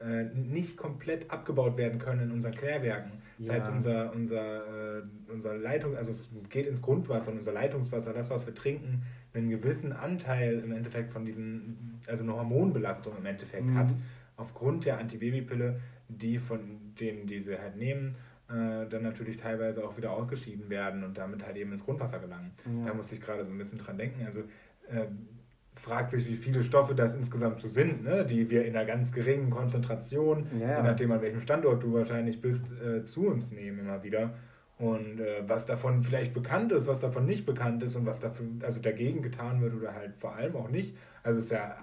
äh, 0.00 0.24
nicht 0.34 0.76
komplett 0.76 1.30
abgebaut 1.30 1.76
werden 1.76 2.00
können 2.00 2.22
in 2.22 2.32
unseren 2.32 2.56
Klärwerken. 2.56 3.22
Das 3.38 3.46
ja. 3.46 3.52
heißt, 3.52 3.70
unser, 3.70 4.12
unser, 4.12 4.98
äh, 4.98 5.02
unser 5.28 5.56
Leitung, 5.58 5.96
also 5.96 6.10
es 6.10 6.28
geht 6.50 6.66
ins 6.66 6.82
Grundwasser 6.82 7.30
und 7.30 7.38
unser 7.38 7.52
Leitungswasser, 7.52 8.12
das, 8.12 8.30
was 8.30 8.44
wir 8.46 8.54
trinken, 8.54 9.04
einen 9.34 9.50
gewissen 9.50 9.92
Anteil 9.92 10.58
im 10.60 10.72
Endeffekt 10.72 11.12
von 11.12 11.24
diesen, 11.24 12.00
also 12.06 12.22
eine 12.22 12.34
Hormonbelastung 12.34 13.16
im 13.16 13.26
Endeffekt 13.26 13.64
mhm. 13.64 13.78
hat, 13.78 13.94
aufgrund 14.36 14.84
der 14.84 14.98
Antibabypille, 14.98 15.80
die 16.08 16.38
von 16.38 16.94
denen, 17.00 17.26
die 17.26 17.40
sie 17.40 17.58
halt 17.58 17.76
nehmen, 17.76 18.16
äh, 18.48 18.86
dann 18.88 19.02
natürlich 19.02 19.38
teilweise 19.38 19.84
auch 19.84 19.96
wieder 19.96 20.10
ausgeschieden 20.10 20.68
werden 20.68 21.04
und 21.04 21.16
damit 21.16 21.44
halt 21.46 21.56
eben 21.56 21.72
ins 21.72 21.84
Grundwasser 21.84 22.18
gelangen. 22.18 22.50
Ja. 22.66 22.86
Da 22.88 22.94
musste 22.94 23.14
ich 23.14 23.20
gerade 23.20 23.44
so 23.44 23.50
ein 23.50 23.58
bisschen 23.58 23.78
dran 23.78 23.96
denken. 23.96 24.26
Also 24.26 24.40
äh, 24.90 25.06
fragt 25.76 26.10
sich, 26.10 26.28
wie 26.28 26.36
viele 26.36 26.62
Stoffe 26.62 26.94
das 26.94 27.14
insgesamt 27.14 27.60
so 27.60 27.68
sind, 27.68 28.04
ne? 28.04 28.26
die 28.26 28.50
wir 28.50 28.64
in 28.64 28.76
einer 28.76 28.84
ganz 28.84 29.10
geringen 29.12 29.50
Konzentration, 29.50 30.46
ja. 30.60 30.76
je 30.76 30.82
nachdem 30.82 31.12
an 31.12 31.22
welchem 31.22 31.40
Standort 31.40 31.82
du 31.82 31.94
wahrscheinlich 31.94 32.40
bist, 32.40 32.64
äh, 32.82 33.04
zu 33.04 33.26
uns 33.26 33.50
nehmen 33.50 33.78
immer 33.80 34.02
wieder. 34.02 34.34
Und 34.82 35.20
äh, 35.20 35.44
was 35.46 35.64
davon 35.64 36.02
vielleicht 36.02 36.34
bekannt 36.34 36.72
ist, 36.72 36.88
was 36.88 36.98
davon 36.98 37.24
nicht 37.24 37.46
bekannt 37.46 37.84
ist 37.84 37.94
und 37.94 38.04
was 38.04 38.18
dafür, 38.18 38.46
also 38.62 38.80
dagegen 38.80 39.22
getan 39.22 39.60
wird 39.60 39.74
oder 39.74 39.94
halt 39.94 40.16
vor 40.16 40.34
allem 40.34 40.56
auch 40.56 40.68
nicht. 40.68 40.96
Also 41.22 41.38
es 41.38 41.44
ist 41.44 41.52
ja 41.52 41.76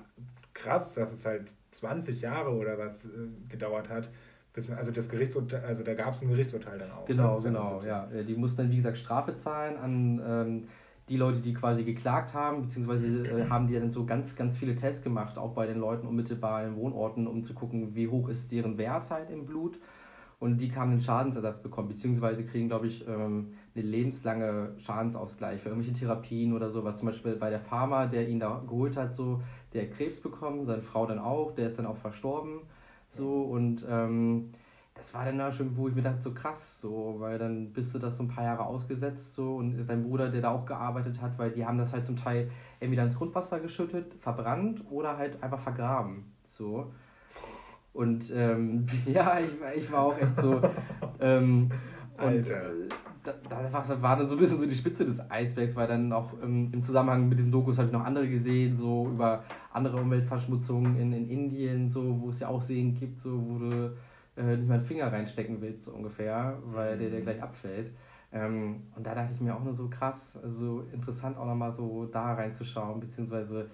krass, 0.54 0.94
dass 0.96 1.10
es 1.14 1.24
halt 1.24 1.48
20 1.72 2.20
Jahre 2.20 2.50
oder 2.50 2.78
was 2.78 3.06
äh, 3.06 3.08
gedauert 3.48 3.88
hat. 3.88 4.10
Bis, 4.52 4.70
also 4.70 4.92
das 4.92 5.08
Gerichtsurteil, 5.08 5.64
also 5.64 5.82
da 5.82 5.94
gab 5.94 6.16
es 6.16 6.22
ein 6.22 6.28
Gerichtsurteil 6.28 6.78
dann 6.78 6.92
auch. 6.92 7.06
Genau, 7.06 7.38
ne? 7.38 7.44
genau, 7.44 7.82
ja. 7.86 8.06
Die 8.28 8.36
mussten 8.36 8.58
dann, 8.58 8.72
wie 8.72 8.78
gesagt, 8.78 8.98
Strafe 8.98 9.38
zahlen 9.38 9.78
an 9.78 10.22
ähm, 10.28 10.64
die 11.08 11.16
Leute, 11.16 11.40
die 11.40 11.54
quasi 11.54 11.86
geklagt 11.86 12.34
haben, 12.34 12.64
beziehungsweise 12.64 13.06
äh, 13.06 13.48
haben 13.50 13.68
die 13.68 13.76
dann 13.76 13.92
so 13.92 14.06
ganz, 14.06 14.36
ganz 14.36 14.58
viele 14.58 14.76
Tests 14.76 15.02
gemacht, 15.02 15.38
auch 15.38 15.54
bei 15.54 15.68
den 15.68 15.80
Leuten 15.80 16.06
unmittelbar 16.06 16.66
in 16.66 16.76
Wohnorten, 16.76 17.28
um 17.28 17.46
zu 17.46 17.54
gucken, 17.54 17.96
wie 17.96 18.10
hoch 18.10 18.28
ist 18.28 18.52
deren 18.52 18.78
Wert 18.78 19.10
halt 19.10 19.30
im 19.30 19.46
Blut 19.46 19.80
und 20.40 20.58
die 20.58 20.70
kann 20.70 20.90
einen 20.90 21.02
Schadensersatz 21.02 21.62
bekommen, 21.62 21.90
beziehungsweise 21.90 22.46
kriegen, 22.46 22.70
glaube 22.70 22.88
ich, 22.88 23.06
ähm, 23.08 23.54
eine 23.76 23.84
lebenslange 23.84 24.74
Schadensausgleich 24.78 25.62
für 25.62 25.70
irgendwelche 25.70 25.98
Therapien 25.98 26.54
oder 26.54 26.72
so, 26.72 26.84
was 26.84 26.98
zum 26.98 27.08
Beispiel 27.08 27.36
bei 27.36 27.50
der 27.50 27.60
Pharma, 27.60 28.06
der 28.06 28.28
ihn 28.28 28.40
da 28.40 28.64
geholt 28.66 28.96
hat, 28.96 29.16
so, 29.16 29.42
der 29.74 29.90
Krebs 29.90 30.22
bekommen, 30.22 30.66
seine 30.66 30.82
Frau 30.82 31.06
dann 31.06 31.20
auch, 31.20 31.54
der 31.56 31.68
ist 31.68 31.78
dann 31.78 31.86
auch 31.86 31.98
verstorben, 31.98 32.62
so. 33.12 33.42
Und 33.44 33.86
ähm, 33.90 34.52
das 34.96 35.14
war 35.14 35.26
dann 35.26 35.42
auch 35.42 35.54
schon, 35.54 35.76
wo 35.76 35.90
ich 35.90 35.96
mir 35.96 36.04
dachte, 36.04 36.22
so 36.22 36.34
krass, 36.34 36.80
so, 36.82 37.18
weil 37.20 37.38
dann 37.38 37.74
bist 37.74 37.94
du 37.94 38.00
das 38.00 38.16
so 38.16 38.24
ein 38.24 38.30
paar 38.30 38.46
Jahre 38.46 38.66
ausgesetzt, 38.66 39.36
so, 39.36 39.58
und 39.58 39.86
dein 39.88 40.04
Bruder, 40.04 40.30
der 40.30 40.42
da 40.42 40.52
auch 40.52 40.66
gearbeitet 40.66 41.22
hat, 41.22 41.38
weil 41.38 41.52
die 41.52 41.66
haben 41.66 41.78
das 41.78 41.92
halt 41.92 42.06
zum 42.06 42.16
Teil 42.16 42.50
entweder 42.80 43.04
ins 43.04 43.18
Grundwasser 43.18 43.60
geschüttet, 43.60 44.14
verbrannt 44.22 44.84
oder 44.90 45.18
halt 45.18 45.44
einfach 45.44 45.60
vergraben, 45.60 46.32
so. 46.48 46.94
Und 47.94 48.32
ähm, 48.34 48.86
ja, 49.06 49.40
ich, 49.40 49.82
ich 49.82 49.92
war 49.92 50.04
auch 50.04 50.18
echt 50.18 50.40
so. 50.40 50.62
Ähm, 51.20 51.70
und 52.18 52.50
äh, 52.50 52.90
da, 53.24 53.34
da 53.50 54.02
war, 54.02 54.18
dann 54.18 54.28
so 54.28 54.36
ein 54.36 54.40
bisschen 54.40 54.60
so 54.60 54.66
die 54.66 54.76
Spitze 54.76 55.06
des 55.06 55.20
Eisbergs, 55.30 55.76
weil 55.76 55.88
dann 55.88 56.12
auch 56.14 56.34
ähm, 56.42 56.70
im 56.72 56.84
Zusammenhang 56.84 57.30
mit 57.30 57.38
diesen 57.38 57.52
Dokus 57.52 57.78
habe 57.78 57.88
ich 57.88 57.94
noch 57.94 58.06
andere 58.06 58.28
gesehen, 58.28 58.78
so 58.78 59.08
über 59.08 59.44
andere 59.72 59.98
Umweltverschmutzungen 59.98 60.98
in, 60.98 61.14
in 61.14 61.30
Indien, 61.30 61.90
so, 61.90 62.22
wo 62.22 62.30
es 62.30 62.40
ja 62.40 62.48
auch 62.48 62.62
Seen 62.62 62.96
gibt, 62.96 63.22
so, 63.22 63.42
wo 63.48 63.58
du 63.60 63.96
äh, 64.38 64.58
nicht 64.58 64.68
mal 64.68 64.76
einen 64.76 64.86
Finger 64.86 65.12
reinstecken 65.12 65.62
willst, 65.62 65.86
so 65.86 65.92
ungefähr, 65.92 66.58
weil 66.66 66.98
der, 66.98 67.10
der 67.10 67.20
mhm. 67.20 67.24
gleich 67.24 67.44
abfällt. 67.44 67.92
Ähm, 68.32 68.84
und 68.96 69.06
da 69.06 69.16
dachte 69.16 69.34
ich 69.34 69.42
mir 69.42 69.56
auch 69.56 69.64
nur 69.64 69.74
so 69.74 69.90
krass, 69.90 70.38
also 70.42 70.86
interessant 70.94 71.38
auch 71.38 71.48
nochmal 71.48 71.74
so 71.74 72.06
da 72.06 72.34
reinzuschauen, 72.34 73.00
beziehungsweise 73.00 73.70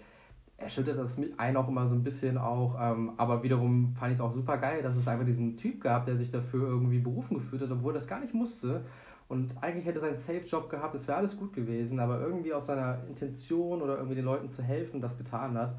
erschüttert 0.58 0.98
das 0.98 1.12
einen 1.38 1.58
auch 1.58 1.68
immer 1.68 1.88
so 1.88 1.96
ein 1.96 2.04
bisschen 2.04 2.38
auch, 2.38 2.76
ähm, 2.80 3.12
aber 3.18 3.44
wiederum 3.44 3.94
fand 4.00 4.14
ich 4.14 4.20
es 4.20 4.22
auch 4.22 4.34
super 4.34 4.58
geil, 4.58 4.82
dass 4.82 4.96
es 4.96 5.08
einfach 5.08 5.26
diesen 5.26 5.58
Typ 5.58 5.82
gab, 5.82 6.06
der 6.06 6.16
sich 6.16 6.32
dafür 6.32 6.68
irgendwie 6.68 7.00
berufen 7.00 7.36
gefühlt 7.36 7.62
hat, 7.62 7.72
obwohl 7.72 7.94
er 7.94 8.00
das 8.00 8.08
gar 8.08 8.20
nicht 8.20 8.34
musste. 8.34 8.82
Und 9.28 9.52
eigentlich 9.62 9.86
hätte 9.86 10.00
er 10.00 10.12
seinen 10.12 10.18
Safe-Job 10.18 10.70
gehabt, 10.70 10.96
es 10.96 11.08
wäre 11.08 11.18
alles 11.18 11.36
gut 11.36 11.54
gewesen, 11.54 12.00
aber 12.00 12.22
irgendwie 12.22 12.54
aus 12.54 12.68
seiner 12.68 13.00
Intention 13.08 13.82
oder 13.82 13.96
irgendwie 13.96 14.16
den 14.16 14.26
Leuten 14.26 14.50
zu 14.50 14.62
helfen, 14.62 15.02
das 15.02 15.18
getan 15.18 15.58
hat. 15.58 15.76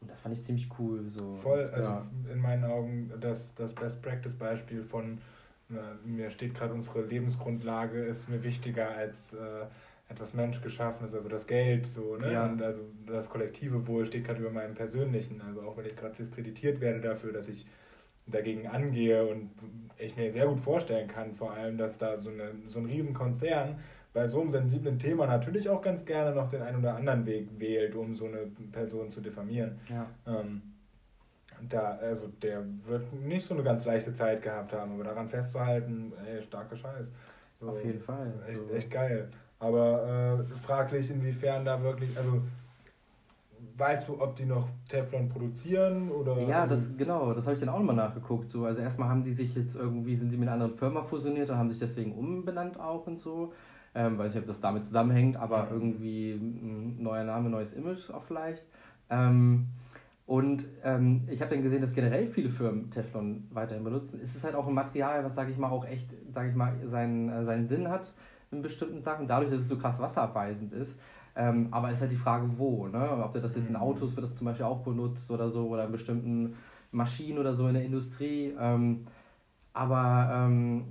Und 0.00 0.10
das 0.10 0.20
fand 0.20 0.34
ich 0.36 0.44
ziemlich 0.44 0.68
cool. 0.78 1.04
So. 1.10 1.36
Voll, 1.42 1.70
also 1.72 1.88
ja. 1.88 2.02
in 2.32 2.40
meinen 2.40 2.64
Augen 2.64 3.12
das, 3.20 3.54
das 3.54 3.74
Best-Practice-Beispiel 3.74 4.82
von 4.82 5.18
äh, 5.70 5.74
mir 6.06 6.30
steht 6.30 6.54
gerade 6.54 6.72
unsere 6.72 7.02
Lebensgrundlage, 7.02 8.04
ist 8.04 8.28
mir 8.28 8.42
wichtiger 8.42 8.88
als 8.88 9.32
äh, 9.32 9.66
etwas 10.08 10.34
Menschgeschaffenes, 10.34 11.14
also 11.14 11.28
das 11.28 11.46
Geld, 11.46 11.86
so, 11.86 12.16
ne? 12.16 12.32
Ja. 12.32 12.46
Und 12.46 12.62
also 12.62 12.80
das 13.06 13.28
kollektive 13.28 13.86
Wohl 13.86 14.06
steht 14.06 14.24
gerade 14.24 14.40
über 14.40 14.50
meinem 14.50 14.74
persönlichen. 14.74 15.40
Also 15.40 15.62
auch 15.62 15.76
wenn 15.76 15.86
ich 15.86 15.96
gerade 15.96 16.14
diskreditiert 16.14 16.80
werde 16.80 17.00
dafür, 17.00 17.32
dass 17.32 17.48
ich 17.48 17.66
dagegen 18.26 18.66
angehe 18.66 19.24
und 19.26 19.50
ich 19.98 20.16
mir 20.16 20.32
sehr 20.32 20.46
gut 20.46 20.60
vorstellen 20.60 21.08
kann, 21.08 21.34
vor 21.34 21.52
allem, 21.52 21.78
dass 21.78 21.96
da 21.98 22.16
so, 22.16 22.30
eine, 22.30 22.52
so 22.66 22.80
ein 22.80 22.86
Riesenkonzern 22.86 23.78
bei 24.12 24.26
so 24.28 24.40
einem 24.40 24.50
sensiblen 24.50 24.98
Thema 24.98 25.26
natürlich 25.26 25.68
auch 25.68 25.82
ganz 25.82 26.04
gerne 26.04 26.34
noch 26.34 26.48
den 26.48 26.62
einen 26.62 26.78
oder 26.78 26.96
anderen 26.96 27.26
Weg 27.26 27.48
wählt, 27.58 27.94
um 27.94 28.16
so 28.16 28.26
eine 28.26 28.50
Person 28.72 29.10
zu 29.10 29.20
diffamieren. 29.20 29.78
Ja. 29.88 30.06
Ähm, 30.26 30.62
da, 31.68 31.96
also 31.96 32.28
der 32.42 32.64
wird 32.86 33.12
nicht 33.12 33.46
so 33.46 33.54
eine 33.54 33.62
ganz 33.62 33.84
leichte 33.84 34.14
Zeit 34.14 34.42
gehabt 34.42 34.72
haben, 34.72 34.92
aber 34.94 35.04
daran 35.04 35.28
festzuhalten, 35.28 36.12
ey, 36.26 36.42
starke 36.42 36.76
Scheiß. 36.76 37.12
So, 37.60 37.68
Auf 37.70 37.84
jeden 37.84 38.00
Fall. 38.00 38.32
Echt, 38.46 38.56
so. 38.56 38.74
echt 38.74 38.90
geil. 38.90 39.30
Aber 39.58 40.38
äh, 40.40 40.66
fraglich, 40.66 41.10
inwiefern 41.10 41.64
da 41.64 41.82
wirklich, 41.82 42.16
also 42.16 42.42
weißt 43.76 44.08
du, 44.08 44.20
ob 44.20 44.36
die 44.36 44.44
noch 44.44 44.68
Teflon 44.88 45.28
produzieren 45.28 46.10
oder? 46.10 46.38
Ja, 46.40 46.66
das 46.66 46.80
genau, 46.96 47.32
das 47.32 47.44
habe 47.44 47.54
ich 47.54 47.60
dann 47.60 47.68
auch 47.68 47.78
nochmal 47.78 47.96
nachgeguckt. 47.96 48.50
So, 48.50 48.64
also 48.64 48.80
erstmal 48.80 49.08
haben 49.08 49.24
die 49.24 49.32
sich 49.32 49.54
jetzt 49.54 49.76
irgendwie, 49.76 50.16
sind 50.16 50.30
sie 50.30 50.36
mit 50.36 50.48
einer 50.48 50.62
anderen 50.62 50.78
Firma 50.78 51.02
fusioniert 51.02 51.50
und 51.50 51.56
haben 51.56 51.70
sich 51.70 51.78
deswegen 51.78 52.12
umbenannt 52.12 52.78
auch 52.78 53.06
und 53.06 53.20
so. 53.20 53.52
Ähm, 53.94 54.18
weiß 54.18 54.34
nicht, 54.34 54.42
ob 54.42 54.48
das 54.48 54.60
damit 54.60 54.84
zusammenhängt, 54.84 55.36
aber 55.36 55.68
irgendwie 55.70 56.32
ein 56.32 57.02
neuer 57.02 57.24
Name, 57.24 57.48
neues 57.48 57.72
Image 57.72 58.10
auch 58.10 58.24
vielleicht. 58.24 58.62
Ähm, 59.08 59.68
und 60.26 60.66
ähm, 60.84 61.22
ich 61.30 61.40
habe 61.40 61.54
dann 61.54 61.62
gesehen, 61.62 61.80
dass 61.80 61.94
generell 61.94 62.26
viele 62.28 62.50
Firmen 62.50 62.90
Teflon 62.90 63.44
weiterhin 63.52 63.84
benutzen. 63.84 64.20
Es 64.22 64.34
ist 64.34 64.44
halt 64.44 64.54
auch 64.54 64.66
ein 64.66 64.74
Material, 64.74 65.24
was, 65.24 65.34
sage 65.34 65.52
ich 65.52 65.56
mal, 65.56 65.70
auch 65.70 65.86
echt, 65.86 66.08
sage 66.34 66.50
ich 66.50 66.54
mal, 66.54 66.74
seinen, 66.90 67.30
äh, 67.30 67.44
seinen 67.44 67.68
Sinn 67.68 67.88
hat 67.88 68.12
in 68.50 68.62
bestimmten 68.62 69.02
Sachen, 69.02 69.26
dadurch, 69.26 69.50
dass 69.50 69.60
es 69.60 69.68
so 69.68 69.76
krass 69.76 69.98
wasserabweisend 69.98 70.72
ist. 70.72 70.94
Ähm, 71.34 71.68
aber 71.70 71.90
ist 71.90 72.00
halt 72.00 72.12
die 72.12 72.16
Frage, 72.16 72.48
wo. 72.56 72.86
Ne? 72.86 73.22
Ob 73.22 73.32
der 73.32 73.42
das 73.42 73.54
jetzt 73.54 73.66
in 73.66 73.74
mhm. 73.74 73.80
Autos 73.80 74.16
wird 74.16 74.26
das 74.26 74.36
zum 74.36 74.46
Beispiel 74.46 74.64
auch 74.64 74.82
benutzt 74.82 75.30
oder 75.30 75.50
so, 75.50 75.68
oder 75.68 75.84
in 75.84 75.92
bestimmten 75.92 76.56
Maschinen 76.92 77.38
oder 77.38 77.54
so 77.54 77.68
in 77.68 77.74
der 77.74 77.84
Industrie. 77.84 78.54
Ähm, 78.58 79.06
aber 79.74 80.30
ähm, 80.32 80.84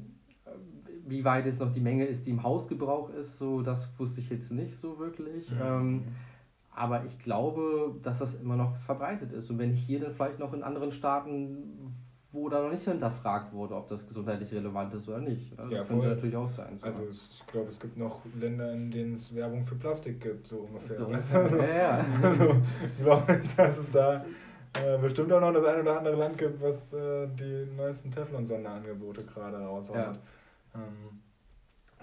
wie 1.07 1.25
weit 1.25 1.45
jetzt 1.45 1.59
noch 1.59 1.71
die 1.71 1.79
Menge 1.79 2.05
ist, 2.05 2.25
die 2.25 2.31
im 2.31 2.43
Hausgebrauch 2.43 3.09
ist, 3.09 3.39
so 3.39 3.61
das 3.61 3.87
wusste 3.97 4.21
ich 4.21 4.29
jetzt 4.29 4.51
nicht 4.51 4.75
so 4.75 4.99
wirklich. 4.99 5.49
Mhm. 5.49 5.61
Ähm, 5.61 6.03
aber 6.75 7.05
ich 7.05 7.17
glaube, 7.19 7.95
dass 8.03 8.19
das 8.19 8.35
immer 8.35 8.57
noch 8.57 8.75
verbreitet 8.85 9.31
ist. 9.31 9.49
Und 9.49 9.57
wenn 9.57 9.73
hier 9.73 9.99
dann 9.99 10.13
vielleicht 10.13 10.39
noch 10.39 10.53
in 10.53 10.61
anderen 10.61 10.91
Staaten, 10.91 11.95
wo 12.35 12.49
da 12.49 12.61
noch 12.61 12.71
nicht 12.71 12.83
hinterfragt 12.83 13.53
wurde, 13.53 13.75
ob 13.75 13.87
das 13.87 14.05
gesundheitlich 14.05 14.51
relevant 14.51 14.93
ist 14.93 15.07
oder 15.07 15.19
nicht. 15.19 15.57
Also 15.57 15.71
das 15.71 15.79
ja, 15.79 15.85
könnte 15.85 16.07
natürlich 16.07 16.35
auch 16.35 16.51
sein. 16.51 16.77
So. 16.77 16.85
Also 16.85 17.01
ich 17.09 17.47
glaube, 17.47 17.69
es 17.69 17.79
gibt 17.79 17.97
noch 17.97 18.21
Länder, 18.39 18.73
in 18.73 18.91
denen 18.91 19.15
es 19.15 19.33
Werbung 19.33 19.65
für 19.65 19.75
Plastik 19.75 20.21
gibt, 20.21 20.45
so 20.45 20.67
ungefähr. 20.69 20.99
So, 20.99 21.05
also, 21.39 21.57
ja, 21.57 21.75
ja. 21.75 22.05
also 22.21 22.55
glaube 23.01 23.39
ich, 23.41 23.55
dass 23.55 23.77
es 23.77 23.91
da 23.91 24.25
äh, 24.73 24.97
bestimmt 24.97 25.31
auch 25.31 25.39
noch 25.39 25.53
das 25.53 25.65
ein 25.65 25.81
oder 25.81 25.97
andere 25.97 26.15
Land 26.15 26.37
gibt, 26.37 26.61
was 26.61 26.93
äh, 26.93 27.27
die 27.39 27.65
neuesten 27.75 28.11
Teflon-Sonderangebote 28.11 29.23
gerade 29.23 29.57
raushaut. 29.57 29.95
Ja. 29.95 30.15
Ähm, 30.75 31.21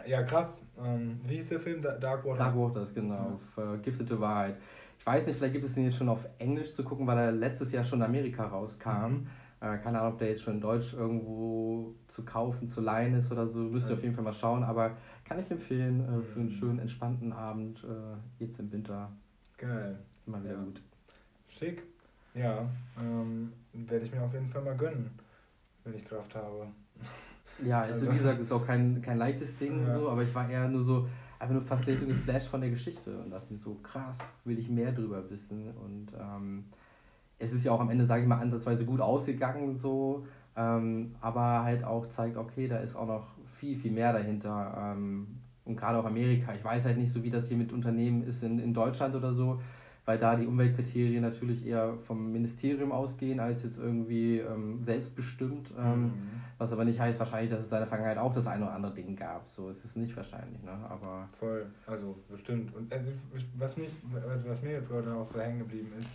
ja, 0.06 0.22
krass. 0.22 0.48
Ähm, 0.82 1.20
wie 1.26 1.36
hieß 1.36 1.48
der 1.50 1.60
Film? 1.60 1.82
Dark 1.82 2.24
Water? 2.24 2.38
Dark 2.38 2.56
Waters, 2.56 2.94
genau. 2.94 3.14
Ja. 3.14 3.38
Vergiftete 3.54 4.18
Wahrheit. 4.18 4.56
Ich 4.98 5.06
weiß 5.06 5.26
nicht, 5.26 5.36
vielleicht 5.36 5.52
gibt 5.54 5.66
es 5.66 5.74
den 5.74 5.84
jetzt 5.84 5.96
schon 5.96 6.08
auf 6.08 6.24
Englisch 6.38 6.72
zu 6.74 6.84
gucken, 6.84 7.06
weil 7.06 7.18
er 7.18 7.32
letztes 7.32 7.72
Jahr 7.72 7.84
schon 7.84 7.98
in 8.00 8.04
Amerika 8.06 8.46
rauskam. 8.46 8.90
Mhm. 8.90 9.26
Äh, 9.62 9.78
keine 9.78 10.00
Ahnung, 10.00 10.14
ob 10.14 10.18
der 10.18 10.30
jetzt 10.30 10.42
schon 10.42 10.54
in 10.54 10.60
Deutsch 10.60 10.92
irgendwo 10.92 11.94
zu 12.08 12.24
kaufen, 12.24 12.68
zu 12.68 12.80
leihen 12.80 13.14
ist 13.14 13.30
oder 13.30 13.46
so. 13.46 13.60
Müsst 13.60 13.88
ihr 13.88 13.94
auf 13.94 14.02
jeden 14.02 14.14
Fall 14.14 14.24
mal 14.24 14.34
schauen. 14.34 14.64
Aber 14.64 14.96
kann 15.24 15.38
ich 15.38 15.48
empfehlen 15.50 16.00
äh, 16.00 16.22
für 16.22 16.40
einen 16.40 16.48
mhm. 16.48 16.58
schönen, 16.58 16.78
entspannten 16.80 17.32
Abend 17.32 17.78
äh, 17.84 18.44
jetzt 18.44 18.58
im 18.58 18.72
Winter. 18.72 19.08
Geil. 19.56 19.96
Immer 20.26 20.42
wieder 20.42 20.54
ja. 20.54 20.60
gut. 20.60 20.82
Schick. 21.48 21.82
Ja, 22.34 22.66
ähm, 23.00 23.52
werde 23.72 24.04
ich 24.04 24.12
mir 24.12 24.22
auf 24.22 24.32
jeden 24.32 24.48
Fall 24.48 24.62
mal 24.62 24.76
gönnen, 24.76 25.10
wenn 25.84 25.94
ich 25.94 26.04
Kraft 26.04 26.34
habe. 26.34 26.66
Ja, 27.62 27.82
also, 27.82 28.10
wie 28.10 28.16
gesagt, 28.16 28.40
ist 28.40 28.50
auch 28.50 28.66
kein, 28.66 29.02
kein 29.02 29.18
leichtes 29.18 29.56
Ding, 29.58 29.86
ja. 29.86 29.94
so, 29.94 30.08
aber 30.08 30.22
ich 30.22 30.34
war 30.34 30.48
eher 30.48 30.66
nur 30.68 30.82
so, 30.84 31.06
einfach 31.38 31.54
nur 31.54 31.62
fasziniert 31.62 32.02
und 32.02 32.08
geflasht 32.08 32.48
von 32.48 32.62
der 32.62 32.70
Geschichte 32.70 33.16
und 33.18 33.30
dachte 33.30 33.52
mir 33.52 33.58
so, 33.58 33.74
krass, 33.82 34.16
will 34.44 34.58
ich 34.58 34.70
mehr 34.70 34.90
drüber 34.90 35.28
wissen. 35.30 35.70
Und 35.76 36.08
ähm, 36.18 36.64
es 37.42 37.52
ist 37.52 37.64
ja 37.64 37.72
auch 37.72 37.80
am 37.80 37.90
Ende, 37.90 38.06
sage 38.06 38.22
ich 38.22 38.28
mal, 38.28 38.38
ansatzweise 38.38 38.84
gut 38.84 39.00
ausgegangen, 39.00 39.76
so, 39.76 40.26
ähm, 40.56 41.14
aber 41.20 41.62
halt 41.64 41.84
auch 41.84 42.06
zeigt, 42.08 42.36
okay, 42.36 42.68
da 42.68 42.78
ist 42.78 42.94
auch 42.94 43.06
noch 43.06 43.26
viel, 43.58 43.76
viel 43.76 43.92
mehr 43.92 44.12
dahinter. 44.12 44.94
Ähm, 44.96 45.26
und 45.64 45.76
gerade 45.76 45.98
auch 45.98 46.04
Amerika. 46.04 46.52
Ich 46.54 46.64
weiß 46.64 46.84
halt 46.84 46.98
nicht 46.98 47.12
so, 47.12 47.22
wie 47.22 47.30
das 47.30 47.48
hier 47.48 47.56
mit 47.56 47.72
Unternehmen 47.72 48.24
ist 48.24 48.42
in, 48.42 48.58
in 48.58 48.74
Deutschland 48.74 49.14
oder 49.14 49.32
so, 49.32 49.60
weil 50.04 50.18
da 50.18 50.34
die 50.34 50.46
Umweltkriterien 50.46 51.22
natürlich 51.22 51.64
eher 51.64 51.94
vom 52.06 52.32
Ministerium 52.32 52.90
ausgehen, 52.90 53.38
als 53.38 53.62
jetzt 53.62 53.78
irgendwie 53.78 54.38
ähm, 54.38 54.82
selbstbestimmt. 54.84 55.70
Ähm, 55.78 56.02
mhm. 56.02 56.12
Was 56.58 56.72
aber 56.72 56.84
nicht 56.84 56.98
heißt 56.98 57.18
wahrscheinlich, 57.20 57.50
dass 57.50 57.60
es 57.60 57.66
in 57.66 57.70
der 57.70 57.86
Vergangenheit 57.86 58.18
auch 58.18 58.34
das 58.34 58.46
eine 58.46 58.64
oder 58.64 58.74
andere 58.74 58.94
Ding 58.94 59.14
gab. 59.14 59.48
So 59.48 59.68
ist 59.68 59.84
es 59.84 59.94
nicht 59.94 60.16
wahrscheinlich, 60.16 60.62
ne? 60.62 60.72
Aber 60.88 61.28
Voll, 61.38 61.66
also 61.86 62.16
bestimmt. 62.28 62.74
Und 62.74 62.92
also, 62.92 63.10
was, 63.56 63.76
mich, 63.76 63.90
also 64.28 64.48
was 64.48 64.62
mir 64.62 64.72
jetzt 64.72 64.88
gerade 64.88 65.14
auch 65.14 65.24
so 65.24 65.40
hängen 65.40 65.60
geblieben 65.60 65.92
ist, 65.98 66.08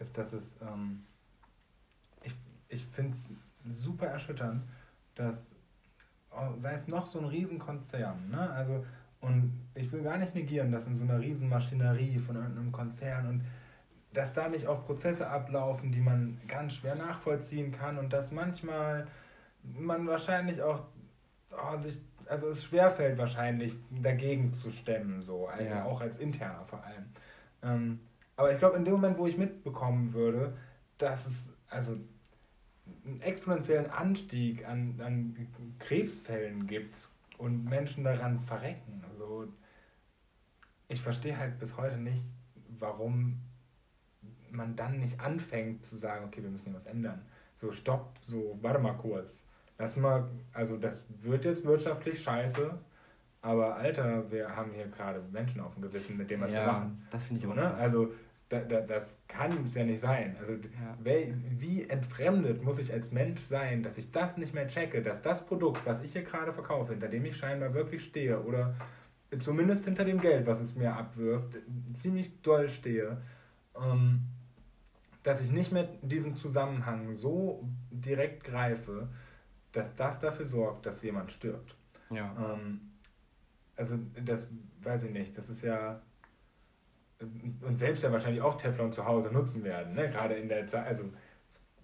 ist, 0.00 0.16
dass 0.16 0.32
es, 0.32 0.44
ähm, 0.62 1.04
ich, 2.22 2.34
ich 2.68 2.84
finde 2.86 3.16
es 3.16 3.82
super 3.82 4.06
erschütternd, 4.06 4.62
dass, 5.14 5.50
oh, 6.30 6.54
sei 6.56 6.74
es 6.74 6.88
noch 6.88 7.06
so 7.06 7.18
ein 7.18 7.26
Riesenkonzern, 7.26 8.30
ne? 8.30 8.50
Also 8.50 8.84
und 9.20 9.52
ich 9.74 9.92
will 9.92 10.02
gar 10.02 10.16
nicht 10.16 10.34
negieren, 10.34 10.72
dass 10.72 10.86
in 10.86 10.96
so 10.96 11.04
einer 11.04 11.20
Riesenmaschinerie 11.20 12.18
von 12.20 12.36
irgendeinem 12.36 12.72
Konzern 12.72 13.28
und 13.28 13.42
dass 14.12 14.32
da 14.32 14.48
nicht 14.48 14.66
auch 14.66 14.86
Prozesse 14.86 15.28
ablaufen, 15.28 15.92
die 15.92 16.00
man 16.00 16.40
ganz 16.48 16.74
schwer 16.74 16.94
nachvollziehen 16.94 17.70
kann 17.70 17.98
und 17.98 18.12
dass 18.12 18.32
manchmal 18.32 19.06
man 19.62 20.06
wahrscheinlich 20.06 20.62
auch 20.62 20.84
oh, 21.52 21.76
sich, 21.78 22.00
also 22.26 22.48
es 22.48 22.64
schwerfällt 22.64 23.18
wahrscheinlich 23.18 23.76
dagegen 23.90 24.52
zu 24.54 24.72
stemmen, 24.72 25.20
so, 25.22 25.46
also 25.46 25.64
ja. 25.64 25.84
auch 25.84 26.00
als 26.00 26.18
interner 26.18 26.64
vor 26.66 26.82
allem. 26.82 27.04
Ähm, 27.62 28.00
aber 28.40 28.52
ich 28.52 28.58
glaube, 28.58 28.76
in 28.76 28.84
dem 28.84 28.94
Moment, 28.94 29.18
wo 29.18 29.26
ich 29.26 29.38
mitbekommen 29.38 30.12
würde, 30.12 30.56
dass 30.98 31.24
es 31.26 31.34
also 31.68 31.96
einen 33.04 33.20
exponentiellen 33.22 33.90
Anstieg 33.90 34.66
an, 34.66 35.00
an 35.00 35.36
Krebsfällen 35.78 36.66
gibt, 36.66 36.94
und 37.40 37.64
Menschen 37.64 38.04
daran 38.04 38.38
verrecken. 38.40 39.02
Also 39.10 39.48
ich 40.88 41.00
verstehe 41.00 41.36
halt 41.36 41.58
bis 41.58 41.76
heute 41.76 41.96
nicht, 41.96 42.22
warum 42.78 43.40
man 44.50 44.76
dann 44.76 44.98
nicht 44.98 45.18
anfängt 45.20 45.84
zu 45.86 45.96
sagen, 45.96 46.26
okay, 46.26 46.42
wir 46.42 46.50
müssen 46.50 46.66
hier 46.66 46.74
was 46.74 46.86
ändern. 46.86 47.22
So, 47.56 47.72
stopp, 47.72 48.18
so, 48.22 48.58
warte 48.60 48.78
mal 48.78 48.92
kurz. 48.92 49.42
Lass 49.78 49.96
mal, 49.96 50.28
also 50.52 50.76
das 50.76 51.02
wird 51.22 51.46
jetzt 51.46 51.64
wirtschaftlich 51.64 52.22
scheiße, 52.22 52.78
aber 53.40 53.76
Alter, 53.76 54.30
wir 54.30 54.54
haben 54.54 54.72
hier 54.72 54.88
gerade 54.88 55.22
Menschen 55.32 55.62
auf 55.62 55.72
dem 55.72 55.82
Gewissen, 55.82 56.18
mit 56.18 56.30
dem 56.30 56.42
was 56.42 56.52
ja, 56.52 56.66
wir 56.66 56.72
machen. 56.72 57.06
Das 57.10 57.24
finde 57.24 57.40
ich 57.40 57.46
auch 57.46 57.54
ne? 57.54 57.72
Also 57.74 58.12
da, 58.50 58.60
da, 58.60 58.80
das 58.80 59.08
kann 59.28 59.64
es 59.64 59.74
ja 59.74 59.84
nicht 59.84 60.02
sein. 60.02 60.36
Also 60.40 60.52
ja. 60.52 60.96
wie 61.02 61.88
entfremdet 61.88 62.62
muss 62.62 62.78
ich 62.78 62.92
als 62.92 63.10
Mensch 63.12 63.40
sein, 63.48 63.82
dass 63.82 63.96
ich 63.96 64.10
das 64.10 64.36
nicht 64.36 64.52
mehr 64.52 64.66
checke, 64.66 65.02
dass 65.02 65.22
das 65.22 65.46
Produkt, 65.46 65.86
was 65.86 66.02
ich 66.02 66.12
hier 66.12 66.22
gerade 66.22 66.52
verkaufe, 66.52 66.92
hinter 66.92 67.08
dem 67.08 67.24
ich 67.24 67.36
scheinbar 67.36 67.72
wirklich 67.72 68.04
stehe 68.04 68.42
oder 68.42 68.74
zumindest 69.38 69.84
hinter 69.84 70.04
dem 70.04 70.20
Geld, 70.20 70.46
was 70.46 70.60
es 70.60 70.74
mir 70.74 70.92
abwirft, 70.92 71.56
ziemlich 71.94 72.42
doll 72.42 72.68
stehe, 72.68 73.18
ähm, 73.76 74.22
dass 75.22 75.42
ich 75.44 75.50
nicht 75.50 75.70
mehr 75.70 75.88
diesen 76.02 76.34
Zusammenhang 76.34 77.14
so 77.14 77.64
direkt 77.90 78.42
greife, 78.42 79.08
dass 79.70 79.94
das 79.94 80.18
dafür 80.18 80.46
sorgt, 80.46 80.86
dass 80.86 81.02
jemand 81.02 81.30
stirbt. 81.30 81.76
Ja. 82.10 82.54
Ähm, 82.54 82.80
also 83.76 83.96
das 84.24 84.48
weiß 84.82 85.04
ich 85.04 85.12
nicht, 85.12 85.38
das 85.38 85.48
ist 85.48 85.62
ja 85.62 86.02
und 87.20 87.76
selbst 87.76 88.02
ja 88.02 88.12
wahrscheinlich 88.12 88.42
auch 88.42 88.56
Teflon 88.56 88.92
zu 88.92 89.04
Hause 89.04 89.30
nutzen 89.30 89.62
werden, 89.62 89.94
ne? 89.94 90.08
gerade 90.08 90.34
in 90.34 90.48
der 90.48 90.66
Zeit, 90.66 90.86
also 90.86 91.04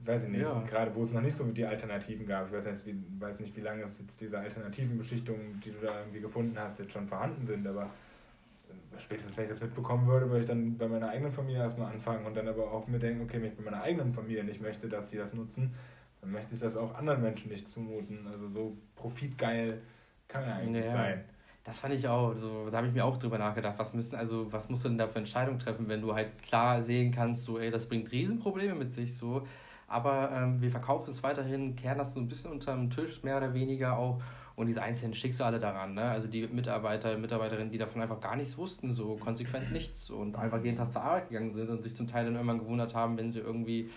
weiß 0.00 0.24
ich 0.24 0.30
nicht, 0.30 0.42
ja. 0.42 0.62
gerade 0.68 0.94
wo 0.94 1.02
es 1.02 1.12
noch 1.12 1.20
nicht 1.20 1.36
so 1.36 1.44
die 1.44 1.66
Alternativen 1.66 2.26
gab, 2.26 2.46
ich 2.46 2.52
weiß 2.52 2.64
nicht, 2.64 2.86
wie, 2.86 3.20
weiß 3.20 3.40
nicht, 3.40 3.56
wie 3.56 3.60
lange 3.60 3.82
es 3.84 3.98
jetzt 3.98 4.20
diese 4.20 4.38
alternativen 4.38 4.96
Beschichtungen, 4.96 5.60
die 5.64 5.70
du 5.70 5.78
da 5.82 6.00
irgendwie 6.00 6.20
gefunden 6.20 6.58
hast, 6.58 6.78
jetzt 6.78 6.92
schon 6.92 7.06
vorhanden 7.06 7.46
sind, 7.46 7.66
aber 7.66 7.84
äh, 7.84 9.00
spätestens 9.00 9.36
wenn 9.36 9.44
ich 9.44 9.50
das 9.50 9.60
mitbekommen 9.60 10.06
würde, 10.06 10.28
würde 10.28 10.40
ich 10.40 10.46
dann 10.46 10.78
bei 10.78 10.88
meiner 10.88 11.10
eigenen 11.10 11.32
Familie 11.32 11.62
erstmal 11.62 11.92
anfangen 11.92 12.24
und 12.24 12.36
dann 12.36 12.48
aber 12.48 12.70
auch 12.70 12.86
mir 12.86 12.98
denken, 12.98 13.22
okay, 13.22 13.40
wenn 13.40 13.50
ich 13.50 13.56
bei 13.56 13.64
meiner 13.64 13.82
eigenen 13.82 14.14
Familie 14.14 14.44
nicht 14.44 14.62
möchte, 14.62 14.88
dass 14.88 15.10
sie 15.10 15.18
das 15.18 15.34
nutzen, 15.34 15.74
dann 16.22 16.32
möchte 16.32 16.54
ich 16.54 16.60
das 16.60 16.76
auch 16.76 16.94
anderen 16.94 17.22
Menschen 17.22 17.50
nicht 17.50 17.68
zumuten. 17.68 18.26
Also 18.26 18.48
so 18.48 18.76
profitgeil 18.96 19.82
kann 20.28 20.44
ja 20.44 20.56
eigentlich 20.56 20.84
ja. 20.84 20.92
sein. 20.92 21.24
Das 21.66 21.80
fand 21.80 21.94
ich 21.94 22.06
auch, 22.06 22.32
so, 22.40 22.70
da 22.70 22.76
habe 22.76 22.86
ich 22.86 22.94
mir 22.94 23.04
auch 23.04 23.16
drüber 23.16 23.38
nachgedacht, 23.38 23.76
was 23.78 23.92
müssen, 23.92 24.14
also 24.14 24.52
was 24.52 24.68
musst 24.68 24.84
du 24.84 24.88
denn 24.88 24.98
da 24.98 25.08
für 25.08 25.18
Entscheidungen 25.18 25.58
treffen, 25.58 25.88
wenn 25.88 26.00
du 26.00 26.14
halt 26.14 26.40
klar 26.40 26.80
sehen 26.84 27.10
kannst, 27.10 27.42
so, 27.42 27.58
ey, 27.58 27.72
das 27.72 27.88
bringt 27.88 28.12
Riesenprobleme 28.12 28.76
mit 28.76 28.92
sich, 28.92 29.16
so, 29.16 29.44
aber 29.88 30.30
ähm, 30.32 30.62
wir 30.62 30.70
verkaufen 30.70 31.10
es 31.10 31.24
weiterhin, 31.24 31.74
kehren 31.74 31.98
das 31.98 32.14
so 32.14 32.20
ein 32.20 32.28
bisschen 32.28 32.52
unter 32.52 32.76
den 32.76 32.88
Tisch, 32.90 33.20
mehr 33.24 33.38
oder 33.38 33.52
weniger 33.52 33.98
auch, 33.98 34.22
und 34.54 34.68
diese 34.68 34.80
einzelnen 34.80 35.16
Schicksale 35.16 35.58
daran, 35.58 35.94
ne? 35.94 36.02
also 36.02 36.28
die 36.28 36.46
Mitarbeiter, 36.46 37.18
Mitarbeiterinnen, 37.18 37.72
die 37.72 37.78
davon 37.78 38.00
einfach 38.00 38.20
gar 38.20 38.36
nichts 38.36 38.56
wussten, 38.56 38.94
so 38.94 39.16
konsequent 39.16 39.72
nichts 39.72 40.08
und 40.08 40.36
einfach 40.36 40.62
jeden 40.62 40.76
Tag 40.76 40.92
zur 40.92 41.02
Arbeit 41.02 41.30
gegangen 41.30 41.52
sind 41.52 41.68
und 41.68 41.82
sich 41.82 41.96
zum 41.96 42.06
Teil 42.06 42.26
dann 42.26 42.34
irgendwann 42.34 42.60
gewundert 42.60 42.94
haben, 42.94 43.18
wenn 43.18 43.32
sie 43.32 43.40
irgendwie 43.40 43.90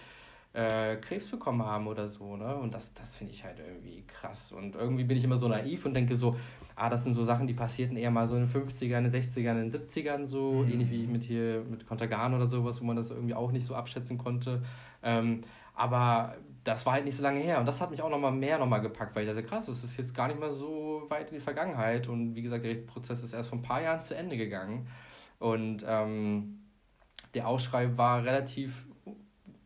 äh, 0.54 0.96
Krebs 0.98 1.28
bekommen 1.28 1.64
haben 1.64 1.88
oder 1.88 2.08
so, 2.08 2.36
ne? 2.36 2.56
Und 2.56 2.74
das, 2.74 2.92
das 2.94 3.16
finde 3.16 3.34
ich 3.34 3.44
halt 3.44 3.60
irgendwie 3.60 4.04
krass. 4.08 4.52
Und 4.52 4.76
irgendwie 4.76 5.04
bin 5.04 5.18
ich 5.18 5.24
immer 5.24 5.38
so 5.38 5.48
naiv 5.48 5.86
und 5.86 5.94
denke 5.94 6.18
so, 6.18 6.36
ah, 6.80 6.90
das 6.90 7.04
sind 7.04 7.14
so 7.14 7.24
Sachen, 7.24 7.48
die 7.48 7.54
passierten 7.54 7.98
eher 7.98 8.12
mal 8.12 8.28
so 8.28 8.36
in 8.36 8.48
den 8.48 8.50
50ern, 8.50 9.00
in 9.00 9.12
den 9.12 9.24
60ern, 9.24 9.62
in 9.62 9.72
den 9.72 9.88
70ern 9.88 10.26
so, 10.26 10.64
mhm. 10.64 10.72
ähnlich 10.72 10.92
wie 10.92 11.08
mit 11.08 11.24
hier 11.24 11.64
mit 11.70 11.86
Contagan 11.88 12.34
oder 12.34 12.48
sowas, 12.48 12.82
wo 12.82 12.86
man 12.86 12.96
das 12.96 13.12
irgendwie 13.12 13.34
auch 13.34 13.52
nicht 13.52 13.66
so 13.66 13.76
abschätzen 13.76 14.18
konnte. 14.18 14.62
Ähm, 15.04 15.42
aber 15.76 16.36
das 16.64 16.86
war 16.86 16.94
halt 16.94 17.06
nicht 17.06 17.18
so 17.18 17.24
lange 17.24 17.40
her. 17.40 17.60
Und 17.60 17.66
das 17.66 17.80
hat 17.80 17.92
mich 17.92 18.02
auch 18.02 18.10
nochmal 18.10 18.32
mehr 18.32 18.60
nochmal 18.60 18.82
gepackt, 18.82 19.16
weil 19.16 19.24
ich 19.24 19.30
dachte, 19.30 19.44
krass, 19.44 19.66
das 19.66 19.84
ist 19.84 19.98
jetzt 19.98 20.14
gar 20.14 20.28
nicht 20.28 20.40
mal 20.40 20.52
so 20.52 21.04
weit 21.10 21.30
in 21.30 21.36
die 21.36 21.44
Vergangenheit. 21.44 22.08
Und 22.08 22.36
wie 22.36 22.42
gesagt, 22.42 22.64
der 22.64 22.72
Rechtsprozess 22.72 23.24
ist 23.24 23.34
erst 23.34 23.50
vor 23.50 23.60
ein 23.60 23.64
paar 23.64 23.82
Jahren 23.82 24.04
zu 24.04 24.16
Ende 24.16 24.38
gegangen. 24.38 24.88
Und 25.40 25.86
ähm, 25.88 26.60
der 27.34 27.48
Aufschrei 27.48 27.98
war 27.98 28.24
relativ 28.24 28.86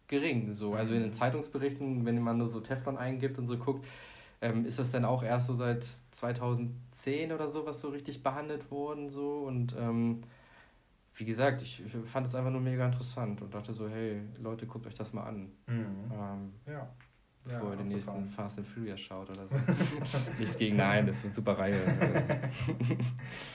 gering, 0.07 0.53
so, 0.53 0.73
also 0.73 0.93
in 0.93 1.01
den 1.01 1.13
Zeitungsberichten, 1.13 2.05
wenn 2.05 2.21
man 2.21 2.37
nur 2.37 2.49
so 2.49 2.59
Teflon 2.59 2.97
eingibt 2.97 3.39
und 3.39 3.47
so 3.47 3.57
guckt, 3.57 3.85
ähm, 4.43 4.65
ist 4.65 4.77
das 4.77 4.91
dann 4.91 5.05
auch 5.05 5.23
erst 5.23 5.47
so 5.47 5.55
seit 5.55 5.85
2010 6.11 7.31
oder 7.31 7.49
so, 7.49 7.65
was 7.65 7.79
so 7.79 7.89
richtig 7.89 8.21
behandelt 8.21 8.69
worden 8.69 9.09
so 9.09 9.43
und 9.47 9.75
ähm, 9.79 10.23
wie 11.15 11.25
gesagt, 11.25 11.61
ich 11.61 11.83
fand 12.05 12.27
es 12.27 12.35
einfach 12.35 12.51
nur 12.51 12.61
mega 12.61 12.85
interessant 12.85 13.41
und 13.41 13.53
dachte 13.53 13.73
so, 13.73 13.87
hey, 13.87 14.21
Leute, 14.41 14.65
guckt 14.65 14.87
euch 14.87 14.95
das 14.95 15.13
mal 15.13 15.23
an. 15.23 15.51
Mhm. 15.67 16.11
Ähm, 16.11 16.53
ja. 16.65 16.89
Bevor 17.45 17.65
ja, 17.65 17.71
ihr 17.71 17.77
den 17.77 17.87
nächsten 17.89 18.11
total. 18.11 18.29
Fast 18.29 18.57
and 18.57 18.67
Furious 18.67 18.99
schaut 18.99 19.29
oder 19.29 19.45
so. 19.45 19.55
Nichts 20.39 20.57
gegen 20.57 20.77
Nein, 20.77 21.07
das 21.07 21.17
ist 21.17 21.25
eine 21.25 21.33
super 21.33 21.57
Reihe. 21.57 21.83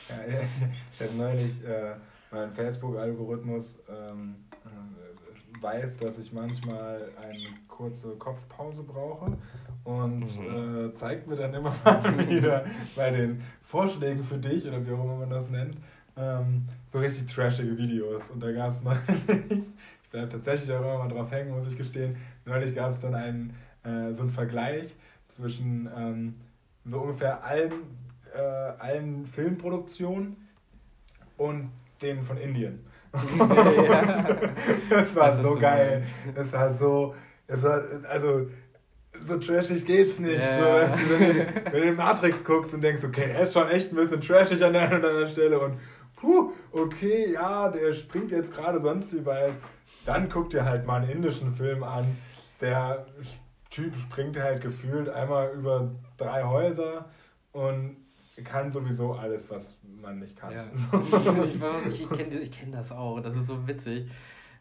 ja, 0.09 0.17
ich 0.29 1.01
habe 1.01 1.15
neulich 1.17 1.65
äh, 1.65 1.95
meinen 2.31 2.53
Facebook-Algorithmus 2.53 3.79
ähm, 3.89 4.37
äh, 4.53 5.08
weiß, 5.63 5.97
dass 5.97 6.19
ich 6.19 6.33
manchmal 6.33 7.09
eine 7.21 7.49
kurze 7.69 8.11
Kopfpause 8.17 8.83
brauche 8.83 9.37
und 9.85 10.21
mhm. 10.21 10.87
äh, 10.87 10.95
zeigt 10.95 11.27
mir 11.27 11.37
dann 11.37 11.55
immer 11.55 11.75
mal 11.85 12.29
wieder 12.29 12.65
bei 12.95 13.11
den 13.11 13.43
Vorschlägen 13.63 14.25
für 14.25 14.39
dich 14.39 14.67
oder 14.67 14.85
wie 14.87 14.93
auch 14.93 15.05
immer 15.05 15.17
man 15.17 15.31
das 15.31 15.49
nennt, 15.49 15.77
ähm, 16.17 16.69
so 16.93 16.99
richtig 16.99 17.27
trashige 17.27 17.77
Videos. 17.77 18.23
Und 18.31 18.43
da 18.43 18.53
gab 18.53 18.73
es 18.73 18.83
neulich, 18.83 19.65
ich 20.03 20.11
bleibe 20.11 20.29
tatsächlich 20.29 20.71
auch 20.73 20.81
immer 20.81 20.99
mal 20.99 21.09
drauf 21.09 21.31
hängen, 21.31 21.57
muss 21.57 21.67
ich 21.67 21.77
gestehen, 21.77 22.17
neulich 22.45 22.75
gab 22.75 22.91
es 22.91 23.01
dann 23.01 23.15
einen, 23.15 23.55
äh, 23.85 24.13
so 24.13 24.23
einen 24.23 24.31
Vergleich 24.31 24.95
zwischen 25.29 25.89
ähm, 25.97 26.35
so 26.85 27.01
ungefähr 27.01 27.45
allen, 27.45 27.73
äh, 28.35 28.39
allen 28.39 29.27
Filmproduktionen 29.27 30.37
und 31.37 31.71
denen 32.03 32.23
von 32.25 32.37
Indien. 32.39 32.81
Das 34.91 35.15
war 35.15 35.43
so 35.43 35.55
geil. 35.55 36.05
Es 36.35 36.53
war 36.53 36.75
so, 36.75 37.15
es 37.47 37.63
war, 37.63 37.83
also 38.09 38.49
so 39.21 39.39
trashig 39.39 39.85
geht's 39.85 40.19
nicht. 40.19 40.39
Yeah. 40.39 40.97
So, 40.97 41.19
wenn, 41.19 41.35
du, 41.35 41.73
wenn 41.73 41.83
du 41.83 41.93
Matrix 41.93 42.45
guckst 42.45 42.75
und 42.75 42.83
denkst, 42.83 43.05
okay, 43.05 43.31
er 43.33 43.43
ist 43.43 43.53
schon 43.53 43.69
echt 43.69 43.93
ein 43.93 43.97
bisschen 43.97 44.21
trashig 44.21 44.63
an 44.63 44.73
der 44.73 44.83
einen 44.83 45.01
oder 45.01 45.09
anderen 45.09 45.29
Stelle 45.29 45.59
und 45.59 45.79
puh, 46.17 46.53
okay, 46.73 47.33
ja, 47.33 47.69
der 47.69 47.93
springt 47.95 48.31
jetzt 48.31 48.55
gerade 48.55 48.81
sonst 48.81 49.13
wie 49.15 49.25
weit. 49.25 49.55
Dann 50.07 50.29
guck 50.29 50.51
dir 50.51 50.65
halt 50.65 50.87
mal 50.87 51.03
einen 51.03 51.11
indischen 51.11 51.55
Film 51.55 51.83
an. 51.83 52.05
Der 52.61 53.07
Typ 53.71 53.95
springt 53.97 54.39
halt 54.39 54.63
gefühlt 54.63 55.09
einmal 55.09 55.53
über 55.53 55.91
drei 56.17 56.43
Häuser 56.43 57.07
und 57.53 57.97
kann 58.45 58.71
sowieso 58.71 59.15
alles, 59.15 59.51
was 59.51 59.65
man 60.01 60.19
nicht 60.21 60.37
kann. 60.37 60.53
Ja. 60.53 60.65
ich, 61.89 62.03
ich 62.03 62.09
kenne 62.09 62.41
ich 62.41 62.51
kenn 62.51 62.73
das 62.73 62.93
auch, 62.93 63.21
das 63.21 63.37
ist 63.37 63.47
so 63.47 63.67
witzig. 63.67 64.09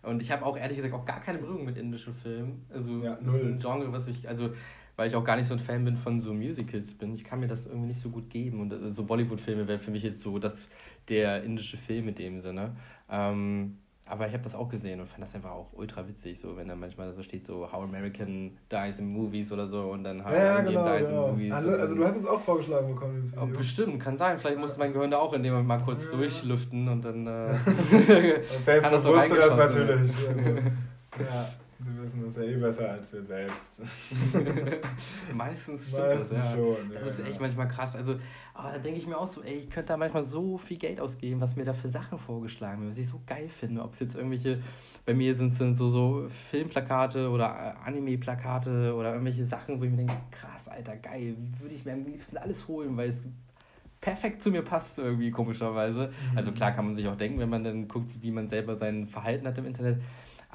Und 0.04 0.22
ich 0.22 0.32
habe 0.32 0.46
auch 0.46 0.58
ehrlich 0.58 0.78
gesagt 0.78 0.94
auch 0.94 1.06
gar 1.06 1.20
keine 1.20 1.40
Berührung 1.40 1.66
mit 1.66 1.78
indischen 1.78 2.16
Filmen. 2.16 2.66
Also 2.70 3.04
ja, 3.04 3.18
das 3.22 3.34
ist 3.34 3.44
ein 3.44 3.60
Genre, 3.60 3.92
was 3.92 4.08
ich, 4.08 4.28
also 4.28 4.52
weil 4.98 5.08
ich 5.08 5.16
auch 5.16 5.24
gar 5.24 5.36
nicht 5.36 5.48
so 5.48 5.54
ein 5.54 5.60
Fan 5.60 5.86
bin 5.86 5.96
von 5.96 6.20
so 6.20 6.34
Musicals 6.34 6.94
bin. 6.96 7.14
Ich 7.14 7.24
kann 7.24 7.40
mir 7.40 7.48
das 7.48 7.66
irgendwie 7.66 7.88
nicht 7.88 8.02
so 8.02 8.10
gut 8.10 8.30
geben. 8.30 8.60
Und 8.60 8.74
äh, 8.74 8.94
so 8.94 9.04
Bollywood-Filme 9.06 9.68
wäre 9.68 9.80
für 9.80 9.92
mich 9.92 10.04
jetzt 10.04 10.22
so 10.22 10.40
das, 10.40 10.68
der 11.08 11.44
indische 11.44 11.78
Film 11.78 12.08
in 12.10 12.16
dem 12.16 12.42
Sinne. 12.42 12.76
Ähm, 13.10 13.78
aber 14.10 14.28
ich 14.28 14.34
habe 14.34 14.44
das 14.44 14.56
auch 14.56 14.70
gesehen 14.70 15.00
und 15.00 15.10
fand 15.10 15.24
das 15.24 15.36
einfach 15.36 15.52
auch 15.52 15.68
ultra 15.74 16.08
witzig, 16.08 16.40
so 16.40 16.58
wenn 16.58 16.68
da 16.68 16.76
manchmal 16.76 17.14
so 17.14 17.24
steht, 17.24 17.46
so 17.46 17.72
How 17.72 17.84
American 17.84 18.58
Dies 18.72 19.00
in 19.00 19.08
Movies 19.08 19.52
oder 19.52 19.68
so 19.68 19.92
und 19.92 20.04
dann 20.04 20.24
How 20.24 20.32
ja, 20.32 20.60
Indian 20.60 20.84
genau, 20.84 20.98
Dies 20.98 21.08
genau. 21.08 21.26
in 21.26 21.32
Movies. 21.32 21.54
Also, 21.54 21.72
also, 21.72 21.96
du 21.96 22.06
hast 22.06 22.16
es 22.18 22.26
auch 22.26 22.42
vorgeschlagen 22.42 22.94
bekommen, 22.94 23.16
dieses 23.16 23.34
Video. 23.34 23.44
Oh, 23.44 23.58
bestimmt, 23.58 24.00
kann 24.02 24.18
sein. 24.18 24.38
Vielleicht 24.40 24.60
musste 24.60 24.80
mein 24.80 24.94
Gehirn 24.94 25.12
da 25.12 25.18
auch 25.18 25.34
in 25.34 25.44
dem 25.44 25.54
Moment 25.54 25.68
mal 25.68 25.80
kurz 25.80 26.06
ja. 26.06 26.12
durchlüften 26.12 26.88
und 26.88 27.04
dann 27.04 27.28
äh, 27.28 27.56
kann 28.82 28.92
das 28.92 29.04
so 29.04 29.12
reingeschossen. 29.12 29.58
Das 29.58 29.76
natürlich. 29.76 30.12
ja. 31.20 31.50
Wissen 32.18 32.34
das 32.34 32.36
ja 32.36 32.44
eh 32.44 32.58
besser 32.58 32.92
als 32.92 33.14
wir 33.14 33.24
selbst. 33.24 33.82
Meistens 35.34 35.88
stimmt 35.88 36.08
Meistens 36.08 36.30
das, 36.30 36.38
ja. 36.38 36.56
Schon, 36.56 36.92
das 36.94 37.04
ja, 37.04 37.10
ist 37.10 37.20
echt 37.20 37.42
manchmal 37.42 37.68
krass. 37.68 37.96
Also, 37.96 38.16
aber 38.54 38.72
da 38.72 38.78
denke 38.80 39.00
ich 39.00 39.08
mir 39.08 39.18
auch 39.18 39.28
so, 39.28 39.42
ey, 39.44 39.56
ich 39.56 39.70
könnte 39.70 39.90
da 39.90 39.98
manchmal 39.98 40.26
so 40.26 40.58
viel 40.58 40.78
Geld 40.78 41.00
ausgeben, 41.00 41.42
was 41.42 41.56
mir 41.56 41.66
da 41.66 41.74
für 41.74 41.90
Sachen 41.90 42.18
vorgeschlagen 42.20 42.82
wird, 42.82 42.92
was 42.92 42.98
ich 42.98 43.10
so 43.10 43.22
geil 43.26 43.50
finde. 43.50 43.82
Ob 43.84 43.94
es 43.94 44.00
jetzt 44.00 44.16
irgendwelche, 44.16 44.62
bei 45.06 45.14
mir 45.14 45.36
sind 45.36 45.60
es 45.60 45.78
so, 45.78 45.90
so 45.90 46.30
Filmplakate 46.50 47.30
oder 47.30 47.46
äh, 47.46 47.88
Anime-Plakate 47.88 48.94
oder 48.96 49.12
irgendwelche 49.12 49.46
Sachen, 49.46 49.80
wo 49.80 49.84
ich 49.84 49.92
mir 49.92 49.98
denke, 49.98 50.16
krass, 50.32 50.68
Alter, 50.68 50.96
geil, 50.98 51.36
würde 51.60 51.76
ich 51.76 51.86
mir 51.86 51.94
am 51.94 52.06
liebsten 52.06 52.38
alles 52.38 52.68
holen, 52.68 52.98
weil 52.98 53.10
es 53.10 53.22
perfekt 54.02 54.44
zu 54.44 54.52
mir 54.52 54.62
passt 54.62 54.98
irgendwie 55.00 55.32
komischerweise. 55.32 56.12
Mhm. 56.32 56.38
Also 56.38 56.52
klar 56.52 56.72
kann 56.72 56.86
man 56.86 56.96
sich 56.96 57.08
auch 57.08 57.18
denken, 57.18 57.40
wenn 57.40 57.50
man 57.50 57.64
dann 57.64 57.88
guckt, 57.88 58.12
wie 58.22 58.32
man 58.32 58.50
selber 58.50 58.76
sein 58.76 59.08
Verhalten 59.08 59.48
hat 59.48 59.58
im 59.58 59.66
Internet. 59.66 60.02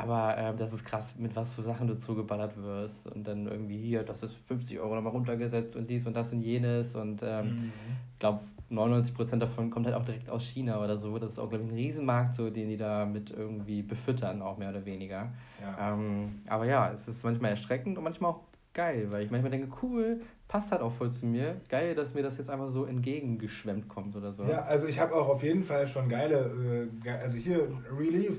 Aber 0.02 0.36
äh, 0.36 0.54
das 0.56 0.72
ist 0.72 0.84
krass, 0.84 1.14
mit 1.16 1.34
was 1.36 1.54
für 1.54 1.62
Sachen 1.62 1.86
du 1.86 1.98
zugeballert 1.98 2.56
wirst. 2.60 3.06
Und 3.06 3.26
dann 3.26 3.46
irgendwie 3.46 3.78
hier, 3.78 4.02
das 4.02 4.22
ist 4.22 4.34
50 4.48 4.78
Euro 4.80 4.96
nochmal 4.96 5.12
runtergesetzt 5.12 5.76
und 5.76 5.88
dies 5.88 6.06
und 6.06 6.14
das 6.14 6.32
und 6.32 6.42
jenes. 6.42 6.96
Und 6.96 7.20
ähm, 7.22 7.46
mhm. 7.46 7.72
ich 8.12 8.18
glaube, 8.18 8.40
99% 8.70 9.36
davon 9.36 9.70
kommt 9.70 9.86
halt 9.86 9.94
auch 9.94 10.04
direkt 10.04 10.28
aus 10.28 10.42
China 10.42 10.82
oder 10.82 10.98
so. 10.98 11.18
Das 11.18 11.32
ist 11.32 11.38
auch, 11.38 11.48
glaube 11.48 11.64
ich, 11.64 11.70
ein 11.70 11.76
Riesenmarkt, 11.76 12.34
so, 12.34 12.50
den 12.50 12.68
die 12.68 12.76
da 12.76 13.04
mit 13.04 13.30
irgendwie 13.30 13.82
befüttern, 13.82 14.42
auch 14.42 14.58
mehr 14.58 14.70
oder 14.70 14.84
weniger. 14.84 15.28
Ja. 15.60 15.92
Ähm, 15.92 16.40
aber 16.48 16.64
ja, 16.64 16.92
es 16.92 17.06
ist 17.06 17.22
manchmal 17.22 17.52
erschreckend 17.52 17.96
und 17.96 18.04
manchmal 18.04 18.32
auch 18.32 18.40
geil, 18.74 19.08
weil 19.10 19.24
ich 19.24 19.30
manchmal 19.30 19.50
denke, 19.50 19.68
cool, 19.82 20.22
passt 20.48 20.70
halt 20.70 20.80
auch 20.82 20.92
voll 20.92 21.12
zu 21.12 21.26
mir. 21.26 21.60
Geil, 21.68 21.94
dass 21.94 22.14
mir 22.14 22.22
das 22.22 22.38
jetzt 22.38 22.50
einfach 22.50 22.70
so 22.70 22.84
entgegengeschwemmt 22.84 23.88
kommt 23.88 24.16
oder 24.16 24.32
so. 24.32 24.44
Ja, 24.44 24.62
also 24.64 24.86
ich 24.86 24.98
habe 24.98 25.14
auch 25.14 25.28
auf 25.28 25.42
jeden 25.42 25.62
Fall 25.62 25.86
schon 25.86 26.08
geile, 26.08 26.88
äh, 27.04 27.10
also 27.10 27.36
hier 27.36 27.68
Relief 27.96 28.38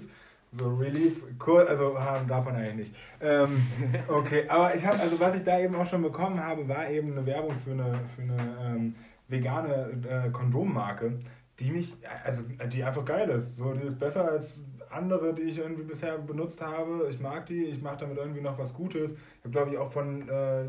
so 0.56 0.76
Relief, 0.76 1.24
also 1.46 2.00
haben 2.00 2.28
darf 2.28 2.46
man 2.46 2.56
eigentlich 2.56 2.90
nicht. 2.90 2.96
Ähm, 3.22 3.66
okay, 4.08 4.48
aber 4.48 4.76
ich 4.76 4.86
habe, 4.86 5.00
also 5.00 5.20
was 5.20 5.36
ich 5.36 5.44
da 5.44 5.60
eben 5.60 5.76
auch 5.76 5.86
schon 5.86 6.02
bekommen 6.02 6.40
habe, 6.40 6.68
war 6.68 6.90
eben 6.90 7.12
eine 7.12 7.26
Werbung 7.26 7.56
für 7.64 7.72
eine, 7.72 8.00
für 8.16 8.22
eine 8.22 8.58
ähm, 8.64 8.96
vegane 9.28 10.02
äh, 10.10 10.30
Kondommarke, 10.30 11.20
die 11.60 11.72
mich, 11.72 11.96
also 12.24 12.44
die 12.72 12.84
einfach 12.84 13.06
geil 13.06 13.30
ist. 13.30 13.56
So, 13.56 13.74
die 13.74 13.88
ist 13.88 14.00
besser 14.00 14.30
als 14.30 14.60
andere, 14.90 15.34
die 15.34 15.44
ich 15.44 15.58
irgendwie 15.58 15.84
bisher 15.84 16.18
benutzt 16.18 16.62
habe. 16.62 17.08
Ich 17.10 17.20
mag 17.20 17.46
die, 17.48 17.66
ich 17.66 17.82
mache 17.82 17.98
damit 18.02 18.18
irgendwie 18.18 18.42
noch 18.42 18.58
was 18.58 18.74
Gutes. 18.74 19.12
Ich 19.12 19.44
habe, 19.44 19.52
glaube 19.52 19.72
ich, 19.72 19.78
auch 19.78 19.92
von 19.92 20.28
äh, 20.30 20.66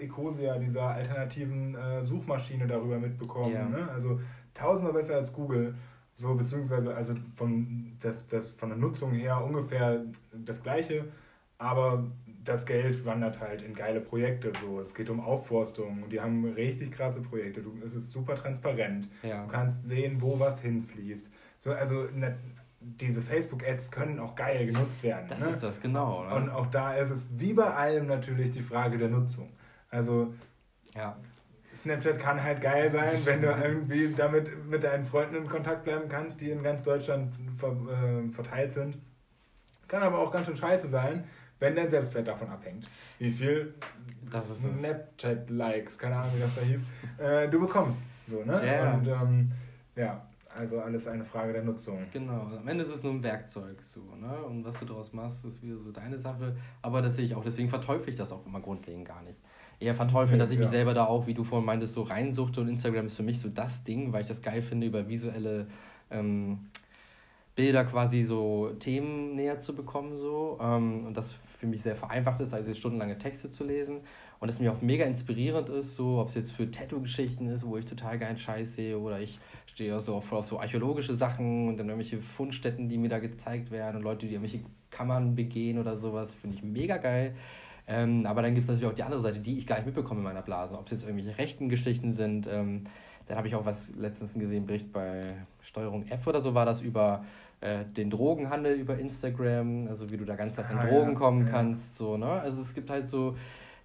Ecosia, 0.00 0.58
dieser 0.58 0.82
alternativen 0.82 1.74
äh, 1.74 2.02
Suchmaschine, 2.02 2.66
darüber 2.66 2.98
mitbekommen. 2.98 3.52
Ja. 3.52 3.68
Ne? 3.68 3.88
Also 3.92 4.20
tausendmal 4.54 4.92
besser 4.92 5.14
als 5.14 5.32
Google. 5.32 5.74
So, 6.14 6.34
beziehungsweise 6.34 6.94
also 6.94 7.14
von, 7.36 7.96
das, 8.00 8.26
das, 8.28 8.50
von 8.50 8.68
der 8.68 8.78
Nutzung 8.78 9.12
her 9.12 9.42
ungefähr 9.42 10.04
das 10.32 10.62
gleiche, 10.62 11.04
aber 11.58 12.04
das 12.44 12.66
Geld 12.66 13.04
wandert 13.04 13.40
halt 13.40 13.62
in 13.62 13.74
geile 13.74 14.00
Projekte. 14.00 14.52
So. 14.60 14.80
Es 14.80 14.94
geht 14.94 15.08
um 15.10 15.20
Aufforstung 15.20 16.02
und 16.02 16.10
die 16.10 16.20
haben 16.20 16.44
richtig 16.54 16.92
krasse 16.92 17.20
Projekte. 17.20 17.62
Du, 17.62 17.72
es 17.86 17.94
ist 17.94 18.10
super 18.10 18.34
transparent. 18.34 19.08
Ja. 19.22 19.44
Du 19.44 19.48
kannst 19.48 19.86
sehen, 19.86 20.20
wo 20.20 20.38
was 20.38 20.60
hinfließt. 20.60 21.28
So, 21.60 21.70
also 21.70 22.08
ne, 22.14 22.36
diese 22.80 23.22
Facebook-Ads 23.22 23.90
können 23.90 24.18
auch 24.18 24.34
geil 24.34 24.66
genutzt 24.66 25.02
werden. 25.02 25.26
Das 25.28 25.38
ne? 25.38 25.46
ist 25.46 25.62
das, 25.62 25.80
genau. 25.80 26.24
Ne? 26.24 26.34
Und 26.34 26.50
auch 26.50 26.66
da 26.66 26.94
ist 26.94 27.10
es 27.10 27.22
wie 27.36 27.52
bei 27.52 27.72
allem 27.72 28.06
natürlich 28.06 28.50
die 28.50 28.62
Frage 28.62 28.98
der 28.98 29.08
Nutzung. 29.08 29.48
Also 29.90 30.34
ja. 30.94 31.16
Snapchat 31.82 32.18
kann 32.18 32.42
halt 32.42 32.60
geil 32.60 32.92
sein, 32.92 33.20
wenn 33.24 33.42
du 33.42 33.48
irgendwie 33.48 34.14
damit 34.14 34.64
mit 34.68 34.84
deinen 34.84 35.04
Freunden 35.04 35.34
in 35.34 35.48
Kontakt 35.48 35.82
bleiben 35.82 36.08
kannst, 36.08 36.40
die 36.40 36.50
in 36.50 36.62
ganz 36.62 36.82
Deutschland 36.84 37.34
ver, 37.58 37.72
äh, 37.72 38.28
verteilt 38.32 38.72
sind. 38.74 38.98
Kann 39.88 40.02
aber 40.02 40.20
auch 40.20 40.30
ganz 40.30 40.46
schön 40.46 40.56
scheiße 40.56 40.88
sein, 40.88 41.24
wenn 41.58 41.74
dein 41.74 41.90
Selbstwert 41.90 42.28
davon 42.28 42.48
abhängt. 42.48 42.88
Wie 43.18 43.30
viel. 43.30 43.74
Snapchat-Likes, 44.30 45.98
keine 45.98 46.16
Ahnung, 46.16 46.32
wie 46.36 46.40
das 46.40 46.54
da 46.54 46.60
hieß, 46.62 46.80
äh, 47.18 47.48
du 47.48 47.60
bekommst. 47.60 47.98
So, 48.28 48.44
ne? 48.44 48.64
Ja. 48.64 48.94
Und 48.94 49.08
ähm, 49.08 49.52
ja, 49.96 50.24
also 50.56 50.80
alles 50.80 51.06
eine 51.08 51.24
Frage 51.24 51.52
der 51.52 51.64
Nutzung. 51.64 52.06
Genau, 52.12 52.48
am 52.56 52.68
Ende 52.68 52.84
ist 52.84 52.94
es 52.94 53.02
nur 53.02 53.12
ein 53.12 53.22
Werkzeug 53.22 53.82
so, 53.82 54.14
ne? 54.14 54.42
Und 54.44 54.64
was 54.64 54.78
du 54.78 54.84
daraus 54.84 55.12
machst, 55.12 55.44
ist 55.44 55.62
wieder 55.62 55.78
so 55.78 55.90
deine 55.90 56.18
Sache. 56.18 56.56
Aber 56.80 57.02
das 57.02 57.16
sehe 57.16 57.24
ich 57.24 57.34
auch, 57.34 57.44
deswegen 57.44 57.68
verteufel 57.68 58.08
ich 58.08 58.16
das 58.16 58.30
auch 58.30 58.46
immer 58.46 58.60
grundlegend 58.60 59.06
gar 59.06 59.22
nicht. 59.22 59.38
Eher 59.82 59.94
verteufeln, 59.94 60.38
dass 60.38 60.50
ich 60.50 60.58
mich 60.58 60.66
ja. 60.66 60.70
selber 60.72 60.94
da 60.94 61.04
auch, 61.04 61.26
wie 61.26 61.34
du 61.34 61.44
vorhin 61.44 61.66
meintest, 61.66 61.94
so 61.94 62.02
reinsuchte 62.02 62.60
und 62.60 62.68
Instagram 62.68 63.06
ist 63.06 63.16
für 63.16 63.22
mich 63.22 63.40
so 63.40 63.48
das 63.48 63.82
Ding, 63.84 64.12
weil 64.12 64.22
ich 64.22 64.28
das 64.28 64.40
geil 64.42 64.62
finde, 64.62 64.86
über 64.86 65.08
visuelle 65.08 65.66
ähm, 66.10 66.70
Bilder 67.54 67.84
quasi 67.84 68.22
so 68.22 68.70
Themen 68.78 69.34
näher 69.34 69.60
zu 69.60 69.74
bekommen 69.74 70.16
so 70.16 70.58
ähm, 70.62 71.06
und 71.06 71.16
das 71.16 71.34
für 71.58 71.66
mich 71.66 71.82
sehr 71.82 71.96
vereinfacht 71.96 72.40
ist, 72.40 72.54
als 72.54 72.66
jetzt 72.66 72.78
stundenlange 72.78 73.18
Texte 73.18 73.50
zu 73.50 73.64
lesen 73.64 74.00
und 74.40 74.48
es 74.48 74.58
mir 74.58 74.72
auch 74.72 74.80
mega 74.80 75.04
inspirierend 75.04 75.68
ist, 75.68 75.94
so 75.94 76.18
ob 76.18 76.30
es 76.30 76.34
jetzt 76.34 76.52
für 76.52 76.70
Tattoo-Geschichten 76.70 77.48
ist, 77.48 77.64
wo 77.64 77.76
ich 77.76 77.84
total 77.84 78.18
geilen 78.18 78.38
Scheiß 78.38 78.74
sehe 78.74 78.98
oder 78.98 79.20
ich 79.20 79.38
stehe 79.66 79.96
auch 79.96 80.00
so 80.00 80.20
voll 80.20 80.38
auf 80.38 80.46
so 80.46 80.58
archäologische 80.58 81.14
Sachen 81.14 81.68
und 81.68 81.76
dann 81.76 81.88
irgendwelche 81.88 82.18
Fundstätten, 82.18 82.88
die 82.88 82.98
mir 82.98 83.08
da 83.08 83.18
gezeigt 83.18 83.70
werden 83.70 83.98
und 83.98 84.02
Leute, 84.02 84.26
die 84.26 84.34
irgendwelche 84.34 84.64
Kammern 84.90 85.34
begehen 85.34 85.78
oder 85.78 85.96
sowas, 85.96 86.34
finde 86.34 86.56
ich 86.56 86.62
mega 86.64 86.96
geil. 86.96 87.34
Ähm, 87.86 88.26
aber 88.26 88.42
dann 88.42 88.54
gibt 88.54 88.64
es 88.64 88.68
natürlich 88.68 88.90
auch 88.90 88.96
die 88.96 89.02
andere 89.02 89.22
Seite, 89.22 89.40
die 89.40 89.58
ich 89.58 89.66
gar 89.66 89.76
nicht 89.76 89.86
mitbekomme 89.86 90.20
in 90.20 90.24
meiner 90.24 90.42
Blase. 90.42 90.78
Ob 90.78 90.86
es 90.86 90.92
jetzt 90.92 91.04
irgendwelche 91.04 91.36
rechten 91.38 91.68
Geschichten 91.68 92.12
sind. 92.12 92.46
Ähm, 92.50 92.84
dann 93.28 93.36
habe 93.36 93.48
ich 93.48 93.54
auch 93.54 93.64
was 93.64 93.92
letztens 93.96 94.34
gesehen, 94.34 94.66
Bericht 94.66 94.92
bei 94.92 95.34
Steuerung 95.62 96.06
F 96.08 96.26
oder 96.26 96.40
so 96.42 96.54
war 96.54 96.66
das 96.66 96.80
über 96.80 97.24
äh, 97.60 97.84
den 97.96 98.10
Drogenhandel 98.10 98.74
über 98.74 98.98
Instagram, 98.98 99.86
also 99.88 100.10
wie 100.10 100.16
du 100.16 100.24
da 100.24 100.34
ganz 100.34 100.56
leicht 100.56 100.70
an 100.70 100.78
Ah, 100.78 100.86
Drogen 100.86 101.12
ja, 101.12 101.18
kommen 101.18 101.46
ja. 101.46 101.52
kannst. 101.52 101.96
So, 101.96 102.16
ne? 102.16 102.26
Also 102.26 102.60
es 102.60 102.74
gibt 102.74 102.90
halt 102.90 103.08
so 103.08 103.36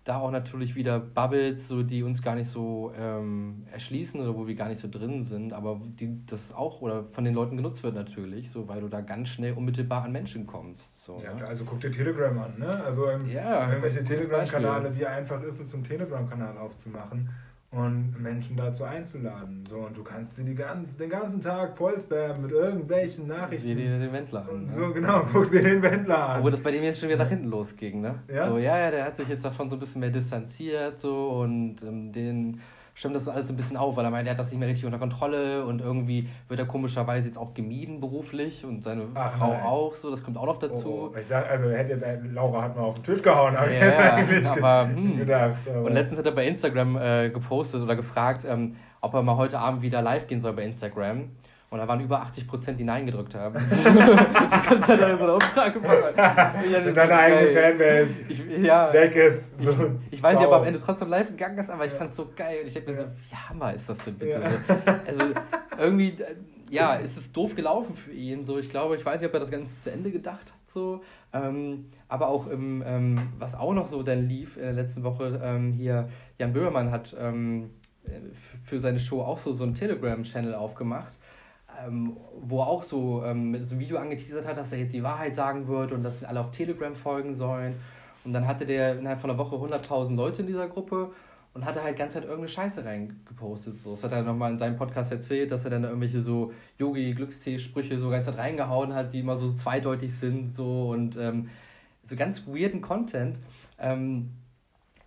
da 0.07 0.17
auch 0.19 0.31
natürlich 0.31 0.75
wieder 0.75 0.99
Bubbles, 0.99 1.67
so 1.67 1.83
die 1.83 2.03
uns 2.03 2.21
gar 2.21 2.35
nicht 2.35 2.49
so 2.49 2.93
ähm, 2.97 3.65
erschließen 3.71 4.19
oder 4.19 4.35
wo 4.35 4.47
wir 4.47 4.55
gar 4.55 4.69
nicht 4.69 4.81
so 4.81 4.87
drin 4.89 5.23
sind, 5.23 5.53
aber 5.53 5.81
die 5.99 6.25
das 6.25 6.53
auch 6.53 6.81
oder 6.81 7.03
von 7.11 7.25
den 7.25 7.33
Leuten 7.33 7.57
genutzt 7.57 7.83
wird 7.83 7.95
natürlich, 7.95 8.49
so 8.51 8.67
weil 8.67 8.81
du 8.81 8.87
da 8.87 9.01
ganz 9.01 9.29
schnell 9.29 9.53
unmittelbar 9.53 10.03
an 10.03 10.11
Menschen 10.11 10.47
kommst. 10.47 11.03
So, 11.03 11.21
Ja, 11.23 11.33
ne? 11.33 11.45
also 11.45 11.65
guck 11.65 11.81
dir 11.81 11.91
Telegram 11.91 12.37
an, 12.39 12.57
ne? 12.57 12.83
Also 12.83 13.09
ähm, 13.09 13.25
Ja, 13.27 13.67
irgendwelche 13.69 13.99
gutes 13.99 14.17
Telegram-Kanäle, 14.17 14.95
wie 14.95 15.05
einfach 15.05 15.41
ist 15.43 15.59
es, 15.59 15.73
einen 15.73 15.83
Telegram-Kanal 15.83 16.57
aufzumachen 16.57 17.29
und 17.71 18.15
Menschen 18.21 18.55
dazu 18.55 18.85
einzuladen. 18.85 19.65
So, 19.69 19.77
und 19.79 19.97
du 19.97 20.03
kannst 20.03 20.37
sie 20.37 20.45
die 20.45 20.55
ganz, 20.55 20.95
den 20.95 21.09
ganzen 21.09 21.41
Tag 21.41 21.77
voll 21.77 21.99
spammen 21.99 22.43
mit 22.43 22.51
irgendwelchen 22.51 23.25
Sieh 23.25 23.29
Nachrichten. 23.29 23.75
dir 23.75 23.99
den 23.99 24.13
Wendler 24.13 24.47
an. 24.49 24.65
Ne? 24.65 24.73
so, 24.73 24.93
genau, 24.93 25.25
guck 25.33 25.51
dir 25.51 25.61
den 25.61 25.81
Wendler 25.81 26.29
an. 26.29 26.37
Obwohl 26.37 26.51
das 26.51 26.61
bei 26.61 26.71
dem 26.71 26.83
jetzt 26.83 26.99
schon 26.99 27.09
wieder 27.09 27.23
nach 27.23 27.29
hinten 27.29 27.47
losging, 27.47 27.99
ne? 27.99 28.15
Ja? 28.33 28.47
So, 28.47 28.57
ja, 28.57 28.77
ja, 28.79 28.91
der 28.91 29.05
hat 29.05 29.17
sich 29.17 29.27
jetzt 29.27 29.43
davon 29.43 29.69
so 29.69 29.75
ein 29.75 29.79
bisschen 29.79 29.99
mehr 29.99 30.11
distanziert 30.11 30.99
so 30.99 31.29
und 31.41 31.83
ähm, 31.83 32.13
den 32.13 32.61
stimmt 32.97 33.15
das 33.15 33.27
alles 33.27 33.47
so 33.47 33.53
ein 33.53 33.57
bisschen 33.57 33.77
auf, 33.77 33.95
weil 33.95 34.05
er 34.05 34.09
meint, 34.09 34.27
er 34.27 34.31
hat 34.31 34.39
das 34.39 34.49
nicht 34.49 34.57
mehr 34.59 34.67
richtig 34.67 34.83
unter 34.85 34.97
Kontrolle 34.97 35.63
und 35.65 35.81
irgendwie 35.81 36.27
wird 36.47 36.59
er 36.59 36.65
komischerweise 36.65 37.27
jetzt 37.27 37.37
auch 37.37 37.53
gemieden 37.53 37.99
beruflich 37.99 38.65
und 38.65 38.83
seine 38.83 39.03
Ach, 39.13 39.37
Frau 39.37 39.51
nein. 39.51 39.61
auch 39.63 39.93
so, 39.93 40.09
das 40.09 40.23
kommt 40.23 40.35
auch 40.35 40.47
noch 40.47 40.55
Oh, 40.57 40.67
dazu. 40.67 41.11
oh, 41.13 41.17
ich 41.17 41.27
sag, 41.27 41.47
also 41.47 41.69
hätte 41.69 41.91
jetzt, 41.91 42.01
äh, 42.03 42.17
Laura 42.33 42.63
hat 42.63 42.75
mal 42.75 42.81
auf 42.83 42.95
den 42.95 43.03
Tisch 43.03 43.21
gehauen, 43.21 43.55
habe 43.55 43.71
ich 43.71 43.79
Ja, 43.79 43.85
jetzt 43.85 43.99
eigentlich 43.99 44.51
ge- 44.51 44.63
aber, 44.63 44.89
hm. 44.89 45.17
gedacht. 45.19 45.55
Aber. 45.69 45.83
Und 45.85 45.93
letztens 45.93 46.17
hat 46.17 46.25
er 46.25 46.31
bei 46.31 46.47
Instagram 46.47 46.97
äh, 46.97 47.29
gepostet 47.29 47.83
oder 47.83 47.95
gefragt, 47.95 48.45
ähm, 48.49 48.75
ob 49.01 49.13
er 49.13 49.21
mal 49.21 49.37
heute 49.37 49.59
Abend 49.59 49.83
wieder 49.83 50.01
live 50.01 50.25
gehen 50.25 50.41
soll 50.41 50.53
bei 50.53 50.63
Instagram. 50.63 51.29
Und 51.69 51.79
da 51.79 51.87
waren 51.87 51.99
über 51.99 52.21
80 52.21 52.47
Prozent, 52.47 52.79
die 52.79 52.85
Nein 52.85 53.05
gedrückt 53.05 53.35
haben. 53.35 53.55
du 53.69 53.99
kannst 54.69 54.89
da 54.89 55.17
so 55.17 55.23
eine 55.23 55.33
Umfrage 55.33 55.79
machen. 55.79 56.13
Ich 56.65 56.71
seine 56.71 56.93
so 56.93 57.01
eigene. 57.01 57.61
Fanbase 57.61 58.07
Ich, 58.29 58.57
ja, 58.65 58.93
weg 58.93 59.15
ist. 59.15 59.43
So. 59.61 59.75
ich 60.09 60.23
weiß 60.23 60.37
nicht, 60.37 60.47
ob 60.47 60.53
er 60.53 60.59
am. 60.59 60.63
Ende 60.63 60.79
trotzdem 60.79 61.09
live 61.09 61.27
gegangen 61.27 61.57
ist, 61.57 61.69
aber 61.69 61.85
ich 61.85 61.91
Ja. 61.91 61.97
fand 61.97 62.11
es 62.11 62.17
so 62.17 62.29
geil. 62.35 62.59
Und 62.61 62.67
ich 62.67 62.73
denke 62.73 62.91
mir 62.91 62.97
Ja. 62.97 63.03
so, 63.03 63.09
wie 63.29 63.35
Hammer 63.35 63.73
ist 63.73 63.89
das 63.89 63.97
denn 64.05 64.13
bitte? 64.15 64.39
Ja. 64.39 64.49
So, 64.49 65.23
also 65.23 65.33
irgendwie, 65.77 66.09
äh, 66.21 66.35
ja, 66.69 66.95
ist 66.95 67.17
es 67.17 67.31
doof 67.33 67.53
gelaufen 67.55 67.95
für 67.97 68.11
ihn. 68.11 68.45
So, 68.45 68.57
ich 68.59 68.69
glaube, 68.69 68.95
ich 68.95 69.05
weiß 69.05 69.19
nicht, 69.19 69.27
ob 69.27 69.33
er 69.33 69.41
das 69.41 69.51
Ganze 69.51 69.73
zu 69.83 69.91
Ende 69.91 70.09
gedacht 70.11 70.45
hat. 70.45 70.73
So. 70.73 71.01
Ähm, 71.33 71.89
aber 72.07 72.29
auch 72.29 72.47
im, 72.47 72.81
ähm, 72.85 73.19
was 73.39 73.55
auch 73.55 73.73
noch 73.73 73.87
so 73.87 74.03
dann 74.03 74.27
lief 74.29 74.55
in 74.55 74.63
der 74.63 74.73
letzten 74.73 75.03
Woche, 75.03 75.41
ähm, 75.43 75.73
hier, 75.73 76.07
Jan 76.37 76.53
Böhmermann 76.53 76.91
hat 76.91 77.13
ähm, 77.19 77.71
äh, 78.05 78.11
für 78.63 78.79
seine 78.79 79.01
Show 79.01 79.21
auch 79.21 79.39
so, 79.39 79.51
so 79.53 79.63
einen 79.65 79.75
Telegram-Channel 79.75 80.55
aufgemacht. 80.55 81.11
Ähm, 81.85 82.17
wo 82.41 82.61
er 82.61 82.67
auch 82.67 82.83
so 82.83 83.23
ähm, 83.23 83.53
einem 83.53 83.79
Video 83.79 83.97
angeteasert 83.97 84.47
hat, 84.47 84.57
dass 84.57 84.71
er 84.71 84.79
jetzt 84.79 84.93
die 84.93 85.03
Wahrheit 85.03 85.35
sagen 85.35 85.67
wird 85.67 85.91
und 85.91 86.03
dass 86.03 86.23
alle 86.23 86.39
auf 86.39 86.51
Telegram 86.51 86.95
folgen 86.95 87.35
sollen. 87.35 87.75
Und 88.23 88.33
dann 88.33 88.47
hatte 88.47 88.65
der 88.65 88.97
innerhalb 88.97 89.21
von 89.21 89.29
einer 89.29 89.39
Woche 89.39 89.55
100.000 89.55 90.15
Leute 90.15 90.41
in 90.41 90.47
dieser 90.47 90.67
Gruppe 90.67 91.11
und 91.53 91.65
hatte 91.65 91.81
halt 91.83 91.97
ganz 91.97 92.13
Zeit 92.13 92.23
irgendeine 92.23 92.49
Scheiße 92.49 92.85
reingepostet. 92.85 93.77
So. 93.77 93.91
Das 93.91 94.03
hat 94.03 94.11
er 94.11 94.21
nochmal 94.21 94.51
in 94.51 94.59
seinem 94.59 94.77
Podcast 94.77 95.11
erzählt, 95.11 95.51
dass 95.51 95.63
er 95.63 95.71
dann 95.71 95.81
da 95.81 95.89
irgendwelche 95.89 96.21
so 96.21 96.53
Yogi-Glückstee-Sprüche 96.77 97.99
so 97.99 98.09
ganz 98.09 98.25
Zeit 98.25 98.37
reingehauen 98.37 98.93
hat, 98.93 99.13
die 99.13 99.19
immer 99.19 99.37
so 99.37 99.53
zweideutig 99.53 100.13
sind 100.19 100.53
so 100.53 100.89
und 100.89 101.17
ähm, 101.17 101.49
so 102.07 102.15
ganz 102.15 102.45
weirden 102.47 102.81
Content. 102.81 103.37
Ähm, 103.79 104.31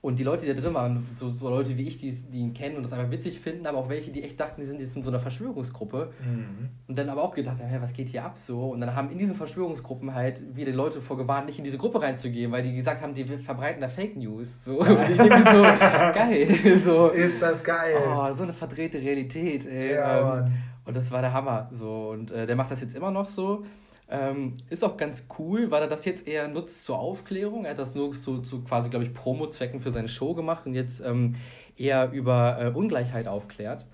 und 0.03 0.19
die 0.19 0.23
Leute, 0.25 0.47
die 0.47 0.55
da 0.55 0.59
drin 0.61 0.73
waren, 0.73 1.07
so, 1.19 1.29
so 1.29 1.51
Leute 1.51 1.77
wie 1.77 1.83
ich, 1.87 1.99
die, 1.99 2.13
die 2.13 2.39
ihn 2.39 2.55
kennen 2.55 2.77
und 2.77 2.85
das 2.85 2.93
einfach 2.93 3.11
witzig 3.11 3.39
finden, 3.41 3.67
aber 3.67 3.77
auch 3.79 3.89
welche, 3.91 4.11
die 4.11 4.23
echt 4.23 4.41
dachten, 4.41 4.63
die 4.63 4.67
sind 4.67 4.81
jetzt 4.81 4.97
in 4.97 5.03
so 5.03 5.11
einer 5.11 5.21
Verschwörungsgruppe 5.21 6.11
Mhm. 6.25 6.71
und 6.89 6.99
dann 6.99 7.09
aber 7.11 7.23
auch 7.23 7.35
gedacht 7.35 7.59
haben, 7.59 7.69
hey, 7.69 7.83
was 7.83 7.93
geht 7.93 8.09
hier 8.09 8.25
ab 8.25 8.39
so? 8.47 8.71
Und 8.71 8.81
dann 8.81 8.95
haben 8.95 9.11
in 9.11 9.19
diesen 9.19 9.35
Verschwörungsgruppen 9.35 10.15
halt 10.15 10.41
wieder 10.57 10.73
Leute 10.73 11.03
vorgewarnt, 11.03 11.47
nicht 11.47 11.59
in 11.59 11.65
diese 11.65 11.77
Gruppe 11.77 12.01
reinzugehen, 12.01 12.51
weil 12.51 12.63
die 12.63 12.75
gesagt 12.75 13.03
haben, 13.03 13.15
die 13.15 13.25
verbreiten 13.25 13.83
da 13.83 13.89
Fake 13.89 14.17
News. 14.17 14.49
So. 14.65 14.79
Und 14.81 15.03
ich 15.11 15.17
denke 15.19 15.37
so, 15.39 15.63
geil. 16.15 16.49
So. 16.85 17.09
Ist 17.09 17.43
das 17.43 17.63
geil. 17.63 17.95
Oh, 18.03 18.35
so 18.35 18.43
eine 18.45 18.53
verdrehte 18.55 18.99
Realität, 18.99 19.67
ey. 19.67 19.95
Ja, 19.97 20.39
ähm, 20.47 20.53
und 20.87 20.97
das 20.97 21.11
war 21.11 21.21
der 21.21 21.33
Hammer. 21.35 21.69
So. 21.79 22.09
Und 22.13 22.31
äh, 22.31 22.47
der 22.47 22.57
macht 22.57 22.71
das 22.71 22.81
jetzt 22.81 22.97
immer 22.97 23.11
noch 23.11 23.29
so. 23.29 23.65
Ähm, 24.11 24.57
ist 24.69 24.83
auch 24.83 24.97
ganz 24.97 25.25
cool, 25.39 25.71
weil 25.71 25.83
er 25.83 25.89
das 25.89 26.05
jetzt 26.05 26.27
eher 26.27 26.49
nutzt 26.49 26.85
zur 26.85 26.99
Aufklärung. 26.99 27.65
Er 27.65 27.73
hat 27.73 27.79
das 27.79 27.95
nur 27.95 28.13
zu, 28.21 28.39
zu 28.39 28.63
quasi, 28.63 28.91
glaube 28.91 29.05
ich, 29.05 29.15
Promo-Zwecken 29.15 29.81
für 29.81 29.93
seine 29.93 30.09
Show 30.09 30.35
gemacht 30.35 30.67
und 30.67 30.75
jetzt 30.75 31.01
ähm, 31.01 31.37
eher 31.77 32.11
über 32.11 32.59
äh, 32.61 32.69
Ungleichheit 32.71 33.29
aufklärt. 33.29 33.87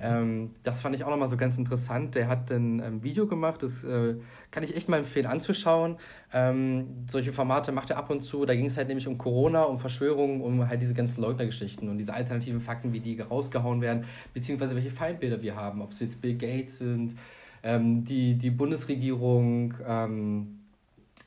Ähm, 0.00 0.50
das 0.62 0.82
fand 0.82 0.94
ich 0.94 1.04
auch 1.04 1.10
nochmal 1.10 1.28
so 1.28 1.36
ganz 1.36 1.56
interessant. 1.56 2.14
Der 2.14 2.28
hat 2.28 2.50
ein 2.50 2.80
ähm, 2.80 3.02
Video 3.02 3.26
gemacht, 3.26 3.62
das 3.62 3.82
äh, 3.82 4.16
kann 4.50 4.62
ich 4.62 4.76
echt 4.76 4.88
mal 4.88 4.98
empfehlen 4.98 5.26
anzuschauen. 5.26 5.96
Ähm, 6.32 7.06
solche 7.08 7.32
Formate 7.32 7.72
macht 7.72 7.90
er 7.90 7.96
ab 7.96 8.10
und 8.10 8.20
zu. 8.20 8.44
Da 8.44 8.54
ging 8.54 8.66
es 8.66 8.76
halt 8.76 8.88
nämlich 8.88 9.08
um 9.08 9.16
Corona, 9.16 9.62
um 9.62 9.78
Verschwörungen, 9.78 10.42
um 10.42 10.68
halt 10.68 10.82
diese 10.82 10.94
ganzen 10.94 11.22
Leugnergeschichten 11.22 11.88
und 11.88 11.98
diese 11.98 12.12
alternativen 12.12 12.60
Fakten, 12.60 12.92
wie 12.92 13.00
die 13.00 13.18
rausgehauen 13.20 13.80
werden, 13.80 14.04
beziehungsweise 14.34 14.74
welche 14.74 14.90
Feindbilder 14.90 15.40
wir 15.40 15.56
haben, 15.56 15.80
ob 15.80 15.92
es 15.92 16.00
jetzt 16.00 16.20
Bill 16.20 16.36
Gates 16.36 16.78
sind, 16.78 17.16
ähm, 17.62 18.04
die, 18.04 18.34
die 18.34 18.50
Bundesregierung 18.50 19.74
ähm, 19.86 20.60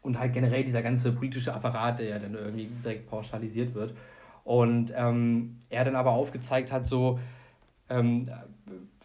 und 0.02 0.20
halt 0.20 0.34
generell 0.34 0.64
dieser 0.64 0.82
ganze 0.82 1.12
politische 1.12 1.54
Apparat, 1.54 2.00
der 2.00 2.08
ja 2.08 2.20
dann 2.20 2.36
irgendwie 2.36 2.70
direkt 2.84 3.10
pauschalisiert 3.10 3.74
wird. 3.74 3.94
Und 4.44 4.94
ähm, 4.96 5.58
er 5.70 5.86
dann 5.86 5.96
aber 5.96 6.12
aufgezeigt 6.12 6.72
hat, 6.72 6.86
so, 6.86 7.20
ähm, 7.90 8.30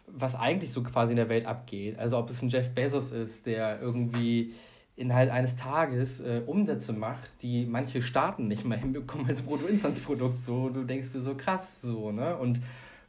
was 0.07 0.35
eigentlich 0.35 0.71
so 0.71 0.83
quasi 0.83 1.11
in 1.11 1.17
der 1.17 1.29
Welt 1.29 1.45
abgeht. 1.45 1.97
Also 1.97 2.17
ob 2.17 2.29
es 2.29 2.41
ein 2.41 2.49
Jeff 2.49 2.69
Bezos 2.73 3.11
ist, 3.11 3.45
der 3.45 3.79
irgendwie 3.81 4.53
innerhalb 4.97 5.31
eines 5.31 5.55
Tages 5.55 6.19
äh, 6.19 6.41
Umsätze 6.45 6.91
macht, 6.91 7.29
die 7.41 7.65
manche 7.65 8.01
Staaten 8.01 8.47
nicht 8.49 8.65
mal 8.65 8.77
hinbekommen 8.79 9.27
als 9.27 9.41
Bruttoinlandsprodukt. 9.41 10.43
So, 10.43 10.69
du 10.69 10.83
denkst 10.83 11.13
dir 11.13 11.21
so 11.21 11.35
krass, 11.35 11.81
so, 11.81 12.11
ne? 12.11 12.35
Und 12.35 12.59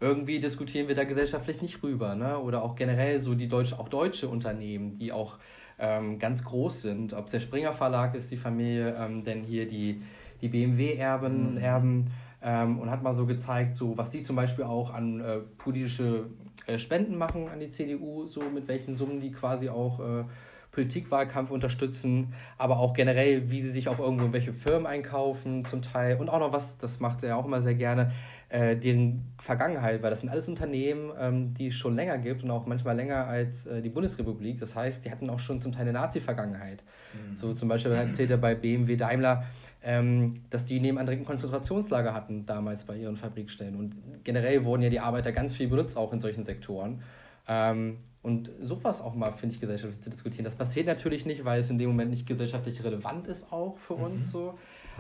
irgendwie 0.01 0.41
diskutieren 0.41 0.89
wir 0.89 0.95
da 0.95 1.05
gesellschaftlich 1.05 1.61
nicht 1.61 1.83
rüber. 1.83 2.15
Ne? 2.15 2.39
Oder 2.39 2.63
auch 2.63 2.75
generell 2.75 3.21
so 3.21 3.35
die 3.35 3.49
deutsche, 3.49 3.79
auch 3.79 3.89
deutsche 3.89 4.29
Unternehmen, 4.29 4.99
die 4.99 5.13
auch 5.13 5.37
ähm, 5.79 6.19
ganz 6.19 6.45
groß 6.45 6.83
sind. 6.83 7.13
Ob 7.13 7.27
es 7.27 7.33
der 7.33 7.41
Springer 7.41 7.73
Verlag 7.73 8.15
ist, 8.15 8.31
die 8.31 8.37
Familie, 8.37 8.97
ähm, 8.99 9.25
denn 9.25 9.43
hier 9.43 9.69
die, 9.69 10.03
die 10.41 10.49
BMW-Erben, 10.49 11.53
mhm. 11.53 11.59
Erben, 11.59 12.11
ähm, 12.43 12.79
und 12.79 12.91
hat 12.91 13.03
mal 13.03 13.15
so 13.15 13.27
gezeigt, 13.27 13.77
so 13.77 13.97
was 13.99 14.11
die 14.11 14.23
zum 14.23 14.37
Beispiel 14.37 14.65
auch 14.65 14.93
an 14.93 15.21
äh, 15.21 15.39
politische 15.59 16.27
äh, 16.67 16.79
Spenden 16.79 17.19
machen 17.19 17.49
an 17.49 17.61
die 17.61 17.71
CDU, 17.71 18.27
so 18.27 18.41
mit 18.43 18.69
welchen 18.69 18.97
Summen 18.97 19.21
die 19.21 19.33
quasi 19.33 19.69
auch 19.69 20.01
äh, 20.01 20.25
Politikwahlkampf 20.73 21.51
unterstützen, 21.51 22.33
aber 22.57 22.79
auch 22.79 22.95
generell, 22.95 23.51
wie 23.51 23.61
sie 23.61 23.73
sich 23.73 23.89
auch 23.89 23.99
irgendwo 23.99 24.27
in 24.27 24.33
welche 24.33 24.53
Firmen 24.53 24.87
einkaufen 24.87 25.65
zum 25.65 25.83
Teil 25.83 26.17
und 26.17 26.29
auch 26.29 26.39
noch 26.39 26.53
was, 26.53 26.79
das 26.79 27.01
macht 27.01 27.25
er 27.25 27.37
auch 27.37 27.45
immer 27.45 27.61
sehr 27.61 27.75
gerne, 27.75 28.13
äh, 28.51 28.77
deren 28.77 29.33
Vergangenheit, 29.41 30.03
weil 30.03 30.11
das 30.11 30.21
sind 30.21 30.29
alles 30.29 30.49
Unternehmen, 30.49 31.11
ähm, 31.19 31.55
die 31.55 31.69
es 31.69 31.75
schon 31.75 31.97
länger 31.97 32.19
gibt 32.19 32.45
und 32.45 32.51
auch 32.51 32.67
manchmal 32.67 32.97
länger 32.97 33.27
als 33.27 33.67
äh, 33.67 33.83
die 33.83 33.89
Bundesrepublik. 33.89 34.61
Das 34.61 34.75
heißt, 34.77 35.05
die 35.05 35.11
hatten 35.11 35.29
auch 35.31 35.41
schon 35.41 35.61
zum 35.61 35.73
Teil 35.73 35.83
eine 35.83 35.93
Nazi-Vergangenheit. 35.93 36.83
Mhm. 37.13 37.37
So 37.37 37.53
zum 37.53 37.69
Beispiel 37.69 37.93
erzählt 37.93 38.31
er 38.31 38.39
bei 38.39 38.55
BMW 38.55 38.97
Daimler, 38.97 39.45
ähm, 39.83 40.43
dass 40.51 40.65
die 40.65 40.79
nebenan 40.79 41.07
direkt 41.07 41.23
ein 41.23 41.27
Konzentrationslager 41.27 42.13
hatten 42.13 42.47
damals 42.47 42.85
bei 42.85 42.97
ihren 42.97 43.17
Fabrikstellen. 43.17 43.77
Und 43.77 43.95
generell 44.25 44.65
wurden 44.65 44.83
ja 44.83 44.91
die 44.91 45.01
Arbeiter 45.01 45.33
ganz 45.33 45.55
viel 45.55 45.69
benutzt, 45.69 45.97
auch 45.97 46.13
in 46.13 46.21
solchen 46.21 46.45
Sektoren. 46.45 47.03
Ähm, 47.49 47.99
und 48.23 48.51
sowas 48.61 49.01
auch 49.01 49.15
mal, 49.15 49.33
finde 49.33 49.55
ich, 49.55 49.61
gesellschaftlich 49.61 50.03
zu 50.03 50.11
diskutieren. 50.11 50.45
Das 50.45 50.55
passiert 50.55 50.87
natürlich 50.87 51.25
nicht, 51.25 51.45
weil 51.45 51.61
es 51.61 51.71
in 51.71 51.79
dem 51.79 51.89
Moment 51.89 52.11
nicht 52.11 52.27
gesellschaftlich 52.27 52.85
relevant 52.85 53.27
ist, 53.27 53.51
auch 53.51 53.79
für 53.79 53.97
mhm. 53.97 54.05
uns 54.05 54.31
so. 54.31 54.59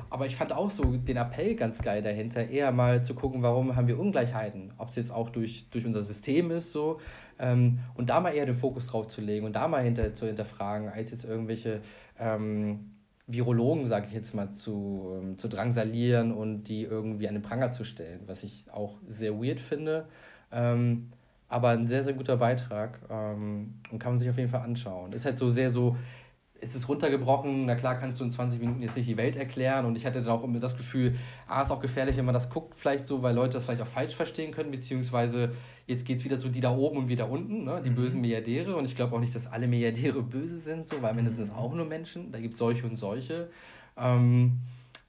Aber 0.08 0.26
ich 0.26 0.36
fand 0.36 0.52
auch 0.52 0.70
so 0.70 0.84
den 0.84 1.18
Appell 1.18 1.54
ganz 1.54 1.78
geil 1.82 2.02
dahinter, 2.02 2.48
eher 2.48 2.72
mal 2.72 3.04
zu 3.04 3.14
gucken, 3.14 3.42
warum 3.42 3.76
haben 3.76 3.88
wir 3.88 3.98
Ungleichheiten. 3.98 4.72
Ob 4.78 4.88
es 4.88 4.96
jetzt 4.96 5.12
auch 5.12 5.28
durch, 5.28 5.66
durch 5.70 5.84
unser 5.84 6.04
System 6.04 6.50
ist 6.50 6.72
so. 6.72 7.00
Ähm, 7.38 7.80
und 7.94 8.08
da 8.08 8.20
mal 8.20 8.30
eher 8.30 8.46
den 8.46 8.56
Fokus 8.56 8.86
drauf 8.86 9.08
zu 9.08 9.20
legen 9.20 9.44
und 9.44 9.54
da 9.54 9.68
mal 9.68 9.82
hinter, 9.82 10.14
zu 10.14 10.26
hinterfragen, 10.26 10.88
als 10.88 11.10
jetzt 11.10 11.24
irgendwelche 11.24 11.80
ähm, 12.18 12.92
Virologen, 13.26 13.86
sage 13.86 14.06
ich 14.08 14.14
jetzt 14.14 14.34
mal, 14.34 14.52
zu, 14.52 15.18
ähm, 15.20 15.38
zu 15.38 15.48
drangsalieren 15.48 16.32
und 16.32 16.64
die 16.64 16.82
irgendwie 16.82 17.28
an 17.28 17.34
den 17.34 17.42
Pranger 17.42 17.72
zu 17.72 17.84
stellen, 17.84 18.20
was 18.26 18.42
ich 18.42 18.64
auch 18.72 18.96
sehr 19.08 19.34
weird 19.42 19.60
finde. 19.60 20.06
Ähm, 20.52 21.10
aber 21.50 21.70
ein 21.70 21.86
sehr, 21.86 22.04
sehr 22.04 22.14
guter 22.14 22.36
Beitrag 22.36 23.00
ähm, 23.10 23.74
und 23.90 23.98
kann 23.98 24.12
man 24.12 24.20
sich 24.20 24.30
auf 24.30 24.38
jeden 24.38 24.48
Fall 24.48 24.62
anschauen. 24.62 25.12
Ist 25.12 25.26
halt 25.26 25.38
so 25.38 25.50
sehr 25.50 25.72
so, 25.72 25.96
es 26.60 26.76
ist 26.76 26.88
runtergebrochen, 26.88 27.66
na 27.66 27.74
klar 27.74 27.96
kannst 27.96 28.20
du 28.20 28.24
in 28.24 28.30
20 28.30 28.60
Minuten 28.60 28.82
jetzt 28.82 28.96
nicht 28.96 29.08
die 29.08 29.16
Welt 29.16 29.34
erklären 29.34 29.84
und 29.84 29.96
ich 29.96 30.06
hatte 30.06 30.22
dann 30.22 30.30
auch 30.30 30.44
immer 30.44 30.60
das 30.60 30.76
Gefühl, 30.76 31.16
ah, 31.48 31.62
ist 31.62 31.72
auch 31.72 31.80
gefährlich, 31.80 32.16
wenn 32.16 32.24
man 32.24 32.34
das 32.34 32.50
guckt, 32.50 32.78
vielleicht 32.78 33.06
so, 33.06 33.22
weil 33.22 33.34
Leute 33.34 33.54
das 33.54 33.64
vielleicht 33.64 33.82
auch 33.82 33.88
falsch 33.88 34.14
verstehen 34.14 34.52
können, 34.52 34.70
beziehungsweise 34.70 35.52
jetzt 35.88 36.06
geht 36.06 36.18
es 36.18 36.24
wieder 36.24 36.38
zu 36.38 36.50
die 36.50 36.60
da 36.60 36.70
oben 36.70 36.98
und 36.98 37.08
wieder 37.08 37.28
unten, 37.28 37.64
ne? 37.64 37.82
die 37.84 37.90
mhm. 37.90 37.96
bösen 37.96 38.20
Milliardäre 38.20 38.76
und 38.76 38.84
ich 38.84 38.94
glaube 38.94 39.16
auch 39.16 39.20
nicht, 39.20 39.34
dass 39.34 39.48
alle 39.48 39.66
Milliardäre 39.66 40.22
böse 40.22 40.60
sind, 40.60 40.88
so, 40.88 41.02
weil 41.02 41.10
am 41.10 41.18
Ende 41.18 41.32
sind 41.32 41.42
es 41.42 41.50
auch 41.50 41.74
nur 41.74 41.86
Menschen, 41.86 42.30
da 42.30 42.38
gibt 42.38 42.54
es 42.54 42.58
solche 42.60 42.86
und 42.86 42.96
solche. 42.96 43.50
Ähm, 43.98 44.60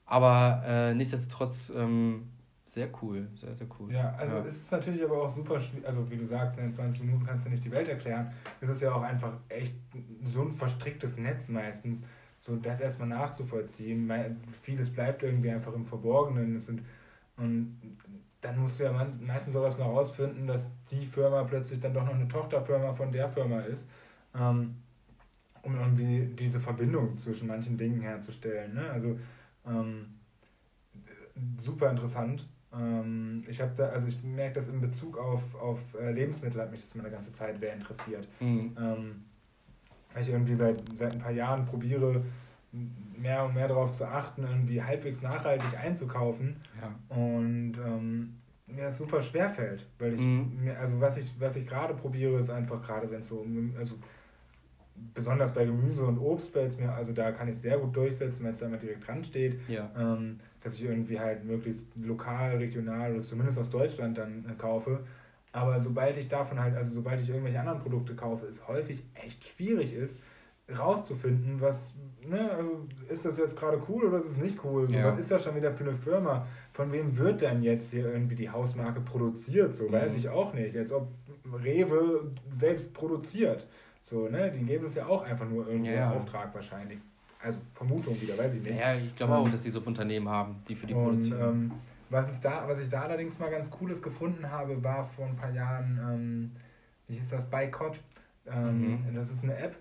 aber 0.06 0.64
äh, 0.66 0.94
nichtsdestotrotz 0.94 1.72
ähm, 1.74 2.31
sehr 2.74 2.88
cool, 3.02 3.28
sehr, 3.34 3.54
sehr 3.54 3.66
cool. 3.78 3.92
Ja, 3.92 4.14
also 4.14 4.36
ja. 4.36 4.44
es 4.46 4.56
ist 4.56 4.72
natürlich 4.72 5.04
aber 5.04 5.22
auch 5.22 5.28
super 5.28 5.60
schwierig, 5.60 5.86
also 5.86 6.10
wie 6.10 6.16
du 6.16 6.24
sagst, 6.26 6.58
in 6.58 6.72
20 6.72 7.02
Minuten 7.02 7.26
kannst 7.26 7.44
du 7.44 7.50
nicht 7.50 7.64
die 7.64 7.70
Welt 7.70 7.86
erklären. 7.86 8.32
Es 8.62 8.68
ist 8.70 8.80
ja 8.80 8.94
auch 8.94 9.02
einfach 9.02 9.34
echt 9.50 9.74
so 10.32 10.42
ein 10.42 10.52
verstricktes 10.52 11.18
Netz 11.18 11.48
meistens, 11.48 12.02
so 12.40 12.56
das 12.56 12.80
erstmal 12.80 13.08
nachzuvollziehen. 13.08 14.10
Vieles 14.62 14.90
bleibt 14.90 15.22
irgendwie 15.22 15.50
einfach 15.50 15.74
im 15.74 15.84
Verborgenen. 15.84 16.56
Es 16.56 16.64
sind, 16.64 16.82
und 17.36 17.78
dann 18.40 18.58
musst 18.58 18.80
du 18.80 18.84
ja 18.84 18.92
meistens 18.92 19.52
sowas 19.52 19.76
mal 19.76 19.84
rausfinden, 19.84 20.46
dass 20.46 20.70
die 20.90 21.04
Firma 21.04 21.44
plötzlich 21.44 21.78
dann 21.78 21.92
doch 21.92 22.04
noch 22.04 22.14
eine 22.14 22.26
Tochterfirma 22.26 22.94
von 22.94 23.12
der 23.12 23.28
Firma 23.28 23.60
ist, 23.60 23.86
ähm, 24.34 24.76
um 25.60 25.76
irgendwie 25.76 26.34
diese 26.36 26.58
Verbindung 26.58 27.18
zwischen 27.18 27.48
manchen 27.48 27.76
Dingen 27.76 28.00
herzustellen. 28.00 28.74
Ne? 28.74 28.90
Also 28.90 29.18
ähm, 29.66 30.06
super 31.58 31.90
interessant. 31.90 32.46
Ähm, 32.74 33.44
ich 33.48 33.60
habe 33.60 33.72
da, 33.76 33.88
also 33.88 34.06
ich 34.06 34.22
merke 34.22 34.60
das 34.60 34.68
in 34.68 34.80
Bezug 34.80 35.18
auf, 35.18 35.42
auf 35.54 35.78
äh, 36.00 36.12
Lebensmittel 36.12 36.60
hat 36.60 36.70
mich 36.70 36.80
das 36.80 36.94
meine 36.94 37.10
ganze 37.10 37.32
Zeit 37.34 37.58
sehr 37.58 37.74
interessiert. 37.74 38.28
Mhm. 38.40 38.76
Ähm, 38.78 39.24
weil 40.12 40.22
ich 40.22 40.28
irgendwie 40.28 40.54
seit, 40.54 40.82
seit 40.94 41.12
ein 41.12 41.20
paar 41.20 41.32
Jahren 41.32 41.64
probiere, 41.64 42.22
mehr 43.16 43.44
und 43.44 43.54
mehr 43.54 43.68
darauf 43.68 43.92
zu 43.92 44.04
achten, 44.04 44.44
irgendwie 44.44 44.82
halbwegs 44.82 45.20
nachhaltig 45.22 45.78
einzukaufen. 45.78 46.56
Ja. 46.80 47.16
Und 47.16 47.74
ähm, 47.84 48.34
mir 48.66 48.84
das 48.84 48.98
super 48.98 49.22
schwer 49.22 49.50
fällt. 49.50 49.86
Weil 49.98 50.14
ich, 50.14 50.20
mhm. 50.20 50.58
mir, 50.62 50.78
also 50.78 51.00
was 51.00 51.16
ich, 51.16 51.32
was 51.38 51.56
ich 51.56 51.66
gerade 51.66 51.94
probiere, 51.94 52.40
ist 52.40 52.50
einfach 52.50 52.82
gerade, 52.82 53.10
wenn 53.10 53.20
es 53.20 53.28
so 53.28 53.46
also 53.78 53.96
besonders 55.14 55.52
bei 55.52 55.64
Gemüse 55.64 56.04
und 56.04 56.18
Obst 56.18 56.50
fällt 56.50 56.72
es 56.72 56.78
mir, 56.78 56.92
also 56.92 57.12
da 57.12 57.32
kann 57.32 57.48
ich 57.48 57.58
sehr 57.60 57.78
gut 57.78 57.96
durchsetzen, 57.96 58.44
wenn 58.44 58.52
es 58.52 58.58
da 58.58 58.66
immer 58.66 58.76
direkt 58.76 59.06
dran 59.06 59.24
steht. 59.24 59.58
Ja. 59.68 59.90
Ähm, 59.96 60.38
dass 60.64 60.76
ich 60.76 60.84
irgendwie 60.84 61.18
halt 61.18 61.44
möglichst 61.44 61.86
lokal, 61.96 62.56
regional 62.56 63.12
oder 63.12 63.22
zumindest 63.22 63.58
aus 63.58 63.70
Deutschland 63.70 64.18
dann 64.18 64.44
äh, 64.48 64.54
kaufe. 64.54 65.00
Aber 65.52 65.80
sobald 65.80 66.16
ich 66.16 66.28
davon 66.28 66.60
halt, 66.60 66.76
also 66.76 66.94
sobald 66.94 67.20
ich 67.20 67.28
irgendwelche 67.28 67.60
anderen 67.60 67.80
Produkte 67.80 68.14
kaufe, 68.14 68.46
es 68.46 68.66
häufig 68.66 69.04
echt 69.14 69.44
schwierig 69.44 69.94
ist, 69.94 70.14
rauszufinden, 70.78 71.60
was, 71.60 71.92
ne, 72.26 72.50
also 72.52 72.86
ist 73.08 73.24
das 73.24 73.36
jetzt 73.36 73.56
gerade 73.56 73.82
cool 73.88 74.04
oder 74.04 74.18
ist 74.18 74.30
es 74.30 74.36
nicht 74.38 74.64
cool? 74.64 74.88
So, 74.88 74.94
ja. 74.94 75.12
Was 75.12 75.18
ist 75.18 75.30
das 75.30 75.44
schon 75.44 75.56
wieder 75.56 75.72
für 75.72 75.84
eine 75.84 75.94
Firma? 75.94 76.46
Von 76.72 76.92
wem 76.92 77.18
wird 77.18 77.42
denn 77.42 77.62
jetzt 77.62 77.90
hier 77.90 78.10
irgendwie 78.10 78.36
die 78.36 78.48
Hausmarke 78.48 79.00
produziert? 79.00 79.74
So 79.74 79.88
mhm. 79.88 79.92
weiß 79.92 80.14
ich 80.14 80.28
auch 80.28 80.54
nicht. 80.54 80.76
Als 80.76 80.92
ob 80.92 81.08
Rewe 81.62 82.32
selbst 82.50 82.92
produziert. 82.94 83.66
So, 84.02 84.28
ne, 84.28 84.50
die 84.50 84.64
geben 84.64 84.86
es 84.86 84.94
ja 84.94 85.06
auch 85.06 85.22
einfach 85.22 85.48
nur 85.48 85.68
irgendwo 85.68 85.90
ja. 85.92 86.12
Auftrag 86.12 86.54
wahrscheinlich. 86.54 86.98
Also 87.42 87.58
Vermutung 87.74 88.20
wieder, 88.20 88.38
weiß 88.38 88.54
ich 88.54 88.62
nicht. 88.62 88.78
Ja, 88.78 88.94
ich 88.94 89.14
glaube 89.16 89.34
auch, 89.34 89.46
ähm, 89.46 89.52
dass 89.52 89.62
die 89.62 89.70
Subunternehmen 89.70 90.28
haben, 90.28 90.56
die 90.68 90.76
für 90.76 90.86
die 90.86 90.94
und, 90.94 91.04
produzieren. 91.04 91.40
Ähm, 91.40 91.72
was, 92.10 92.30
ist 92.30 92.44
da, 92.44 92.68
was 92.68 92.80
ich 92.80 92.88
da 92.88 93.02
allerdings 93.02 93.38
mal 93.38 93.50
ganz 93.50 93.70
Cooles 93.70 94.00
gefunden 94.00 94.48
habe, 94.50 94.82
war 94.84 95.06
vor 95.16 95.26
ein 95.26 95.36
paar 95.36 95.50
Jahren, 95.50 95.98
ähm, 95.98 96.50
wie 97.08 97.14
hieß 97.14 97.30
das, 97.30 97.44
Bicot. 97.44 97.98
Ähm, 98.46 99.02
mhm. 99.06 99.14
Das 99.14 99.30
ist 99.30 99.42
eine 99.42 99.56
App, 99.56 99.76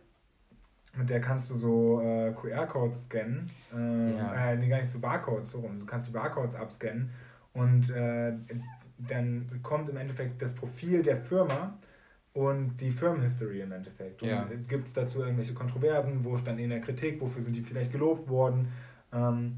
mit 0.95 1.09
der 1.09 1.21
kannst 1.21 1.49
du 1.49 1.55
so 1.55 2.01
äh, 2.01 2.31
QR-Codes 2.33 3.05
scannen. 3.05 3.51
Äh, 3.73 4.17
ja. 4.17 4.51
äh, 4.51 4.57
nee, 4.57 4.67
gar 4.67 4.79
nicht 4.79 4.91
so 4.91 4.99
Barcodes, 4.99 5.51
so 5.51 5.59
rum. 5.59 5.79
Du 5.79 5.85
kannst 5.85 6.07
die 6.07 6.13
Barcodes 6.13 6.55
abscannen 6.55 7.11
und 7.53 7.89
äh, 7.89 8.33
dann 8.97 9.59
kommt 9.63 9.89
im 9.89 9.97
Endeffekt 9.97 10.41
das 10.41 10.53
Profil 10.53 11.01
der 11.03 11.17
Firma 11.17 11.77
und 12.33 12.77
die 12.77 12.91
Firmenhistory 12.91 13.61
im 13.61 13.71
Endeffekt. 13.71 14.21
Und 14.21 14.29
ja. 14.29 14.47
gibt 14.67 14.87
es 14.87 14.93
dazu 14.93 15.21
irgendwelche 15.21 15.53
Kontroversen, 15.53 16.23
wo 16.23 16.37
stand 16.37 16.59
in 16.59 16.69
der 16.69 16.81
Kritik, 16.81 17.19
wofür 17.19 17.41
sind 17.41 17.55
die 17.55 17.61
vielleicht 17.61 17.91
gelobt 17.91 18.29
worden. 18.29 18.69
Ähm, 19.13 19.57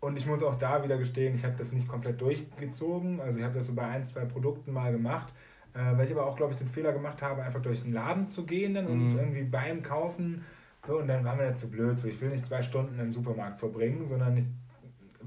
und 0.00 0.16
ich 0.16 0.26
muss 0.26 0.42
auch 0.42 0.56
da 0.56 0.82
wieder 0.82 0.98
gestehen, 0.98 1.34
ich 1.34 1.44
habe 1.44 1.54
das 1.56 1.70
nicht 1.70 1.86
komplett 1.86 2.20
durchgezogen. 2.20 3.20
Also 3.20 3.38
ich 3.38 3.44
habe 3.44 3.54
das 3.54 3.66
so 3.66 3.74
bei 3.74 3.86
ein, 3.86 4.02
zwei 4.04 4.24
Produkten 4.24 4.72
mal 4.72 4.90
gemacht, 4.90 5.32
äh, 5.74 5.96
weil 5.96 6.06
ich 6.06 6.12
aber 6.12 6.26
auch, 6.26 6.36
glaube 6.36 6.52
ich, 6.52 6.58
den 6.58 6.68
Fehler 6.68 6.92
gemacht 6.92 7.22
habe, 7.22 7.42
einfach 7.42 7.62
durch 7.62 7.82
den 7.82 7.92
Laden 7.92 8.26
zu 8.28 8.44
gehen 8.44 8.74
dann 8.74 8.86
mhm. 8.86 9.12
und 9.12 9.18
irgendwie 9.18 9.44
beim 9.44 9.82
Kaufen 9.82 10.44
so, 10.84 10.98
und 10.98 11.06
dann 11.06 11.24
war 11.24 11.36
mir 11.36 11.50
das 11.50 11.60
zu 11.60 11.70
blöd. 11.70 11.98
So, 11.98 12.08
ich 12.08 12.20
will 12.20 12.30
nicht 12.30 12.44
zwei 12.46 12.62
Stunden 12.62 12.98
im 12.98 13.12
Supermarkt 13.12 13.60
verbringen, 13.60 14.08
sondern 14.08 14.36
ich 14.36 14.46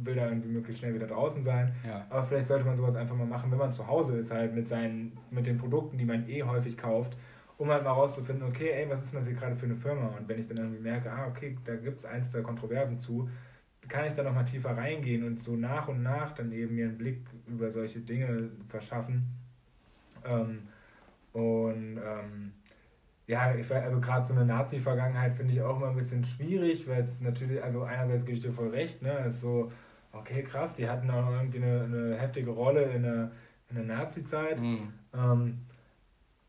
will 0.04 0.16
da 0.16 0.28
irgendwie 0.28 0.50
möglichst 0.50 0.80
schnell 0.82 0.94
wieder 0.94 1.08
draußen 1.08 1.44
sein. 1.44 1.74
Ja. 1.86 2.06
Aber 2.10 2.24
vielleicht 2.24 2.48
sollte 2.48 2.66
man 2.66 2.76
sowas 2.76 2.96
einfach 2.96 3.16
mal 3.16 3.28
machen, 3.28 3.52
wenn 3.52 3.58
man 3.58 3.72
zu 3.72 3.88
Hause 3.88 4.18
ist, 4.18 4.32
halt 4.32 4.54
mit 4.54 4.68
seinen, 4.68 5.18
mit 5.32 5.46
den 5.46 5.58
Produkten, 5.58 5.98
die 5.98 6.06
man 6.06 6.28
eh 6.30 6.44
häufig 6.44 6.78
kauft, 6.78 7.18
um 7.58 7.70
halt 7.70 7.84
mal 7.84 7.92
rauszufinden, 7.92 8.48
okay, 8.48 8.72
ey, 8.72 8.90
was 8.90 9.04
ist 9.04 9.14
denn 9.14 9.20
das 9.20 9.28
hier 9.28 9.38
gerade 9.38 9.56
für 9.56 9.66
eine 9.66 9.76
Firma? 9.76 10.08
Und 10.18 10.28
wenn 10.28 10.40
ich 10.40 10.48
dann 10.48 10.58
irgendwie 10.58 10.82
merke, 10.82 11.12
ah, 11.12 11.28
okay, 11.28 11.58
da 11.64 11.76
gibt 11.76 12.00
es 12.00 12.06
ein, 12.06 12.28
zwei 12.28 12.42
Kontroversen 12.42 12.98
zu, 12.98 13.30
kann 13.88 14.06
ich 14.06 14.14
da 14.14 14.24
nochmal 14.24 14.46
tiefer 14.46 14.76
reingehen 14.76 15.24
und 15.24 15.40
so 15.40 15.56
nach 15.56 15.88
und 15.88 16.02
nach 16.02 16.34
dann 16.34 16.52
eben 16.52 16.76
mir 16.76 16.88
einen 16.88 16.98
Blick 16.98 17.22
über 17.48 17.72
solche 17.72 18.00
Dinge 18.00 18.50
verschaffen. 18.68 19.26
Ähm, 20.26 20.64
und 21.34 21.98
ähm, 21.98 22.35
ja, 23.28 23.56
ich 23.56 23.70
weiß, 23.70 23.84
also 23.84 24.00
gerade 24.00 24.26
so 24.26 24.34
eine 24.34 24.46
Nazi-Vergangenheit 24.46 25.36
finde 25.36 25.54
ich 25.54 25.62
auch 25.62 25.78
immer 25.78 25.88
ein 25.88 25.96
bisschen 25.96 26.24
schwierig, 26.24 26.88
weil 26.88 27.02
es 27.02 27.22
natürlich, 27.22 27.64
also 27.64 27.84
einerseits 27.84 28.26
gebe 28.26 28.38
ich 28.38 28.44
dir 28.44 28.54
voll 28.54 28.70
recht, 28.70 29.02
ne, 29.02 29.26
ist 29.28 29.42
so, 29.42 29.72
okay, 30.12 30.44
krass, 30.44 30.74
die 30.76 30.88
hatten 30.88 31.10
auch 31.10 31.32
irgendwie 31.32 31.64
eine, 31.64 31.84
eine 31.84 32.18
heftige 32.18 32.52
Rolle 32.52 32.84
in 32.84 33.04
der, 33.04 33.32
in 33.70 33.76
der 33.76 33.86
Nazi-Zeit. 33.86 34.60
Mhm. 34.60 34.94
Ähm, 35.14 35.58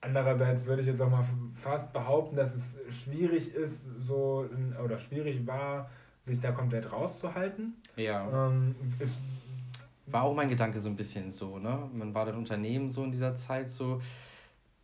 andererseits 0.00 0.66
würde 0.66 0.82
ich 0.82 0.88
jetzt 0.88 1.00
auch 1.00 1.10
mal 1.10 1.24
fast 1.54 1.92
behaupten, 1.92 2.36
dass 2.36 2.52
es 2.54 2.94
schwierig 3.02 3.54
ist, 3.54 3.86
so, 4.06 4.46
oder 4.84 4.98
schwierig 4.98 5.46
war, 5.46 5.88
sich 6.24 6.40
da 6.40 6.52
komplett 6.52 6.92
rauszuhalten. 6.92 7.74
Ja. 7.96 8.48
Ähm, 8.48 8.74
war 10.06 10.22
auch 10.24 10.34
mein 10.34 10.48
Gedanke 10.48 10.80
so 10.80 10.88
ein 10.88 10.96
bisschen 10.96 11.30
so, 11.30 11.58
ne? 11.58 11.88
Man 11.92 12.14
war 12.14 12.26
das 12.26 12.36
Unternehmen 12.36 12.90
so 12.90 13.02
in 13.02 13.10
dieser 13.10 13.34
Zeit 13.34 13.70
so, 13.70 14.00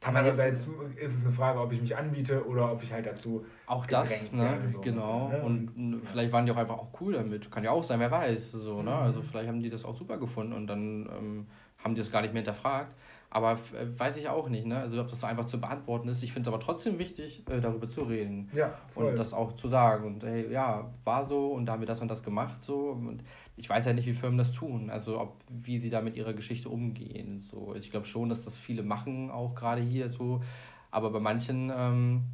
Andererseits 0.04 0.66
ist 0.96 1.14
es 1.18 1.24
eine 1.24 1.32
Frage, 1.32 1.60
ob 1.60 1.72
ich 1.72 1.80
mich 1.80 1.96
anbiete 1.96 2.44
oder 2.46 2.72
ob 2.72 2.82
ich 2.82 2.92
halt 2.92 3.06
dazu. 3.06 3.46
Auch 3.66 3.86
das, 3.86 4.10
ne? 4.32 4.58
So 4.72 4.80
genau. 4.80 5.28
Ne? 5.28 5.42
Und 5.42 5.72
ja. 5.76 6.10
vielleicht 6.10 6.32
waren 6.32 6.44
die 6.44 6.52
auch 6.52 6.56
einfach 6.56 6.78
auch 6.78 7.00
cool 7.00 7.12
damit. 7.12 7.50
Kann 7.50 7.62
ja 7.62 7.70
auch 7.70 7.84
sein, 7.84 8.00
wer 8.00 8.10
weiß. 8.10 8.52
So, 8.52 8.82
ne? 8.82 8.90
Mhm. 8.90 8.96
Also 8.96 9.22
vielleicht 9.22 9.48
haben 9.48 9.62
die 9.62 9.70
das 9.70 9.84
auch 9.84 9.96
super 9.96 10.18
gefunden 10.18 10.52
und 10.52 10.66
dann 10.66 11.08
ähm, 11.16 11.46
haben 11.82 11.94
die 11.94 12.00
das 12.00 12.10
gar 12.10 12.22
nicht 12.22 12.34
mehr 12.34 12.42
hinterfragt. 12.42 12.94
Aber 13.34 13.52
äh, 13.52 13.98
weiß 13.98 14.18
ich 14.18 14.28
auch 14.28 14.50
nicht, 14.50 14.66
ne? 14.66 14.76
Also 14.78 15.00
ob 15.00 15.08
das 15.08 15.20
so 15.20 15.26
einfach 15.26 15.46
zu 15.46 15.58
beantworten 15.58 16.06
ist. 16.08 16.22
Ich 16.22 16.34
finde 16.34 16.48
es 16.50 16.54
aber 16.54 16.62
trotzdem 16.62 16.98
wichtig, 16.98 17.42
äh, 17.48 17.60
darüber 17.62 17.88
zu 17.88 18.02
reden. 18.02 18.50
Ja, 18.52 18.74
voll. 18.92 19.06
Und 19.06 19.16
das 19.16 19.32
auch 19.32 19.56
zu 19.56 19.68
sagen. 19.68 20.06
Und 20.06 20.22
hey, 20.22 20.52
ja, 20.52 20.90
war 21.04 21.24
so 21.26 21.52
und 21.52 21.64
da 21.64 21.72
haben 21.72 21.80
wir 21.80 21.86
das 21.86 22.00
und 22.02 22.08
das 22.08 22.22
gemacht 22.22 22.62
so. 22.62 22.90
Und 22.90 23.24
ich 23.56 23.70
weiß 23.70 23.86
ja 23.86 23.94
nicht, 23.94 24.06
wie 24.06 24.12
Firmen 24.12 24.36
das 24.36 24.52
tun. 24.52 24.90
Also 24.90 25.18
ob 25.18 25.36
wie 25.48 25.78
sie 25.78 25.88
da 25.88 26.02
mit 26.02 26.14
ihrer 26.14 26.34
Geschichte 26.34 26.68
umgehen. 26.68 27.40
So. 27.40 27.74
Ich 27.74 27.90
glaube 27.90 28.04
schon, 28.04 28.28
dass 28.28 28.44
das 28.44 28.58
viele 28.58 28.82
machen, 28.82 29.30
auch 29.30 29.54
gerade 29.54 29.80
hier 29.80 30.10
so. 30.10 30.42
Aber 30.90 31.08
bei 31.08 31.20
manchen 31.20 31.72
ähm, 31.74 32.24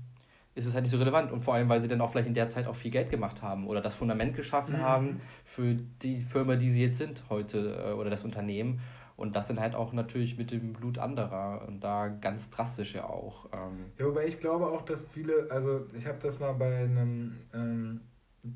ist 0.57 0.67
es 0.67 0.75
halt 0.75 0.83
nicht 0.83 0.91
so 0.91 0.99
relevant. 0.99 1.31
Und 1.31 1.45
vor 1.45 1.55
allem, 1.55 1.69
weil 1.69 1.81
sie 1.81 1.87
dann 1.87 2.01
auch 2.01 2.11
vielleicht 2.11 2.27
in 2.27 2.35
der 2.35 2.49
Zeit 2.49 2.67
auch 2.67 2.75
viel 2.75 2.91
Geld 2.91 3.09
gemacht 3.09 3.41
haben 3.41 3.69
oder 3.69 3.81
das 3.81 3.95
Fundament 3.95 4.35
geschaffen 4.35 4.75
Mhm. 4.79 4.83
haben 4.83 5.21
für 5.45 5.77
die 6.03 6.23
Firma, 6.23 6.57
die 6.57 6.71
sie 6.71 6.83
jetzt 6.83 6.99
sind 6.99 7.23
heute 7.31 7.85
äh, 7.89 7.93
oder 7.93 8.11
das 8.11 8.25
Unternehmen. 8.25 8.81
Und 9.19 9.35
das 9.35 9.49
dann 9.49 9.59
halt 9.59 9.75
auch 9.75 9.93
natürlich 9.93 10.39
mit 10.39 10.53
dem 10.53 10.75
Blut 10.75 10.97
anderer 10.97 11.67
und 11.67 11.83
da 11.83 12.07
ganz 12.07 12.49
drastisch 12.51 12.95
ja 12.95 13.03
auch. 13.03 13.47
Ähm, 13.53 13.87
Ja, 13.99 14.07
wobei 14.07 14.27
ich 14.29 14.39
glaube 14.39 14.69
auch, 14.69 14.83
dass 14.83 15.03
viele, 15.03 15.49
also 15.51 15.87
ich 15.93 16.07
habe 16.07 16.19
das 16.23 16.39
mal 16.39 16.53
bei 16.53 16.85
einem, 16.85 17.37
ähm, 17.53 18.01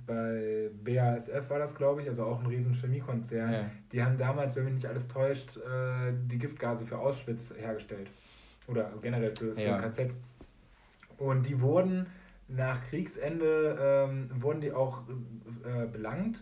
bei 0.07 0.71
BASF 0.85 1.51
war 1.51 1.59
das, 1.59 1.75
glaube 1.75 2.03
ich, 2.03 2.09
also 2.09 2.23
auch 2.25 2.39
ein 2.39 2.47
riesen 2.47 2.75
Chemiekonzern. 2.75 3.53
Ja. 3.53 3.71
Die 3.91 4.05
haben 4.05 4.17
damals, 4.17 4.55
wenn 4.55 4.67
mich 4.67 4.75
nicht 4.75 4.87
alles 4.87 5.09
täuscht, 5.09 5.57
äh, 5.57 6.13
die 6.31 6.39
Giftgase 6.39 6.87
für 6.87 6.97
Auschwitz 6.97 7.53
hergestellt. 7.59 8.09
Oder 8.69 8.93
generell 9.03 9.35
für, 9.35 9.57
für 9.57 9.61
Ja. 9.61 9.81
KZs. 9.81 10.13
Und 11.19 11.45
die 11.45 11.61
wurden 11.61 12.07
nach 12.47 12.85
Kriegsende, 12.89 13.77
ähm, 14.09 14.31
wurden 14.41 14.61
die 14.61 14.73
auch 14.73 15.01
äh, 15.65 15.87
belangt. 15.87 16.41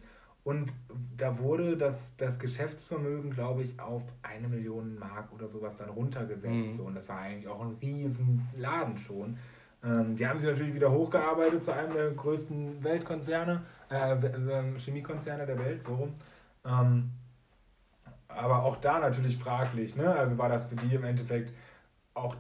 Und 0.51 0.73
da 1.17 1.39
wurde 1.39 1.77
das, 1.77 1.95
das 2.17 2.37
Geschäftsvermögen, 2.41 3.31
glaube 3.31 3.63
ich, 3.63 3.79
auf 3.79 4.03
eine 4.23 4.49
Million 4.49 4.99
Mark 4.99 5.33
oder 5.33 5.47
sowas 5.47 5.77
dann 5.79 5.91
runtergesetzt. 5.91 6.53
Mhm. 6.53 6.75
So. 6.75 6.83
Und 6.83 6.97
das 6.97 7.09
war 7.09 7.21
eigentlich 7.21 7.47
auch 7.47 7.61
ein 7.61 7.77
riesen 7.81 8.49
Laden 8.57 8.99
schon. 8.99 9.39
Ähm, 9.85 10.17
die 10.17 10.27
haben 10.27 10.41
sich 10.41 10.51
natürlich 10.51 10.75
wieder 10.75 10.91
hochgearbeitet 10.91 11.63
zu 11.63 11.73
einem 11.73 11.93
der 11.93 12.11
größten 12.11 12.83
Weltkonzerne, 12.83 13.63
äh, 13.91 14.17
Chemiekonzerne 14.81 15.47
der 15.47 15.57
Welt, 15.57 15.83
so 15.83 15.95
rum. 15.95 16.15
Ähm, 16.65 17.11
aber 18.27 18.65
auch 18.65 18.79
da 18.79 18.99
natürlich 18.99 19.39
fraglich, 19.39 19.95
ne? 19.95 20.13
Also 20.13 20.37
war 20.37 20.49
das 20.49 20.65
für 20.65 20.75
die 20.75 20.93
im 20.93 21.05
Endeffekt 21.05 21.53
auch 22.15 22.35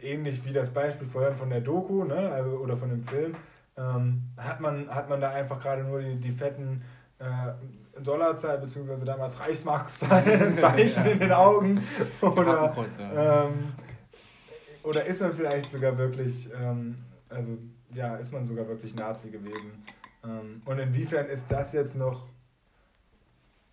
ähnlich 0.00 0.42
wie 0.46 0.54
das 0.54 0.70
Beispiel 0.70 1.08
vorhin 1.08 1.36
von 1.36 1.50
der 1.50 1.60
Doku, 1.60 2.04
ne? 2.04 2.30
Also, 2.30 2.52
oder 2.52 2.78
von 2.78 2.88
dem 2.88 3.04
Film. 3.04 3.34
Ähm, 3.76 4.22
hat, 4.38 4.60
man, 4.60 4.88
hat 4.88 5.10
man 5.10 5.20
da 5.20 5.30
einfach 5.30 5.60
gerade 5.60 5.84
nur 5.84 6.00
die, 6.00 6.16
die 6.16 6.32
fetten 6.32 6.82
äh, 7.20 8.00
Dollarzeichen, 8.02 8.62
beziehungsweise 8.62 9.04
damals 9.04 9.38
Reichsmarkszeichen 9.38 10.56
Zeichen 10.60 11.06
in 11.06 11.18
den 11.20 11.32
Augen? 11.32 11.80
Oder, 12.22 12.74
ja. 12.98 13.46
ähm, 13.46 13.72
oder 14.82 15.04
ist 15.04 15.20
man 15.20 15.34
vielleicht 15.34 15.70
sogar 15.70 15.98
wirklich, 15.98 16.48
ähm, 16.58 16.96
also 17.28 17.58
ja, 17.92 18.16
ist 18.16 18.32
man 18.32 18.46
sogar 18.46 18.66
wirklich 18.66 18.94
Nazi 18.94 19.28
gewesen? 19.28 19.84
Ähm, 20.24 20.62
und 20.64 20.78
inwiefern 20.78 21.26
ist 21.26 21.44
das 21.50 21.74
jetzt 21.74 21.94
noch 21.94 22.26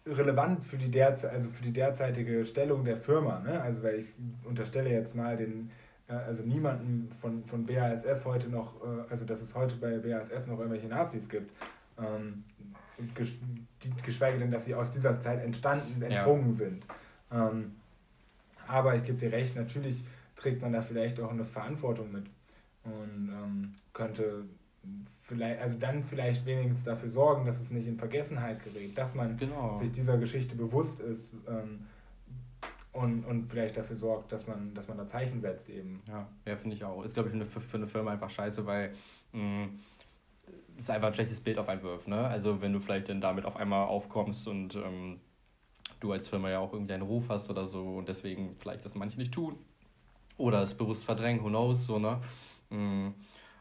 relevant 0.06 0.66
für 0.66 0.78
die, 0.78 0.91
derze 0.91 1.30
also 1.30 1.50
für 1.50 1.64
die 1.64 1.72
derzeitige 1.72 2.45
Stellung 2.45 2.84
der 2.84 2.98
Firma? 2.98 3.39
Ne? 3.39 3.62
Also 3.62 3.84
weil 3.84 4.00
ich 4.00 4.14
unterstelle 4.43 4.89
jetzt 4.89 5.16
mal 5.16 5.38
den, 5.38 5.72
äh, 6.10 6.14
also 6.14 6.43
niemanden 6.43 7.10
von, 7.22 7.45
von 7.45 7.66
BASF 7.66 8.26
heute 8.26 8.50
noch, 8.50 8.74
äh, 8.84 9.10
also 9.10 9.24
dass 9.24 9.41
es 9.41 9.56
heute 9.56 9.76
bei 9.76 9.98
BASF 9.98 10.45
noch 10.48 10.60
irgendwelche 10.60 10.88
Nazis 10.88 11.28
gibt. 11.30 11.52
Ähm, 11.98 12.43
geschweige 14.04 14.39
denn, 14.39 14.52
dass 14.52 14.66
sie 14.66 14.76
aus 14.76 14.91
dieser 14.91 15.20
Zeit 15.20 15.43
entstanden, 15.43 16.02
Ja. 16.02 16.08
entsprungen 16.08 16.54
sind. 16.56 16.84
Ähm, 17.32 17.76
aber 18.68 18.95
ich 18.95 19.04
gebe 19.04 19.18
dir 19.18 19.32
recht, 19.32 19.56
natürlich 19.56 20.04
trägt 20.36 20.62
man 20.62 20.74
da 20.74 20.82
vielleicht 20.82 21.20
auch 21.20 21.32
eine 21.32 21.45
Verantwortung 21.45 22.12
mit 22.12 22.26
und 22.84 23.30
ähm, 23.30 23.74
könnte 23.93 24.45
vielleicht, 25.24 25.62
also 25.62 25.78
dann 25.78 26.04
vielleicht 26.04 26.45
wenigstens 26.45 26.84
dafür 26.84 27.10
sorgen, 27.10 27.45
dass 27.45 27.60
es 27.60 27.70
nicht 27.70 27.88
in 27.88 27.98
Vergessenheit 27.98 28.64
gerät, 28.64 28.98
dass 28.98 29.14
man 29.14 29.38
Genau. 29.38 29.78
sich 29.78 29.91
dieser 29.91 30.18
Geschichte 30.18 30.56
bewusst 30.56 31.00
ist 31.00 31.34
ähm, 31.48 31.86
und, 32.93 33.26
und 33.26 33.50
vielleicht 33.50 33.78
dafür 33.78 33.95
sorgt, 33.98 34.32
dass 34.32 34.48
man, 34.48 34.74
dass 34.74 34.88
man 34.88 34.98
da 34.98 35.08
Zeichen 35.08 35.41
setzt 35.41 35.70
eben. 35.70 36.02
Ja, 36.08 36.28
ja 36.45 36.56
finde 36.56 36.76
ich 36.76 36.84
auch. 36.84 37.04
Ist, 37.04 37.14
glaube 37.14 37.30
ich, 37.30 37.36
für 37.36 37.41
eine, 37.41 37.45
für 37.45 37.78
eine 37.78 37.88
Firma 37.88 38.12
einfach 38.12 38.30
scheiße, 38.30 38.66
weil 38.66 38.93
mh, 39.34 39.68
es 40.78 40.89
einfach 40.89 41.07
ein 41.09 41.13
schlechtes 41.13 41.39
Bild 41.41 41.57
auf 41.57 41.69
einen 41.69 41.84
wirft. 41.84 42.07
Ne? 42.07 42.17
Also, 42.28 42.61
wenn 42.61 42.73
du 42.73 42.80
vielleicht 42.80 43.09
dann 43.09 43.21
damit 43.21 43.45
auf 43.45 43.55
einmal 43.57 43.88
aufkommst 43.88 44.47
und 44.47 44.75
ähm, 44.75 45.19
du 45.99 46.11
als 46.11 46.28
Firma 46.28 46.49
ja 46.49 46.59
auch 46.59 46.73
irgendwie 46.73 46.93
einen 46.93 47.03
Ruf 47.03 47.30
hast 47.30 47.49
oder 47.49 47.67
so 47.67 47.97
und 47.97 48.09
deswegen 48.09 48.55
vielleicht 48.59 48.86
das 48.86 48.95
manche 48.95 49.17
nicht 49.19 49.34
tun 49.34 49.57
oder 50.38 50.61
es 50.63 50.75
bewusst 50.75 51.05
verdrängen, 51.05 51.43
who 51.43 51.49
knows, 51.49 51.86
so, 51.86 51.99
ne? 51.99 52.21
Mm, 52.69 53.09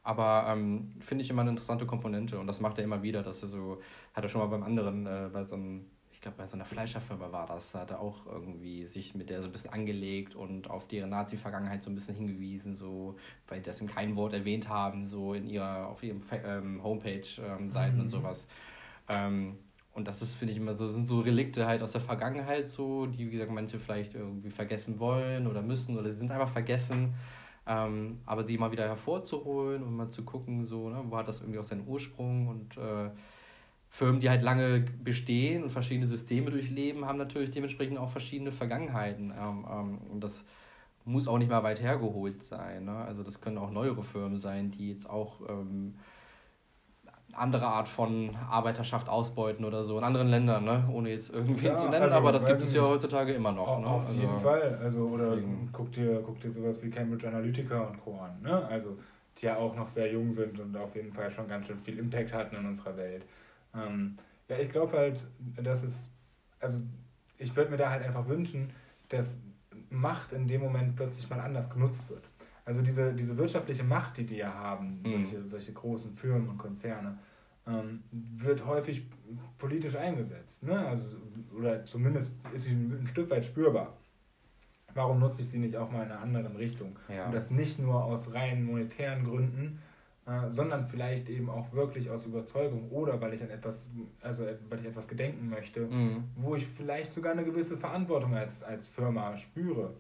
Aber 0.03 0.47
ähm, 0.49 0.95
finde 1.01 1.25
ich 1.25 1.31
immer 1.31 1.43
eine 1.43 1.51
interessante 1.51 1.87
Komponente 1.87 2.39
und 2.39 2.47
das 2.47 2.61
macht 2.61 2.79
er 2.79 2.85
immer 2.85 3.03
wieder, 3.03 3.23
dass 3.23 3.43
er 3.43 3.49
so, 3.49 3.83
hat 4.15 4.25
er 4.25 4.29
schon 4.31 4.41
mal 4.41 4.49
beim 4.49 4.63
anderen, 4.63 5.07
äh, 5.07 5.31
bei 5.33 5.45
so 5.45 5.57
einem, 5.57 5.87
glaube 6.27 6.39
bei 6.43 6.49
so 6.49 6.55
einer 6.55 6.65
Fleischerfirma 6.65 7.31
war 7.31 7.47
das, 7.47 7.71
da 7.71 7.81
hat 7.81 7.93
er 7.93 8.01
auch 8.01 8.27
irgendwie 8.27 8.87
sich 8.87 9.15
mit 9.15 9.31
der 9.31 9.43
so 9.43 9.49
ein 9.49 9.53
bisschen 9.53 9.73
angelegt 9.73 10.35
und 10.35 10.69
auf 10.69 10.89
deren 10.89 11.11
Nazi-Vergangenheit 11.11 11.83
so 11.85 11.91
ein 11.91 11.95
bisschen 11.95 12.17
hingewiesen, 12.17 12.77
so, 12.77 13.17
weil 13.47 13.61
die 13.61 13.67
das 13.67 13.81
in 13.81 13.87
kein 13.87 14.17
Wort 14.17 14.33
erwähnt 14.33 14.69
haben, 14.69 15.07
so 15.07 15.35
in 15.35 15.47
ihrer, 15.49 15.87
auf 15.89 16.03
ihrem 16.03 16.23
ähm, 16.33 16.83
Homepage-Seiten 16.83 17.97
Mhm. 17.97 18.01
und 18.01 18.09
sowas. 18.09 18.47
Ähm, 19.09 19.59
und 19.93 20.09
das 20.09 20.21
ist, 20.21 20.35
finde 20.35 20.53
ich, 20.53 20.59
immer 20.59 20.75
so, 20.75 20.89
sind 20.89 21.07
so 21.07 21.21
Relikte 21.21 21.67
halt 21.67 21.83
aus 21.83 21.93
der 21.93 22.01
Vergangenheit 22.01 22.69
so, 22.69 23.07
die, 23.07 23.29
wie 23.29 23.31
gesagt, 23.31 23.53
manche 23.53 23.79
vielleicht 23.79 24.15
irgendwie 24.15 24.51
vergessen 24.51 24.99
wollen 24.99 25.47
oder 25.47 25.63
müssen 25.63 25.97
oder 25.97 26.11
sie 26.13 26.19
sind 26.19 26.33
einfach 26.33 26.51
vergessen. 26.51 27.15
Ähm, 27.67 28.21
aber 28.27 28.45
sie 28.45 28.59
mal 28.59 28.73
wieder 28.73 28.87
hervorzuholen 28.89 29.83
und 29.83 29.97
mal 29.97 30.09
zu 30.09 30.25
gucken, 30.25 30.65
so, 30.65 30.89
ne, 30.89 31.05
wo 31.07 31.17
hat 31.17 31.29
das 31.29 31.41
irgendwie 31.41 31.59
auch 31.61 31.65
seinen 31.65 31.87
Ursprung 31.87 32.49
und 32.49 32.77
äh, 32.77 33.11
Firmen, 33.89 34.21
die 34.21 34.29
halt 34.29 34.43
lange 34.43 34.85
bestehen 35.03 35.63
und 35.63 35.71
verschiedene 35.71 36.09
Systeme 36.09 36.51
durchleben, 36.51 37.07
haben 37.07 37.19
natürlich 37.19 37.51
dementsprechend 37.51 37.99
auch 37.99 38.11
verschiedene 38.11 38.53
Vergangenheiten. 38.53 39.31
Ähm, 39.31 39.65
ähm, 39.71 39.99
und 40.11 40.21
das 40.23 40.45
muss 41.05 41.29
auch 41.29 41.39
nicht 41.39 41.51
mal 41.51 41.63
weit 41.63 41.81
hergeholt 41.81 42.43
sein. 42.43 42.85
Ne? 42.85 42.97
Also 42.97 43.23
das 43.23 43.41
können 43.41 43.59
auch 43.59 43.71
neuere 43.71 44.03
Firmen 44.03 44.39
sein, 44.39 44.71
die 44.71 44.91
jetzt 44.91 45.09
auch 45.09 45.41
ähm, 45.49 45.95
andere 47.33 47.67
Art 47.67 47.89
von 47.89 48.35
Arbeiterschaft 48.51 49.09
ausbeuten 49.09 49.65
oder 49.65 49.85
so 49.85 49.99
in 49.99 50.05
anderen 50.05 50.29
Ländern, 50.29 50.65
ne? 50.65 50.89
ohne 50.93 51.11
jetzt 51.11 51.31
irgendwen 51.31 51.67
Ja, 51.67 51.77
zu 51.77 51.89
nennen, 51.89 52.05
also, 52.05 52.17
aber 52.17 52.33
das 52.33 52.47
gibt 52.47 52.61
es 52.61 52.75
ja 52.75 52.83
heutzutage 52.83 53.33
immer 53.33 53.53
noch. 53.53 53.69
Au- 53.69 53.81
ne? 53.81 53.87
Auf 53.87 54.09
also, 54.09 54.21
jeden 54.21 54.41
Fall. 54.41 54.79
Also, 54.83 55.07
oder 55.07 55.31
deswegen- 55.37 55.69
guck 55.73 55.93
dir, 55.93 56.23
guck 56.25 56.41
dir 56.41 56.51
sowas 56.51 56.83
wie 56.83 56.91
Cambridge 56.91 57.29
Analytica 57.29 57.81
und 57.83 58.03
Co. 58.03 58.19
an. 58.21 58.41
Ne? 58.43 58.65
Also, 58.67 58.99
die 59.39 59.47
ja 59.47 59.57
auch 59.57 59.77
noch 59.77 59.89
sehr 59.89 60.11
jung 60.11 60.33
sind 60.33 60.59
und 60.59 60.77
auf 60.77 60.95
jeden 60.97 61.13
Fall 61.13 61.31
schon 61.31 61.47
ganz 61.47 61.67
schön 61.67 61.79
viel 61.81 61.99
Impact 61.99 62.33
hatten 62.33 62.57
in 62.57 62.67
unserer 62.67 62.97
Welt. 62.97 63.25
Ähm, 63.77 64.19
ja, 64.49 64.59
ich 64.59 64.71
glaube 64.71 64.97
halt, 64.97 65.27
dass 65.63 65.83
es, 65.83 65.95
also 66.61 66.79
ich 67.39 67.55
würde 67.57 67.71
mir 67.71 67.77
da 67.77 67.91
halt 67.91 68.05
einfach 68.05 68.27
wünschen, 68.29 68.71
dass 69.09 69.27
Macht 69.91 70.33
in 70.33 70.47
dem 70.47 70.63
Moment 70.63 70.97
plötzlich 70.97 71.29
mal 71.29 71.41
anders 71.41 71.69
genutzt 71.71 72.03
wird. 72.09 72.25
Also 72.65 72.83
diese, 72.83 73.13
diese 73.13 73.37
wirtschaftliche 73.37 73.85
Macht, 73.85 74.17
die 74.17 74.27
die 74.27 74.37
ja 74.37 74.53
haben, 74.53 75.01
Mhm. 75.03 75.11
solche, 75.11 75.45
solche 75.45 75.73
großen 75.73 76.13
Firmen 76.17 76.49
und 76.49 76.59
Konzerne, 76.59 77.19
ähm, 77.67 78.03
wird 78.11 78.65
häufig 78.65 79.05
politisch 79.59 79.97
eingesetzt. 79.97 80.63
Ne? 80.63 80.79
Also, 80.79 81.17
oder 81.57 81.85
zumindest 81.87 82.31
ist 82.55 82.65
sie 82.65 82.71
ein, 82.71 83.07
Stück 83.09 83.31
weit 83.31 83.45
spürbar. 83.45 83.97
Warum 84.95 85.19
nutze 85.19 85.43
ich 85.43 85.49
sie 85.49 85.59
nicht 85.59 85.77
auch 85.77 85.91
mal 85.91 86.05
in 86.05 86.11
einer 86.11 86.21
anderen 86.21 86.57
Richtung? 86.57 86.99
Ja. 87.09 87.27
Und 87.27 87.35
das 87.35 87.51
nicht 87.51 87.79
nur 87.79 88.03
aus 88.05 88.33
rein 88.33 88.65
monetären 88.65 89.25
Gründen, 89.25 89.81
äh, 90.27 90.51
sondern 90.51 90.87
vielleicht 90.89 91.29
eben 91.29 91.49
auch 91.49 91.73
wirklich 91.73 92.11
aus 92.11 92.27
Überzeugung 92.27 92.91
oder 92.91 93.21
weil 93.21 93.33
ich 93.35 93.43
an 93.43 93.51
etwas, 93.51 93.91
also 94.21 94.45
äh, 94.45 94.57
weil 94.69 94.81
ich 94.81 94.87
etwas 94.87 95.07
gedenken 95.07 95.49
möchte, 95.49 95.81
Mhm. 95.87 96.25
wo 96.37 96.55
ich 96.57 96.67
vielleicht 96.77 97.13
sogar 97.13 97.33
eine 97.33 97.45
gewisse 97.45 97.77
Verantwortung 97.77 98.35
als, 98.35 98.63
als 98.63 98.87
Firma 98.89 99.37
spüre. 99.37 99.95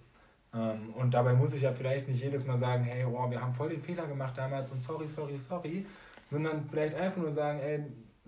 Ähm, 0.55 0.93
und 0.95 1.12
dabei 1.14 1.33
muss 1.35 1.53
ich 1.55 1.62
ja 1.62 1.72
vielleicht 1.72 2.09
nicht 2.09 2.22
jedes 2.22 2.45
Mal 2.45 2.59
sagen, 2.59 2.85
hey, 2.85 3.05
oh, 3.05 3.31
wir 3.31 3.41
haben 3.41 3.55
voll 3.55 3.68
den 3.68 3.83
Fehler 3.83 4.07
gemacht 4.07 4.37
damals 4.37 4.70
und 4.70 4.81
sorry, 4.81 5.07
sorry, 5.07 5.39
sorry, 5.39 5.87
sondern 6.31 6.68
vielleicht 6.70 6.95
einfach 6.95 7.20
nur 7.22 7.33
sagen, 7.33 7.61
ey, 7.61 7.85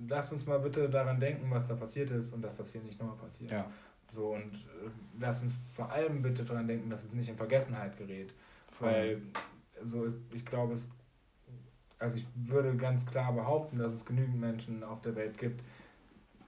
lasst 0.09 0.31
uns 0.33 0.47
mal 0.47 0.61
bitte 0.61 0.89
daran 0.89 1.19
denken, 1.19 1.51
was 1.51 1.67
da 1.67 1.75
passiert 1.75 2.11
ist 2.11 2.33
und 2.33 2.43
dass 2.43 2.57
das 2.57 2.71
hier 2.71 2.81
nicht 2.83 3.01
nochmal 3.01 3.17
passiert. 3.17 3.51
Ja, 3.51 3.67
So, 4.11 4.35
und 4.35 4.55
äh, 4.55 4.91
lasst 5.19 5.43
uns 5.43 5.59
vor 5.75 5.91
allem 5.91 6.23
bitte 6.23 6.45
daran 6.45 6.69
denken, 6.69 6.91
dass 6.91 7.03
es 7.03 7.13
nicht 7.13 7.29
in 7.29 7.37
Vergessenheit 7.37 7.97
gerät. 7.97 8.33
Voll. 8.79 8.89
Weil, 8.89 9.23
so 9.85 10.05
ist, 10.05 10.17
ich 10.33 10.45
glaube, 10.45 10.75
es, 10.75 10.89
also 11.99 12.17
ich 12.17 12.27
würde 12.35 12.77
ganz 12.77 13.05
klar 13.07 13.33
behaupten, 13.33 13.79
dass 13.79 13.93
es 13.93 14.05
genügend 14.05 14.41
Menschen 14.41 14.85
auf 14.85 15.01
der 15.03 15.17
Welt 15.17 15.39
gibt, 15.39 15.63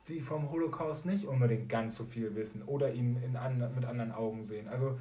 die 0.09 0.21
vom 0.21 0.51
Holocaust 0.51 1.07
nicht 1.07 1.27
unbedingt 1.27 1.69
ganz 1.69 1.97
so 1.97 2.05
viel 2.05 2.35
wissen 2.35 2.63
oder 2.63 2.93
ihn 2.93 3.21
in 3.23 3.37
an, 3.37 3.59
mit 3.75 3.85
anderen 3.85 4.13
Augen 4.13 4.45
sehen. 4.45 4.69
Also 4.69 4.99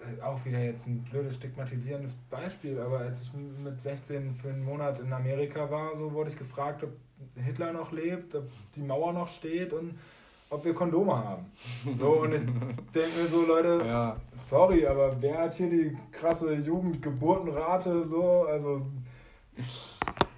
äh, 0.00 0.20
auch 0.22 0.44
wieder 0.44 0.58
jetzt 0.58 0.86
ein 0.86 1.04
blödes 1.04 1.36
stigmatisierendes 1.36 2.14
Beispiel, 2.30 2.78
aber 2.78 3.00
als 3.00 3.22
ich 3.22 3.32
mit 3.34 3.80
16 3.80 4.34
für 4.36 4.48
einen 4.48 4.64
Monat 4.64 4.98
in 4.98 5.12
Amerika 5.12 5.70
war, 5.70 5.96
so 5.96 6.12
wurde 6.12 6.30
ich 6.30 6.36
gefragt, 6.36 6.82
ob 6.82 6.90
Hitler 7.36 7.72
noch 7.72 7.92
lebt, 7.92 8.34
ob 8.34 8.48
die 8.74 8.82
Mauer 8.82 9.12
noch 9.12 9.28
steht 9.28 9.72
und 9.72 9.98
ob 10.50 10.64
wir 10.64 10.74
Kondome 10.74 11.16
haben. 11.16 11.46
So, 11.96 12.22
und 12.22 12.32
ich 12.34 12.40
denke 12.94 13.18
mir 13.20 13.28
so, 13.28 13.44
Leute, 13.44 13.82
Ja. 13.86 14.16
sorry, 14.48 14.86
aber 14.86 15.10
wer 15.20 15.38
hat 15.38 15.54
hier 15.54 15.70
die 15.70 15.96
krasse 16.12 16.54
Jugendgeburtenrate 16.54 18.06
so? 18.08 18.46
Also. 18.48 18.86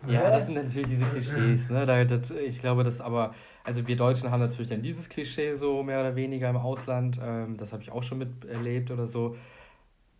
Ja, 0.06 0.20
hä? 0.20 0.30
das 0.30 0.46
sind 0.46 0.54
natürlich 0.54 0.88
diese 0.88 1.04
Klischees, 1.04 1.68
ne? 1.68 1.84
Da, 1.86 2.04
das, 2.04 2.30
ich 2.30 2.58
glaube, 2.60 2.84
das 2.84 3.00
aber, 3.00 3.34
also 3.64 3.86
wir 3.86 3.96
Deutschen 3.96 4.30
haben 4.30 4.40
natürlich 4.40 4.70
dann 4.70 4.82
dieses 4.82 5.08
Klischee 5.08 5.54
so 5.54 5.82
mehr 5.82 6.00
oder 6.00 6.16
weniger 6.16 6.48
im 6.48 6.56
Ausland, 6.56 7.20
ähm, 7.22 7.56
das 7.58 7.72
habe 7.72 7.82
ich 7.82 7.92
auch 7.92 8.02
schon 8.02 8.18
miterlebt 8.18 8.90
oder 8.90 9.06
so. 9.06 9.36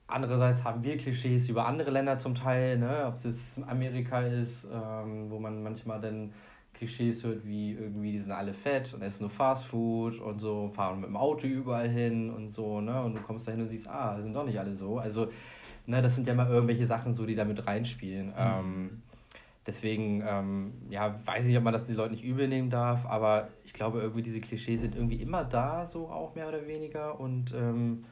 Andererseits 0.07 0.65
haben 0.65 0.83
wir 0.83 0.99
Klischees 0.99 1.49
über 1.49 1.67
andere 1.67 1.91
Länder 1.93 2.19
zum 2.19 2.35
Teil, 2.35 2.79
ne? 2.79 3.05
ob 3.07 3.19
es 3.19 3.25
jetzt 3.25 3.69
Amerika 3.69 4.21
ist, 4.23 4.65
ähm, 4.65 5.31
wo 5.31 5.39
man 5.39 5.63
manchmal 5.63 6.01
dann 6.01 6.33
Klischees 6.81 7.23
hört, 7.23 7.47
wie 7.47 7.73
irgendwie, 7.73 8.13
die 8.13 8.21
sind 8.21 8.33
alle 8.33 8.55
fett 8.55 8.95
und 8.95 9.03
essen 9.03 9.25
nur 9.25 9.31
Fast 9.31 9.67
Food 9.67 10.19
und 10.19 10.39
so, 10.39 10.71
fahren 10.75 11.01
mit 11.01 11.11
dem 11.11 11.17
Auto 11.17 11.47
überall 11.47 11.91
hin 11.91 12.31
und 12.31 12.51
so, 12.51 12.81
ne? 12.81 13.03
Und 13.03 13.17
du 13.17 13.21
kommst 13.21 13.47
da 13.47 13.53
hin 13.53 13.61
und 13.61 13.69
siehst, 13.69 13.87
ah, 13.87 14.19
sind 14.19 14.35
doch 14.35 14.47
nicht 14.47 14.59
alle 14.59 14.75
so. 14.75 14.99
Also, 14.99 15.31
ne, 15.85 16.01
das 16.01 16.15
sind 16.15 16.27
ja 16.27 16.33
mal 16.33 16.49
irgendwelche 16.49 16.87
Sachen 16.87 17.13
so, 17.13 17.27
die 17.27 17.35
da 17.35 17.45
mit 17.45 17.67
reinspielen. 17.67 18.33
Ähm, 18.35 19.03
deswegen, 19.67 20.25
ähm, 20.27 20.73
ja, 20.89 21.21
weiß 21.27 21.45
ich, 21.45 21.55
ob 21.59 21.65
man 21.65 21.75
das 21.75 21.85
den 21.85 21.97
Leuten 21.97 22.15
nicht 22.15 22.25
übel 22.25 22.49
nehmen 22.49 22.71
darf, 22.71 23.05
aber 23.05 23.49
ich 23.67 23.75
glaube, 23.75 24.01
irgendwie 24.01 24.23
diese 24.23 24.41
Klischees 24.41 24.81
sind 24.81 24.95
irgendwie 24.97 25.21
immer 25.21 25.45
da, 25.45 25.87
so 25.87 26.09
auch 26.09 26.35
mehr 26.35 26.49
oder 26.49 26.67
weniger. 26.67 27.21
Und 27.21 27.53
ähm, 27.55 28.07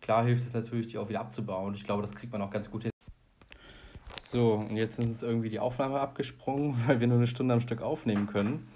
klar 0.00 0.24
hilft 0.24 0.46
es 0.46 0.54
natürlich, 0.54 0.86
die 0.86 0.96
auch 0.96 1.10
wieder 1.10 1.20
abzubauen. 1.20 1.74
Ich 1.74 1.84
glaube, 1.84 2.02
das 2.02 2.14
kriegt 2.14 2.32
man 2.32 2.40
auch 2.40 2.50
ganz 2.50 2.70
gut 2.70 2.84
hin. 2.84 2.95
So, 4.28 4.54
und 4.54 4.76
jetzt 4.76 4.98
ist 4.98 5.22
irgendwie 5.22 5.50
die 5.50 5.60
Aufnahme 5.60 6.00
abgesprungen, 6.00 6.76
weil 6.86 7.00
wir 7.00 7.06
nur 7.06 7.18
eine 7.18 7.26
Stunde 7.26 7.54
am 7.54 7.60
Stück 7.60 7.82
aufnehmen 7.82 8.26
können. 8.26 8.66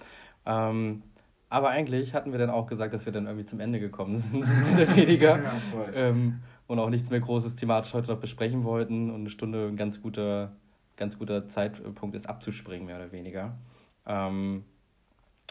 Ähm, 0.46 1.02
aber 1.48 1.70
eigentlich 1.70 2.14
hatten 2.14 2.30
wir 2.30 2.38
dann 2.38 2.50
auch 2.50 2.68
gesagt, 2.68 2.94
dass 2.94 3.06
wir 3.06 3.12
dann 3.12 3.26
irgendwie 3.26 3.46
zum 3.46 3.60
Ende 3.60 3.80
gekommen 3.80 4.18
sind, 4.32 4.46
so 4.46 4.52
mehr 4.52 4.74
oder 4.74 4.96
weniger. 4.96 5.40
Ja, 5.42 5.52
ähm, 5.94 6.40
und 6.66 6.78
auch 6.78 6.90
nichts 6.90 7.10
mehr 7.10 7.20
Großes 7.20 7.56
thematisch 7.56 7.92
heute 7.94 8.08
noch 8.12 8.20
besprechen 8.20 8.62
wollten. 8.62 9.10
Und 9.10 9.20
eine 9.20 9.30
Stunde 9.30 9.66
ein 9.66 9.76
ganz 9.76 10.00
guter, 10.00 10.52
ganz 10.96 11.18
guter 11.18 11.48
Zeitpunkt 11.48 12.14
ist, 12.14 12.28
abzuspringen, 12.28 12.86
mehr 12.86 12.96
oder 12.96 13.10
weniger. 13.10 13.58
Ähm, 14.06 14.64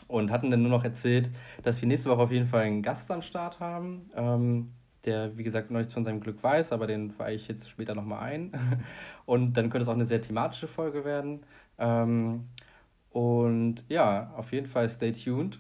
und 0.08 0.32
hatten 0.32 0.50
dann 0.50 0.62
nur 0.62 0.72
noch 0.72 0.86
erzählt, 0.86 1.30
dass 1.64 1.82
wir 1.82 1.88
nächste 1.90 2.10
Woche 2.10 2.22
auf 2.22 2.32
jeden 2.32 2.48
Fall 2.48 2.64
einen 2.64 2.82
Gast 2.82 3.12
am 3.12 3.22
Start 3.22 3.60
haben, 3.60 4.10
ähm, 4.16 4.72
der, 5.06 5.38
wie 5.38 5.44
gesagt, 5.44 5.72
noch 5.72 5.80
nichts 5.80 5.94
von 5.94 6.06
seinem 6.06 6.20
Glück 6.20 6.42
weiß, 6.44 6.72
aber 6.72 6.88
den 6.88 7.18
weiche 7.18 7.36
ich 7.36 7.48
jetzt 7.48 7.70
später 7.70 7.96
nochmal 7.96 8.20
ein. 8.20 8.52
Und 9.26 9.54
dann 9.54 9.70
könnte 9.70 9.84
es 9.84 9.88
auch 9.88 9.94
eine 9.94 10.06
sehr 10.06 10.22
thematische 10.22 10.68
Folge 10.68 11.06
werden. 11.06 11.42
Ähm, 11.78 12.46
und 13.12 13.84
ja, 13.88 14.32
auf 14.36 14.52
jeden 14.52 14.68
Fall 14.68 14.90
stay 14.90 15.12
tuned. 15.12 15.60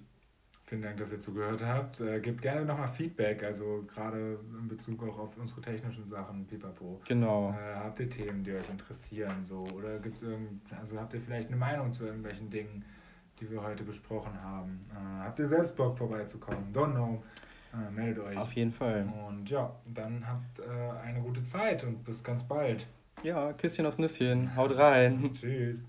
Vielen 0.65 0.83
Dank, 0.83 0.97
dass 0.97 1.11
ihr 1.11 1.19
zugehört 1.19 1.63
habt. 1.65 1.99
Äh, 1.99 2.19
gebt 2.19 2.43
gerne 2.43 2.63
nochmal 2.63 2.89
Feedback, 2.89 3.43
also 3.43 3.85
gerade 3.87 4.37
in 4.59 4.67
Bezug 4.67 5.01
auch 5.01 5.17
auf 5.17 5.35
unsere 5.37 5.61
technischen 5.61 6.07
Sachen, 6.07 6.45
pipapo. 6.45 7.01
Genau. 7.07 7.49
Äh, 7.49 7.75
habt 7.75 7.99
ihr 7.99 8.09
Themen, 8.09 8.43
die 8.43 8.51
euch 8.51 8.69
interessieren, 8.69 9.43
so? 9.45 9.65
Oder 9.75 9.97
gibt's 9.97 10.21
irgend, 10.21 10.61
also 10.79 10.99
habt 10.99 11.15
ihr 11.15 11.21
vielleicht 11.21 11.47
eine 11.47 11.57
Meinung 11.57 11.91
zu 11.91 12.05
irgendwelchen 12.05 12.51
Dingen, 12.51 12.85
die 13.39 13.49
wir 13.49 13.63
heute 13.63 13.83
besprochen 13.83 14.39
haben? 14.43 14.85
Äh, 14.91 15.23
habt 15.23 15.39
ihr 15.39 15.47
selbst 15.47 15.75
Bock 15.75 15.97
vorbeizukommen? 15.97 16.71
Don't 16.71 16.93
know. 16.93 17.23
Äh, 17.73 17.91
meldet 17.91 18.23
euch. 18.23 18.37
Auf 18.37 18.51
jeden 18.53 18.71
Fall. 18.71 19.07
Und 19.27 19.49
ja, 19.49 19.71
dann 19.85 20.25
habt 20.27 20.59
äh, 20.59 21.07
eine 21.07 21.21
gute 21.21 21.43
Zeit 21.43 21.83
und 21.83 22.03
bis 22.03 22.23
ganz 22.23 22.43
bald. 22.43 22.85
Ja, 23.23 23.53
Küsschen 23.53 23.85
aufs 23.85 23.97
Nüsschen. 23.97 24.55
Haut 24.55 24.75
rein. 24.75 25.31
Tschüss. 25.39 25.79